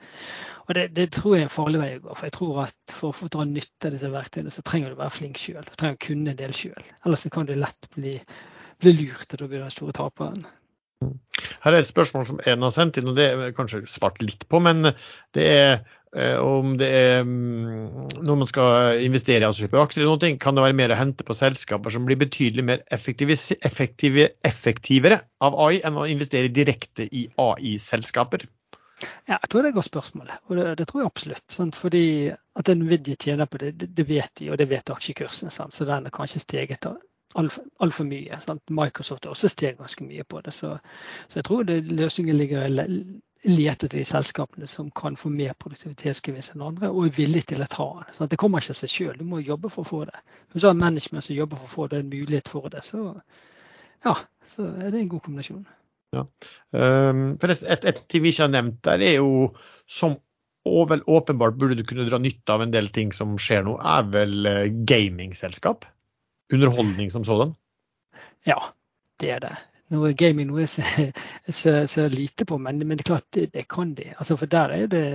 Og 0.68 0.76
det, 0.77 0.86
det, 0.98 1.10
tror 1.15 1.36
jeg 1.36 1.45
er 1.45 1.49
en 1.49 1.56
farlig 1.56 1.81
vei 1.81 1.91
å 1.98 2.03
gå. 2.06 2.14
For 2.14 2.30
jeg 2.30 2.38
tror 2.38 2.61
at 2.68 2.94
for, 2.94 3.10
å 3.10 3.30
å 3.30 3.34
dra 3.34 3.48
nytte 3.49 3.90
av 3.90 3.98
disse 3.98 4.14
verktøyene, 4.14 4.53
så 4.53 4.65
trenger 4.65 4.94
du 4.94 5.02
være 5.02 5.15
flink 5.18 5.41
sjøl. 5.41 5.65
Du 5.65 5.76
trenger 5.76 5.98
å 5.98 6.06
kunne 6.06 6.34
en 6.34 6.41
del 6.44 6.56
sjøl. 6.56 6.88
Ellers 7.06 7.27
kan 7.34 7.49
du 7.49 7.56
lett 7.57 7.90
bli, 7.95 8.15
bli 8.84 8.95
lurt, 8.99 9.27
og 9.34 9.41
da 9.41 9.48
blir 9.48 9.61
du 9.61 9.65
den 9.65 9.76
store 9.76 9.98
taperen. 9.98 10.49
Her 11.64 11.76
er 11.76 11.84
et 11.84 11.91
spørsmål 11.91 12.27
som 12.27 12.41
en 12.45 12.65
har 12.65 12.76
sendt 12.76 12.99
inn, 12.99 13.10
og 13.11 13.18
det 13.19 13.30
er 13.30 13.56
kanskje 13.57 13.86
svart 13.90 14.22
litt 14.23 14.45
på, 14.49 14.61
men 14.64 14.91
det 15.36 15.48
er 15.48 15.72
eh, 16.15 16.38
om 16.40 16.77
det 16.80 16.90
er 16.90 17.26
mm, 17.27 18.22
når 18.26 18.40
man 18.44 18.49
skal 18.49 19.02
investere 19.06 19.44
i 19.44 19.48
altså 19.48 19.65
kjøpe 19.65 19.81
aksjer 19.84 20.06
eller 20.06 20.15
noe, 20.15 20.38
kan 20.41 20.57
det 20.57 20.65
være 20.68 20.80
mer 20.80 20.95
å 20.95 20.99
hente 20.99 21.27
på 21.27 21.38
selskaper 21.38 21.95
som 21.95 22.07
blir 22.07 22.19
betydelig 22.22 22.65
mer 22.72 22.86
effektive, 22.95 23.36
effektivere 24.48 25.22
av 25.44 25.60
AI 25.68 25.81
enn 25.88 25.99
å 25.99 26.07
investere 26.10 26.53
direkte 26.53 27.10
i 27.11 27.27
AI-selskaper? 27.40 28.48
Ja, 29.30 29.38
jeg 29.38 29.49
tror 29.52 29.61
det 29.61 29.69
er 29.69 29.72
et 29.72 29.77
godt 29.77 29.88
spørsmål, 29.88 30.31
og 30.49 30.57
det, 30.57 30.65
det 30.80 30.88
tror 30.90 31.02
jeg 31.02 31.10
absolutt. 31.11 31.45
Sant? 31.53 31.77
Fordi 31.80 32.03
at 32.60 32.72
Nvidia 32.76 33.15
tjener 33.19 33.48
på 33.48 33.61
det, 33.61 33.76
det, 33.80 33.91
det 33.95 34.06
vet 34.10 34.41
vi, 34.41 34.49
og 34.52 34.60
det 34.60 34.68
vet 34.72 34.91
aksjekursen. 34.91 35.52
Sant? 35.53 35.76
Så 35.76 35.88
den 35.88 36.10
er 36.10 36.15
kanskje 36.15 36.44
steget 36.44 36.88
altfor 37.38 37.64
alt 37.80 37.93
for 37.95 38.10
mye. 38.10 38.38
Sant? 38.41 38.64
Microsoft 38.69 39.26
har 39.26 39.34
også 39.34 39.49
steget 39.51 39.77
ganske 39.77 40.06
mye 40.06 40.23
på 40.23 40.41
det. 40.45 40.53
Så, 40.53 40.76
så 41.27 41.39
jeg 41.39 41.45
tror 41.45 41.68
det, 41.68 41.84
løsningen 41.91 42.38
ligger 42.38 42.65
i 42.65 42.72
lete 43.47 43.85
etter 43.85 43.97
de 43.99 44.06
selskapene 44.06 44.68
som 44.68 44.89
kan 44.91 45.15
få 45.15 45.30
mer 45.31 45.53
produktivitetsgevinst 45.61 46.56
enn 46.56 46.65
andre, 46.65 46.89
og 46.91 47.06
er 47.07 47.15
villige 47.15 47.53
til 47.53 47.64
å 47.64 47.69
ta 47.72 47.88
den. 48.01 48.14
Så 48.18 48.27
det 48.27 48.39
kommer 48.41 48.60
ikke 48.60 48.76
av 48.76 48.80
seg 48.81 48.91
sjøl, 48.91 49.19
du 49.19 49.27
må 49.27 49.39
jobbe 49.39 49.72
for 49.72 49.85
å 49.85 49.89
få 49.89 50.01
det. 50.10 50.23
Hvis 50.51 50.65
du 50.65 50.68
har 50.68 50.80
management 50.80 51.23
som 51.26 51.38
jobber 51.38 51.61
for 51.61 51.69
å 51.69 51.76
få 51.76 51.88
det, 51.91 52.01
en 52.01 52.11
mulighet 52.11 52.51
for 52.51 52.68
det, 52.73 52.84
så, 52.84 53.06
ja, 54.03 54.15
så 54.47 54.68
er 54.73 54.89
det 54.89 55.03
en 55.03 55.11
god 55.14 55.23
kombinasjon. 55.27 55.68
Ja. 56.18 56.26
Um, 56.73 57.38
for 57.39 57.53
et, 57.53 57.61
et, 57.64 57.85
et, 57.85 58.01
ting 58.10 58.26
vi 58.26 58.34
ikke 58.34 58.47
har 58.47 58.51
nevnt 58.51 58.81
der, 58.88 59.06
er 59.06 59.22
jo 59.22 59.53
som 59.88 60.18
og 60.68 60.89
vel 60.91 60.99
åpenbart 61.07 61.56
burde 61.57 61.77
du 61.80 61.85
kunne 61.88 62.03
dra 62.10 62.19
nytte 62.22 62.51
av 62.53 62.61
en 62.61 62.73
del 62.73 62.89
ting 62.93 63.14
som 63.15 63.38
skjer 63.41 63.64
nå, 63.65 63.77
er 63.80 64.10
vel 64.11 64.35
uh, 64.43 64.65
gamingselskap? 64.68 65.88
Underholdning 66.53 67.11
som 67.11 67.26
sådan? 67.26 67.53
Ja, 68.45 68.57
det 69.19 69.31
er 69.31 69.39
det. 69.39 69.55
Noe 69.89 70.13
gaming 70.13 70.51
noe 70.51 70.67
jeg 70.67 71.55
ser, 71.55 72.09
lite 72.13 72.45
på, 72.45 72.57
men, 72.57 72.77
men, 72.85 72.97
det 72.97 73.05
er 73.05 73.13
klart 73.13 73.26
det, 73.34 73.47
det 73.53 73.65
kan 73.69 73.95
de. 73.97 74.11
Altså, 74.17 74.35
for 74.38 74.45
der 74.45 74.76
er 74.76 74.88
det 74.88 75.05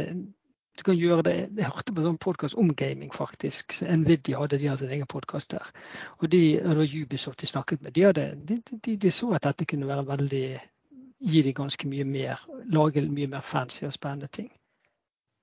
du 0.79 0.83
kan 0.83 0.97
gjøre 0.99 1.23
det. 1.23 1.35
Jeg 1.57 1.71
hørte 1.71 1.93
på 1.95 2.03
en 2.03 2.09
sånn 2.09 2.19
podkast 2.19 2.59
om 2.59 2.73
gaming, 2.75 3.13
faktisk. 3.15 3.77
Nvidia 3.87 4.41
hadde 4.41 4.59
de 4.59 4.67
hadde 4.67 4.89
en 4.89 4.95
egen 4.97 5.07
podkast 5.07 5.55
der. 5.55 5.69
Og 6.19 6.27
de, 6.33 6.41
det 6.59 6.77
var 6.77 6.97
Ubisoft 7.03 7.41
de 7.41 7.47
snakket 7.47 7.83
med. 7.83 7.95
De, 7.95 8.03
hadde, 8.09 8.25
de, 8.49 8.59
de, 8.75 8.97
de, 8.97 9.13
så 9.15 9.31
at 9.39 9.47
dette 9.47 9.69
kunne 9.71 9.87
være 9.87 10.07
veldig 10.09 10.47
Gi 11.25 11.41
dem 11.43 11.55
ganske 11.57 11.89
mye 11.89 12.05
mer. 12.05 12.43
Lage 12.69 13.01
mye 13.09 13.27
mer 13.33 13.41
fancy 13.41 13.87
og 13.87 13.95
spennende 13.95 14.27
ting. 14.27 14.51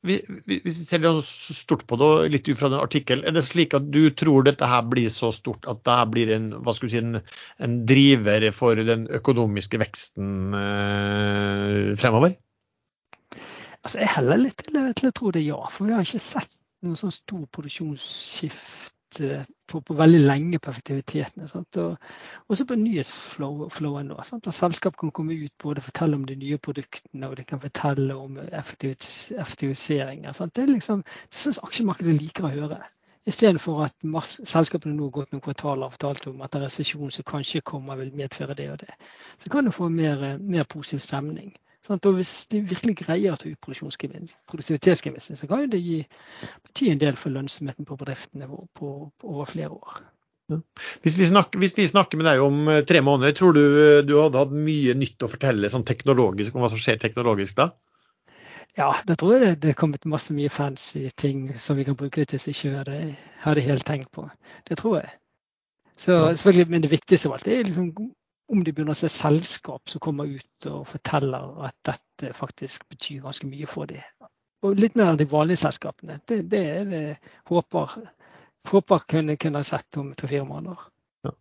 Hvis 0.01 0.23
vi 0.65 0.71
ser 0.73 1.03
litt 1.03 1.27
stort 1.29 1.83
på 1.85 1.97
det, 2.01 2.09
litt 2.33 2.47
ut 2.49 2.57
fra 2.57 2.71
den 2.73 2.81
artikkelen, 2.81 3.25
er 3.27 3.35
det 3.35 3.43
slik 3.45 3.75
at 3.77 3.89
du 3.93 4.07
tror 4.17 4.47
dette 4.47 4.65
her 4.65 4.87
blir 4.89 5.11
så 5.13 5.29
stort 5.35 5.67
at 5.69 5.83
det 5.85 5.97
blir 6.13 6.31
en, 6.33 6.47
hva 6.65 6.73
skal 6.73 6.89
si, 6.89 7.01
en, 7.03 7.19
en 7.61 7.75
driver 7.89 8.47
for 8.55 8.81
den 8.81 9.05
økonomiske 9.13 9.77
veksten 9.81 10.57
eh, 10.57 11.91
fremover? 12.01 12.33
Altså, 13.81 13.99
jeg 14.01 14.09
heller 14.15 14.41
litt 14.41 14.57
til, 14.65 14.81
til, 14.97 15.11
å 15.11 15.15
tro 15.21 15.33
det 15.37 15.45
ja. 15.45 15.61
For 15.69 15.85
vi 15.85 15.93
har 15.93 16.05
ikke 16.05 16.23
sett 16.23 16.49
noen 16.81 16.97
sånn 16.97 17.13
stor 17.13 17.45
produksjonsskift 17.53 18.97
på, 19.19 19.79
på, 19.81 19.95
veldig 19.97 20.19
lenge 20.19 20.59
på 20.59 20.71
effektiviteten. 20.71 21.47
Sant? 21.47 21.77
Og 21.77 21.97
også 22.47 22.65
på 22.69 22.77
nyhetsflowen. 22.79 24.11
At 24.17 24.53
selskap 24.55 24.97
kan 24.99 25.11
komme 25.11 25.37
ut 25.37 25.53
både 25.63 25.81
fortelle 25.81 26.15
om 26.15 26.25
de 26.25 26.35
nye 26.35 26.57
produktene 26.57 27.29
og 27.29 27.37
de 27.37 27.45
kan 27.47 27.61
fortelle 27.61 28.15
om 28.15 28.39
effektivis 28.47 29.31
effektiviseringer. 29.37 30.31
Sant? 30.31 30.55
Det 30.55 30.63
er 30.63 30.73
liksom, 30.73 31.03
det 31.03 31.43
syns 31.43 31.61
aksjemarkedet 31.63 32.17
liker 32.19 32.49
å 32.49 32.55
høre. 32.55 32.81
Istedenfor 33.29 33.83
at 33.85 33.93
masse, 34.03 34.41
selskapene 34.49 34.95
nå 34.97 35.09
har 35.09 35.17
gått 35.19 35.33
noen 35.33 35.43
kvartaler 35.45 35.85
og 35.85 35.93
fortalt 35.93 36.25
om 36.31 36.39
at 36.41 36.55
en 36.57 36.63
resesjon 36.65 37.11
som 37.13 37.27
kanskje 37.27 37.61
kommer, 37.61 37.99
vil 37.99 38.15
medføre 38.17 38.55
det 38.57 38.71
og 38.73 38.79
det. 38.81 38.95
Så 39.37 39.51
kan 39.53 39.65
du 39.65 39.71
få 39.75 39.89
mer, 39.93 40.39
mer 40.41 40.65
positiv 40.65 41.03
stemning. 41.05 41.51
Sant? 41.87 42.05
Og 42.05 42.17
hvis 42.19 42.33
de 42.51 42.61
virkelig 42.69 42.99
greier 43.01 43.33
å 43.33 43.39
ta 43.41 43.49
ut 43.49 43.61
produktivitetsgevinsten, 43.65 45.39
så 45.39 45.49
kan 45.49 45.69
det 45.71 45.81
gi, 45.81 46.01
bety 46.67 46.91
en 46.91 47.01
del 47.01 47.17
for 47.19 47.33
lønnsomheten 47.33 47.87
på 47.89 47.97
bedriftene 47.99 48.49
på, 48.49 48.65
på, 48.77 48.95
på 49.17 49.35
over 49.35 49.49
flere 49.49 49.73
år. 49.73 50.01
Hvis 51.01 51.15
vi, 51.15 51.25
snakker, 51.29 51.61
hvis 51.61 51.77
vi, 51.77 51.85
snakker, 51.87 52.19
med 52.19 52.27
deg 52.27 52.41
om 52.43 52.65
eh, 52.67 52.81
tre 52.87 52.99
måneder, 53.05 53.31
tror 53.37 53.55
du 53.55 53.61
eh, 53.61 54.01
du 54.03 54.17
hadde 54.19 54.41
hatt 54.41 54.51
mye 54.51 54.95
nytt 54.99 55.23
å 55.23 55.29
fortelle 55.31 55.69
sånn 55.71 55.87
teknologisk 55.87 56.55
om 56.55 56.65
hva 56.65 56.69
som 56.73 56.81
skjer 56.81 56.99
teknologisk 56.99 57.55
da? 57.61 57.69
Ja, 58.77 58.93
da 59.07 59.15
tror 59.19 59.35
jeg 59.35 59.43
det, 59.43 59.53
det 59.63 59.71
er 59.71 59.79
kommet 59.79 60.07
masse 60.07 60.35
mye 60.35 60.51
fancy 60.51 61.09
ting 61.19 61.49
som 61.59 61.79
vi 61.79 61.85
kan 61.87 61.97
bruke 61.99 62.21
det 62.21 62.31
til 62.31 62.43
som 62.43 62.53
ikke 62.53 62.77
hadde, 62.81 62.99
hadde 63.43 63.65
helt 63.65 63.87
tenkt 63.87 64.11
på. 64.15 64.27
Det 64.67 64.79
tror 64.79 65.01
jeg. 65.01 65.13
Så, 65.95 66.13
selvfølgelig, 66.35 66.67
Men 66.71 66.83
det 66.83 66.91
viktigste 66.91 67.29
av 67.29 67.37
alt 67.37 67.47
er 67.47 67.65
liksom 67.67 67.91
om 68.51 68.63
de 68.63 68.73
begynner 68.75 68.95
å 68.95 68.99
se 68.99 69.09
selskap 69.11 69.89
som 69.89 70.03
kommer 70.03 70.27
ut 70.27 70.67
og 70.69 70.83
forteller 70.89 71.65
at 71.67 71.75
dette 71.87 72.33
faktisk 72.35 72.83
betyr 72.91 73.23
ganske 73.23 73.47
mye 73.47 73.69
for 73.69 73.89
dem. 73.89 74.03
Og 74.61 74.77
litt 74.77 74.97
mer 74.99 75.13
av 75.13 75.19
de 75.19 75.27
vanlige 75.29 75.63
selskapene. 75.63 76.19
Det, 76.27 76.43
det 76.51 76.61
er 76.69 76.89
det 76.89 77.03
håper, 77.49 77.95
håper 78.69 79.05
kunne, 79.09 79.37
kunne 79.41 79.63
sett 79.65 79.97
om 80.01 80.11
tre-fire 80.17 80.45
måneder. 80.45 80.83
Ja. 81.21 81.33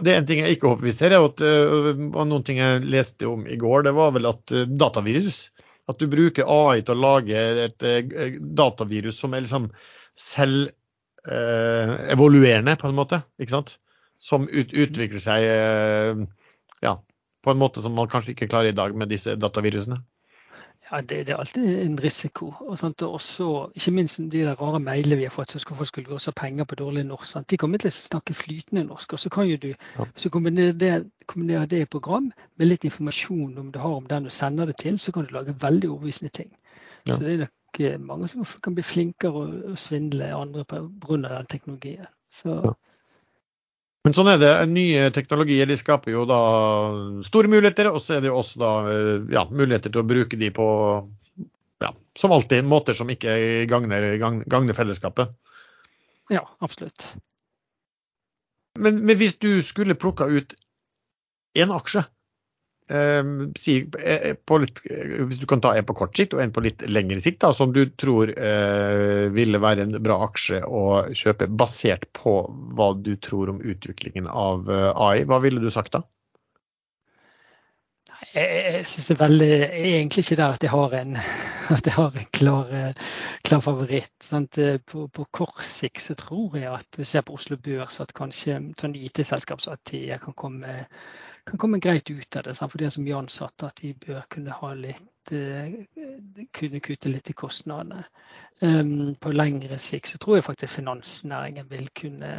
Det 0.00 0.12
er 0.12 0.18
en 0.18 0.26
ting 0.28 0.40
jeg 0.40 0.56
ikke 0.56 0.72
håper 0.72 0.88
vi 0.88 0.94
ser, 0.96 1.14
og 1.20 1.42
uh, 1.44 1.92
noen 2.24 2.44
ting 2.44 2.60
jeg 2.60 2.84
leste 2.88 3.28
om 3.28 3.44
i 3.48 3.58
går, 3.60 3.84
det 3.84 3.92
var 3.96 4.14
vel 4.16 4.30
at 4.30 4.54
uh, 4.54 4.64
datavirus 4.64 5.50
At 5.92 6.00
du 6.00 6.06
bruker 6.10 6.48
AI 6.48 6.80
til 6.82 6.96
å 6.96 7.04
lage 7.04 7.42
et 7.66 7.84
uh, 7.84 8.38
datavirus 8.40 9.20
som 9.20 9.36
er 9.36 9.44
liksom 9.44 9.70
selvevaluerende, 10.16 10.72
evoluerende, 12.14 12.76
på 12.80 12.88
en 12.88 12.96
måte. 12.96 13.18
ikke 13.36 13.52
sant? 13.52 13.76
Som 14.22 14.48
ut, 14.48 14.72
utvikler 14.72 15.20
seg 15.20 15.44
ja, 16.82 16.98
på 17.42 17.52
en 17.52 17.60
måte 17.60 17.82
som 17.82 17.94
man 17.96 18.10
kanskje 18.10 18.34
ikke 18.34 18.50
klarer 18.50 18.72
i 18.72 18.76
dag 18.76 18.94
med 18.96 19.12
disse 19.12 19.36
datavirusene? 19.38 20.00
Ja, 20.90 21.00
det, 21.00 21.26
det, 21.26 21.32
er 21.34 21.40
alltid 21.42 21.78
en 21.82 21.98
risiko. 21.98 22.52
Og, 22.60 22.78
og 23.02 23.12
også, 23.12 23.70
ikke 23.74 23.90
minst 23.90 24.18
de 24.18 24.30
der 24.30 24.54
rare 24.54 24.80
mailene 24.80 25.16
vi 25.18 25.24
har 25.26 25.34
fått, 25.34 25.50
så 25.50 25.58
skal 25.58 25.76
folk 25.76 25.88
skulle 25.88 26.14
også 26.14 26.30
ha 26.30 26.40
penger 26.40 26.64
på 26.64 26.78
dårlig 26.78 27.02
norsk. 27.06 27.26
Sant? 27.30 27.48
De 27.50 27.58
kommer 27.58 27.82
til 27.82 27.90
å 27.90 27.96
snakke 27.96 28.34
flytende 28.34 28.84
norsk. 28.86 29.12
og 29.12 29.18
så 29.18 29.30
kan 29.30 29.50
jo 29.50 29.56
du, 29.56 29.68
ja. 29.98 30.06
Du 30.22 30.38
det, 30.50 31.70
det 31.70 31.80
i 31.80 31.90
program 31.90 32.30
med 32.56 32.66
litt 32.66 32.84
informasjon 32.84 33.58
om 33.58 33.72
du 33.72 33.78
har 33.78 33.96
om 33.98 34.06
den 34.06 34.24
du 34.24 34.30
sender 34.30 34.66
det 34.66 34.76
til, 34.78 34.98
så 34.98 35.12
kan 35.12 35.26
du 35.26 35.34
lage 35.34 35.56
veldig 35.60 35.90
overbevisende 35.90 36.30
ting. 36.30 36.54
Ja. 37.08 37.14
Så 37.14 37.22
det 37.22 37.32
er 37.32 37.38
nok 37.38 37.80
eh, 37.80 37.98
mange 37.98 38.28
som 38.28 38.46
kan 38.62 38.74
bli 38.74 38.82
flinkere 38.82 39.46
å 39.72 39.76
svindle 39.76 40.34
andre 40.34 40.64
pga. 40.64 41.16
den 41.28 41.46
teknologien. 41.50 42.06
Så 42.30 42.60
ja. 42.62 42.72
Men 44.06 44.14
sånn 44.14 44.28
er 44.30 44.38
det. 44.38 44.50
Nye 44.70 45.08
teknologier 45.10 45.66
de 45.66 45.74
skaper 45.80 46.12
jo 46.12 46.20
da 46.30 46.38
store 47.26 47.50
muligheter, 47.50 47.88
og 47.90 47.98
så 48.04 48.14
er 48.16 48.20
det 48.22 48.30
jo 48.30 48.36
også 48.38 48.60
da 48.62 48.72
eh, 48.92 49.24
ja, 49.34 49.42
muligheter 49.50 49.90
til 49.90 50.04
å 50.04 50.06
bruke 50.06 50.38
de 50.38 50.52
på 50.54 50.66
ja, 51.82 51.90
som 52.14 52.34
alltid 52.36 52.68
måter 52.70 52.94
som 52.94 53.10
ikke 53.10 53.34
gagner, 53.66 54.12
gagner 54.46 54.78
fellesskapet. 54.78 55.34
Ja, 56.30 56.44
absolutt. 56.62 57.08
Men, 58.78 59.02
men 59.02 59.18
hvis 59.18 59.40
du 59.42 59.58
skulle 59.66 59.98
plukka 59.98 60.30
ut 60.30 60.54
én 61.58 61.74
aksje 61.74 62.04
litt, 62.88 64.80
eh, 64.86 65.24
hvis 65.26 65.40
du 65.40 65.46
kan 65.46 65.60
ta 65.60 65.74
en 65.74 65.86
på 65.86 65.94
kort 65.94 66.16
sikt 66.16 66.34
og 66.34 66.42
en 66.42 66.52
på 66.52 66.62
litt 66.62 66.84
lengre 66.88 67.20
sikt, 67.20 67.40
da, 67.42 67.52
som 67.52 67.72
du 67.72 67.84
tror 67.98 68.30
eh, 68.30 69.26
ville 69.34 69.58
være 69.58 69.82
en 69.82 69.96
bra 70.02 70.20
aksje 70.28 70.62
å 70.62 71.06
kjøpe, 71.10 71.48
basert 71.48 72.06
på 72.12 72.38
hva 72.76 72.92
du 72.94 73.16
tror 73.16 73.50
om 73.50 73.60
utviklingen 73.60 74.28
av 74.30 74.70
eh, 74.70 74.92
AI, 74.94 75.24
hva 75.26 75.40
ville 75.42 75.60
du 75.60 75.70
sagt 75.70 75.96
da? 75.98 76.04
Jeg, 78.36 78.84
jeg 78.84 79.04
er 79.12 79.18
veldig, 79.18 79.52
egentlig 79.72 80.22
ikke 80.26 80.36
der 80.36 80.54
at 80.56 80.64
jeg 80.64 80.70
har 80.72 80.94
en, 80.98 81.14
jeg 81.86 81.94
har 81.96 82.16
en 82.20 82.32
klar, 82.36 82.72
klar 83.46 83.62
favoritt. 83.64 84.12
På, 84.86 85.06
på, 85.08 85.26
kort 85.32 85.62
sikt 85.64 86.04
så 86.04 86.16
tror 86.18 86.58
jeg 86.58 86.68
at 86.68 86.98
hvis 86.98 87.14
jeg 87.14 87.22
ser 87.22 87.26
på 87.26 87.36
Oslo 87.38 87.56
Børs 87.56 88.00
at 88.04 88.12
kanskje 88.16 88.60
sånn 88.78 88.98
IT-selskap 88.98 89.62
som 89.64 89.78
kan 89.80 90.36
komme 90.36 90.82
kan 91.46 91.60
komme 91.62 91.80
greit 91.82 92.10
ut 92.10 92.36
av 92.36 92.46
det. 92.46 92.54
For 92.58 92.78
det 92.80 92.92
som 92.94 93.06
er 93.06 93.18
ansatte, 93.18 93.68
at 93.68 93.82
de 93.82 93.92
bør 94.06 94.24
kunne 94.32 94.54
ha 94.60 94.72
litt 94.74 95.32
eh, 95.34 95.76
kunne 96.56 96.80
kutte 96.84 97.12
litt 97.12 97.30
i 97.30 97.36
kostnadene. 97.36 98.04
Um, 98.62 99.14
på 99.20 99.34
lengre 99.34 99.78
sikt 99.82 100.14
så 100.14 100.18
tror 100.18 100.38
jeg 100.38 100.46
faktisk 100.46 100.78
finansnæringen 100.78 101.68
vil 101.70 101.90
kunne, 101.98 102.30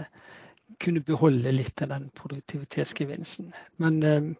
kunne 0.82 1.04
beholde 1.06 1.54
litt 1.54 1.82
av 1.86 1.94
den 1.94 2.10
produktivitetsgevinsten. 2.18 3.52
Men, 3.84 4.00
um, 4.04 4.32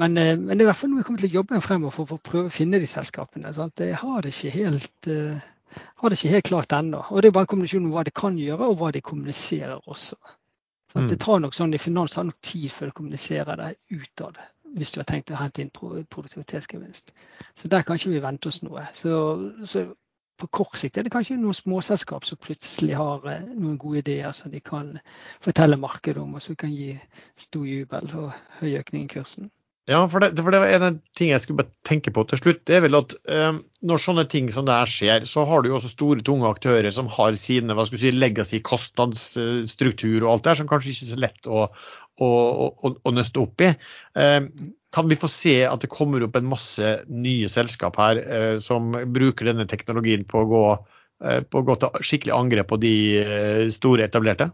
men, 0.00 0.18
uh, 0.18 0.36
men, 0.38 0.52
det 0.54 0.60
er 0.60 0.66
i 0.68 0.70
hvert 0.70 0.80
fall 0.82 0.92
noe 0.92 1.02
vi 1.02 1.08
kommer 1.08 1.24
til 1.24 1.32
å 1.32 1.38
jobbe 1.40 1.58
med 1.58 1.66
fremover 1.66 1.96
for, 1.96 2.10
for, 2.12 2.20
å 2.20 2.30
prøve 2.30 2.52
å 2.52 2.54
finne 2.54 2.80
de 2.82 2.90
selskapene. 2.90 3.52
Sant? 3.56 3.82
Jeg 3.82 3.98
har 4.00 4.22
det 4.22 4.32
ikke 4.36 4.54
helt 4.56 5.10
uh, 5.10 5.48
har 6.00 6.12
det 6.12 6.18
ikke 6.18 6.34
helt 6.36 6.48
klart 6.48 6.72
ennå. 6.76 7.02
Og 7.10 7.22
det 7.22 7.30
er 7.30 7.34
bare 7.36 7.48
en 7.48 7.52
kombinasjon 7.54 7.88
om 7.88 7.92
hva 7.94 8.04
de 8.06 8.14
kan 8.14 8.38
gjøre, 8.38 8.68
og 8.68 8.78
hva 8.80 8.92
de 8.94 9.04
kommuniserer 9.04 9.80
også. 9.88 10.18
Mm. 10.94 11.08
Det 11.08 11.18
tar 11.20 11.40
nok 11.40 11.56
sånn, 11.56 11.72
I 11.74 11.80
finans 11.80 12.16
tar 12.16 12.26
nok 12.28 12.40
tid 12.44 12.68
før 12.72 12.90
du 12.90 12.96
kommuniserer 12.98 13.56
det 13.60 13.70
utad, 13.94 14.38
hvis 14.76 14.92
du 14.92 15.00
har 15.00 15.08
tenkt 15.08 15.32
å 15.32 15.40
hente 15.40 15.64
inn 15.64 15.72
produktivitetsgevinst. 15.72 17.14
Så 17.56 17.70
der 17.72 17.84
kan 17.86 17.96
ikke 17.96 18.12
vi 18.12 18.22
vente 18.24 18.50
oss 18.52 18.60
noe. 18.64 18.84
Så, 18.96 19.14
så 19.68 19.86
på 20.42 20.48
kort 20.58 20.78
sikt 20.80 20.98
er 20.98 21.06
det 21.06 21.12
kanskje 21.14 21.38
noen 21.38 21.56
småselskap 21.56 22.26
som 22.26 22.40
plutselig 22.42 22.96
har 22.98 23.24
eh, 23.30 23.44
noen 23.52 23.78
gode 23.80 24.02
ideer 24.02 24.32
som 24.36 24.52
de 24.52 24.60
kan 24.64 24.96
fortelle 25.44 25.78
markedet 25.80 26.22
om, 26.22 26.34
og 26.34 26.44
som 26.44 26.58
kan 26.58 26.72
gi 26.74 26.96
stor 27.38 27.66
jubel 27.68 28.08
og 28.18 28.32
høy 28.60 28.72
økning 28.80 29.06
i 29.06 29.12
kursen. 29.12 29.52
Ja, 29.90 30.04
for 30.06 30.22
det, 30.22 30.36
for 30.38 30.54
det 30.54 30.60
var 30.62 30.86
en 30.86 31.00
ting 31.18 31.32
jeg 31.32 31.42
skulle 31.42 31.64
bare 31.64 31.88
tenke 31.88 32.12
på 32.14 32.22
til 32.30 32.38
slutt. 32.38 32.60
Det 32.70 32.76
er 32.76 32.84
vel 32.84 32.94
at 33.00 33.16
eh, 33.26 33.56
når 33.82 34.02
sånne 34.04 34.24
ting 34.30 34.50
som 34.54 34.68
det 34.68 34.76
her 34.76 34.90
skjer, 34.90 35.26
så 35.26 35.42
har 35.48 35.64
du 35.64 35.72
jo 35.72 35.78
også 35.80 35.90
store, 35.90 36.22
tunge 36.22 36.46
aktører 36.46 36.94
som 36.94 37.08
har 37.10 37.34
sine 37.40 37.74
hva 37.74 37.88
skal 37.88 37.98
si, 37.98 38.12
legacy, 38.14 38.60
kostnadsstruktur 38.62 40.22
og 40.22 40.30
alt 40.30 40.44
det 40.44 40.52
her, 40.52 40.60
som 40.60 40.70
kanskje 40.70 40.94
ikke 40.94 41.08
er 41.08 41.10
så 41.10 41.20
lett 41.24 41.50
å, 41.50 41.64
å, 42.22 42.30
å, 42.30 42.94
å 42.94 43.14
nøste 43.16 43.42
opp 43.42 43.66
i. 43.66 43.72
Eh, 44.22 44.40
kan 44.94 45.10
vi 45.10 45.18
få 45.18 45.30
se 45.32 45.56
at 45.66 45.82
det 45.82 45.90
kommer 45.90 46.22
opp 46.28 46.38
en 46.38 46.50
masse 46.52 46.94
nye 47.10 47.50
selskap 47.50 47.98
her 47.98 48.22
eh, 48.22 48.56
som 48.62 48.92
bruker 49.10 49.50
denne 49.50 49.66
teknologien 49.66 50.22
på 50.28 50.44
å 50.44 50.50
gå, 50.50 50.66
eh, 51.26 51.40
på 51.42 51.58
å 51.58 51.66
gå 51.66 51.80
til 51.82 52.06
skikkelig 52.06 52.38
angrep 52.38 52.70
på 52.70 52.78
de 52.86 52.94
eh, 53.24 53.64
store 53.74 54.06
etablerte? 54.06 54.52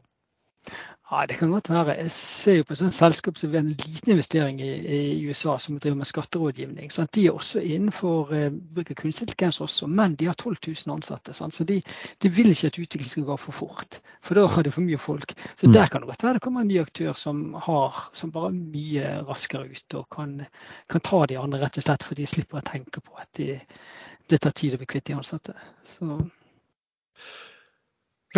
Ja, 1.10 1.26
Det 1.26 1.38
kan 1.38 1.50
godt 1.50 1.70
være. 1.70 1.96
Jeg 1.96 2.12
ser 2.12 2.54
jo 2.58 2.64
på 2.68 2.74
et 2.74 2.94
selskap 2.94 3.38
som 3.40 3.50
har 3.50 3.62
en 3.62 3.68
liten 3.68 4.10
investering 4.12 4.60
i, 4.60 4.72
i, 4.96 5.28
USA 5.28 5.56
som 5.58 5.78
driver 5.80 5.96
med 5.96 6.06
skatterådgivning. 6.06 6.92
Sant? 6.92 7.14
De 7.14 7.26
er 7.26 7.32
også 7.32 7.62
innenfor 7.64 8.32
eh, 8.36 8.50
bruk 8.74 8.90
av 8.90 8.98
kunstig 8.98 9.24
intelligens 9.24 9.60
også, 9.64 9.86
men 9.86 10.18
de 10.20 10.28
har 10.28 10.36
12 10.36 10.56
000 10.66 10.94
ansatte. 10.96 11.32
Sant? 11.32 11.54
Så 11.54 11.64
de, 11.64 11.80
de, 12.22 12.28
vil 12.28 12.50
ikke 12.52 12.66
at 12.66 12.78
utviklingen 12.78 13.10
skal 13.10 13.24
gå 13.24 13.36
for 13.40 13.56
fort, 13.56 14.00
for 14.20 14.36
da 14.36 14.44
har 14.52 14.62
de 14.62 14.70
for 14.70 14.84
mye 14.84 15.00
folk. 15.00 15.32
Så 15.56 15.66
mm. 15.66 15.72
der 15.72 15.88
kan 15.88 16.04
det 16.04 16.10
godt 16.12 16.24
være 16.24 16.34
det 16.34 16.42
kommer 16.44 16.60
en 16.60 16.68
ny 16.68 16.80
aktør 16.80 17.12
som, 17.16 17.54
har, 17.54 18.10
som 18.12 18.32
bare 18.32 18.52
er 18.52 18.60
mye 18.60 19.14
raskere 19.30 19.64
ut 19.64 19.94
og 19.96 20.10
kan, 20.12 20.42
kan, 20.90 21.00
ta 21.00 21.24
de 21.26 21.38
andre 21.40 21.62
rett 21.64 21.80
og 21.80 21.88
slett 21.88 22.04
for 22.04 22.20
de 22.20 22.28
slipper 22.28 22.60
å 22.60 22.68
tenke 22.68 23.00
på 23.00 23.16
at 23.16 23.32
de, 23.40 23.56
det 24.28 24.42
tar 24.44 24.52
tid 24.52 24.76
å 24.76 24.82
bli 24.82 24.92
kvitt 24.92 25.08
de 25.08 25.16
ansatte. 25.16 25.56
Så 25.88 26.20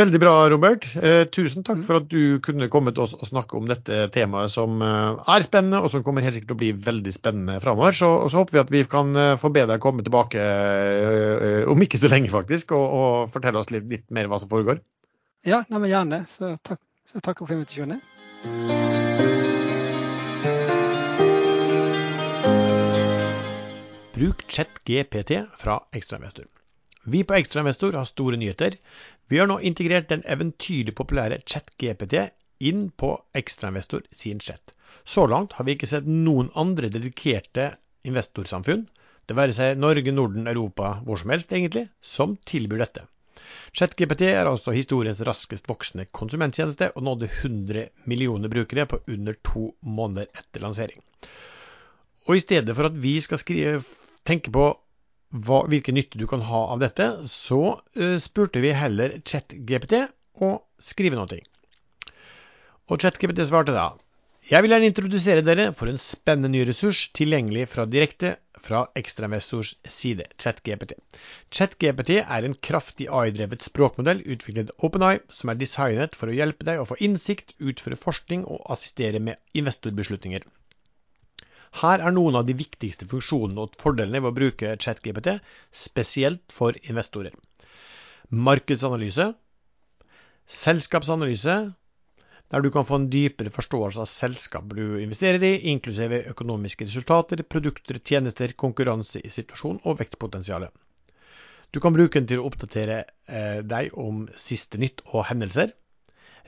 Veldig 0.01 0.20
bra, 0.22 0.32
Robert. 0.48 0.85
Eh, 0.97 1.24
tusen 1.28 1.64
takk 1.66 1.81
Mm. 1.81 1.85
for 1.85 1.97
at 1.98 2.06
du 2.09 2.39
kunne 2.40 2.68
komme 2.72 2.93
til 2.94 3.02
oss 3.05 3.12
og 3.12 3.27
snakke 3.28 3.56
om 3.59 3.66
dette 3.68 4.06
temaet 4.14 4.51
som 4.55 4.81
eh, 4.81 5.18
er 5.35 5.44
spennende, 5.44 5.81
og 5.82 5.90
som 5.93 6.05
kommer 6.06 6.22
helt 6.24 6.39
sikkert 6.39 6.52
til 6.55 6.56
å 6.56 6.62
bli 6.62 6.70
veldig 6.86 7.12
spennende 7.12 7.59
framover. 7.60 7.93
Så, 7.98 8.09
så 8.31 8.40
håper 8.40 8.56
vi 8.56 8.62
at 8.62 8.72
vi 8.72 8.85
kan 8.89 9.12
eh, 9.16 9.36
få 9.36 9.51
be 9.52 9.66
deg 9.68 9.82
komme 9.82 10.06
tilbake 10.06 10.40
eh, 10.40 11.68
om 11.68 11.85
ikke 11.85 12.01
så 12.01 12.09
lenge, 12.09 12.31
faktisk, 12.32 12.72
og, 12.72 12.86
og 13.01 13.35
fortelle 13.35 13.60
oss 13.60 13.68
litt, 13.74 13.90
litt 13.93 14.06
mer 14.10 14.31
hva 14.31 14.40
som 14.40 14.48
foregår. 14.48 14.81
Ja, 15.44 15.64
nei, 15.68 15.78
men 15.85 15.90
gjerne. 15.93 16.24
Så 16.32 16.55
takk, 16.64 16.81
så 17.10 17.20
takk 17.20 17.44
for 17.44 17.52
invitasjonen. 17.59 18.01
Bruk 24.14 24.43
ChatGPT 24.48 25.31
fra 25.59 25.81
Ekstrainvestor. 25.97 26.44
Vi 27.05 27.22
på 27.24 27.35
Ekstrainvestor 27.39 27.97
har 27.97 28.05
store 28.09 28.36
nyheter. 28.36 28.77
Vi 29.31 29.39
har 29.39 29.47
nå 29.47 29.61
integrert 29.62 30.09
den 30.11 30.24
eventyrlig 30.27 30.97
populære 30.98 31.36
ChatGPT 31.47 32.16
inn 32.66 32.89
på 32.98 33.12
Ekstrainvestor 33.39 34.02
sin 34.11 34.40
chat. 34.43 34.73
Så 35.07 35.28
langt 35.31 35.55
har 35.55 35.65
vi 35.69 35.77
ikke 35.77 35.86
sett 35.86 36.09
noen 36.11 36.51
andre 36.59 36.90
dedikerte 36.90 37.77
investorsamfunn, 38.11 38.89
det 39.31 39.36
være 39.39 39.55
seg 39.55 39.78
Norge, 39.78 40.11
Norden, 40.11 40.51
Europa, 40.51 40.97
hvor 41.07 41.20
som 41.20 41.31
helst 41.31 41.52
egentlig, 41.55 41.85
som 42.02 42.35
tilbyr 42.51 42.82
dette. 42.82 43.07
ChatGPT 43.78 44.27
er 44.32 44.51
altså 44.51 44.74
historiens 44.74 45.23
raskest 45.27 45.70
voksende 45.70 46.09
konsumenttjeneste, 46.11 46.90
og 46.97 47.07
nådde 47.07 47.28
100 47.31 47.86
millioner 48.11 48.51
brukere 48.51 48.89
på 48.90 48.98
under 49.07 49.39
to 49.47 49.69
måneder 49.86 50.27
etter 50.35 50.66
lansering. 50.66 50.98
Og 52.27 52.35
i 52.35 52.43
stedet 52.43 52.74
for 52.74 52.90
at 52.90 52.98
vi 52.98 53.15
skal 53.23 53.39
skrive, 53.39 53.85
tenke 54.27 54.51
på 54.51 54.73
hva, 55.31 55.62
hvilken 55.70 55.94
nytte 55.94 56.19
du 56.19 56.27
kan 56.31 56.43
ha 56.47 56.65
av 56.74 56.82
dette, 56.82 57.07
så 57.31 57.62
uh, 57.78 58.19
spurte 58.23 58.62
vi 58.65 58.74
heller 58.74 59.20
ChatGPT 59.23 60.05
å 60.43 60.52
skrive 60.82 61.19
noe. 61.19 61.40
Og 62.90 62.98
ChatGPT 62.98 63.44
svarte 63.47 63.74
da 63.77 63.93
Jeg 64.51 64.65
vil 64.65 64.74
gjerne 64.74 64.89
introdusere 64.90 65.44
dere 65.47 65.69
for 65.77 65.90
en 65.90 66.01
spennende 66.01 66.51
ny 66.51 66.65
ressurs 66.66 67.05
tilgjengelig 67.15 67.69
fra 67.70 67.86
direkte 67.86 68.35
fra 68.61 68.81
ekstrainvestors 68.98 69.77
side, 69.89 70.27
ChatGPT. 70.43 70.97
ChatGPT 71.55 72.19
er 72.20 72.47
en 72.47 72.57
kraftig 72.69 73.07
AI-drevet 73.09 73.62
språkmodell 73.65 74.24
utviklet 74.35 74.73
OpenAI, 74.85 75.20
som 75.32 75.52
er 75.52 75.61
designet 75.61 76.19
for 76.19 76.28
å 76.31 76.36
hjelpe 76.36 76.66
deg 76.69 76.82
å 76.82 76.89
få 76.90 76.98
innsikt, 77.07 77.55
utføre 77.59 78.01
forskning 78.01 78.44
og 78.44 78.66
assistere 78.74 79.23
med 79.23 79.40
investorbeslutninger. 79.55 80.44
Her 81.79 82.03
er 82.03 82.15
noen 82.15 82.35
av 82.35 82.47
de 82.49 82.57
viktigste 82.59 83.07
funksjonene 83.11 83.63
og 83.63 83.77
fordelene 83.79 84.19
ved 84.19 84.33
å 84.33 84.37
bruke 84.37 84.73
ChatGPT, 84.83 85.37
spesielt 85.71 86.43
for 86.53 86.75
investorer. 86.83 87.37
Markedsanalyse. 88.31 89.31
Selskapsanalyse, 90.51 91.57
der 92.51 92.63
du 92.65 92.71
kan 92.75 92.87
få 92.87 92.99
en 92.99 93.09
dypere 93.11 93.53
forståelse 93.55 94.03
av 94.03 94.11
selskapet 94.11 94.79
du 94.81 94.99
investerer 94.99 95.45
i, 95.47 95.53
inklusive 95.71 96.25
økonomiske 96.33 96.89
resultater, 96.89 97.45
produkter, 97.47 98.01
tjenester, 98.03 98.55
konkurransesituasjon 98.59 99.79
og 99.85 100.01
vektpotensialet. 100.03 100.75
Du 101.71 101.79
kan 101.79 101.95
bruke 101.95 102.19
den 102.19 102.27
til 102.27 102.43
å 102.43 102.49
oppdatere 102.51 103.05
eh, 103.31 103.61
deg 103.63 103.95
om 103.95 104.25
siste 104.35 104.81
nytt 104.83 105.05
og 105.13 105.29
hendelser. 105.29 105.71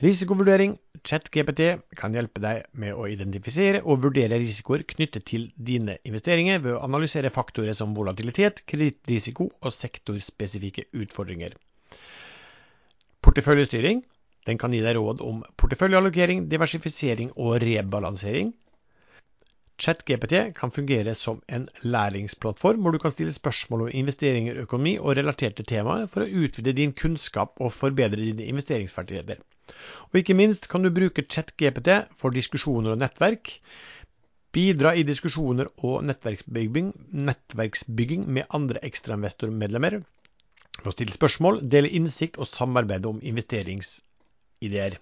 Risikovurdering. 0.03 0.73
ChatGPT 1.03 1.61
kan 1.99 2.15
hjelpe 2.15 2.41
deg 2.43 2.65
med 2.79 2.95
å 2.95 3.05
identifisere 3.07 3.79
og 3.83 4.01
vurdere 4.03 4.39
risikoer 4.41 4.83
knyttet 4.87 5.25
til 5.29 5.45
dine 5.55 5.95
investeringer 6.07 6.59
ved 6.63 6.75
å 6.75 6.81
analysere 6.83 7.31
faktorer 7.31 7.75
som 7.77 7.93
volatilitet, 7.95 8.65
kredittrisiko 8.67 9.47
og 9.61 9.75
sektorspesifikke 9.75 10.89
utfordringer. 11.05 11.55
Porteføljestyring. 13.23 14.03
Den 14.43 14.59
kan 14.59 14.75
gi 14.75 14.81
deg 14.83 14.97
råd 14.97 15.23
om 15.23 15.39
porteføljeallokering, 15.55 16.49
diversifisering 16.51 17.31
og 17.39 17.61
rebalansering. 17.63 18.51
ChatGPT 19.81 20.53
kan 20.55 20.71
fungere 20.71 21.15
som 21.17 21.39
en 21.49 21.65
læringsplattform 21.81 22.81
hvor 22.81 22.93
du 22.93 22.99
kan 23.01 23.11
stille 23.11 23.33
spørsmål 23.33 23.81
om 23.87 23.93
investeringer, 23.93 24.59
økonomi 24.61 24.97
og 24.99 25.17
relaterte 25.17 25.65
temaer 25.65 26.05
for 26.11 26.23
å 26.23 26.43
utvide 26.45 26.75
din 26.77 26.93
kunnskap 26.93 27.57
og 27.59 27.73
forbedre 27.73 28.21
dine 28.21 28.45
investeringsferdigheter. 28.51 29.41
Og 30.11 30.19
ikke 30.21 30.37
minst 30.37 30.69
kan 30.69 30.85
du 30.85 30.91
bruke 30.93 31.25
ChatGPT 31.25 31.89
for 32.21 32.35
diskusjoner 32.35 32.93
og 32.93 33.01
nettverk. 33.01 33.55
Bidra 34.53 34.93
i 34.93 35.05
diskusjoner 35.07 35.71
og 35.81 36.03
nettverksbygging, 36.05 36.91
nettverksbygging 37.29 38.27
med 38.29 38.45
andre 38.53 38.83
ekstrainvestormedlemmer. 38.85 40.03
For 40.83 40.91
å 40.91 40.93
stille 40.93 41.15
spørsmål, 41.15 41.63
dele 41.73 41.89
innsikt 41.89 42.37
og 42.37 42.49
samarbeide 42.49 43.09
om 43.09 43.23
investeringsideer. 43.25 44.99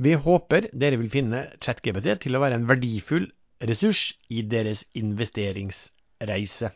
Vi 0.00 0.14
håper 0.16 0.70
dere 0.72 0.96
vil 1.02 1.10
finne 1.12 1.42
ChatGPT 1.58 2.14
til 2.22 2.38
å 2.38 2.40
være 2.44 2.56
en 2.60 2.70
verdifull 2.70 3.26
ressurs 3.60 4.14
i 4.28 4.42
deres 4.42 4.86
investeringsreise. 4.96 6.70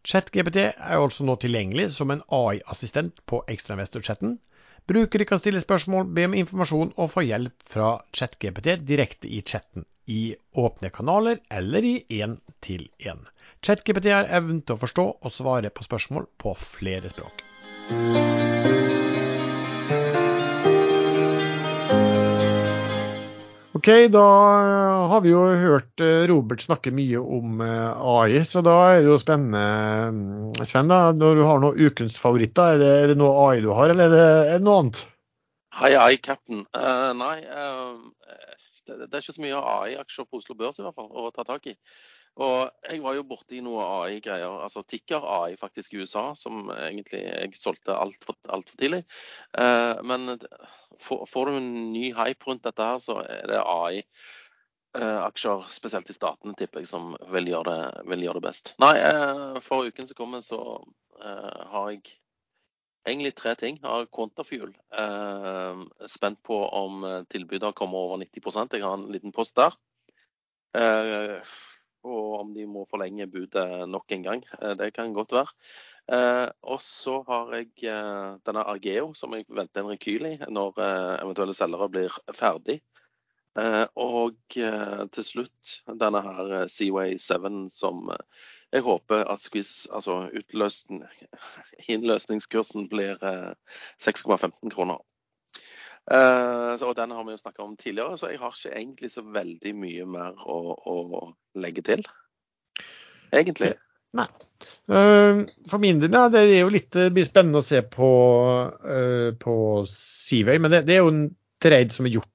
ChatGPT 0.00 0.62
er 0.70 0.96
altså 0.96 1.26
nå 1.28 1.36
tilgjengelig 1.42 1.90
som 1.92 2.12
en 2.12 2.22
AI-assistent 2.32 3.20
på 3.28 3.42
ekstrainvestorchatten. 3.52 4.38
Brukere 4.88 5.26
kan 5.28 5.38
stille 5.38 5.60
spørsmål, 5.60 6.08
be 6.16 6.24
om 6.26 6.34
informasjon 6.34 6.94
og 6.96 7.12
få 7.12 7.26
hjelp 7.28 7.68
fra 7.68 7.92
ChatGPT 8.16 8.78
direkte 8.88 9.28
i 9.28 9.42
chatten, 9.46 9.84
i 10.08 10.34
åpne 10.56 10.90
kanaler 10.90 11.44
eller 11.52 11.84
i 11.84 11.94
én-til-én. 12.22 13.22
ChatGPT 13.60 14.08
har 14.14 14.32
evnen 14.40 14.64
til 14.64 14.78
å 14.78 14.82
forstå 14.86 15.06
og 15.20 15.36
svare 15.36 15.70
på 15.70 15.84
spørsmål 15.86 16.30
på 16.40 16.56
flere 16.56 17.12
språk. 17.12 18.29
Ok, 23.80 23.86
da 24.12 24.22
har 25.08 25.22
vi 25.24 25.30
jo 25.30 25.40
hørt 25.56 26.02
Robert 26.28 26.60
snakke 26.60 26.90
mye 26.92 27.16
om 27.16 27.62
AI, 27.64 28.42
så 28.44 28.60
da 28.60 28.74
er 28.90 28.98
det 29.00 29.08
jo 29.08 29.16
spennende, 29.22 30.66
Sven, 30.68 30.90
da, 30.92 31.14
når 31.16 31.38
du 31.38 31.44
har 31.48 31.62
noen 31.62 31.80
ukens 31.88 32.18
favoritter. 32.20 32.74
Er 32.74 32.82
det, 32.82 32.90
er 32.98 33.08
det 33.08 33.16
noe 33.22 33.32
AI 33.46 33.62
du 33.64 33.70
har, 33.72 33.94
eller 33.94 34.10
er 34.10 34.12
det, 34.12 34.26
er 34.50 34.60
det 34.60 34.66
noe 34.66 34.82
annet? 34.82 35.00
Hei, 35.80 35.94
AI, 35.96 36.18
cap'n. 36.20 36.66
Uh, 36.76 37.14
nei, 37.16 37.38
uh, 37.48 37.96
det, 38.84 39.06
det, 39.06 39.14
er 39.14 39.22
ikke 39.22 39.36
så 39.38 39.46
mye 39.46 39.64
AI-aksjer 39.72 40.28
på 40.28 40.42
Oslo 40.42 40.58
Børs 40.58 40.80
i 40.80 40.84
hvert 40.84 41.00
fall 41.00 41.08
å 41.08 41.30
ta 41.32 41.46
tak 41.48 41.70
i. 41.72 41.76
Og 42.38 42.70
jeg 42.86 43.02
var 43.02 43.16
jo 43.16 43.24
borti 43.26 43.60
noe 43.64 43.82
AI-greier, 43.84 44.60
altså 44.64 44.82
tikker-AI 44.86 45.56
faktisk 45.60 45.94
i 45.94 46.00
USA, 46.04 46.30
som 46.38 46.70
egentlig 46.72 47.24
jeg 47.26 47.58
solgte 47.58 47.96
altfor 47.96 48.36
alt 48.54 48.70
for 48.70 48.76
tidlig. 48.80 49.02
Eh, 49.58 49.96
men 50.06 50.38
får, 51.02 51.44
du 51.50 51.56
en 51.58 51.92
ny 51.92 52.14
hype 52.16 52.46
rundt 52.46 52.64
dette 52.64 52.86
her, 52.86 52.98
så 53.02 53.18
er 53.26 53.50
det 53.50 53.60
AI-aksjer, 54.94 55.66
spesielt 55.74 56.10
i 56.10 56.16
statene, 56.16 56.54
tipper 56.56 56.80
jeg, 56.84 56.88
som 56.92 57.16
vil 57.34 57.50
gjøre 57.50 57.66
det, 57.68 57.82
vil 58.14 58.24
gjøre 58.28 58.38
det 58.40 58.46
best. 58.46 58.74
Nei, 58.80 58.94
for 59.66 59.90
uken 59.90 60.06
som 60.08 60.16
kommer, 60.22 60.40
så 60.44 60.60
har 61.20 61.90
jeg 61.90 62.02
egentlig 63.10 63.34
tre 63.36 63.52
ting. 63.58 63.76
Jeg 63.82 63.90
har 63.90 64.08
Quantafuel. 64.14 64.72
Eh, 64.96 65.76
spent 66.08 66.40
på 66.46 66.56
om 66.68 67.04
tilbudet 67.28 67.74
kommer 67.76 67.98
over 68.06 68.16
90% 68.22 68.78
Jeg 68.78 68.86
har 68.86 68.96
en 68.96 69.10
liten 69.12 69.32
post 69.34 69.56
der. 69.58 69.76
Eh, 70.76 71.40
og 72.06 72.40
om 72.40 72.52
de 72.54 72.66
må 72.68 72.86
forlenge 72.90 73.28
budet 73.30 73.66
nok 73.88 74.12
en 74.14 74.22
gang. 74.24 74.44
Eh, 74.60 74.74
det 74.78 74.92
kan 74.94 75.12
godt 75.14 75.32
være. 75.36 75.52
Eh, 76.10 76.48
og 76.62 76.80
så 76.82 77.20
har 77.28 77.52
jeg 77.56 77.68
eh, 77.88 78.38
denne 78.46 78.64
Argeo, 78.72 79.12
som 79.14 79.34
jeg 79.34 79.46
venter 79.48 79.82
en 79.82 79.92
rekyl 79.92 80.28
i 80.32 80.36
når 80.48 80.80
eventuelle 81.20 81.54
selgere 81.56 81.90
blir 81.90 82.22
ferdig. 82.34 82.80
og 83.98 84.36
til 85.12 85.24
slutt 85.26 85.72
denne 86.00 86.20
her 86.22 86.68
Seaway 86.70 87.16
7 87.18 87.66
som 87.68 88.12
jeg 88.72 88.82
håper 88.86 89.24
at 89.26 89.42
squeeze, 89.42 89.88
altså 89.92 90.30
utløsten, 90.38 91.02
innløsningskursen 91.92 92.88
blir 92.88 93.18
6,15 93.98 94.70
kroner. 94.70 95.02
Uh, 96.10 96.74
og 96.82 96.96
Den 96.98 97.12
har 97.14 97.26
vi 97.26 97.36
jo 97.36 97.38
snakka 97.38 97.62
om 97.62 97.76
tidligere, 97.78 98.16
så 98.18 98.32
jeg 98.32 98.40
har 98.40 98.54
ikke 98.54 98.74
egentlig 98.74 99.12
så 99.12 99.22
veldig 99.22 99.74
mye 99.78 100.06
mer 100.10 100.38
å, 100.42 100.58
å 100.74 101.22
legge 101.60 101.84
til. 101.86 102.02
Egentlig. 103.30 103.76
Nei. 104.18 104.26
Uh, 104.90 105.46
for 105.70 105.82
min 105.82 106.00
del, 106.02 106.10
ja, 106.10 106.26
det 106.32 106.42
er 106.48 106.64
jo 106.64 106.72
litt 106.74 106.96
spennende 107.28 107.62
å 107.62 107.66
se 107.66 107.84
på, 107.86 108.08
uh, 108.82 109.28
på 109.38 109.54
Seaway. 109.86 110.58
Men 110.58 110.74
det, 110.74 110.82
det, 110.88 110.96
er 110.96 111.04
jo 111.04 111.12
en 111.14 111.28
trade 111.62 111.94
som 111.94 112.08
er 112.08 112.16
gjort 112.16 112.26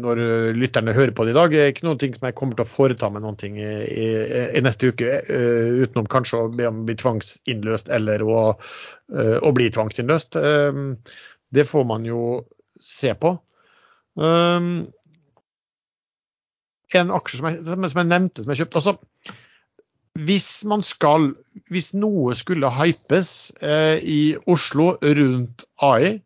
når 0.00 0.20
lytterne 0.56 0.94
hører 0.96 1.10
på 1.12 1.26
det 1.28 1.34
i 1.34 1.36
dag. 1.36 1.52
Det 1.52 1.58
er 1.60 1.74
ikke 1.74 1.84
noen 1.84 1.98
ting 2.00 2.14
som 2.16 2.24
jeg 2.24 2.34
kommer 2.38 2.56
til 2.56 2.64
å 2.64 2.72
foreta 2.72 3.10
meg 3.12 3.20
noen 3.20 3.36
ting 3.38 3.58
i, 3.60 3.72
i, 3.84 4.06
i 4.56 4.62
neste 4.64 4.88
uke, 4.88 5.18
utenom 5.28 6.08
kanskje 6.08 6.40
å 6.40 6.46
be 6.48 6.64
om 6.64 6.78
å 6.80 6.86
bli 6.88 6.96
tvangsinnløst 6.96 7.92
eller 7.92 8.24
å, 8.24 8.38
å 9.44 9.52
bli 9.58 9.66
tvangsinnløst. 9.76 10.40
det 11.52 11.66
får 11.68 11.84
man 11.92 12.08
jo 12.08 12.22
se 12.82 13.14
på. 13.18 13.34
Um, 14.20 14.88
en 16.98 17.12
aksje 17.14 17.38
som 17.38 17.48
jeg, 17.50 17.60
som 17.64 18.02
jeg, 18.02 18.08
nevnte, 18.10 18.42
som 18.42 18.52
jeg 18.52 18.64
kjøpte 18.64 18.80
altså, 18.80 18.96
hvis 20.18 20.48
man 20.68 20.82
skal 20.82 21.30
Hvis 21.70 21.92
noe 21.94 22.34
skulle 22.38 22.70
hypes 22.74 23.52
eh, 23.62 24.00
i 24.02 24.20
Oslo 24.50 24.96
rundt 25.00 25.64
AI, 25.86 26.16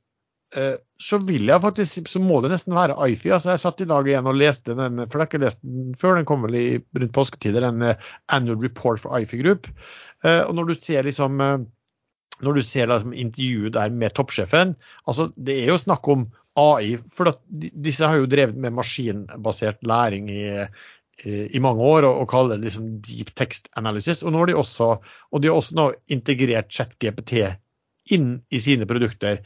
eh, 0.56 0.76
så 1.04 1.18
vil 1.20 1.50
jeg 1.50 1.60
faktisk, 1.60 2.08
så 2.08 2.22
må 2.22 2.38
det 2.40 2.52
nesten 2.54 2.74
være 2.76 2.96
IFI. 3.10 3.34
altså 3.36 3.50
Jeg 3.52 3.60
satt 3.60 3.82
i 3.84 3.88
dag 3.90 4.08
igjen 4.08 4.30
og 4.30 4.38
leste 4.40 4.76
den, 4.78 5.04
for 5.04 5.18
jeg 5.18 5.26
har 5.26 5.28
ikke 5.28 5.42
lest 5.42 5.60
den 5.62 5.92
før, 6.00 6.16
den 6.16 6.28
kom 6.28 6.46
vel 6.46 6.56
i, 6.56 6.66
rundt 6.96 7.12
påsketider, 7.16 7.66
den 7.66 7.82
uh, 7.84 8.10
Annual 8.32 8.62
Report 8.62 9.02
for 9.02 9.18
IFI 9.18 9.42
Group. 9.42 9.68
Uh, 10.24 10.46
og 10.46 10.54
når 10.56 10.70
du 10.70 10.74
ser 10.78 11.04
liksom 11.04 11.42
uh, 11.42 11.58
når 12.42 12.56
du 12.56 12.62
ser 12.66 12.88
liksom, 12.90 13.12
intervjuet 13.12 13.74
der 13.74 13.92
med 13.94 14.14
toppsjefen, 14.16 14.74
altså 15.06 15.28
det 15.36 15.58
er 15.60 15.74
jo 15.74 15.82
snakk 15.82 16.08
om 16.08 16.24
AI. 16.60 16.98
For 17.12 17.32
disse 17.54 18.06
har 18.06 18.20
jo 18.20 18.30
drevet 18.30 18.58
med 18.60 18.76
maskinbasert 18.76 19.82
læring 19.86 20.30
i, 20.32 20.44
i 21.24 21.62
mange 21.62 21.82
år 21.82 22.06
og, 22.08 22.22
og 22.22 22.30
kaller 22.30 22.58
det 22.58 22.68
liksom 22.68 22.90
deep 23.04 23.34
text 23.38 23.68
analysis. 23.80 24.22
Og 24.22 24.34
nå 24.34 24.42
har 24.42 24.52
de 24.52 24.58
også, 24.60 24.94
og 25.30 25.42
de 25.42 25.50
har 25.50 25.58
også 25.58 25.78
nå 25.78 25.90
integrert 26.14 26.72
ChatGPT 26.74 27.36
inn 28.14 28.36
i 28.52 28.60
sine 28.60 28.86
produkter. 28.88 29.40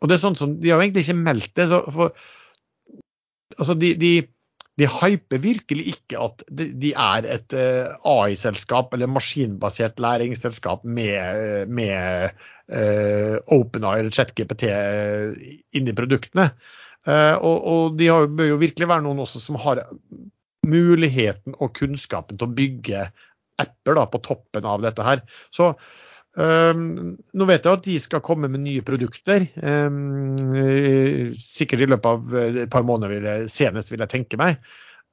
Og 0.00 0.10
det 0.10 0.16
er 0.16 0.22
sånn 0.24 0.38
som, 0.38 0.56
De 0.60 0.70
har 0.70 0.80
jo 0.80 0.86
egentlig 0.88 1.06
ikke 1.06 1.20
meldt 1.20 1.54
det. 1.56 1.68
så 1.70 1.82
for, 1.94 2.14
altså 3.56 3.76
de, 3.78 3.94
de, 4.00 4.12
de 4.80 4.88
hyper 4.88 5.42
virkelig 5.42 5.86
ikke 5.94 6.20
at 6.24 6.44
de, 6.56 6.92
er 6.92 7.26
et 7.36 7.56
uh, 7.56 7.92
AI-selskap 8.16 8.94
eller 8.96 9.10
maskinbasert 9.12 10.00
læringsselskap 10.00 10.84
med, 10.84 11.68
med 11.68 12.36
uh, 12.72 13.36
OpenAI 13.52 13.98
eller 14.00 14.14
ChatGPT 14.14 14.68
inni 15.76 15.96
produktene. 15.96 16.50
Uh, 17.08 17.36
og, 17.40 17.56
og, 17.64 17.98
de 17.98 18.08
har, 18.12 18.28
bør 18.28 18.54
jo 18.54 18.60
virkelig 18.60 18.88
være 18.88 19.04
noen 19.04 19.22
også 19.24 19.42
som 19.42 19.60
har 19.60 19.82
muligheten 20.68 21.56
og 21.58 21.74
kunnskapen 21.76 22.38
til 22.38 22.48
å 22.48 22.56
bygge 22.56 23.08
apper 23.60 23.96
da, 23.98 24.06
på 24.08 24.22
toppen 24.24 24.68
av 24.68 24.84
dette 24.84 25.04
her. 25.04 25.24
Så 25.52 25.74
Um, 26.38 27.16
nå 27.34 27.46
vet 27.48 27.64
jeg 27.66 27.74
at 27.74 27.86
de 27.88 27.96
skal 27.98 28.22
komme 28.22 28.50
med 28.50 28.62
nye 28.62 28.84
produkter. 28.86 29.48
Um, 29.58 31.34
sikkert 31.42 31.82
i 31.82 31.90
løpet 31.90 32.06
av 32.06 32.38
et 32.52 32.70
par 32.70 32.86
måneder 32.86 33.16
vil 33.16 33.26
jeg, 33.26 33.50
senest, 33.52 33.90
vil 33.90 34.02
jeg 34.04 34.12
tenke 34.12 34.38
meg. 34.40 34.60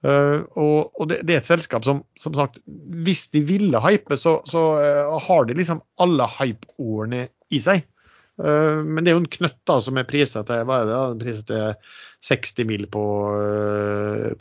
Uh, 0.06 0.46
og, 0.54 1.08
det, 1.10 1.24
er 1.26 1.40
et 1.40 1.50
selskap 1.50 1.88
som, 1.88 2.04
som 2.22 2.36
sagt, 2.38 2.62
hvis 3.02 3.26
de 3.34 3.42
ville 3.48 3.82
hype, 3.82 4.20
så, 4.22 4.38
så 4.50 4.66
har 5.26 5.48
de 5.50 5.58
liksom 5.58 5.82
alle 6.04 6.30
hype-ordene 6.38 7.28
i 7.54 7.62
seg. 7.64 7.88
Men 8.38 9.02
det 9.02 9.10
er 9.10 9.16
jo 9.16 9.22
en 9.24 9.32
knøtt 9.34 9.56
da, 9.66 9.80
som 9.82 9.98
er 9.98 10.06
priset 10.06 10.46
til 10.46 10.68
hva 10.70 10.76
er 10.84 10.90
det? 10.92 10.98
Priset 11.24 11.48
til 11.50 11.96
60 12.22 12.68
mil 12.70 12.84
på, 12.94 13.06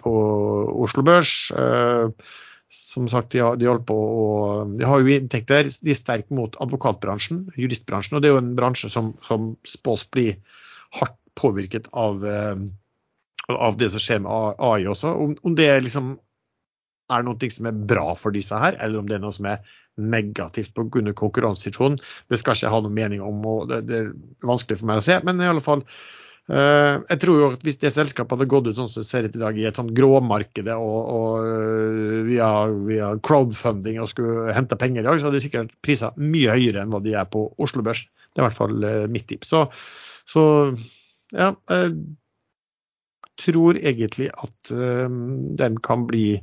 på 0.02 0.12
Oslo 0.84 1.04
Børs. 1.06 1.32
Som 2.72 3.08
sagt, 3.08 3.30
de 3.32 3.42
har, 3.44 3.56
de 3.60 3.70
på 3.86 3.96
å, 3.96 4.26
de 4.78 4.86
har 4.86 5.02
jo 5.02 5.12
inntekter. 5.14 5.70
De 5.80 5.92
er 5.92 5.98
sterke 5.98 6.34
mot 6.34 6.56
advokatbransjen, 6.62 7.46
juristbransjen. 7.56 8.18
Og 8.18 8.24
det 8.24 8.30
er 8.30 8.36
jo 8.36 8.42
en 8.42 8.56
bransje 8.58 8.90
som, 8.92 9.14
som 9.26 9.54
spås 9.68 10.06
bli 10.10 10.32
hardt 10.98 11.18
påvirket 11.36 11.88
av, 11.92 12.22
eh, 12.26 12.56
av, 13.52 13.76
det 13.78 13.90
som 13.92 14.02
skjer 14.02 14.22
med 14.24 14.58
AI 14.58 14.86
også. 14.88 15.12
Om, 15.24 15.36
om 15.46 15.56
det 15.58 15.68
liksom 15.84 16.14
er 17.12 17.26
noe 17.26 17.50
som 17.52 17.68
er 17.70 17.82
bra 17.86 18.06
for 18.18 18.34
disse 18.34 18.56
her, 18.58 18.78
eller 18.82 19.02
om 19.02 19.08
det 19.08 19.18
er 19.18 19.22
noe 19.22 19.34
som 19.36 19.46
er 19.50 19.62
negativt 19.96 20.74
pga. 20.76 21.12
konkurransesituasjonen, 21.16 22.00
det 22.28 22.40
skal 22.40 22.56
ikke 22.56 22.66
jeg 22.66 22.74
ha 22.74 22.80
noen 22.84 22.96
mening 22.96 23.22
om. 23.24 23.44
og 23.46 23.68
det, 23.70 23.84
det, 23.88 24.00
er 24.02 24.48
vanskelig 24.48 24.80
for 24.80 24.90
meg 24.90 25.00
å 25.00 25.06
se. 25.06 25.20
Men 25.24 25.40
i 25.40 25.48
alle 25.48 25.64
fall, 25.64 25.84
jeg 26.46 27.18
tror 27.22 27.38
jo 27.40 27.46
at 27.50 27.64
Hvis 27.66 27.80
det 27.82 27.90
selskapet 27.90 28.36
hadde 28.36 28.50
gått 28.50 28.68
ut 28.68 28.76
sånn 28.78 28.90
som 28.90 29.02
det 29.02 29.08
ser 29.08 29.26
ut 29.26 29.34
i 29.34 29.40
dag, 29.40 29.56
i 29.58 29.64
et 29.66 29.78
sånn 29.78 29.90
gråmarked 29.96 30.68
og, 30.76 30.98
og 31.10 31.46
uh, 31.46 32.20
via, 32.28 32.50
via, 32.86 33.08
crowdfunding 33.26 33.98
og 34.02 34.12
skulle 34.12 34.54
hente 34.54 34.78
penger 34.78 35.02
i 35.02 35.08
dag, 35.08 35.18
så 35.18 35.26
hadde 35.26 35.40
de 35.40 35.46
sikkert 35.48 35.74
priser 35.82 36.14
mye 36.22 36.54
høyere 36.54 36.84
enn 36.84 36.92
hva 36.94 37.02
de 37.02 37.16
er 37.18 37.26
på 37.32 37.48
Oslo 37.58 37.82
Børs. 37.86 38.04
Det 38.30 38.38
er 38.38 38.44
i 38.44 38.46
hvert 38.46 38.60
fall 38.60 38.86
uh, 38.86 39.08
mitt 39.10 39.26
tips. 39.32 39.50
Så, 39.50 39.64
så 40.30 40.44
ja, 41.34 41.50
jeg 41.72 41.96
tror 43.42 43.76
egentlig 43.82 44.30
at 44.32 44.70
den 45.60 45.74
kan 45.84 46.06
bli 46.08 46.38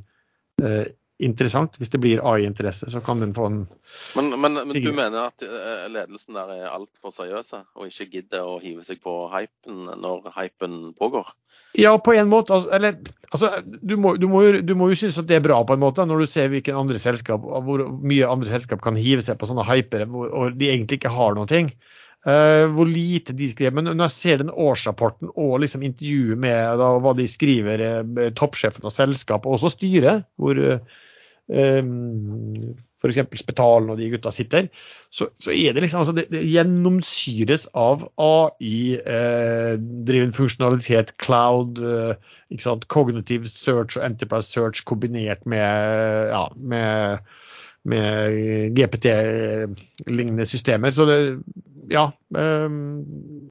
interessant. 1.21 1.77
Hvis 1.77 1.91
det 1.93 2.01
blir 2.03 2.23
AI-interesse, 2.25 2.89
så 2.91 3.01
kan 3.03 3.21
den 3.21 3.33
få 3.35 3.45
en 3.49 3.59
Men, 4.15 4.33
men, 4.39 4.53
men 4.53 4.73
du 4.73 4.91
mener 4.93 5.29
at 5.29 5.45
eh, 5.45 5.85
ledelsen 5.91 6.37
der 6.37 6.51
er 6.55 6.71
altfor 6.71 7.13
seriøse 7.13 7.63
og 7.75 7.87
ikke 7.87 8.09
gidder 8.17 8.47
å 8.47 8.59
hive 8.63 8.83
seg 8.85 9.01
på 9.03 9.15
hypen 9.33 9.85
når 10.01 10.31
hypen 10.37 10.93
pågår? 10.99 11.33
Ja, 11.77 11.95
på 11.97 12.13
en 12.13 12.29
måte. 12.29 12.53
Altså, 12.53 12.69
eller, 12.75 12.99
altså, 13.31 13.49
du, 13.65 13.95
må, 13.97 14.15
du, 14.21 14.27
må 14.29 14.43
jo, 14.45 14.61
du, 14.61 14.75
må, 14.77 14.91
jo, 14.91 14.97
synes 14.99 15.17
at 15.17 15.29
det 15.29 15.39
er 15.39 15.45
bra 15.45 15.57
på 15.65 15.73
en 15.73 15.81
måte, 15.81 16.05
når 16.05 16.21
du 16.21 16.29
ser 16.29 16.51
hvilken 16.53 16.77
andre 16.77 17.01
selskap, 17.01 17.41
hvor 17.41 17.87
mye 18.05 18.29
andre 18.29 18.51
selskap 18.51 18.83
kan 18.85 18.99
hive 18.99 19.25
seg 19.25 19.39
på 19.41 19.49
sånne 19.49 19.65
hypere 19.65 20.05
hvor 20.09 20.53
de 20.53 20.69
egentlig 20.69 21.01
ikke 21.01 21.13
har 21.13 21.37
noen 21.37 21.49
ting. 21.49 21.71
Uh, 22.23 22.69
hvor 22.71 22.87
lite 22.87 23.33
de 23.35 23.49
skriver. 23.51 23.73
Men 23.75 23.89
når 23.91 24.05
jeg 24.05 24.15
ser 24.15 24.37
den 24.39 24.49
årsrapporten 24.49 25.27
og 25.35 25.57
liksom 25.59 25.81
intervjuet 25.83 26.39
med 26.39 26.79
da, 26.79 26.93
hva 27.03 27.11
de 27.17 27.25
skriver, 27.27 27.83
uh, 28.07 28.29
toppsjefen 28.39 28.87
og 28.87 28.95
selskapet, 28.95 29.49
og 29.49 29.57
også 29.57 29.73
styret, 29.75 30.23
hvor 30.39 30.55
uh, 30.55 30.79
um, 31.51 32.71
f.eks. 33.03 33.19
Spetalen 33.41 33.89
og 33.91 33.97
de 33.99 34.05
gutta 34.13 34.31
sitter, 34.31 34.69
så, 35.11 35.27
så 35.41 35.51
er 35.51 35.73
det 35.75 35.81
liksom 35.83 35.99
altså 36.03 36.13
det, 36.15 36.27
det 36.31 36.43
gjennomsyres 36.47 37.65
av 37.75 38.05
AI-driven 38.15 40.31
eh, 40.31 40.37
funksjonalitet, 40.37 41.17
cloud, 41.21 41.79
eh, 41.83 42.15
ikke 42.53 42.67
sant, 42.67 42.87
cognitive 42.93 43.47
search 43.51 43.97
og 43.99 44.05
enterprise 44.07 44.47
search 44.51 44.83
kombinert 44.87 45.43
med, 45.43 46.31
ja, 46.31 46.47
med, 46.55 47.19
med 47.83 48.71
GPT-lignende 48.79 50.47
systemer. 50.47 50.95
Så 50.95 51.03
det, 51.09 51.19
ja. 51.91 52.11
Um, 52.35 53.49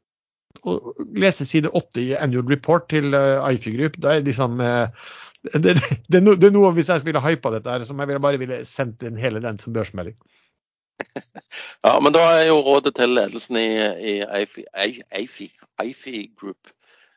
lese 1.14 1.44
side 1.48 1.68
8 1.68 2.00
i 2.00 2.12
annual 2.14 2.46
report 2.50 2.88
til 2.92 3.14
uh, 3.14 3.42
IFI 3.50 3.76
Group, 3.76 3.98
det 4.02 4.10
er 4.10 4.26
liksom 4.26 4.60
uh, 4.60 4.86
det, 5.42 5.74
det, 6.09 6.20
no, 6.22 6.36
det, 6.38 6.50
er 6.50 6.54
noe 6.54 6.70
hvis 6.76 6.90
jeg 6.92 7.02
ville 7.06 7.22
hypa 7.22 7.50
dette 7.54 7.70
her, 7.70 7.84
som 7.88 7.98
jeg 7.98 8.22
bare 8.22 8.38
ville 8.38 8.62
sendt 8.68 9.02
inn 9.06 9.18
hele 9.18 9.42
den 9.42 9.59
som 9.62 9.74
børsmelding. 9.74 10.18
Ja, 11.82 11.96
men 11.98 12.14
da 12.14 12.20
er 12.36 12.44
jo 12.46 12.60
rådet 12.62 12.92
til 12.94 13.16
ledelsen 13.16 13.56
i, 13.59 13.66
i 14.06 14.12
IFI 15.82 16.18
Group 16.38 16.70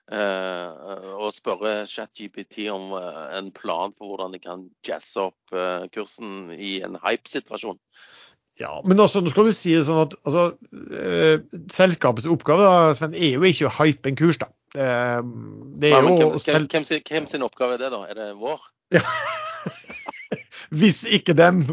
uh, 0.09 1.19
å 1.21 1.29
spørre 1.29 1.83
ChatGPT 1.85 2.65
om 2.73 2.95
uh, 2.97 3.27
en 3.37 3.51
plan 3.53 3.93
for 3.93 4.09
hvordan 4.09 4.33
de 4.33 4.41
kan 4.41 4.63
jazze 4.87 5.27
opp 5.27 5.53
kursen 5.93 6.49
i 6.57 6.79
en 6.87 6.97
hype-situasjon. 7.03 7.77
Ja, 8.59 8.77
men 8.87 9.01
også, 9.03 9.19
nå 9.19 9.33
skal 9.33 9.49
du 9.49 9.55
si 9.55 9.73
det 9.75 9.83
sånn 9.83 10.05
at 10.05 10.13
altså, 10.23 10.45
selskapets 11.75 12.29
oppgave 12.31 12.63
da, 12.63 12.93
Sven, 12.95 13.17
er 13.17 13.35
jo 13.35 13.43
ikke 13.49 13.67
å 13.67 13.73
hype 13.81 14.11
en 14.11 14.19
kurs. 14.19 14.39
da. 14.39 14.47
Eh, 14.75 15.21
det 15.79 15.91
er 15.91 16.03
jo 16.03 16.15
hvem, 16.15 16.39
hvem, 16.43 16.67
hvem, 16.71 16.85
sin, 16.85 17.03
hvem, 17.07 17.27
sin, 17.29 17.43
oppgave 17.45 17.77
er 17.77 17.85
det, 17.85 17.91
da? 17.93 18.01
Er 18.11 18.19
det 18.19 18.29
vår? 18.39 18.63
Ja. 18.95 19.03
Hvis 20.79 21.03
ikke 21.05 21.35
dem, 21.37 21.63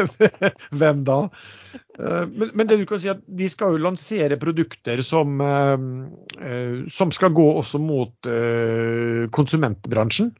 hvem 0.80 1.04
da? 1.06 1.18
Eh, 1.72 2.24
men, 2.28 2.50
men, 2.52 2.68
det 2.68 2.80
du 2.82 2.86
kan 2.88 3.00
si 3.00 3.08
at 3.12 3.22
de 3.24 3.48
skal 3.48 3.76
jo 3.76 3.84
lansere 3.84 4.36
produkter 4.40 5.00
som, 5.06 5.40
eh, 5.40 6.84
som 6.92 7.14
skal 7.14 7.32
gå 7.36 7.46
også 7.62 7.80
mot 7.80 8.32
konsumentbransjen. 9.34 10.34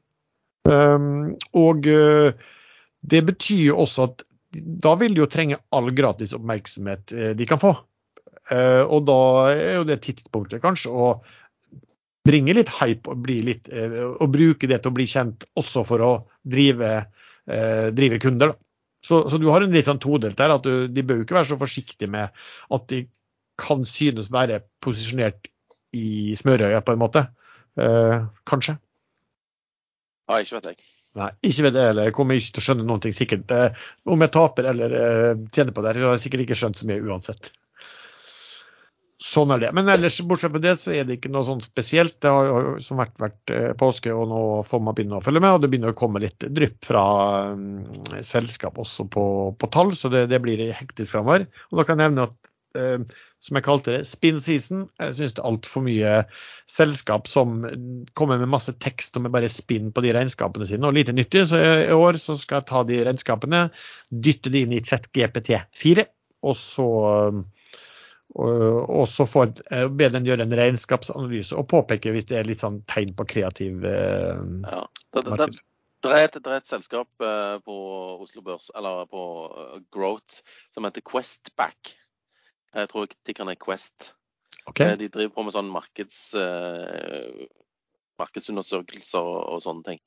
Og 0.64 1.84
det 1.84 3.20
betyr 3.28 3.66
jo 3.66 3.82
også 3.84 4.06
at 4.08 4.22
da 4.54 4.94
vil 5.00 5.16
de 5.16 5.22
jo 5.24 5.30
trenge 5.30 5.58
all 5.74 5.90
gratis 5.96 6.34
oppmerksomhet 6.36 7.14
de 7.38 7.46
kan 7.48 7.60
få. 7.62 7.72
Og 8.54 9.06
da 9.08 9.20
er 9.54 9.78
jo 9.78 9.86
det 9.88 10.02
tidspunktet 10.04 10.60
kanskje 10.60 10.92
å 10.92 11.06
bringe 12.24 12.56
litt 12.56 12.72
hype 12.80 13.12
og, 13.12 13.28
litt, 13.28 13.68
eh, 13.68 13.96
og, 14.14 14.28
bruke 14.32 14.68
det 14.70 14.80
til 14.82 14.92
å 14.92 14.96
bli 14.96 15.06
kjent 15.08 15.46
også 15.60 15.84
for 15.88 16.04
å 16.04 16.12
drive, 16.42 16.92
eh, 17.46 17.88
drive 17.96 18.20
kunder. 18.22 18.54
Så, 19.04 19.26
så, 19.28 19.38
du 19.40 19.50
har 19.52 19.64
en 19.64 19.74
litt 19.74 19.90
sånn 19.90 20.00
todelt 20.00 20.38
der. 20.40 20.54
at 20.56 20.64
du, 20.64 20.88
De 20.88 21.04
bør 21.04 21.20
jo 21.20 21.26
ikke 21.26 21.36
være 21.36 21.50
så 21.52 21.60
forsiktige 21.60 22.08
med 22.10 22.32
at 22.72 22.88
de 22.88 23.04
kan 23.60 23.84
synes 23.86 24.32
være 24.34 24.62
posisjonert 24.82 25.50
i 25.94 26.34
smørøyet, 26.34 26.82
på 26.82 26.96
en 26.96 27.02
måte. 27.02 27.26
Eh, 27.78 28.24
kanskje. 28.48 28.78
Ja, 30.30 30.40
ikke 30.40 30.56
vet 30.56 30.72
jeg. 30.72 30.88
Nei, 31.14 31.28
ikke 31.46 31.68
vet 31.68 31.76
jeg 31.78 31.92
heller. 31.92 32.08
Jeg 32.08 32.14
kommer 32.16 32.38
ikke 32.38 32.56
til 32.56 32.62
å 32.62 32.66
skjønne 32.68 32.86
noe 32.88 33.12
sikkert. 33.14 33.52
Eh, 33.54 33.84
om 34.10 34.24
jeg 34.24 34.34
taper 34.34 34.70
eller 34.72 34.96
eh, 34.98 35.44
tjener 35.54 35.76
på 35.76 35.84
det, 35.84 35.94
så 35.98 36.08
har 36.08 36.16
jeg 36.16 36.24
sikkert 36.26 36.46
ikke 36.46 36.58
skjønt 36.58 36.80
så 36.80 36.88
mye 36.90 37.04
uansett 37.06 37.52
sånn 39.24 39.52
er 39.54 39.62
det. 39.62 39.70
Men 39.76 39.88
ellers, 39.88 40.18
bortsett 40.26 40.52
fra 40.52 40.60
det, 40.62 40.74
så 40.80 40.92
er 40.94 41.06
det 41.06 41.18
ikke 41.18 41.30
noe 41.32 41.46
sånn 41.46 41.62
spesielt. 41.64 42.16
Det 42.22 42.30
har 42.30 42.48
jo 42.48 42.72
som 42.84 43.00
vært, 43.00 43.14
vært 43.22 43.52
eh, 43.54 43.70
påske, 43.78 44.12
og 44.12 44.28
nå 44.30 44.40
får 44.68 44.82
man 44.84 44.96
begynne 44.96 45.18
å 45.18 45.24
følge 45.24 45.42
med. 45.44 45.56
Og 45.56 45.62
det 45.62 45.70
begynner 45.72 45.94
å 45.94 45.98
komme 45.98 46.22
litt 46.22 46.44
drypp 46.44 46.80
fra 46.84 47.04
um, 47.54 47.84
selskap 48.26 48.78
også 48.80 49.06
på, 49.12 49.26
på 49.60 49.70
tall, 49.74 49.94
så 49.98 50.10
det, 50.12 50.26
det 50.32 50.42
blir 50.44 50.66
hektisk 50.74 51.14
framover. 51.14 51.46
Og 51.70 51.80
da 51.80 51.86
kan 51.88 52.02
jeg 52.02 52.12
nevne 52.12 52.28
at 52.28 52.52
eh, 52.80 53.16
som 53.44 53.58
jeg 53.58 53.66
kalte 53.66 53.92
det, 53.92 54.04
spin 54.08 54.38
season. 54.40 54.86
Jeg 55.00 55.16
syns 55.18 55.34
det 55.36 55.42
er 55.42 55.48
altfor 55.50 55.84
mye 55.84 56.12
selskap 56.70 57.28
som 57.28 57.58
kommer 58.16 58.40
med 58.40 58.52
masse 58.54 58.72
tekst 58.80 59.18
og 59.18 59.26
med 59.26 59.34
bare 59.34 59.50
spinn 59.52 59.90
på 59.92 60.04
de 60.04 60.14
regnskapene 60.16 60.68
sine, 60.68 60.86
og 60.88 60.96
lite 60.96 61.12
nyttig. 61.16 61.44
Så 61.50 61.60
i 61.60 61.92
år 61.92 62.16
så 62.22 62.38
skal 62.40 62.62
jeg 62.62 62.70
ta 62.70 62.84
de 62.88 63.02
regnskapene, 63.04 63.66
dytte 64.08 64.52
de 64.54 64.64
inn 64.64 64.72
i 64.72 64.80
chat 64.84 65.10
GPT4, 65.12 66.06
og 66.44 66.56
så 66.60 66.88
og 68.34 69.04
så 69.12 69.26
få 69.30 69.44
eh, 69.70 69.84
be 69.94 70.08
den 70.10 70.24
gjøre 70.26 70.42
en 70.42 70.54
regnskapsanalyse 70.58 71.54
og 71.54 71.68
påpeke 71.70 72.10
hvis 72.10 72.26
det 72.26 72.40
er 72.40 72.48
litt 72.48 72.64
sånn 72.64 72.80
tegn 72.90 73.12
på 73.14 73.26
kreativ 73.30 73.84
eh, 73.86 74.40
ja. 74.64 74.80
det, 75.14 75.22
det, 75.22 75.36
det, 75.38 75.46
det, 76.02 76.10
er 76.10 76.24
et, 76.24 76.38
det 76.40 76.50
er 76.50 76.56
et 76.56 76.66
selskap 76.66 77.22
eh, 77.22 77.60
på 77.62 77.76
Oslo 78.24 78.42
Børs, 78.42 78.72
eller 78.74 79.06
på 79.06 79.22
Growth, 79.94 80.42
som 80.74 80.88
heter 80.88 81.04
Questback. 81.06 81.94
Jeg 82.74 82.90
tror 82.90 83.10
tikkeren 83.10 83.50
kan 83.50 83.54
er 83.54 83.60
Quest. 83.60 84.10
Okay. 84.66 84.96
De 84.98 85.10
driver 85.12 85.34
på 85.34 85.44
med 85.44 85.54
sånn 85.54 85.68
markeds, 85.70 86.18
markedsundersøkelser 88.20 89.28
og, 89.52 89.60
sånne 89.62 89.84
ting. 89.90 90.00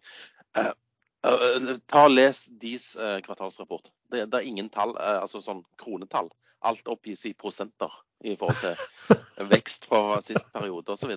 Ta 0.57 2.03
og 2.07 2.11
Les 2.15 2.41
deres 2.61 2.89
kvartalsrapport. 3.27 3.91
Det, 4.10 4.26
det, 4.26 4.39
er 4.39 4.49
ingen 4.49 4.72
tall, 4.73 4.95
altså 4.98 5.44
sånn 5.45 5.61
kronetall 5.80 6.31
alt 6.65 6.88
oppgis 6.88 7.26
i 7.26 7.34
prosenter 7.38 7.91
i 8.26 8.35
forhold 8.38 8.57
til 8.64 9.48
vekst 9.53 9.88
fra 9.89 10.19
sist 10.26 10.48
periode 10.53 10.94
osv. 10.94 11.14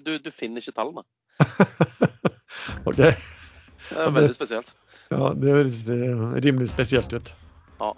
Du, 0.00 0.12
du 0.18 0.30
finner 0.32 0.62
ikke 0.62 0.76
tallene. 0.76 1.04
OK. 2.88 3.00
Det 3.00 3.98
er 3.98 4.12
veldig 4.14 4.36
spesielt. 4.36 4.74
Ja, 5.10 5.32
det 5.34 5.54
høres 5.54 5.82
eh, 5.90 6.26
rimelig 6.44 6.70
spesielt 6.72 7.12
ut. 7.12 7.32
Ja. 7.80 7.94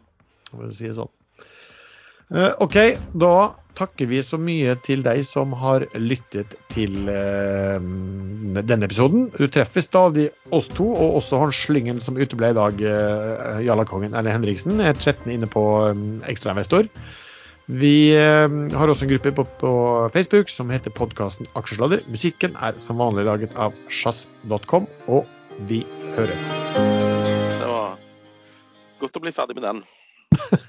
For 0.51 0.69
å 0.69 0.73
si 0.75 0.89
det 0.89 0.97
sånn. 0.97 1.11
Eh, 2.33 2.53
OK, 2.65 2.77
da 3.21 3.53
takker 3.77 4.09
vi 4.09 4.21
så 4.25 4.39
mye 4.41 4.73
til 4.85 5.03
deg 5.05 5.21
som 5.25 5.53
har 5.57 5.85
lyttet 5.97 6.55
til 6.73 7.09
uh, 7.09 7.81
denne 8.61 8.89
episoden. 8.89 9.27
Du 9.37 9.47
treffer 9.53 9.85
stadig 9.85 10.27
oss 10.53 10.69
to, 10.77 10.87
og 10.93 11.19
også 11.21 11.41
han 11.41 11.55
slyngen 11.57 12.01
som 12.05 12.21
uteble 12.21 12.53
i 12.53 12.57
dag, 12.57 12.81
uh, 12.85 13.61
Jallakongen 13.65 14.17
Erlend 14.17 14.43
Henriksen, 14.43 14.81
er 14.81 14.97
chatten 15.01 15.33
inne 15.33 15.49
på 15.49 15.65
um, 15.89 16.21
Ekstrainvestor. 16.29 16.89
Vi 17.73 18.13
uh, 18.13 18.49
har 18.77 18.93
også 18.93 19.09
en 19.09 19.15
gruppe 19.15 19.33
på, 19.41 19.47
på 19.61 19.73
Facebook 20.17 20.53
som 20.53 20.73
heter 20.73 20.93
podkasten 20.93 21.49
Aksjesladder. 21.57 22.05
Musikken 22.13 22.57
er 22.61 22.77
som 22.81 23.01
vanlig 23.01 23.25
laget 23.29 23.57
av 23.61 23.77
sjazz.com, 23.93 24.89
og 25.09 25.25
vi 25.69 25.81
høres. 26.19 26.53
Det 26.77 27.73
var 27.73 27.97
godt 29.01 29.21
å 29.21 29.25
bli 29.25 29.37
ferdig 29.37 29.61
med 29.61 29.69
den. 29.69 29.85